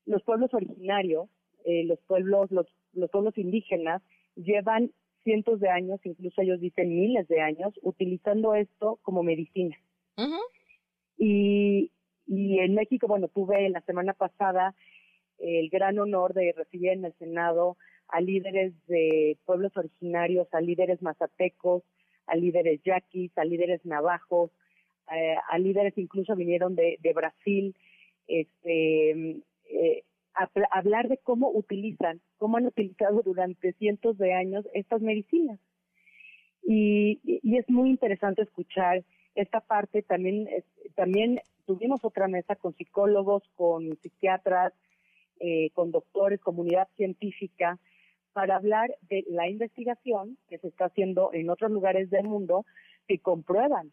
los 0.06 0.24
pueblos 0.24 0.54
originarios, 0.54 1.28
eh, 1.66 1.84
los 1.86 2.00
pueblos, 2.08 2.50
los, 2.52 2.68
los 2.94 3.10
pueblos 3.10 3.38
indígenas, 3.38 4.02
llevan 4.36 4.92
cientos 5.24 5.60
de 5.60 5.70
años, 5.70 6.00
incluso 6.06 6.42
ellos 6.42 6.62
dicen 6.62 6.90
miles 6.90 7.28
de 7.28 7.42
años, 7.42 7.74
utilizando 7.82 8.56
esto 8.56 9.00
como 9.02 9.24
medicina. 9.24 9.76
Uh 10.18 10.24
-huh. 10.24 10.46
y, 11.18 11.92
y 12.28 12.60
en 12.60 12.76
México, 12.76 13.08
bueno, 13.08 13.28
tuve 13.28 13.70
la 13.70 13.82
semana 13.82 14.14
pasada 14.14 14.76
el 15.40 15.70
gran 15.70 16.00
honor 16.00 16.34
de 16.34 16.54
recibir 16.56 16.90
en 16.90 17.06
el 17.06 17.14
Senado 17.14 17.78
a 18.08 18.22
líderes 18.22 18.74
de 18.88 19.38
pueblos 19.46 19.76
originarios, 19.78 20.48
a 20.54 20.62
líderes 20.62 21.02
mazatecos, 21.02 21.84
a 22.28 22.36
líderes 22.36 22.82
yaquis, 22.84 23.36
a 23.38 23.46
líderes 23.46 23.86
navajos, 23.86 24.52
eh, 25.12 25.36
a 25.50 25.58
líderes 25.58 25.98
incluso 25.98 26.36
vinieron 26.36 26.76
de, 26.76 26.98
Brasil, 27.16 27.76
este, 28.28 29.42
eh, 29.66 30.04
hablar 30.72 31.08
de 31.08 31.18
cómo 31.18 31.52
utilizan, 31.52 32.22
cómo 32.38 32.58
han 32.58 32.68
utilizado 32.68 33.22
durante 33.24 33.74
cientos 33.74 34.18
de 34.18 34.34
años 34.34 34.66
estas 34.74 35.02
medicinas. 35.02 35.60
Y, 36.64 37.20
y 37.24 37.58
es 37.58 37.68
muy 37.70 37.90
interesante 37.90 38.44
escuchar 38.44 39.04
esta 39.34 39.60
parte. 39.62 40.04
También, 40.04 40.48
también 40.96 41.42
tuvimos 41.66 42.04
otra 42.04 42.28
mesa 42.28 42.56
con 42.56 42.76
psicólogos, 42.76 43.44
con 43.56 43.98
psiquiatras, 43.98 44.74
eh, 45.40 45.70
con 45.74 45.92
doctores, 45.92 46.40
comunidad 46.40 46.88
científica, 46.96 47.80
para 48.34 48.56
hablar 48.56 48.96
de 49.10 49.26
la 49.30 49.50
investigación 49.50 50.38
que 50.48 50.60
se 50.60 50.68
está 50.68 50.86
haciendo 50.86 51.32
en 51.34 51.50
otros 51.50 51.72
lugares 51.72 52.10
del 52.10 52.28
mundo 52.28 52.66
que 53.08 53.20
comprueban 53.20 53.92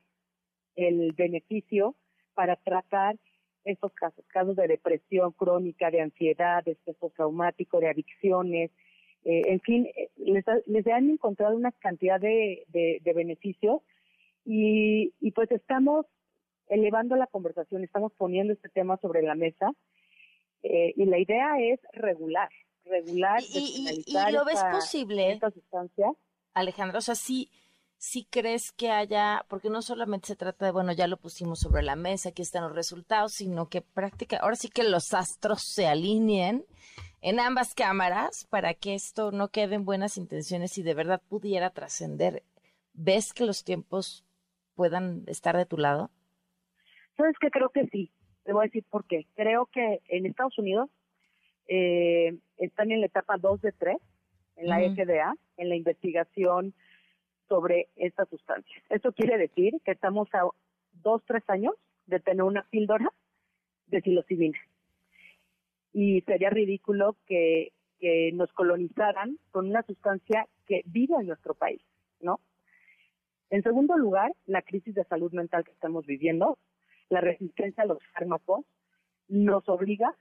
el 0.77 1.13
beneficio 1.13 1.97
para 2.35 2.57
tratar 2.57 3.17
estos 3.65 3.93
casos, 3.95 4.25
casos 4.29 4.57
de 4.57 4.69
depresión 4.69 5.33
crónica, 5.33 5.91
de 5.91 6.03
ansiedad, 6.03 6.63
de 6.65 6.73
estrés 6.73 6.97
traumático, 7.15 7.81
de 7.81 7.89
adicciones, 7.89 8.71
eh, 9.25 9.43
en 9.47 9.61
fin, 9.61 9.89
les, 10.17 10.45
les, 10.67 10.87
han 10.87 11.11
encontrado 11.11 11.57
una 11.57 11.73
cantidad 11.73 12.21
de, 12.21 12.65
beneficios 13.03 13.83
y 14.45 15.11
pues 15.35 15.51
estamos 15.51 16.07
elevando 16.69 17.17
la 17.17 17.27
conversación, 17.27 17.83
estamos 17.83 18.13
poniendo 18.13 18.53
este 18.53 18.69
tema 18.69 18.97
sobre 18.99 19.23
la 19.23 19.35
mesa 19.35 19.73
eh, 20.67 20.95
y 20.97 21.05
la 21.07 21.19
idea 21.19 21.57
es 21.61 21.81
regular, 21.93 22.49
regular, 22.85 23.41
y, 23.43 24.05
y, 24.07 24.13
y 24.13 24.33
lo 24.33 24.45
ves 24.45 24.57
esta, 24.57 24.71
posible, 24.71 25.33
esta 25.33 25.51
sustancia. 25.51 26.13
Alejandra, 26.55 26.99
o 26.99 27.03
sea, 27.03 27.15
sí, 27.15 27.51
sí 27.99 28.27
crees 28.31 28.73
que 28.73 28.91
haya, 28.91 29.45
porque 29.49 29.71
no 29.71 29.83
solamente 29.83 30.29
se 30.29 30.37
trata 30.37 30.67
de, 30.67 30.73
bueno, 30.73 30.93
ya 30.93 31.07
lo 31.07 31.17
pusimos 31.17 31.61
sobre 31.61 31.83
la 31.83 31.97
mesa, 31.97 32.31
aquí 32.31 32.43
están 32.43 32.65
los 32.65 32.75
resultados, 32.75 33.33
sino 33.33 33.69
que 33.69 33.83
práctica, 33.83 34.39
ahora 34.39 34.57
sí 34.57 34.69
que 34.69 34.85
los 34.85 35.15
astros 35.15 35.63
se 35.63 35.87
alineen 35.87 36.65
en 37.21 37.41
ambas 37.41 37.75
cámaras 37.75 38.47
para 38.51 38.75
que 38.75 38.95
esto 38.95 39.33
no 39.33 39.49
quede 39.49 39.75
en 39.75 39.85
buenas 39.85 40.17
intenciones 40.17 40.79
y 40.79 40.83
de 40.83 40.95
verdad 40.95 41.23
pudiera 41.29 41.71
trascender. 41.71 42.45
¿Ves 42.93 43.33
que 43.33 43.45
los 43.45 43.65
tiempos 43.65 44.25
puedan 44.75 45.25
estar 45.27 45.57
de 45.57 45.67
tu 45.67 45.77
lado? 45.77 46.11
Sabes 47.17 47.35
que 47.41 47.51
creo 47.51 47.71
que 47.71 47.87
sí. 47.89 48.13
Te 48.47 48.53
voy 48.53 48.63
a 48.63 48.69
decir 48.69 48.85
por 48.89 49.05
qué. 49.07 49.27
Creo 49.35 49.67
que 49.67 50.01
en 50.07 50.25
Estados 50.25 50.57
Unidos 50.57 50.89
eh, 51.67 52.39
están 52.59 52.93
en 52.93 53.01
la 53.01 53.07
etapa 53.07 53.37
2 53.39 53.61
de 53.61 53.73
3, 53.73 53.97
en 54.57 54.69
la. 54.69 54.79
FDA, 54.79 55.35
en 55.57 55.69
la 55.69 55.75
investigación 55.75 56.73
sobre 57.49 57.89
estas 57.97 58.29
sustancias. 58.29 58.83
Esto 58.89 59.13
quiere 59.13 59.37
decir 59.37 59.75
que 59.85 59.91
estamos 59.91 60.29
a 60.33 60.49
dos, 61.03 61.23
tres 61.27 61.43
años 61.49 61.75
de 62.07 62.21
tener 62.21 62.45
una 62.45 62.63
píldora 62.71 63.13
de 63.89 64.01
psilocibina. 64.01 64.59
Y 65.93 66.21
sería 66.21 66.51
ridículo 66.51 67.17
que, 67.27 67.73
que 67.99 68.31
nos 68.33 68.53
colonizaran 68.53 69.39
con 69.51 69.69
una 69.69 69.83
sustancia 69.83 70.47
que 70.67 70.83
vive 70.87 71.17
en 71.19 71.27
nuestro 71.27 71.55
país, 71.55 71.83
¿no? 72.21 72.41
En 73.51 73.63
segundo 73.63 73.97
lugar, 73.97 74.33
la 74.47 74.63
crisis 74.63 74.95
de 74.95 75.05
salud 75.05 75.33
mental 75.33 75.65
que 75.65 75.73
estamos 75.73 76.07
viviendo, 76.07 76.59
la 77.09 77.21
resistencia 77.21 77.83
a 77.83 77.87
los 77.87 77.99
fármacos, 78.13 78.65
nos 79.29 79.69
obliga 79.69 80.15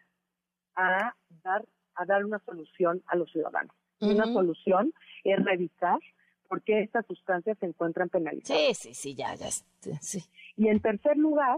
a 0.75 1.15
dar, 1.43 1.65
a 1.95 2.05
dar 2.05 2.25
una 2.25 2.39
solución 2.39 3.01
a 3.07 3.15
los 3.15 3.31
ciudadanos. 3.31 3.75
Una 4.01 4.25
solución 4.25 4.93
es 5.23 5.43
revisar 5.43 5.99
por 6.47 6.61
qué 6.61 6.81
estas 6.81 7.05
sustancias 7.05 7.57
se 7.59 7.65
encuentran 7.65 8.09
penalizadas. 8.09 8.61
Sí, 8.61 8.73
sí, 8.73 8.93
sí, 8.93 9.15
ya, 9.15 9.33
ya, 9.35 9.49
sí. 9.49 10.19
Y 10.57 10.67
en 10.67 10.79
tercer 10.79 11.17
lugar, 11.17 11.57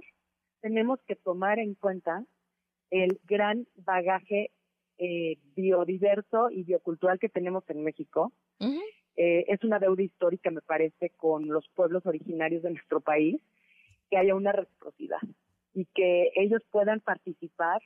tenemos 0.61 0.99
que 1.07 1.15
tomar 1.15 1.59
en 1.59 1.75
cuenta 1.75 2.23
el 2.89 3.19
gran 3.25 3.67
bagaje 3.75 4.51
eh, 4.97 5.37
biodiverso 5.55 6.49
y 6.49 6.63
biocultural 6.63 7.19
que 7.19 7.29
tenemos 7.29 7.63
en 7.69 7.83
México. 7.83 8.31
Eh, 8.59 9.45
es 9.47 9.63
una 9.63 9.79
deuda 9.79 10.03
histórica, 10.03 10.51
me 10.51 10.61
parece, 10.61 11.09
con 11.17 11.47
los 11.47 11.67
pueblos 11.69 12.05
originarios 12.05 12.63
de 12.63 12.71
nuestro 12.71 13.01
país, 13.01 13.41
que 14.09 14.17
haya 14.17 14.35
una 14.35 14.51
reciprocidad 14.51 15.19
y 15.73 15.85
que 15.93 16.31
ellos 16.35 16.61
puedan 16.71 16.99
participar 17.01 17.81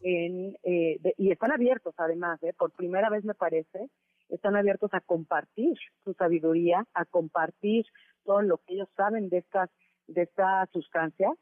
en, 0.00 0.56
eh, 0.62 0.98
y 1.16 1.30
están 1.30 1.52
abiertos 1.52 1.94
además, 1.96 2.40
por 2.58 2.72
primera 2.72 3.08
vez 3.08 3.24
me 3.24 3.34
parece, 3.34 3.88
están 4.28 4.56
abiertos 4.56 4.92
a 4.92 5.00
compartir 5.00 5.76
su 6.04 6.12
sabiduría, 6.14 6.84
a 6.92 7.04
compartir 7.04 7.86
todo 8.24 8.42
lo 8.42 8.58
que 8.58 8.74
ellos 8.74 8.88
saben 8.96 9.28
de 9.28 9.38
estas 9.38 9.70
de 10.08 10.22
esta 10.22 10.66
sustancia 10.72 11.32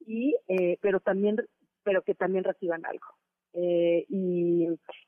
y 0.00 0.34
pero 0.80 1.00
también 1.00 1.36
pero 1.82 2.02
que 2.02 2.14
también 2.14 2.44
reciban 2.44 2.84
algo. 2.84 3.06
Eh, 3.54 4.04
y, 4.08 4.66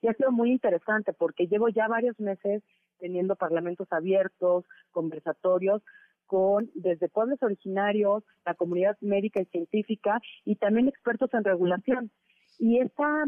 ha 0.09 0.15
sido 0.15 0.33
muy 0.33 0.51
interesante 0.51 1.13
porque 1.13 1.47
llevo 1.47 1.69
ya 1.69 1.87
varios 1.89 2.19
meses 2.19 2.63
teniendo 2.99 3.37
parlamentos 3.37 3.87
abiertos, 3.93 4.65
conversatorios 4.91 5.83
con 6.31 6.71
desde 6.75 7.09
pueblos 7.09 7.43
originarios, 7.43 8.23
la 8.47 8.55
comunidad 8.55 8.97
médica 9.01 9.41
y 9.43 9.47
científica 9.47 10.21
y 10.45 10.55
también 10.55 10.87
expertos 10.87 11.29
en 11.35 11.43
regulación. 11.43 12.13
Y 12.57 12.79
esta, 12.79 13.25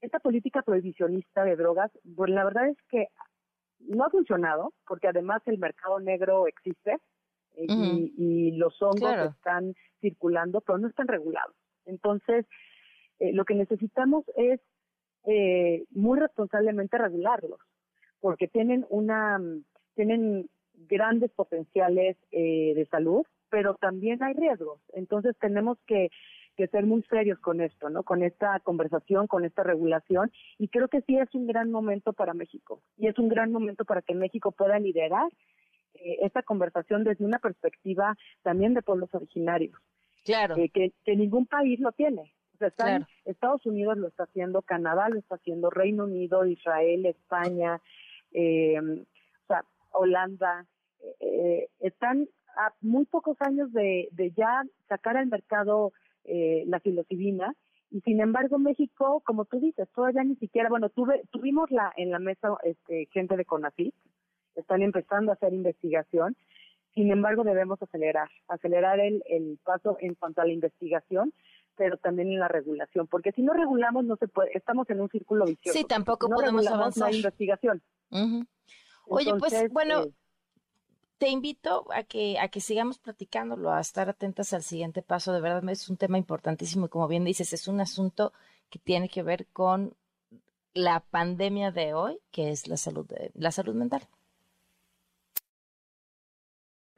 esta 0.00 0.20
política 0.20 0.62
prohibicionista 0.62 1.42
de 1.42 1.56
drogas, 1.56 1.90
pues 2.14 2.30
la 2.30 2.44
verdad 2.44 2.68
es 2.68 2.76
que 2.90 3.08
no 3.80 4.04
ha 4.04 4.10
funcionado 4.10 4.72
porque 4.86 5.08
además 5.08 5.42
el 5.46 5.58
mercado 5.58 5.98
negro 5.98 6.46
existe 6.46 6.98
eh, 7.56 7.66
y, 7.66 8.52
los 8.52 8.80
hongos 8.80 9.34
están 9.34 9.74
circulando, 10.00 10.60
pero 10.60 10.78
no 10.78 10.86
están 10.86 11.08
regulados. 11.08 11.56
Entonces, 11.86 12.46
eh, 13.18 13.32
lo 13.32 13.44
que 13.44 13.56
necesitamos 13.56 14.24
es 14.36 14.60
eh, 15.26 15.86
muy 15.90 16.20
responsablemente 16.20 16.98
regularlos, 16.98 17.58
porque 18.20 18.46
tienen 18.46 18.86
una 18.90 19.40
tienen 19.96 20.48
grandes 20.74 21.30
potenciales 21.32 22.16
eh, 22.30 22.72
de 22.74 22.86
salud, 22.86 23.24
pero 23.50 23.74
también 23.74 24.22
hay 24.22 24.34
riesgos. 24.34 24.80
Entonces 24.92 25.36
tenemos 25.40 25.78
que, 25.86 26.10
que 26.56 26.66
ser 26.68 26.86
muy 26.86 27.02
serios 27.04 27.38
con 27.38 27.60
esto, 27.60 27.90
¿no? 27.90 28.02
Con 28.02 28.22
esta 28.22 28.60
conversación, 28.60 29.26
con 29.26 29.44
esta 29.44 29.62
regulación, 29.62 30.32
y 30.58 30.68
creo 30.68 30.88
que 30.88 31.02
sí 31.02 31.16
es 31.18 31.34
un 31.34 31.46
gran 31.46 31.70
momento 31.70 32.12
para 32.12 32.34
México, 32.34 32.80
y 32.96 33.06
es 33.08 33.18
un 33.18 33.28
gran 33.28 33.52
momento 33.52 33.84
para 33.84 34.02
que 34.02 34.14
México 34.14 34.52
pueda 34.52 34.78
liderar 34.78 35.28
esta 36.20 36.42
conversación 36.42 37.04
desde 37.04 37.24
una 37.24 37.38
perspectiva 37.38 38.16
también 38.42 38.74
de 38.74 38.82
pueblos 38.82 39.14
originarios. 39.14 39.78
Claro. 40.24 40.54
que, 40.56 40.92
que 41.04 41.16
ningún 41.16 41.46
país 41.46 41.78
lo 41.80 41.92
tiene. 41.92 42.32
Estados 43.24 43.66
Unidos 43.66 43.98
lo 43.98 44.08
está 44.08 44.24
haciendo, 44.24 44.62
Canadá 44.62 45.08
lo 45.08 45.18
está 45.18 45.36
haciendo, 45.36 45.70
Reino 45.70 46.04
Unido, 46.04 46.46
Israel, 46.46 47.06
España, 47.06 47.80
eh, 48.32 48.80
Holanda, 49.94 50.66
eh, 51.20 51.68
están 51.80 52.28
a 52.56 52.72
muy 52.80 53.04
pocos 53.04 53.36
años 53.40 53.72
de, 53.72 54.08
ya 54.36 54.62
sacar 54.88 55.16
al 55.16 55.26
mercado 55.26 55.92
eh, 56.24 56.64
la 56.66 56.80
filocibina 56.80 57.54
y 57.90 58.00
sin 58.00 58.20
embargo 58.20 58.58
México, 58.58 59.22
como 59.24 59.44
tú 59.44 59.60
dices, 59.60 59.88
todavía 59.94 60.24
ni 60.24 60.36
siquiera, 60.36 60.68
bueno, 60.68 60.88
tuve, 60.88 61.22
tuvimos 61.30 61.70
la 61.70 61.92
en 61.96 62.10
la 62.10 62.18
mesa 62.18 62.56
este, 62.62 63.08
gente 63.12 63.36
de 63.36 63.44
CONACYT, 63.44 63.94
están 64.54 64.82
empezando 64.82 65.30
a 65.30 65.34
hacer 65.34 65.52
investigación, 65.52 66.36
sin 66.94 67.10
embargo 67.10 67.44
debemos 67.44 67.82
acelerar, 67.82 68.28
acelerar 68.48 69.00
el, 69.00 69.22
el 69.26 69.58
paso 69.64 69.96
en 70.00 70.14
cuanto 70.14 70.40
a 70.40 70.46
la 70.46 70.52
investigación 70.52 71.32
pero 71.76 71.96
también 71.98 72.28
en 72.28 72.38
la 72.38 72.48
regulación, 72.48 73.06
porque 73.08 73.32
si 73.32 73.42
no 73.42 73.52
regulamos 73.52 74.04
no 74.04 74.16
se 74.16 74.28
puede, 74.28 74.50
estamos 74.56 74.88
en 74.90 75.00
un 75.00 75.08
círculo 75.08 75.44
vicioso. 75.44 75.76
Sí, 75.76 75.84
tampoco 75.84 76.28
podemos 76.28 76.66
avanzar. 76.66 77.10
No 77.10 77.16
investigación. 77.16 77.82
Oye, 79.06 79.34
pues 79.38 79.54
bueno, 79.72 80.04
eh, 80.04 80.12
te 81.18 81.28
invito 81.28 81.86
a 81.92 82.02
que 82.02 82.38
a 82.38 82.48
que 82.48 82.60
sigamos 82.60 82.98
platicándolo, 82.98 83.72
a 83.72 83.80
estar 83.80 84.08
atentas 84.08 84.52
al 84.52 84.62
siguiente 84.62 85.02
paso. 85.02 85.32
De 85.32 85.40
verdad 85.40 85.68
es 85.70 85.88
un 85.88 85.96
tema 85.96 86.18
importantísimo 86.18 86.86
y 86.86 86.88
como 86.88 87.08
bien 87.08 87.24
dices, 87.24 87.52
es 87.52 87.68
un 87.68 87.80
asunto 87.80 88.32
que 88.70 88.78
tiene 88.78 89.08
que 89.08 89.22
ver 89.22 89.46
con 89.48 89.94
la 90.72 91.00
pandemia 91.00 91.70
de 91.70 91.94
hoy, 91.94 92.18
que 92.30 92.50
es 92.50 92.66
la 92.66 92.76
salud 92.76 93.06
de, 93.06 93.30
la 93.34 93.52
salud 93.52 93.74
mental 93.74 94.08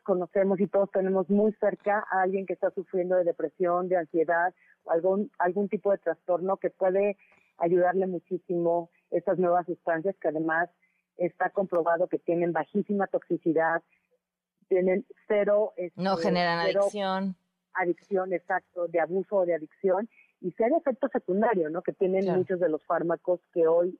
conocemos 0.07 0.61
y 0.61 0.69
todos 0.69 0.91
tenemos 0.93 1.29
muy 1.29 1.53
cerca 1.55 2.07
a 2.11 2.23
alguien 2.23 2.47
que 2.47 2.55
está 2.55 2.71
sufriendo 2.71 3.17
de 3.17 3.25
depresión, 3.25 3.89
de 3.89 3.97
ansiedad 3.97 4.55
o 4.85 4.93
algún, 4.93 5.31
algún 5.39 5.69
tipo 5.69 5.91
de 5.91 5.99
trastorno 5.99 6.57
que 6.57 6.71
puede 6.71 7.19
ayudarle 7.59 8.07
muchísimo 8.07 8.89
estas 9.11 9.39
nuevas 9.39 9.67
sustancias 9.67 10.15
que 10.21 10.29
además 10.29 10.71
está 11.17 11.51
comprobado 11.51 12.09
que 12.09 12.19
tienen 12.19 12.53
bajísima 12.53 13.07
toxicidad, 13.07 13.83
tienen 14.69 15.07
cero... 15.29 15.73
Este, 15.77 16.01
no 16.01 16.17
generan 16.17 16.59
adicción. 16.59 17.37
Adicción, 17.75 18.33
exacto, 18.33 18.89
de 18.89 19.01
abuso 19.01 19.37
o 19.37 19.47
de 19.47 19.55
adicción 19.55 20.09
y 20.41 20.53
cero 20.57 20.77
efecto 20.81 21.09
secundario, 21.09 21.71
¿no? 21.71 21.83
Que 21.83 21.93
tienen 21.93 22.27
muchos 22.35 22.61
de 22.61 22.69
los 22.69 22.85
fármacos 22.85 23.41
que 23.53 23.67
hoy 23.67 23.99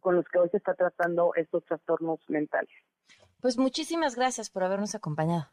con 0.00 0.14
los 0.14 0.26
que 0.26 0.38
hoy 0.38 0.48
se 0.50 0.58
está 0.58 0.74
tratando 0.74 1.32
estos 1.34 1.64
trastornos 1.64 2.20
mentales. 2.28 2.70
Pues 3.40 3.58
muchísimas 3.58 4.14
gracias 4.14 4.50
por 4.50 4.62
habernos 4.62 4.94
acompañado. 4.94 5.46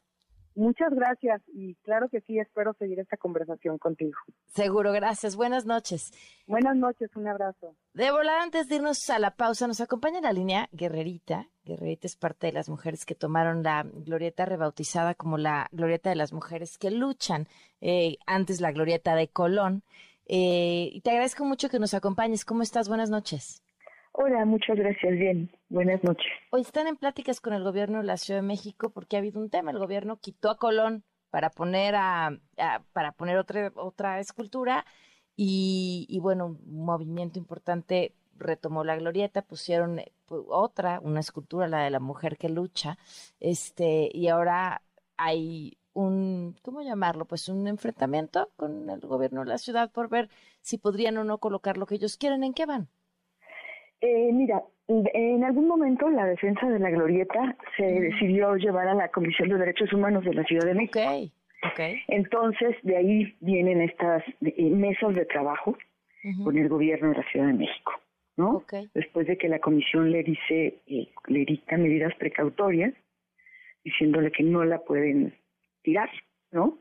Muchas 0.56 0.94
gracias 0.94 1.42
y 1.54 1.76
claro 1.84 2.10
que 2.10 2.22
sí, 2.22 2.38
espero 2.38 2.74
seguir 2.78 3.00
esta 3.00 3.18
conversación 3.18 3.78
contigo. 3.80 4.18
Seguro, 4.48 4.92
gracias. 4.92 5.36
Buenas 5.36 5.66
noches. 5.66 6.12
Buenas 6.46 6.76
noches, 6.76 7.10
un 7.16 7.28
abrazo. 7.28 7.76
De 7.94 8.12
volar, 8.12 8.42
antes 8.42 8.68
de 8.68 8.76
irnos 8.76 9.10
a 9.10 9.18
la 9.18 9.32
pausa, 9.32 9.66
nos 9.68 9.82
acompaña 9.82 10.22
la 10.22 10.32
línea 10.32 10.70
Guerrerita. 10.72 11.48
Guerrerita 11.66 12.08
es 12.08 12.16
parte 12.16 12.48
de 12.48 12.54
las 12.54 12.70
mujeres 12.70 13.06
que 13.06 13.16
tomaron 13.16 13.64
la 13.64 13.84
glorieta 13.84 14.46
rebautizada 14.46 15.16
como 15.16 15.38
la 15.38 15.68
glorieta 15.72 16.10
de 16.10 16.16
las 16.16 16.34
mujeres 16.34 16.78
que 16.78 16.92
luchan, 16.92 17.48
eh, 17.82 18.18
antes 18.28 18.62
la 18.62 18.72
glorieta 18.72 19.16
de 19.16 19.30
Colón. 19.30 19.84
Eh, 20.28 20.90
y 20.94 21.02
te 21.02 21.10
agradezco 21.10 21.46
mucho 21.46 21.70
que 21.70 21.80
nos 21.80 21.94
acompañes. 21.94 22.46
¿Cómo 22.46 22.62
estás? 22.62 22.88
Buenas 22.88 23.10
noches. 23.10 23.62
Hola, 24.15 24.45
muchas 24.45 24.77
gracias. 24.77 25.11
Bien, 25.18 25.49
buenas 25.69 26.03
noches. 26.03 26.27
Hoy 26.52 26.61
están 26.61 26.85
en 26.85 26.98
pláticas 26.98 27.41
con 27.41 27.53
el 27.53 27.64
gobierno 27.64 27.98
de 27.98 28.03
la 28.03 28.18
Ciudad 28.18 28.41
de 28.41 28.48
México 28.48 28.91
porque 28.91 29.15
ha 29.15 29.19
habido 29.19 29.40
un 29.40 29.49
tema. 29.49 29.72
El 29.72 29.80
gobierno 29.80 30.18
quitó 30.18 30.52
a 30.52 30.57
Colón 30.57 31.03
para 31.31 31.49
poner 31.49 31.95
a, 31.95 32.40
para 32.94 33.14
poner 33.14 33.38
otra 33.38 33.72
otra 33.76 34.19
escultura 34.19 34.85
y, 35.35 36.06
y, 36.10 36.19
bueno, 36.19 36.45
un 36.45 36.85
movimiento 36.85 37.40
importante 37.40 38.14
retomó 38.38 38.84
la 38.84 38.95
glorieta, 38.98 39.41
pusieron 39.41 39.98
eh, 39.98 40.11
otra, 40.30 40.99
una 40.99 41.19
escultura, 41.19 41.68
la 41.68 41.84
de 41.84 41.90
la 41.90 41.99
mujer 41.99 42.38
que 42.38 42.49
lucha, 42.49 42.99
este 43.40 44.11
y 44.14 44.27
ahora 44.27 44.84
hay 45.18 45.80
un, 45.94 46.56
¿cómo 46.61 46.84
llamarlo? 46.84 47.26
Pues 47.26 47.49
un 47.49 47.68
enfrentamiento 47.68 48.52
con 48.57 48.91
el 48.91 48.99
gobierno 48.99 49.41
de 49.41 49.48
la 49.48 49.57
ciudad 49.57 49.91
por 49.91 50.07
ver 50.07 50.30
si 50.61 50.77
podrían 50.77 51.18
o 51.18 51.23
no 51.23 51.40
colocar 51.40 51.77
lo 51.77 51.88
que 51.88 51.95
ellos 51.95 52.18
quieren. 52.18 52.44
¿En 52.44 52.53
qué 52.53 52.68
van? 52.68 52.90
Eh, 54.06 54.34
mira, 54.34 54.62
en 54.90 55.46
algún 55.46 55.66
momento 55.66 56.10
la 56.10 56.26
defensa 56.26 56.68
de 56.68 56.78
la 56.78 56.90
glorieta 56.90 57.56
se 57.78 57.86
decidió 57.86 58.54
llevar 58.58 58.90
a 58.90 58.94
la 58.94 59.08
Comisión 59.08 59.48
de 59.48 59.58
Derechos 59.58 59.94
Humanos 59.94 60.26
de 60.26 60.34
la 60.34 60.44
Ciudad 60.44 60.66
de 60.66 60.74
México. 60.74 61.00
Okay. 61.72 62.02
Entonces, 62.10 62.76
de 62.84 62.98
ahí 62.98 63.38
vienen 63.40 63.80
estas 63.80 64.22
eh, 64.42 64.70
mesas 64.70 65.16
de 65.16 65.24
trabajo 65.24 65.78
con 66.44 66.58
el 66.58 66.68
gobierno 66.68 67.10
de 67.12 67.16
la 67.16 67.32
Ciudad 67.32 67.48
de 67.48 67.54
México, 67.54 67.94
¿no? 68.36 68.66
Después 68.94 69.26
de 69.26 69.38
que 69.38 69.48
la 69.48 69.60
comisión 69.60 70.12
le 70.12 70.24
dice, 70.24 70.82
eh, 70.86 71.08
le 71.28 71.46
dicta 71.46 71.78
medidas 71.78 72.14
precautorias, 72.16 72.94
diciéndole 73.86 74.34
que 74.34 74.44
no 74.44 74.66
la 74.66 74.80
pueden 74.80 75.34
tirar, 75.82 76.10
¿no? 76.52 76.78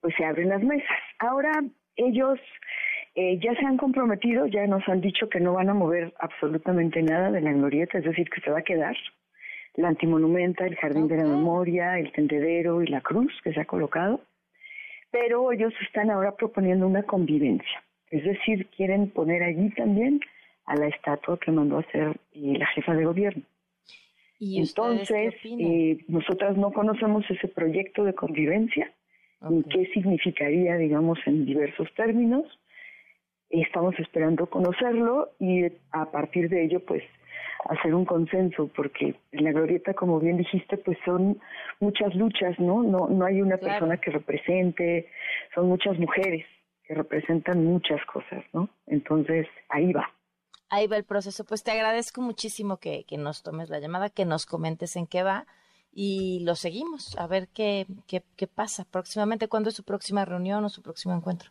Pues 0.00 0.14
se 0.16 0.24
abren 0.24 0.50
las 0.50 0.62
mesas. 0.62 0.98
Ahora 1.18 1.64
ellos 1.96 2.38
eh, 3.14 3.38
ya 3.40 3.54
se 3.54 3.64
han 3.64 3.76
comprometido, 3.76 4.46
ya 4.46 4.66
nos 4.66 4.86
han 4.88 5.00
dicho 5.00 5.28
que 5.28 5.38
no 5.38 5.52
van 5.52 5.68
a 5.68 5.74
mover 5.74 6.12
absolutamente 6.18 7.02
nada 7.02 7.30
de 7.30 7.40
la 7.40 7.52
glorieta, 7.52 7.98
es 7.98 8.04
decir, 8.04 8.28
que 8.28 8.40
se 8.40 8.50
va 8.50 8.58
a 8.58 8.62
quedar 8.62 8.96
la 9.76 9.88
antimonumenta, 9.88 10.66
el 10.66 10.76
jardín 10.76 11.08
de 11.08 11.16
la 11.16 11.24
memoria, 11.24 11.98
el 11.98 12.12
tendedero 12.12 12.82
y 12.82 12.86
la 12.86 13.00
cruz 13.00 13.32
que 13.42 13.52
se 13.52 13.60
ha 13.60 13.64
colocado, 13.64 14.20
pero 15.10 15.52
ellos 15.52 15.72
están 15.80 16.10
ahora 16.10 16.34
proponiendo 16.34 16.86
una 16.86 17.04
convivencia, 17.04 17.82
es 18.10 18.24
decir, 18.24 18.66
quieren 18.76 19.10
poner 19.10 19.42
allí 19.42 19.70
también 19.70 20.20
a 20.66 20.76
la 20.76 20.86
estatua 20.88 21.38
que 21.38 21.52
mandó 21.52 21.76
a 21.76 21.80
hacer 21.80 22.16
eh, 22.32 22.58
la 22.58 22.66
jefa 22.66 22.94
de 22.94 23.04
gobierno. 23.04 23.42
¿Y 24.40 24.58
Entonces, 24.60 25.34
eh, 25.44 25.98
nosotras 26.08 26.56
no 26.56 26.72
conocemos 26.72 27.24
ese 27.30 27.48
proyecto 27.48 28.04
de 28.04 28.14
convivencia, 28.14 28.92
ni 29.48 29.62
qué 29.64 29.86
significaría, 29.92 30.76
digamos, 30.76 31.18
en 31.26 31.44
diversos 31.46 31.88
términos, 31.94 32.44
Estamos 33.62 33.98
esperando 33.98 34.46
conocerlo 34.46 35.30
y 35.38 35.64
a 35.90 36.10
partir 36.10 36.48
de 36.48 36.64
ello, 36.64 36.80
pues, 36.84 37.02
hacer 37.68 37.94
un 37.94 38.04
consenso, 38.04 38.68
porque 38.74 39.14
en 39.32 39.44
la 39.44 39.52
glorieta, 39.52 39.94
como 39.94 40.20
bien 40.20 40.36
dijiste, 40.36 40.76
pues 40.78 40.98
son 41.04 41.40
muchas 41.80 42.14
luchas, 42.14 42.58
¿no? 42.58 42.82
No, 42.82 43.08
no 43.08 43.24
hay 43.24 43.40
una 43.40 43.56
persona 43.56 43.96
que 43.96 44.10
represente, 44.10 45.08
son 45.54 45.68
muchas 45.68 45.98
mujeres 45.98 46.44
que 46.84 46.94
representan 46.94 47.64
muchas 47.64 48.04
cosas, 48.06 48.44
¿no? 48.52 48.68
Entonces, 48.86 49.46
ahí 49.70 49.92
va. 49.92 50.10
Ahí 50.68 50.86
va 50.86 50.96
el 50.96 51.04
proceso. 51.04 51.44
Pues 51.44 51.62
te 51.62 51.70
agradezco 51.70 52.20
muchísimo 52.20 52.78
que, 52.78 53.04
que 53.04 53.16
nos 53.16 53.42
tomes 53.42 53.70
la 53.70 53.78
llamada, 53.78 54.10
que 54.10 54.24
nos 54.24 54.44
comentes 54.44 54.96
en 54.96 55.06
qué 55.06 55.22
va 55.22 55.46
y 55.92 56.40
lo 56.40 56.56
seguimos 56.56 57.16
a 57.18 57.26
ver 57.26 57.48
qué, 57.48 57.86
qué, 58.06 58.22
qué 58.36 58.46
pasa 58.46 58.84
próximamente. 58.84 59.48
¿Cuándo 59.48 59.70
es 59.70 59.76
su 59.76 59.84
próxima 59.84 60.24
reunión 60.24 60.64
o 60.64 60.68
su 60.68 60.82
próximo 60.82 61.14
encuentro? 61.14 61.50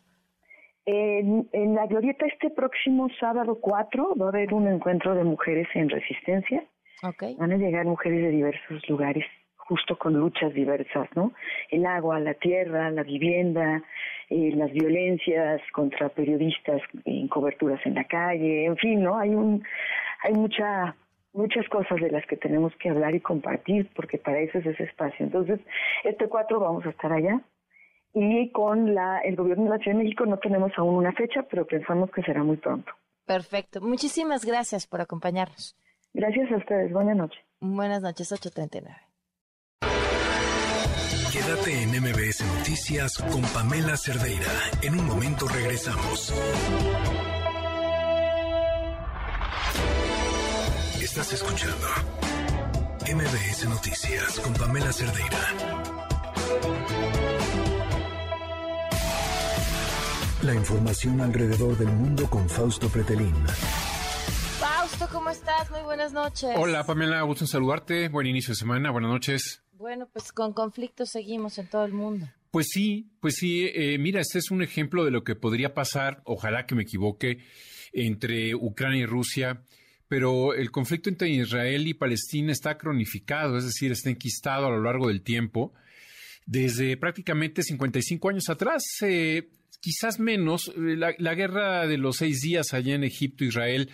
En, 0.86 1.48
en, 1.52 1.74
la 1.74 1.86
Glorieta 1.86 2.26
este 2.26 2.50
próximo 2.50 3.08
sábado 3.18 3.58
4 3.60 4.14
va 4.20 4.26
a 4.26 4.28
haber 4.28 4.52
un 4.52 4.68
encuentro 4.68 5.14
de 5.14 5.24
mujeres 5.24 5.66
en 5.74 5.88
resistencia. 5.88 6.62
Okay. 7.02 7.36
Van 7.36 7.52
a 7.52 7.56
llegar 7.56 7.86
mujeres 7.86 8.22
de 8.22 8.30
diversos 8.30 8.88
lugares, 8.88 9.24
justo 9.56 9.96
con 9.96 10.14
luchas 10.14 10.52
diversas, 10.52 11.08
¿no? 11.14 11.32
El 11.70 11.86
agua, 11.86 12.20
la 12.20 12.34
tierra, 12.34 12.90
la 12.90 13.02
vivienda, 13.02 13.82
eh, 14.28 14.52
las 14.54 14.72
violencias 14.72 15.62
contra 15.72 16.10
periodistas 16.10 16.82
en 17.06 17.28
coberturas 17.28 17.80
en 17.86 17.94
la 17.94 18.04
calle, 18.04 18.66
en 18.66 18.76
fin, 18.76 19.02
¿no? 19.02 19.18
Hay 19.18 19.34
un, 19.34 19.64
hay 20.22 20.34
mucha 20.34 20.96
muchas 21.32 21.68
cosas 21.68 22.00
de 22.00 22.10
las 22.10 22.24
que 22.26 22.36
tenemos 22.36 22.72
que 22.76 22.90
hablar 22.90 23.14
y 23.14 23.20
compartir, 23.20 23.90
porque 23.96 24.18
para 24.18 24.38
eso 24.38 24.58
es 24.58 24.66
ese 24.66 24.84
espacio. 24.84 25.26
Entonces, 25.26 25.58
este 26.04 26.28
4 26.28 26.60
vamos 26.60 26.86
a 26.86 26.90
estar 26.90 27.12
allá 27.12 27.40
y 28.14 28.50
con 28.52 28.94
la, 28.94 29.18
el 29.20 29.34
gobierno 29.34 29.64
de 29.64 29.70
la 29.70 29.78
Ciudad 29.78 29.98
de 29.98 30.04
México 30.04 30.24
no 30.24 30.38
tenemos 30.38 30.72
aún 30.76 30.94
una 30.94 31.12
fecha, 31.12 31.42
pero 31.50 31.66
pensamos 31.66 32.10
que 32.12 32.22
será 32.22 32.42
muy 32.42 32.56
pronto. 32.56 32.92
Perfecto. 33.26 33.80
Muchísimas 33.80 34.44
gracias 34.44 34.86
por 34.86 35.00
acompañarnos. 35.00 35.76
Gracias 36.12 36.50
a 36.52 36.56
ustedes. 36.56 36.92
Buenas 36.92 37.16
noches. 37.16 37.40
Buenas 37.60 38.02
noches, 38.02 38.30
839. 38.30 38.96
Quédate 41.32 41.82
en 41.82 41.88
MBS 41.90 42.44
Noticias 42.58 43.18
con 43.18 43.42
Pamela 43.52 43.96
Cerdeira. 43.96 44.52
En 44.82 44.94
un 44.94 45.06
momento 45.06 45.46
regresamos. 45.48 46.32
Estás 51.02 51.32
escuchando 51.32 51.88
MBS 53.12 53.68
Noticias 53.68 54.38
con 54.40 54.54
Pamela 54.54 54.92
Cerdeira. 54.92 56.04
La 60.44 60.54
información 60.54 61.22
alrededor 61.22 61.78
del 61.78 61.88
mundo 61.88 62.28
con 62.28 62.46
Fausto 62.50 62.90
Pretelín. 62.90 63.32
Fausto, 64.58 65.08
¿cómo 65.10 65.30
estás? 65.30 65.70
Muy 65.70 65.80
buenas 65.80 66.12
noches. 66.12 66.50
Hola 66.56 66.84
Pamela, 66.84 67.22
gusto 67.22 67.44
en 67.44 67.48
saludarte. 67.48 68.08
Buen 68.10 68.26
inicio 68.26 68.52
de 68.52 68.56
semana, 68.56 68.90
buenas 68.90 69.10
noches. 69.10 69.62
Bueno, 69.72 70.06
pues 70.12 70.32
con 70.32 70.52
conflictos 70.52 71.08
seguimos 71.08 71.56
en 71.56 71.68
todo 71.68 71.86
el 71.86 71.94
mundo. 71.94 72.28
Pues 72.50 72.66
sí, 72.68 73.08
pues 73.20 73.36
sí. 73.36 73.70
Eh, 73.74 73.96
mira, 73.98 74.20
este 74.20 74.38
es 74.38 74.50
un 74.50 74.62
ejemplo 74.62 75.06
de 75.06 75.12
lo 75.12 75.24
que 75.24 75.34
podría 75.34 75.72
pasar, 75.72 76.20
ojalá 76.24 76.66
que 76.66 76.74
me 76.74 76.82
equivoque, 76.82 77.38
entre 77.94 78.54
Ucrania 78.54 79.00
y 79.00 79.06
Rusia. 79.06 79.62
Pero 80.08 80.52
el 80.52 80.70
conflicto 80.70 81.08
entre 81.08 81.30
Israel 81.30 81.88
y 81.88 81.94
Palestina 81.94 82.52
está 82.52 82.76
cronificado, 82.76 83.56
es 83.56 83.64
decir, 83.64 83.92
está 83.92 84.10
enquistado 84.10 84.66
a 84.66 84.70
lo 84.70 84.82
largo 84.82 85.08
del 85.08 85.22
tiempo. 85.22 85.72
Desde 86.44 86.98
prácticamente 86.98 87.62
55 87.62 88.28
años 88.28 88.50
atrás, 88.50 88.82
eh, 89.00 89.48
quizás 89.84 90.18
menos. 90.18 90.72
Eh, 90.74 90.96
la, 90.96 91.34
guerra 91.34 91.86
de 91.86 91.98
los 91.98 92.16
seis 92.16 92.40
días 92.40 92.72
allá 92.72 92.94
en 92.94 93.04
Egipto, 93.04 93.44
Israel, 93.44 93.90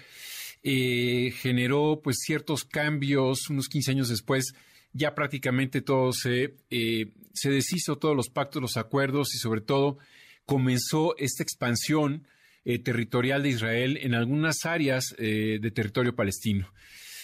eh, 0.63 1.33
generó 1.41 2.01
pues 2.03 2.19
ciertos 2.25 2.65
cambios. 2.65 3.51
Unos 3.51 3.69
15 3.69 3.91
años 3.91 4.09
después, 4.09 4.55
ya 4.93 5.17
prácticamente 5.17 5.83
todo 5.83 6.13
se, 6.13 6.55
eh, 6.71 7.11
se 7.35 7.51
deshizo, 7.51 7.99
todos 7.99 8.15
los 8.15 8.29
pactos, 8.29 8.63
los 8.63 8.77
acuerdos 8.77 9.35
y 9.35 9.39
sobre 9.39 9.63
todo 9.63 9.99
comenzó 10.47 11.17
esta 11.19 11.43
expansión 11.43 12.27
territorial 12.85 13.43
de 13.43 13.49
Israel 13.49 13.99
en 14.03 14.15
algunas 14.15 14.67
áreas 14.67 15.15
de 15.17 15.71
territorio 15.75 16.15
palestino. 16.15 16.71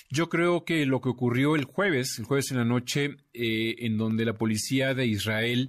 Yo 0.09 0.29
creo 0.31 0.65
que 0.65 0.87
lo 0.87 1.01
que 1.01 1.11
ocurrió 1.11 1.57
el 1.57 1.65
jueves, 1.65 2.19
el 2.19 2.25
jueves 2.25 2.51
en 2.53 2.57
la 2.57 2.65
noche, 2.65 3.17
en 3.35 3.99
donde 3.99 4.25
la 4.25 4.33
policía 4.33 4.95
de 4.95 5.07
Israel 5.07 5.69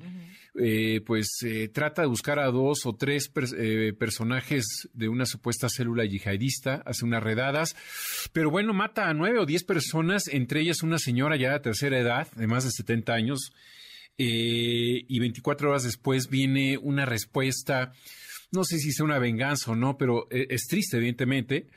eh, 0.59 1.01
pues 1.05 1.37
eh, 1.45 1.67
trata 1.67 2.01
de 2.01 2.07
buscar 2.07 2.39
a 2.39 2.47
dos 2.47 2.87
o 2.87 2.95
tres 2.95 3.31
eh, 3.57 3.93
personajes 3.93 4.89
de 4.93 5.07
una 5.07 5.27
supuesta 5.27 5.69
célula 5.69 6.03
yihadista, 6.03 6.81
hace 6.83 7.05
unas 7.05 7.21
redadas, 7.21 7.75
pero 8.33 8.49
bueno, 8.49 8.73
mata 8.73 9.07
a 9.07 9.13
nueve 9.13 9.37
o 9.37 9.45
diez 9.45 9.63
personas, 9.63 10.27
entre 10.27 10.61
ellas 10.61 10.81
una 10.81 10.97
señora 10.97 11.35
ya 11.35 11.53
de 11.53 11.59
tercera 11.59 11.99
edad, 11.99 12.31
de 12.31 12.47
más 12.47 12.63
de 12.63 12.71
70 12.71 13.13
años, 13.13 13.51
y 14.19 15.19
24 15.19 15.69
horas 15.69 15.83
después 15.83 16.27
viene 16.27 16.79
una 16.79 17.05
respuesta, 17.05 17.91
no 18.51 18.63
sé 18.63 18.79
si 18.79 18.91
sea 18.91 19.05
una 19.05 19.19
venganza 19.19 19.71
o 19.71 19.75
no, 19.75 19.95
pero 19.95 20.27
es 20.31 20.65
triste, 20.67 20.97
evidentemente. 20.97 21.67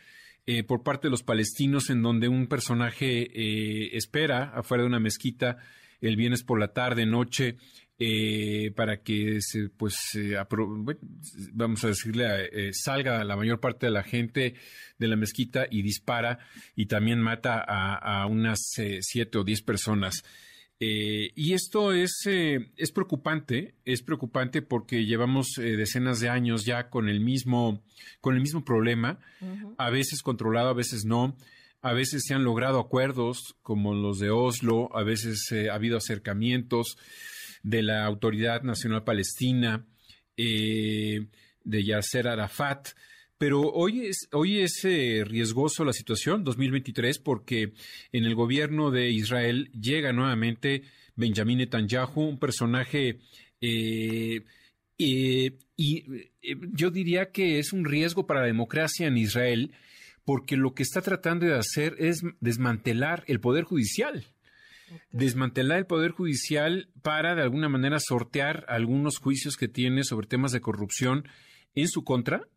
por 0.67 0.83
parte 0.83 1.09
de 1.09 1.11
los 1.11 1.23
palestinos, 1.23 1.91
en 1.91 2.01
donde 2.01 2.29
un 2.29 2.47
personaje 2.47 3.95
espera 3.95 4.53
afuera 4.55 4.85
de 4.85 4.89
una 4.89 5.01
mezquita 5.01 5.59
el 6.01 6.17
viernes 6.17 6.43
por 6.43 6.59
la 6.59 6.73
tarde, 6.73 7.05
noche, 7.05 7.57
eh, 8.03 8.73
para 8.75 9.03
que 9.03 9.43
se, 9.43 9.69
pues, 9.69 9.95
vamos 11.53 11.85
a 11.85 11.89
decirle, 11.89 12.25
eh, 12.51 12.71
salga 12.73 13.23
la 13.25 13.37
mayor 13.37 13.61
parte 13.61 13.85
de 13.85 13.93
la 13.93 14.03
gente 14.03 14.55
de 14.97 15.07
la 15.07 15.17
mezquita 15.17 15.67
y 15.71 15.83
dispara 15.83 16.39
y 16.75 16.87
también 16.87 17.21
mata 17.21 17.61
a, 17.61 18.25
unas 18.25 18.59
eh, 18.79 19.01
siete 19.03 19.37
o 19.37 19.45
diez 19.45 19.61
personas. 19.61 20.25
y 20.79 21.53
esto 21.53 21.93
es, 21.93 22.23
es 22.25 22.91
preocupante, 22.91 23.75
es 23.85 24.03
preocupante 24.03 24.63
porque 24.63 25.05
llevamos 25.05 25.49
decenas 25.59 26.21
de 26.21 26.31
años 26.31 26.65
ya 26.65 26.89
con 26.89 27.11
el 27.11 27.21
mismo, 27.21 27.85
con 28.23 28.35
el 28.35 28.41
mismo 28.41 28.65
problema, 28.65 29.19
a 29.77 29.91
veces 29.91 30.23
controlado, 30.23 30.71
a 30.71 30.75
veces 30.75 31.05
no. 31.05 31.37
A 31.83 31.95
veces 31.95 32.25
se 32.27 32.35
han 32.35 32.45
logrado 32.45 32.79
acuerdos 32.79 33.57
como 33.63 33.95
los 33.95 34.19
de 34.19 34.31
Oslo, 34.31 34.95
a 34.95 35.03
veces 35.03 35.51
ha 35.71 35.75
habido 35.75 35.97
acercamientos, 35.97 36.99
de 37.63 37.83
la 37.83 38.05
Autoridad 38.05 38.63
Nacional 38.63 39.05
Palestina, 39.05 39.87
eh, 40.37 41.27
de 41.65 41.85
Yasser 41.85 42.29
Arafat. 42.29 42.89
Pero 43.39 43.63
hoy 43.63 44.07
es, 44.07 44.29
hoy 44.33 44.61
es 44.61 44.85
eh, 44.85 45.25
riesgoso 45.27 45.85
la 45.85 45.93
situación, 45.93 46.45
2023, 46.45 47.19
porque 47.19 47.73
en 48.13 48.25
el 48.25 48.35
gobierno 48.35 48.91
de 48.91 49.11
Israel 49.11 49.71
llega 49.73 50.13
nuevamente 50.13 50.83
Benjamin 51.17 51.59
Netanyahu, 51.59 52.21
un 52.21 52.39
personaje 52.39 53.19
eh, 53.61 54.45
y 54.97 55.55
yo 56.73 56.91
diría 56.91 57.31
que 57.31 57.59
es 57.59 57.73
un 57.73 57.87
riesgo 57.87 58.27
para 58.27 58.41
la 58.41 58.47
democracia 58.47 59.07
en 59.07 59.17
Israel, 59.17 59.73
porque 60.27 60.57
lo 60.57 60.75
que 60.75 60.83
está 60.83 61.01
tratando 61.01 61.47
de 61.47 61.57
hacer 61.57 61.95
es 61.99 62.23
desmantelar 62.41 63.25
el 63.27 63.41
poder 63.41 63.65
judicial 63.65 64.27
desmantelar 65.11 65.79
el 65.79 65.87
Poder 65.87 66.13
Judicial 66.13 66.89
para, 67.03 67.35
de 67.35 67.43
alguna 67.43 67.69
manera, 67.69 67.99
sortear 68.01 68.65
algunos 68.69 69.19
juicios 69.19 69.57
que 69.57 69.69
tiene 69.69 70.05
sobre 70.05 70.27
temas 70.27 70.53
de 70.53 70.61
corrupción 70.61 71.25
en 71.75 71.89
su 71.89 72.05
contra. 72.05 72.49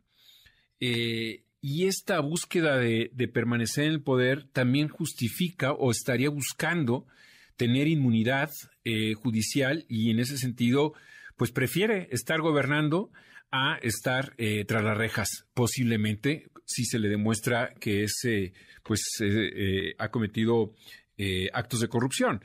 Eh, 0.80 1.44
y 1.60 1.86
esta 1.86 2.20
búsqueda 2.20 2.76
de, 2.78 3.10
permanecer 3.32 3.84
en 3.84 3.92
el 3.92 4.02
poder 4.02 4.44
también 4.48 4.88
justifica 4.88 5.72
o 5.72 5.90
estaría 5.90 6.28
buscando 6.28 7.06
tener 7.56 7.86
inmunidad 7.86 8.50
eh, 8.84 9.14
judicial 9.14 9.86
y 9.88 10.10
en 10.10 10.18
ese 10.18 10.36
sentido, 10.36 10.92
pues 11.36 11.52
prefiere 11.52 12.08
estar 12.10 12.40
gobernando 12.40 13.10
a 13.50 13.78
estar 13.80 14.34
eh, 14.36 14.64
tras 14.66 14.84
las 14.84 14.98
rejas, 14.98 15.46
posiblemente, 15.54 16.50
si 16.66 16.84
se 16.84 16.98
le 16.98 17.08
demuestra 17.08 17.72
que 17.80 18.04
ese, 18.04 18.52
pues, 18.82 19.02
ha 19.98 20.08
cometido 20.10 20.74
eh, 21.16 21.48
actos 21.52 21.80
de 21.80 21.88
corrupción. 21.88 22.42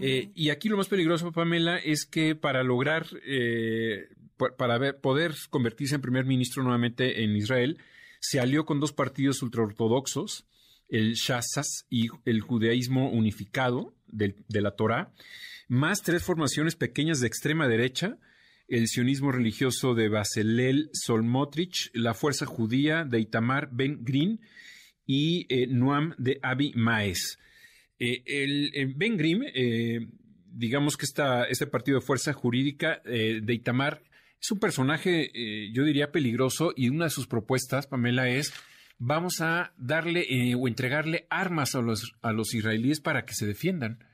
Eh, 0.00 0.30
y 0.34 0.50
aquí 0.50 0.68
lo 0.68 0.76
más 0.76 0.88
peligroso, 0.88 1.32
Pamela, 1.32 1.78
es 1.78 2.06
que 2.06 2.34
para 2.34 2.62
lograr, 2.62 3.06
eh, 3.26 4.08
para 4.56 5.00
poder 5.00 5.34
convertirse 5.50 5.96
en 5.96 6.00
primer 6.00 6.24
ministro 6.24 6.62
nuevamente 6.62 7.24
en 7.24 7.36
Israel, 7.36 7.78
se 8.20 8.40
alió 8.40 8.64
con 8.64 8.80
dos 8.80 8.92
partidos 8.92 9.42
ultraortodoxos, 9.42 10.46
el 10.88 11.14
Shasas 11.14 11.86
y 11.90 12.08
el 12.24 12.40
judaísmo 12.40 13.10
unificado 13.10 13.94
de, 14.06 14.34
la 14.48 14.72
Torá, 14.72 15.12
más 15.68 16.02
tres 16.02 16.22
formaciones 16.22 16.76
pequeñas 16.76 17.20
de 17.20 17.26
extrema 17.26 17.68
derecha, 17.68 18.18
el 18.68 18.88
sionismo 18.88 19.32
religioso 19.32 19.94
de 19.94 20.08
Baselel 20.08 20.88
Solmotrich, 20.92 21.90
la 21.94 22.14
fuerza 22.14 22.46
judía 22.46 23.04
de 23.04 23.20
Itamar 23.20 23.70
Ben 23.72 23.98
Green 24.02 24.40
y 25.06 25.46
Noam 25.68 26.14
de 26.16 26.38
Abi 26.42 26.72
Maes. 26.74 27.38
Eh, 27.98 28.22
el, 28.26 28.94
Ben 28.96 29.16
Grimm, 29.16 29.42
eh, 29.54 30.08
digamos 30.52 30.96
que 30.96 31.06
esta, 31.06 31.44
este 31.44 31.66
partido 31.66 31.98
de 31.98 32.06
fuerza 32.06 32.32
jurídica 32.32 33.02
eh, 33.04 33.40
de 33.42 33.54
Itamar 33.54 34.02
es 34.40 34.50
un 34.50 34.58
personaje, 34.58 35.30
yo 35.72 35.84
diría, 35.84 36.12
peligroso 36.12 36.74
y 36.76 36.90
una 36.90 37.04
de 37.04 37.10
sus 37.10 37.26
propuestas, 37.26 37.86
Pamela, 37.86 38.28
es 38.28 38.52
vamos 38.98 39.40
a 39.40 39.72
darle 39.76 40.26
eh, 40.28 40.54
o 40.54 40.68
entregarle 40.68 41.26
armas 41.30 41.74
a 41.74 41.80
los, 41.80 42.14
a 42.22 42.32
los 42.32 42.54
israelíes 42.54 43.00
para 43.00 43.24
que 43.24 43.34
se 43.34 43.46
defiendan. 43.46 44.04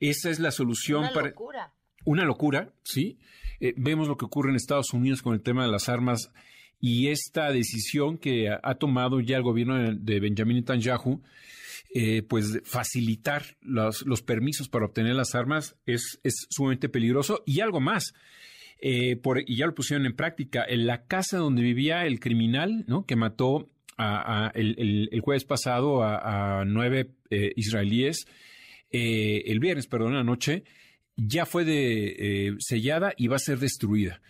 Esa 0.00 0.30
es 0.30 0.38
la 0.38 0.50
solución 0.50 1.00
Una 1.00 1.12
para... 1.12 1.28
locura. 1.28 1.72
Una 2.04 2.24
locura, 2.24 2.72
¿sí? 2.82 3.18
Eh, 3.60 3.74
vemos 3.76 4.08
lo 4.08 4.16
que 4.16 4.26
ocurre 4.26 4.50
en 4.50 4.56
Estados 4.56 4.92
Unidos 4.92 5.22
con 5.22 5.34
el 5.34 5.42
tema 5.42 5.64
de 5.64 5.72
las 5.72 5.88
armas 5.88 6.32
y 6.80 7.08
esta 7.08 7.50
decisión 7.50 8.18
que 8.18 8.50
ha, 8.50 8.74
tomado 8.74 9.20
ya 9.20 9.38
el 9.38 9.42
gobierno 9.42 9.94
de 9.94 10.20
Benjamin 10.20 10.56
Netanyahu, 10.56 11.22
eh, 11.96 12.22
pues 12.22 12.60
facilitar 12.64 13.56
los, 13.60 14.04
los, 14.04 14.20
permisos 14.20 14.68
para 14.68 14.84
obtener 14.84 15.14
las 15.14 15.36
armas 15.36 15.76
es, 15.86 16.18
es 16.24 16.48
sumamente 16.50 16.88
peligroso. 16.88 17.44
Y 17.46 17.60
algo 17.60 17.80
más, 17.80 18.14
eh, 18.80 19.14
por, 19.14 19.40
y 19.48 19.54
ya 19.54 19.66
lo 19.66 19.76
pusieron 19.76 20.04
en 20.04 20.16
práctica, 20.16 20.64
en 20.66 20.88
la 20.88 21.06
casa 21.06 21.38
donde 21.38 21.62
vivía 21.62 22.04
el 22.04 22.18
criminal, 22.18 22.84
¿no? 22.88 23.06
Que 23.06 23.14
mató 23.14 23.70
a, 23.96 24.50
el, 24.56 25.08
el, 25.12 25.20
jueves 25.20 25.44
pasado 25.44 26.02
a, 26.02 26.62
a 26.62 26.64
nueve 26.64 27.12
eh, 27.30 27.52
israelíes, 27.54 28.26
el 28.90 29.60
viernes, 29.60 29.86
perdón, 29.86 30.16
anoche, 30.16 30.64
ya 31.16 31.46
fue 31.46 31.64
de, 31.64 32.56
sellada 32.58 33.14
y 33.16 33.28
va 33.28 33.36
a 33.36 33.38
ser 33.38 33.60
destruida 33.60 34.20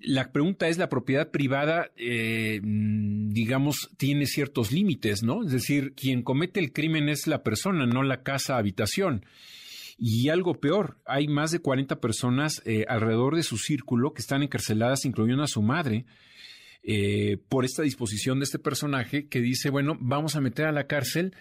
la 0.00 0.32
pregunta 0.32 0.68
es, 0.68 0.78
la 0.78 0.88
propiedad 0.88 1.30
privada, 1.30 1.90
eh, 1.96 2.60
digamos, 2.62 3.90
tiene 3.96 4.26
ciertos 4.26 4.72
límites, 4.72 5.22
¿no? 5.22 5.44
Es 5.44 5.50
decir, 5.50 5.94
quien 5.94 6.22
comete 6.22 6.60
el 6.60 6.72
crimen 6.72 7.08
es 7.08 7.26
la 7.26 7.42
persona, 7.42 7.86
no 7.86 8.02
la 8.02 8.22
casa 8.22 8.56
habitación. 8.56 9.24
Y 9.98 10.28
algo 10.28 10.60
peor, 10.60 10.98
hay 11.06 11.26
más 11.26 11.50
de 11.50 11.58
40 11.58 12.00
personas 12.00 12.62
eh, 12.64 12.84
alrededor 12.88 13.34
de 13.34 13.42
su 13.42 13.58
círculo 13.58 14.12
que 14.12 14.22
están 14.22 14.42
encarceladas, 14.42 15.04
incluyendo 15.04 15.42
a 15.42 15.48
su 15.48 15.62
madre, 15.62 16.04
eh, 16.84 17.38
por 17.48 17.64
esta 17.64 17.82
disposición 17.82 18.38
de 18.38 18.44
este 18.44 18.60
personaje 18.60 19.26
que 19.26 19.40
dice, 19.40 19.70
bueno, 19.70 19.96
vamos 20.00 20.36
a 20.36 20.40
meter 20.40 20.66
a 20.66 20.72
la 20.72 20.86
cárcel 20.86 21.34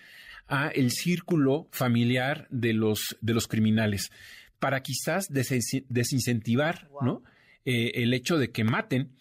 a 0.48 0.70
el 0.70 0.92
círculo 0.92 1.68
familiar 1.72 2.48
de 2.50 2.74
los, 2.74 3.18
de 3.22 3.34
los 3.34 3.48
criminales, 3.48 4.12
para 4.60 4.82
quizás 4.82 5.28
desincentivar. 5.30 6.90
¿no? 7.02 7.22
Eh, 7.68 7.92
el 7.96 8.14
hecho 8.14 8.38
de 8.38 8.50
que 8.50 8.64
maten, 8.64 9.12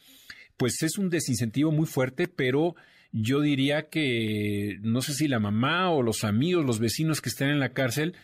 pues 0.57 0.81
es 0.85 0.99
un 0.99 1.11
desincentivo 1.11 1.73
muy 1.73 1.87
fuerte, 1.87 2.29
pero 2.29 2.77
yo 3.11 3.41
diría 3.41 3.89
que 3.89 4.79
no 4.83 5.03
sé 5.03 5.15
si 5.15 5.27
la 5.27 5.41
mamá 5.41 5.91
o 5.91 6.01
los 6.01 6.23
amigos, 6.23 6.65
los 6.65 6.79
vecinos 6.79 7.21
que 7.21 7.29
estén 7.29 7.49
en 7.49 7.59
la 7.59 7.73
cárcel, 7.73 8.15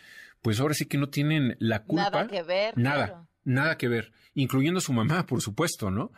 pues 0.40 0.61
ahora 0.61 0.74
sí 0.74 0.86
que 0.86 0.97
no 0.97 1.09
tienen 1.09 1.57
la 1.59 1.82
culpa. 1.82 2.11
Nada 2.11 2.28
que 2.28 2.43
ver. 2.44 2.78
Nada, 2.78 3.07
claro. 3.07 3.28
nada 3.43 3.77
que 3.77 3.89
ver, 3.89 4.12
incluyendo 4.35 4.81
su 4.81 4.93
mamá, 4.93 5.27
por 5.27 5.43
supuesto, 5.43 5.90
¿no? 5.90 6.12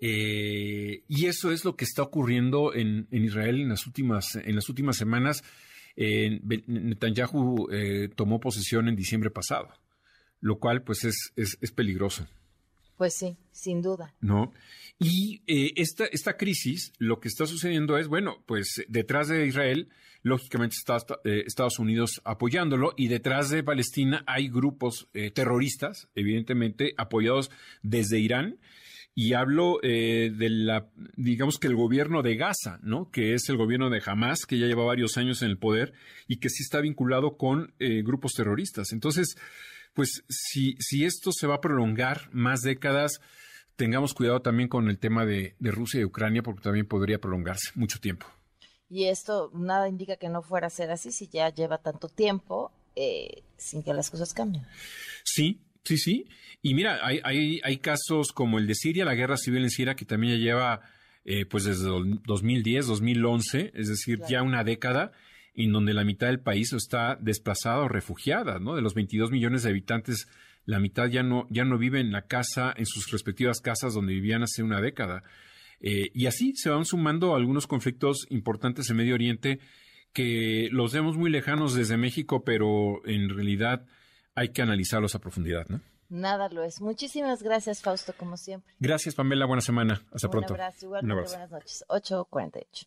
Eh, 0.00 1.02
y 1.08 1.26
eso 1.26 1.50
es 1.50 1.64
lo 1.64 1.74
que 1.74 1.84
está 1.84 2.02
ocurriendo 2.02 2.72
en, 2.72 3.08
en, 3.10 3.24
Israel 3.24 3.60
en 3.60 3.70
las 3.70 3.84
últimas, 3.84 4.36
en 4.36 4.54
las 4.54 4.68
últimas 4.68 4.96
semanas. 4.96 5.42
Eh, 5.96 6.40
Netanyahu 6.68 7.68
eh, 7.72 8.10
tomó 8.14 8.38
posesión 8.38 8.86
en 8.86 8.94
diciembre 8.94 9.30
pasado, 9.30 9.68
lo 10.40 10.60
cual 10.60 10.84
pues 10.84 11.02
es, 11.02 11.32
es, 11.34 11.58
es 11.60 11.72
peligroso. 11.72 12.28
Pues 13.00 13.14
sí, 13.14 13.38
sin 13.50 13.80
duda. 13.80 14.14
No. 14.20 14.52
Y 14.98 15.40
eh, 15.46 15.72
esta, 15.76 16.04
esta 16.04 16.36
crisis, 16.36 16.92
lo 16.98 17.18
que 17.18 17.28
está 17.28 17.46
sucediendo 17.46 17.96
es, 17.96 18.08
bueno, 18.08 18.44
pues 18.44 18.84
detrás 18.88 19.28
de 19.28 19.46
Israel, 19.46 19.88
lógicamente 20.20 20.76
está 20.76 20.98
eh, 21.24 21.44
Estados 21.46 21.78
Unidos 21.78 22.20
apoyándolo 22.26 22.92
y 22.98 23.08
detrás 23.08 23.48
de 23.48 23.62
Palestina 23.62 24.22
hay 24.26 24.50
grupos 24.50 25.08
eh, 25.14 25.30
terroristas, 25.30 26.10
evidentemente 26.14 26.92
apoyados 26.98 27.50
desde 27.82 28.18
Irán. 28.18 28.58
Y 29.14 29.32
hablo 29.32 29.80
eh, 29.82 30.30
de 30.36 30.50
la, 30.50 30.90
digamos 31.16 31.58
que 31.58 31.68
el 31.68 31.76
gobierno 31.76 32.22
de 32.22 32.36
Gaza, 32.36 32.78
¿no? 32.82 33.10
Que 33.10 33.32
es 33.32 33.48
el 33.48 33.56
gobierno 33.56 33.88
de 33.88 34.02
Hamas, 34.04 34.44
que 34.46 34.58
ya 34.58 34.66
lleva 34.66 34.84
varios 34.84 35.16
años 35.16 35.40
en 35.40 35.48
el 35.48 35.58
poder 35.58 35.94
y 36.28 36.36
que 36.36 36.50
sí 36.50 36.62
está 36.62 36.80
vinculado 36.80 37.38
con 37.38 37.72
eh, 37.78 38.02
grupos 38.02 38.32
terroristas. 38.32 38.92
Entonces, 38.92 39.36
pues 39.94 40.24
si, 40.28 40.76
si 40.78 41.04
esto 41.04 41.30
se 41.32 41.46
va 41.46 41.56
a 41.56 41.60
prolongar 41.60 42.28
más 42.32 42.60
décadas, 42.62 43.20
tengamos 43.76 44.14
cuidado 44.14 44.42
también 44.42 44.68
con 44.68 44.88
el 44.88 44.98
tema 44.98 45.24
de, 45.24 45.54
de 45.58 45.70
Rusia 45.70 46.00
y 46.00 46.04
Ucrania, 46.04 46.42
porque 46.42 46.62
también 46.62 46.86
podría 46.86 47.20
prolongarse 47.20 47.70
mucho 47.74 47.98
tiempo. 47.98 48.26
Y 48.88 49.04
esto 49.04 49.50
nada 49.54 49.88
indica 49.88 50.16
que 50.16 50.28
no 50.28 50.42
fuera 50.42 50.66
a 50.66 50.70
ser 50.70 50.90
así 50.90 51.12
si 51.12 51.28
ya 51.28 51.48
lleva 51.54 51.78
tanto 51.78 52.08
tiempo 52.08 52.72
eh, 52.96 53.42
sin 53.56 53.82
que 53.82 53.94
las 53.94 54.10
cosas 54.10 54.34
cambien. 54.34 54.66
Sí, 55.24 55.60
sí, 55.84 55.96
sí. 55.96 56.26
Y 56.60 56.74
mira, 56.74 56.98
hay, 57.02 57.20
hay, 57.22 57.60
hay 57.62 57.78
casos 57.78 58.32
como 58.32 58.58
el 58.58 58.66
de 58.66 58.74
Siria, 58.74 59.04
la 59.04 59.14
guerra 59.14 59.36
civil 59.36 59.62
en 59.62 59.70
Siria, 59.70 59.94
que 59.94 60.04
también 60.04 60.34
ya 60.34 60.40
lleva 60.40 60.80
eh, 61.24 61.46
pues 61.46 61.64
desde 61.64 61.88
2010, 61.88 62.86
2011, 62.86 63.72
es 63.74 63.88
decir, 63.88 64.18
claro. 64.18 64.30
ya 64.30 64.42
una 64.42 64.64
década 64.64 65.12
en 65.54 65.72
donde 65.72 65.94
la 65.94 66.04
mitad 66.04 66.28
del 66.28 66.40
país 66.40 66.72
está 66.72 67.16
desplazada 67.20 67.80
o 67.80 67.88
refugiada, 67.88 68.58
¿no? 68.58 68.74
De 68.74 68.82
los 68.82 68.94
22 68.94 69.30
millones 69.30 69.62
de 69.62 69.70
habitantes, 69.70 70.28
la 70.64 70.78
mitad 70.78 71.06
ya 71.08 71.22
no, 71.22 71.46
ya 71.50 71.64
no 71.64 71.78
vive 71.78 72.00
en 72.00 72.12
la 72.12 72.26
casa, 72.26 72.72
en 72.76 72.86
sus 72.86 73.10
respectivas 73.10 73.60
casas 73.60 73.94
donde 73.94 74.14
vivían 74.14 74.42
hace 74.42 74.62
una 74.62 74.80
década. 74.80 75.22
Eh, 75.80 76.10
y 76.14 76.26
así 76.26 76.54
se 76.54 76.70
van 76.70 76.84
sumando 76.84 77.34
algunos 77.34 77.66
conflictos 77.66 78.26
importantes 78.30 78.90
en 78.90 78.96
Medio 78.96 79.14
Oriente 79.14 79.60
que 80.12 80.68
los 80.72 80.92
vemos 80.92 81.16
muy 81.16 81.30
lejanos 81.30 81.74
desde 81.74 81.96
México, 81.96 82.44
pero 82.44 83.00
en 83.06 83.28
realidad 83.28 83.86
hay 84.34 84.50
que 84.50 84.62
analizarlos 84.62 85.14
a 85.14 85.20
profundidad, 85.20 85.66
¿no? 85.68 85.80
Nada 86.08 86.48
lo 86.48 86.64
es. 86.64 86.80
Muchísimas 86.80 87.42
gracias, 87.42 87.82
Fausto, 87.82 88.12
como 88.16 88.36
siempre. 88.36 88.74
Gracias, 88.80 89.14
Pamela. 89.14 89.46
Buena 89.46 89.60
semana. 89.60 90.02
Hasta 90.12 90.26
Un 90.26 90.32
pronto. 90.32 90.54
Abrazo, 90.54 90.86
igual, 90.86 91.04
Un 91.04 91.12
abrazo. 91.12 91.34
Buenas 91.34 91.50
noches. 91.52 91.84
8.48. 91.88 92.86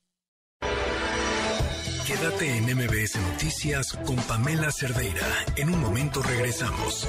Quédate 2.06 2.58
en 2.58 2.66
MBS 2.66 3.18
Noticias 3.32 3.94
con 4.06 4.18
Pamela 4.18 4.70
Cerdeira. 4.74 5.26
En 5.56 5.74
un 5.74 5.80
momento 5.80 6.22
regresamos. 6.22 7.08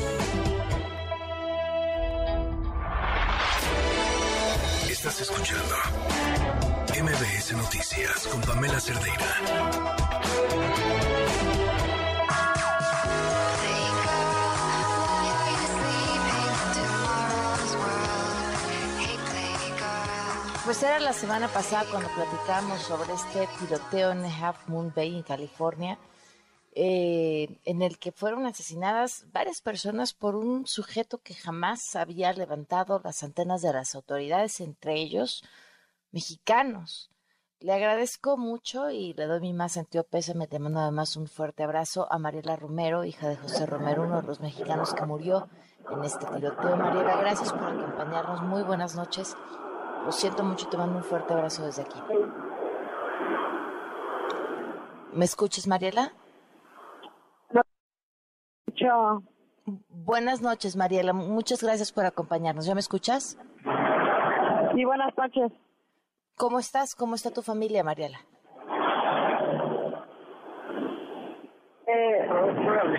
Estás 4.89 5.21
escuchando 5.21 5.75
MBS 7.03 7.55
Noticias 7.55 8.29
con 8.31 8.41
Pamela 8.43 8.79
Cerdeira. 8.79 11.03
Pues 20.65 20.82
era 20.82 20.99
la 20.99 21.12
semana 21.12 21.49
pasada 21.49 21.85
cuando 21.91 22.09
platicamos 22.09 22.81
sobre 22.81 23.12
este 23.12 23.47
tiroteo 23.59 24.12
en 24.12 24.24
Half 24.24 24.66
Moon 24.69 24.91
Bay, 24.97 25.15
en 25.15 25.23
California, 25.23 25.99
eh, 26.73 27.61
en 27.66 27.82
el 27.82 27.99
que 27.99 28.12
fueron 28.12 28.47
asesinadas 28.47 29.27
varias 29.31 29.61
personas 29.61 30.15
por 30.15 30.36
un 30.36 30.66
sujeto 30.66 31.19
que 31.19 31.35
jamás 31.35 31.95
había 31.97 32.32
levantado 32.32 32.99
las 33.05 33.23
antenas 33.23 33.61
de 33.61 33.74
las 33.74 33.95
autoridades, 33.95 34.61
entre 34.61 34.95
ellos 34.95 35.45
mexicanos. 36.12 37.11
Le 37.61 37.74
agradezco 37.74 38.39
mucho 38.39 38.89
y 38.89 39.12
le 39.12 39.27
doy 39.27 39.41
mi 39.41 39.53
más 39.53 39.73
sentido 39.73 40.05
pésame. 40.05 40.47
Te 40.47 40.59
mando 40.59 40.81
además 40.81 41.15
un 41.16 41.27
fuerte 41.27 41.62
abrazo 41.62 42.11
a 42.11 42.19
Mariela 42.19 42.57
Romero, 42.57 43.05
hija 43.05 43.28
de 43.28 43.36
José 43.36 43.66
Romero, 43.66 44.05
uno 44.05 44.23
de 44.23 44.27
los 44.27 44.41
mexicanos 44.41 44.95
que 44.95 45.05
murió 45.05 45.47
en 45.91 46.03
este 46.05 46.24
tiroteo. 46.24 46.74
Mariela, 46.78 47.16
gracias 47.16 47.53
por 47.53 47.65
acompañarnos. 47.65 48.43
Muy 48.45 48.62
buenas 48.62 48.95
noches. 48.97 49.36
Lo 50.05 50.12
siento 50.12 50.44
mucho 50.44 50.66
y 50.66 50.70
te 50.70 50.76
mando 50.76 50.98
un 50.98 51.05
fuerte 51.05 51.32
abrazo 51.32 51.64
desde 51.64 51.82
aquí. 51.82 51.98
¿Me 55.14 55.24
escuchas, 55.24 55.66
Mariela? 55.66 56.12
No. 57.51 57.62
Yo. 58.74 59.22
Buenas 59.89 60.43
noches, 60.43 60.76
Mariela. 60.76 61.14
Muchas 61.14 61.62
gracias 61.62 61.90
por 61.90 62.05
acompañarnos. 62.05 62.66
¿Ya 62.66 62.74
me 62.74 62.81
escuchas? 62.81 63.39
Sí, 64.74 64.85
buenas 64.85 65.16
noches. 65.16 65.52
¿Cómo 66.36 66.59
estás? 66.59 66.94
¿Cómo 66.94 67.14
está 67.14 67.31
tu 67.31 67.40
familia, 67.40 67.82
Mariela? 67.82 68.18
Eh, 71.86 72.28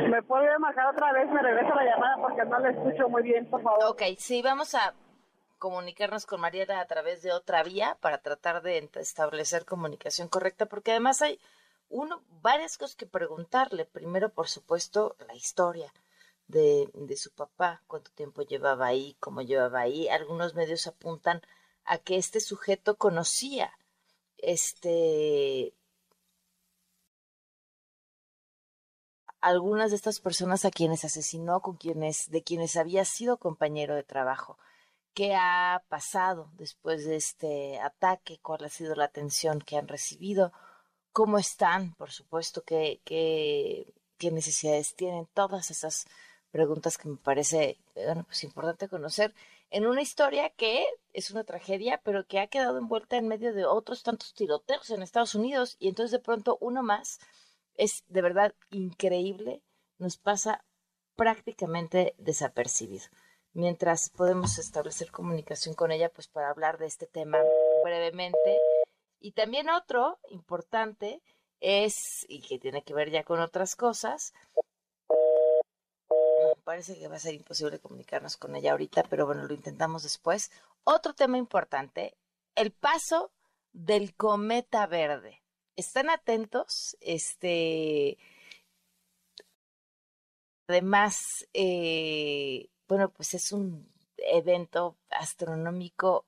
¿Me 0.10 0.24
puede 0.24 0.58
marcar 0.58 0.88
otra 0.88 1.12
vez? 1.12 1.30
Me 1.30 1.42
regresa 1.42 1.76
la 1.76 1.84
llamada 1.84 2.16
porque 2.20 2.46
no 2.46 2.60
la 2.60 2.70
escucho 2.70 3.10
muy 3.10 3.22
bien, 3.22 3.48
por 3.50 3.62
favor. 3.62 3.84
Ok, 3.90 4.02
sí, 4.18 4.42
vamos 4.42 4.74
a 4.74 4.94
comunicarnos 5.58 6.26
con 6.26 6.42
Mariela 6.42 6.80
a 6.80 6.88
través 6.88 7.22
de 7.22 7.32
otra 7.32 7.64
vía 7.64 7.98
para 8.02 8.22
tratar 8.22 8.62
de 8.62 8.90
establecer 8.96 9.66
comunicación 9.66 10.28
correcta, 10.28 10.66
porque 10.66 10.92
además 10.92 11.22
hay 11.22 11.40
uno, 11.90 12.24
varias 12.42 12.78
cosas 12.78 12.96
que 12.96 13.06
preguntarle. 13.06 13.86
Primero, 13.86 14.30
por 14.34 14.48
supuesto, 14.48 15.16
la 15.28 15.36
historia 15.36 15.94
de, 16.48 16.90
de 16.94 17.18
su 17.18 17.32
papá, 17.32 17.84
cuánto 17.88 18.12
tiempo 18.12 18.42
llevaba 18.42 18.88
ahí, 18.88 19.16
cómo 19.20 19.42
llevaba 19.42 19.82
ahí. 19.82 20.08
Algunos 20.10 20.56
medios 20.56 20.88
apuntan 20.88 21.42
a 21.86 21.98
que 21.98 22.18
este 22.18 22.40
sujeto 22.40 22.96
conocía 22.98 23.72
este 24.38 25.74
algunas 29.42 29.92
de 29.92 29.98
estas 29.98 30.20
personas 30.20 30.66
a 30.66 30.72
quienes 30.72 31.06
asesinó, 31.06 31.62
con 31.62 31.78
quienes, 31.78 32.32
de 32.32 32.42
quienes 32.42 32.78
había 32.78 33.06
sido 33.06 33.38
compañero 33.38 33.94
de 33.94 34.02
trabajo 34.02 34.58
qué 35.16 35.34
ha 35.34 35.82
pasado 35.90 36.52
después 36.58 37.06
de 37.06 37.16
este 37.16 37.80
ataque, 37.80 38.38
cuál 38.42 38.66
ha 38.66 38.70
sido 38.70 38.96
la 38.96 39.06
atención 39.06 39.60
que 39.62 39.78
han 39.78 39.88
recibido, 39.88 40.52
cómo 41.14 41.40
están, 41.40 41.96
por 41.96 42.12
supuesto, 42.12 42.64
qué, 42.64 43.02
necesidades 44.22 44.96
tienen, 44.96 45.28
todas 45.34 45.72
esas 45.72 46.06
preguntas 46.52 46.98
que 46.98 47.08
me 47.10 47.18
parece 47.18 47.80
bueno, 47.96 48.26
pues 48.26 48.44
importante 48.44 48.90
conocer 48.90 49.34
en 49.70 49.86
una 49.86 50.02
historia 50.02 50.50
que 50.50 50.86
es 51.14 51.32
una 51.32 51.44
tragedia, 51.44 52.02
pero 52.04 52.26
que 52.28 52.40
ha 52.40 52.48
quedado 52.48 52.78
envuelta 52.78 53.18
en 53.18 53.28
medio 53.28 53.54
de 53.54 53.66
otros 53.66 54.04
tantos 54.04 54.34
tiroteos 54.34 54.90
en 54.90 55.02
Estados 55.02 55.36
Unidos 55.36 55.78
y 55.80 55.90
entonces 55.90 56.12
de 56.12 56.20
pronto 56.20 56.58
uno 56.60 56.84
más 56.84 57.20
es 57.76 58.04
de 58.08 58.22
verdad 58.22 58.54
increíble, 58.72 59.62
nos 59.98 60.18
pasa 60.18 60.66
prácticamente 61.16 62.16
desapercibido 62.18 63.06
mientras 63.56 64.10
podemos 64.10 64.60
establecer 64.60 65.12
comunicación 65.12 65.74
con 65.76 65.92
ella, 65.92 66.10
pues 66.10 66.28
para 66.28 66.50
hablar 66.50 66.78
de 66.78 66.86
este 66.86 67.08
tema 67.08 67.40
brevemente. 67.84 68.60
Y 69.20 69.32
también 69.32 69.70
otro 69.70 70.20
importante 70.30 71.22
es, 71.62 72.26
y 72.28 72.42
que 72.42 72.60
tiene 72.60 72.84
que 72.84 72.94
ver 72.94 73.10
ya 73.10 73.24
con 73.24 73.40
otras 73.40 73.76
cosas, 73.76 74.34
parece 76.64 77.00
que 77.00 77.08
va 77.08 77.16
a 77.16 77.20
ser 77.20 77.34
imposible 77.34 77.80
comunicarnos 77.80 78.38
con 78.38 78.56
ella 78.56 78.72
ahorita, 78.72 79.04
pero 79.04 79.26
bueno, 79.26 79.46
lo 79.46 79.54
intentamos 79.54 80.04
después. 80.04 80.52
Otro 80.84 81.14
tema 81.14 81.38
importante, 81.38 82.18
el 82.56 82.72
paso 82.72 83.32
del 83.72 84.16
cometa 84.16 84.86
verde. 84.86 85.42
Están 85.78 86.10
atentos, 86.10 86.98
este... 87.00 88.18
Además, 90.68 91.48
eh, 91.54 92.70
bueno, 92.88 93.10
pues 93.10 93.34
es 93.34 93.52
un 93.52 93.88
evento 94.18 94.96
astronómico 95.10 96.26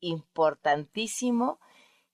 importantísimo 0.00 1.58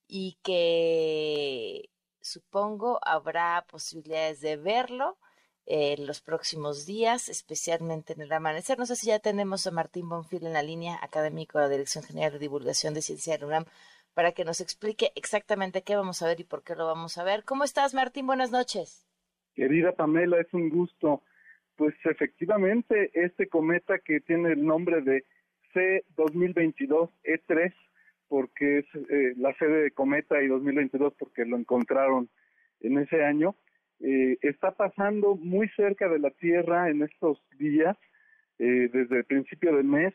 y 0.07 0.39
que 0.43 1.91
supongo 2.21 2.99
habrá 3.03 3.65
posibilidades 3.69 4.41
de 4.41 4.57
verlo 4.57 5.19
en 5.67 6.07
los 6.07 6.21
próximos 6.21 6.87
días, 6.87 7.29
especialmente 7.29 8.15
en 8.15 8.23
el 8.23 8.33
amanecer. 8.33 8.79
No 8.79 8.87
sé 8.87 8.97
si 8.97 9.09
ya 9.09 9.21
tenemos 9.21 9.67
a 9.67 9.71
Martín 9.71 10.09
Bonfil 10.09 10.47
en 10.47 10.53
la 10.53 10.63
línea 10.63 10.99
académico 11.03 11.59
de 11.59 11.65
la 11.65 11.71
Dirección 11.71 12.05
General 12.05 12.33
de 12.33 12.39
Divulgación 12.39 12.95
de 12.95 13.03
Ciencia 13.03 13.39
de 13.39 13.45
UNAM 13.45 13.65
para 14.15 14.33
que 14.33 14.45
nos 14.45 14.61
explique 14.61 15.13
exactamente 15.15 15.83
qué 15.83 15.97
vamos 15.97 16.21
a 16.23 16.27
ver 16.27 16.41
y 16.41 16.45
por 16.45 16.63
qué 16.63 16.75
lo 16.75 16.87
vamos 16.87 17.17
a 17.19 17.25
ver. 17.25 17.45
¿Cómo 17.45 17.65
estás, 17.65 17.95
Martín? 17.95 18.27
Buenas 18.27 18.51
noches. 18.51 19.07
Querida 19.55 19.93
Pamela, 19.93 20.41
es 20.41 20.53
un 20.53 20.69
gusto 20.71 21.23
pues 21.77 21.95
efectivamente, 22.05 23.11
este 23.15 23.49
cometa 23.49 23.99
que 23.99 24.21
tiene 24.21 24.53
el 24.53 24.65
nombre 24.65 25.01
de 25.03 25.25
C2022E3, 25.75 27.73
porque 28.29 28.79
es 28.79 28.87
eh, 29.11 29.35
la 29.37 29.55
sede 29.55 29.83
de 29.83 29.91
cometa 29.91 30.43
y 30.43 30.49
2022 30.49 31.15
porque 31.19 31.45
lo 31.45 31.57
encontraron 31.57 32.29
en 32.81 32.99
ese 32.99 33.25
año, 33.25 33.55
eh, 34.01 34.39
está 34.43 34.73
pasando 34.73 35.37
muy 35.37 35.69
cerca 35.71 36.09
de 36.09 36.19
la 36.19 36.31
Tierra 36.31 36.89
en 36.91 37.03
estos 37.03 37.43
días, 37.59 37.97
eh, 38.59 38.89
desde 38.93 39.19
el 39.19 39.25
principio 39.25 39.77
del 39.77 39.85
mes, 39.85 40.15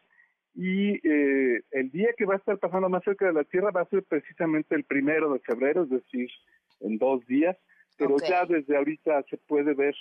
y 0.55 0.99
el 1.03 1.91
día 1.91 2.09
que 2.17 2.25
va 2.25 2.33
a 2.33 2.37
estar 2.37 2.57
pasando 2.57 2.89
más 2.89 3.03
cerca 3.03 3.27
de 3.27 3.33
la 3.33 3.43
Tierra 3.43 3.69
va 3.69 3.81
a 3.81 3.89
ser 3.89 4.01
precisamente 4.01 4.73
el 4.73 4.85
primero 4.85 5.31
de 5.31 5.39
febrero, 5.39 5.83
es 5.83 5.89
decir, 5.91 6.31
en 6.79 6.97
dos 6.97 7.23
días, 7.27 7.55
pero 7.97 8.17
ya 8.27 8.45
desde 8.45 8.75
ahorita 8.75 9.23
se 9.29 9.37
puede 9.37 9.75
ver 9.75 9.95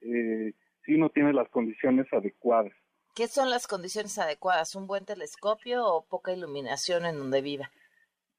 eh, 0.00 0.52
si 0.88 0.94
uno 0.94 1.10
tiene 1.10 1.34
las 1.34 1.48
condiciones 1.50 2.10
adecuadas. 2.12 2.72
¿Qué 3.14 3.26
son 3.28 3.50
las 3.50 3.66
condiciones 3.66 4.18
adecuadas? 4.18 4.74
¿Un 4.74 4.86
buen 4.86 5.04
telescopio 5.04 5.84
o 5.84 6.06
poca 6.08 6.32
iluminación 6.32 7.04
en 7.04 7.18
donde 7.18 7.42
viva? 7.42 7.70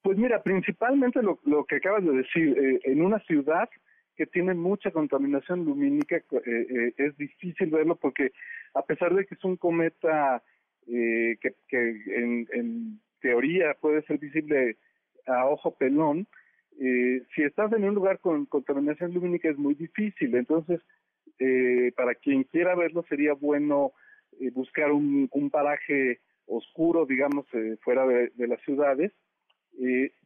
Pues 0.01 0.17
mira, 0.17 0.41
principalmente 0.41 1.21
lo, 1.21 1.65
que 1.65 1.75
acabas 1.75 2.03
de 2.03 2.11
decir, 2.11 2.57
eh, 2.57 2.79
en 2.85 3.03
una 3.03 3.19
ciudad 3.19 3.69
que 4.15 4.25
tiene 4.25 4.55
mucha 4.55 4.89
contaminación 4.89 5.63
lumínica 5.63 6.15
eh, 6.15 6.23
eh, 6.45 6.93
es 6.97 7.15
difícil 7.17 7.69
verlo 7.69 7.95
porque 7.97 8.31
a 8.73 8.81
pesar 8.81 9.13
de 9.13 9.25
que 9.25 9.35
es 9.35 9.43
un 9.43 9.55
cometa 9.55 10.41
que, 10.87 11.53
en, 11.71 12.47
en, 12.51 12.99
teoría 13.21 13.75
puede 13.79 14.01
ser 14.03 14.17
visible 14.17 14.77
a 15.27 15.45
ojo 15.45 15.75
pelón, 15.75 16.25
si 16.79 17.43
estás 17.43 17.71
en 17.73 17.83
un 17.83 17.93
lugar 17.93 18.19
con 18.19 18.45
contaminación 18.45 19.13
lumínica 19.13 19.49
es 19.49 19.57
muy 19.57 19.75
difícil. 19.75 20.33
Entonces, 20.35 20.79
eh, 21.39 21.93
para 21.95 22.15
quien 22.15 22.43
quiera 22.43 22.75
verlo 22.75 23.05
sería 23.07 23.33
bueno 23.33 23.93
eh, 24.41 24.51
buscar 24.51 24.91
un, 24.91 25.29
paraje 25.49 26.19
oscuro, 26.47 27.05
digamos, 27.05 27.45
eh, 27.53 27.77
fuera 27.81 28.05
de, 28.05 28.47
las 28.47 28.61
ciudades. 28.63 29.13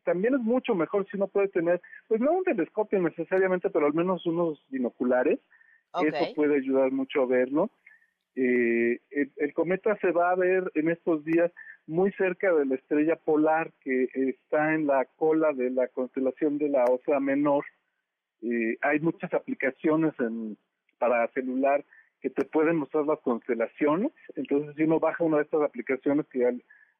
también 0.03 0.33
es 0.33 0.41
mucho 0.41 0.73
mejor 0.73 1.05
si 1.07 1.17
uno 1.17 1.27
puede 1.27 1.49
tener, 1.49 1.81
pues 2.07 2.19
no 2.19 2.31
un 2.31 2.43
telescopio 2.43 2.99
necesariamente, 2.99 3.69
pero 3.69 3.85
al 3.85 3.93
menos 3.93 4.25
unos 4.25 4.59
binoculares. 4.69 5.39
Eso 6.01 6.33
puede 6.33 6.55
ayudar 6.55 6.91
mucho 6.91 7.21
a 7.21 7.27
verlo. 7.27 7.69
El, 8.33 8.99
el, 9.11 9.53
cometa 9.53 9.95
se 9.97 10.09
va 10.11 10.31
a 10.31 10.35
ver 10.35 10.71
en 10.73 10.89
estos 10.89 11.23
días 11.23 11.51
muy 11.85 12.11
cerca 12.13 12.51
de 12.51 12.65
la 12.65 12.73
estrella 12.73 13.15
polar 13.15 13.71
que 13.81 14.07
está 14.15 14.73
en 14.73 14.87
la 14.87 15.05
cola 15.17 15.53
de 15.53 15.69
la 15.69 15.87
constelación 15.89 16.57
de 16.57 16.69
la 16.69 16.85
Osa 16.85 17.19
Menor. 17.19 17.63
hay 18.81 18.99
muchas 19.01 19.31
aplicaciones 19.35 20.13
en, 20.19 20.57
para 21.03 21.27
celular 21.33 21.83
que 22.21 22.29
te 22.29 22.45
pueden 22.45 22.77
mostrar 22.77 23.05
las 23.05 23.19
constelaciones. 23.19 24.13
Entonces, 24.37 24.73
si 24.77 24.83
uno 24.83 25.01
baja 25.01 25.25
una 25.25 25.37
de 25.37 25.43
estas 25.43 25.61
aplicaciones, 25.61 26.25
que 26.27 26.49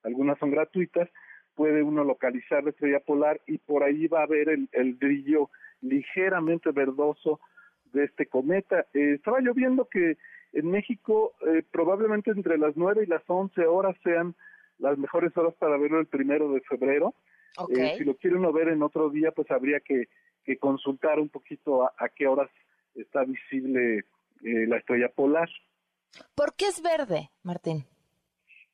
algunas 0.04 0.38
son 0.40 0.52
gratuitas, 0.52 1.10
puede 1.56 1.82
uno 1.84 2.04
localizar 2.04 2.66
la 2.66 2.72
estrella 2.72 3.00
polar 3.00 3.40
y 3.48 3.60
por 3.60 3.82
ahí 3.82 4.08
va 4.08 4.24
a 4.24 4.28
ver 4.28 4.50
el, 4.50 4.94
brillo 4.96 5.50
ligeramente 5.80 6.72
verdoso 6.72 7.40
de 7.94 8.04
este 8.04 8.26
cometa. 8.26 8.82
Eh, 8.94 9.14
estaba 9.14 9.40
yo 9.42 9.54
viendo 9.54 9.86
que 9.86 10.18
en 10.52 10.70
México 10.70 11.32
eh, 11.48 11.64
probablemente 11.72 12.32
entre 12.32 12.58
las 12.58 12.76
9 12.76 13.04
y 13.04 13.08
las 13.08 13.24
11 13.26 13.66
horas 13.68 13.96
sean 14.04 14.36
las 14.80 14.98
mejores 14.98 15.32
horas 15.38 15.54
para 15.54 15.78
verlo 15.78 16.02
el 16.02 16.08
primero 16.08 16.52
de 16.52 16.60
febrero. 16.60 17.14
Eh, 17.70 17.96
si 17.98 18.04
lo 18.04 18.16
quiere 18.16 18.36
uno 18.36 18.52
ver 18.52 18.68
en 18.68 18.84
otro 18.84 19.10
día, 19.10 19.32
pues 19.32 19.50
habría 19.50 19.80
que, 19.80 20.10
consultar 20.60 21.22
un 21.22 21.30
poquito 21.30 21.86
a 21.86 22.10
qué 22.10 22.28
horas 22.28 22.50
está 22.96 23.24
visible 23.24 24.06
eh, 24.44 24.68
la 24.68 24.78
estrella 24.78 25.10
polar. 25.10 25.50
¿Por 26.36 26.54
qué 26.56 26.66
es 26.66 26.82
verde, 26.82 27.30
Martín? 27.44 27.86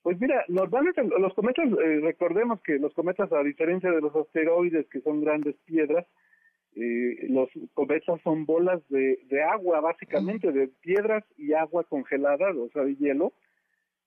Pues 0.01 0.19
mira, 0.19 0.43
normalmente 0.47 1.03
los 1.03 1.33
cometas, 1.33 1.65
eh, 1.67 1.99
recordemos 2.01 2.61
que 2.61 2.79
los 2.79 2.93
cometas, 2.93 3.31
a 3.31 3.43
diferencia 3.43 3.91
de 3.91 4.01
los 4.01 4.15
asteroides, 4.15 4.87
que 4.89 5.01
son 5.01 5.21
grandes 5.21 5.55
piedras, 5.65 6.07
eh, 6.75 7.27
los 7.29 7.49
cometas 7.73 8.19
son 8.23 8.45
bolas 8.45 8.81
de, 8.89 9.43
agua, 9.43 9.81
básicamente, 9.81 10.51
de 10.51 10.69
piedras 10.81 11.23
y 11.37 11.53
agua 11.53 11.83
congelada, 11.83 12.51
o 12.51 12.69
sea, 12.69 12.83
de 12.83 12.95
hielo, 12.95 13.33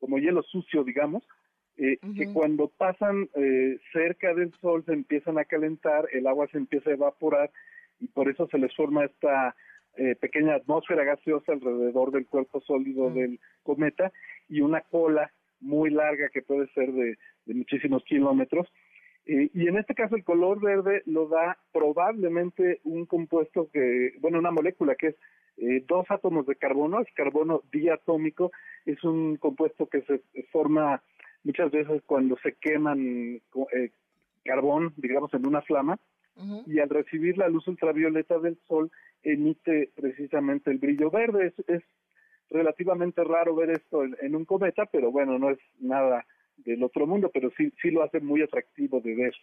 como 0.01 0.19
hielo 0.19 0.43
sucio, 0.43 0.83
digamos, 0.83 1.23
que 1.77 2.33
cuando 2.33 2.69
pasan 2.69 3.29
cerca 3.93 4.35
del 4.35 4.53
Sol 4.61 4.85
se 4.85 4.93
empiezan 4.93 5.39
a 5.39 5.45
calentar, 5.45 6.07
el 6.13 6.27
agua 6.27 6.47
se 6.49 6.59
empieza 6.59 6.91
a 6.91 6.95
evaporar 6.95 7.51
y 7.99 8.09
por 8.09 8.29
eso 8.29 8.47
se 8.49 8.59
les 8.59 8.75
forma 8.77 9.05
esta 9.05 9.55
eh, 9.97 10.17
pequeña 10.17 10.55
atmósfera 10.55 11.05
gaseosa 11.05 11.53
alrededor 11.53 12.13
del 12.13 12.27
cuerpo 12.27 12.63
sólido 12.63 13.11
mm. 13.11 13.15
del 13.15 13.41
cometa 13.63 14.11
y 14.49 14.63
una 14.63 14.81
cola 14.81 15.31
muy 15.61 15.91
larga 15.91 16.31
que 16.31 16.41
puede 16.41 16.67
ser 16.69 16.91
de, 16.93 17.19
muchísimos 17.47 18.03
kilómetros. 18.05 18.67
Eh, 19.27 19.51
y 19.53 19.69
en 19.69 19.77
este 19.77 19.95
caso 19.95 20.17
el 20.17 20.25
color 20.25 20.63
verde 20.63 21.03
lo 21.05 21.29
da 21.29 21.59
probablemente 21.73 22.81
un 22.85 23.05
compuesto 23.05 23.69
que, 23.71 24.15
bueno, 24.21 24.39
una 24.39 24.51
molécula 24.51 24.95
que 24.95 25.09
es 25.09 25.17
eh, 25.59 25.85
dos 25.87 26.07
átomos 26.09 26.47
de 26.47 26.57
carbono, 26.57 27.01
es 27.01 27.13
carbono 27.15 27.63
diatómico, 27.71 28.51
es 28.87 29.05
un 29.05 29.37
compuesto 29.37 29.89
que 29.89 30.01
se 30.03 30.23
forma 30.51 31.03
muchas 31.45 31.71
veces 31.71 32.03
cuando 32.07 32.39
se 32.43 32.55
queman 32.55 33.43
carbón, 34.43 34.95
digamos, 34.97 35.33
en 35.35 35.47
una 35.47 35.61
flama, 35.63 35.99
y 36.67 36.79
al 36.79 36.89
recibir 36.89 37.37
la 37.37 37.49
luz 37.49 37.69
ultravioleta 37.69 38.39
del 38.39 38.59
sol 38.67 38.91
emite 39.23 39.91
precisamente 39.95 40.71
el 40.71 40.79
brillo 40.79 41.11
verde. 41.11 41.53
Es, 41.67 41.83
relativamente 42.51 43.25
raro 43.25 43.55
ver 43.55 43.71
esto 43.71 44.05
en, 44.05 44.37
un 44.37 44.45
cometa, 44.45 44.85
pero 44.87 45.11
bueno, 45.11 45.39
no 45.39 45.51
es 45.51 45.59
nada 45.81 46.27
del 46.59 46.83
otro 46.83 47.07
mundo, 47.07 47.31
pero 47.33 47.51
sí, 47.57 47.73
sí 47.81 47.91
lo 47.91 48.03
hace 48.03 48.21
muy 48.21 48.43
atractivo 48.43 49.01
de 49.01 49.15
ver. 49.15 49.35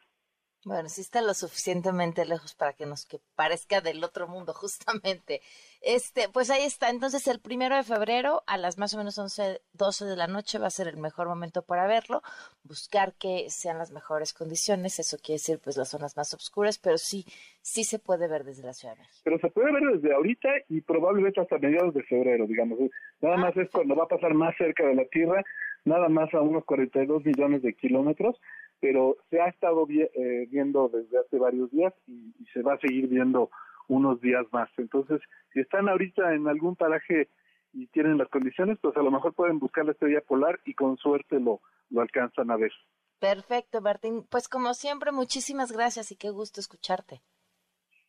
Bueno, 0.66 0.90
sí 0.90 1.00
está 1.00 1.22
lo 1.22 1.34
suficientemente 1.34 2.26
lejos 2.26 2.54
para 2.54 2.74
que 2.74 2.86
nos 2.86 3.06
que 3.06 3.20
parezca 3.36 3.80
del 3.80 4.04
otro 4.04 4.28
mundo, 4.28 4.54
justamente. 4.56 5.42
Este, 5.82 6.28
pues 6.28 6.50
ahí 6.50 6.64
está. 6.64 6.90
Entonces, 6.90 7.28
el 7.28 7.40
primero 7.40 7.78
de 7.78 7.84
febrero, 7.84 8.44
a 8.46 8.58
las 8.58 8.78
más 8.78 8.94
o 8.94 8.98
menos 8.98 9.18
11, 9.18 9.62
12 9.72 10.06
de 10.06 10.18
la 10.18 10.28
noche, 10.28 10.60
va 10.60 10.68
a 10.68 10.72
ser 10.72 10.90
el 10.90 10.98
mejor 10.98 11.28
momento 11.30 11.62
para 11.62 11.88
verlo. 11.88 12.22
Buscar 12.64 13.14
que 13.14 13.50
sean 13.50 13.78
las 13.78 13.92
mejores 13.92 14.34
condiciones. 14.34 15.00
Eso 15.00 15.18
quiere 15.18 15.38
decir, 15.38 15.60
pues, 15.64 15.78
las 15.78 15.90
zonas 15.90 16.18
más 16.18 16.34
oscuras, 16.34 16.78
pero 16.78 16.98
sí, 16.98 17.26
sí 17.62 17.86
se 17.86 17.98
puede 17.98 18.28
ver 18.28 18.44
desde 18.44 18.64
la 18.64 18.74
ciudad. 18.74 18.98
Pero 19.24 19.40
se 19.40 19.50
puede 19.50 19.72
ver 19.72 19.84
desde 19.94 20.14
ahorita 20.14 20.50
y 20.68 20.82
probablemente 20.82 21.40
hasta 21.40 21.58
mediados 21.58 21.94
de 21.94 22.04
febrero, 22.04 22.46
digamos. 22.48 22.80
Nada 23.22 23.36
ah, 23.36 23.38
más 23.38 23.56
es 23.56 23.70
cuando 23.72 23.96
va 23.96 24.04
a 24.04 24.08
pasar 24.08 24.34
más 24.34 24.56
cerca 24.58 24.86
de 24.86 24.96
la 24.96 25.06
Tierra. 25.06 25.42
nada 25.86 26.10
más 26.10 26.34
a 26.34 26.42
unos 26.42 26.66
42 26.66 27.24
millones 27.24 27.62
de 27.62 27.74
kilómetros, 27.74 28.36
pero 28.80 29.18
se 29.30 29.42
ha 29.42 29.48
estado 29.48 29.86
eh, 29.90 30.48
viendo 30.50 30.90
desde 30.90 31.20
hace 31.20 31.38
varios 31.38 31.72
días 31.72 31.94
y, 32.08 32.34
se 32.54 32.62
va 32.62 32.74
a 32.74 32.80
seguir 32.80 33.08
viendo 33.08 33.52
unos 33.88 34.20
días 34.22 34.46
más. 34.52 34.70
Entonces, 34.78 35.22
si 35.54 35.60
están 35.60 35.88
ahorita 35.88 36.34
en 36.34 36.48
algún 36.48 36.76
paraje 36.76 37.30
y 37.74 37.88
tienen 37.88 38.18
las 38.18 38.30
condiciones, 38.30 38.80
pues 38.82 38.98
a 38.98 39.04
lo 39.04 39.12
mejor 39.12 39.34
pueden 39.34 39.60
buscar 39.60 39.86
la 39.86 39.92
estrella 39.92 40.22
polar 40.22 40.60
y 40.66 40.74
con 40.74 40.98
suerte 40.98 41.40
lo, 41.40 41.62
lo 41.90 42.02
alcanzan 42.02 42.50
a 42.50 42.58
ver. 42.58 42.72
Perfecto, 43.20 43.82
Martín. 43.82 44.26
Pues 44.30 44.48
como 44.48 44.74
siempre, 44.74 45.12
muchísimas 45.12 45.72
gracias 45.72 46.12
y 46.12 46.16
qué 46.16 46.30
gusto 46.30 46.60
escucharte. 46.60 47.22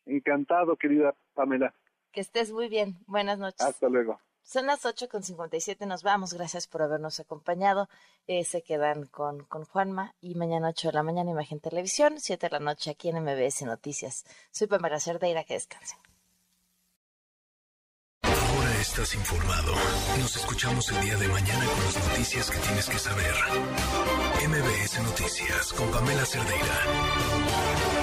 Encantado, 0.05 0.77
querida 0.77 1.13
Pamela. 1.33 1.73
Que 2.11 2.21
estés 2.21 2.51
muy 2.51 2.67
bien. 2.67 2.95
Buenas 3.07 3.37
noches. 3.37 3.61
Hasta 3.61 3.89
luego. 3.89 4.19
Son 4.43 4.65
las 4.65 4.85
ocho 4.85 5.07
con 5.07 5.23
siete, 5.23 5.85
nos 5.85 6.03
vamos. 6.03 6.33
Gracias 6.33 6.67
por 6.67 6.81
habernos 6.81 7.19
acompañado. 7.19 7.87
Eh, 8.27 8.43
se 8.43 8.61
quedan 8.61 9.05
con, 9.05 9.43
con 9.45 9.65
Juanma 9.65 10.15
y 10.21 10.35
mañana 10.35 10.69
8 10.69 10.89
de 10.89 10.93
la 10.93 11.03
mañana 11.03 11.31
Imagen 11.31 11.59
Televisión, 11.59 12.19
7 12.19 12.47
de 12.47 12.51
la 12.51 12.59
noche 12.59 12.91
aquí 12.91 13.09
en 13.09 13.23
MBS 13.23 13.63
Noticias. 13.63 14.25
Soy 14.51 14.67
Pamela 14.67 14.99
Cerdeira, 14.99 15.43
que 15.43 15.53
descansen. 15.55 15.99
Ahora 18.23 18.77
estás 18.79 19.15
informado. 19.15 19.73
Nos 20.19 20.35
escuchamos 20.35 20.91
el 20.91 21.01
día 21.01 21.17
de 21.17 21.27
mañana 21.27 21.65
con 21.65 21.83
las 21.83 22.09
noticias 22.09 22.51
que 22.51 22.57
tienes 22.59 22.89
que 22.89 22.99
saber. 22.99 23.33
MBS 24.47 25.01
Noticias 25.03 25.73
con 25.73 25.89
Pamela 25.91 26.25
Cerdeira. 26.25 28.00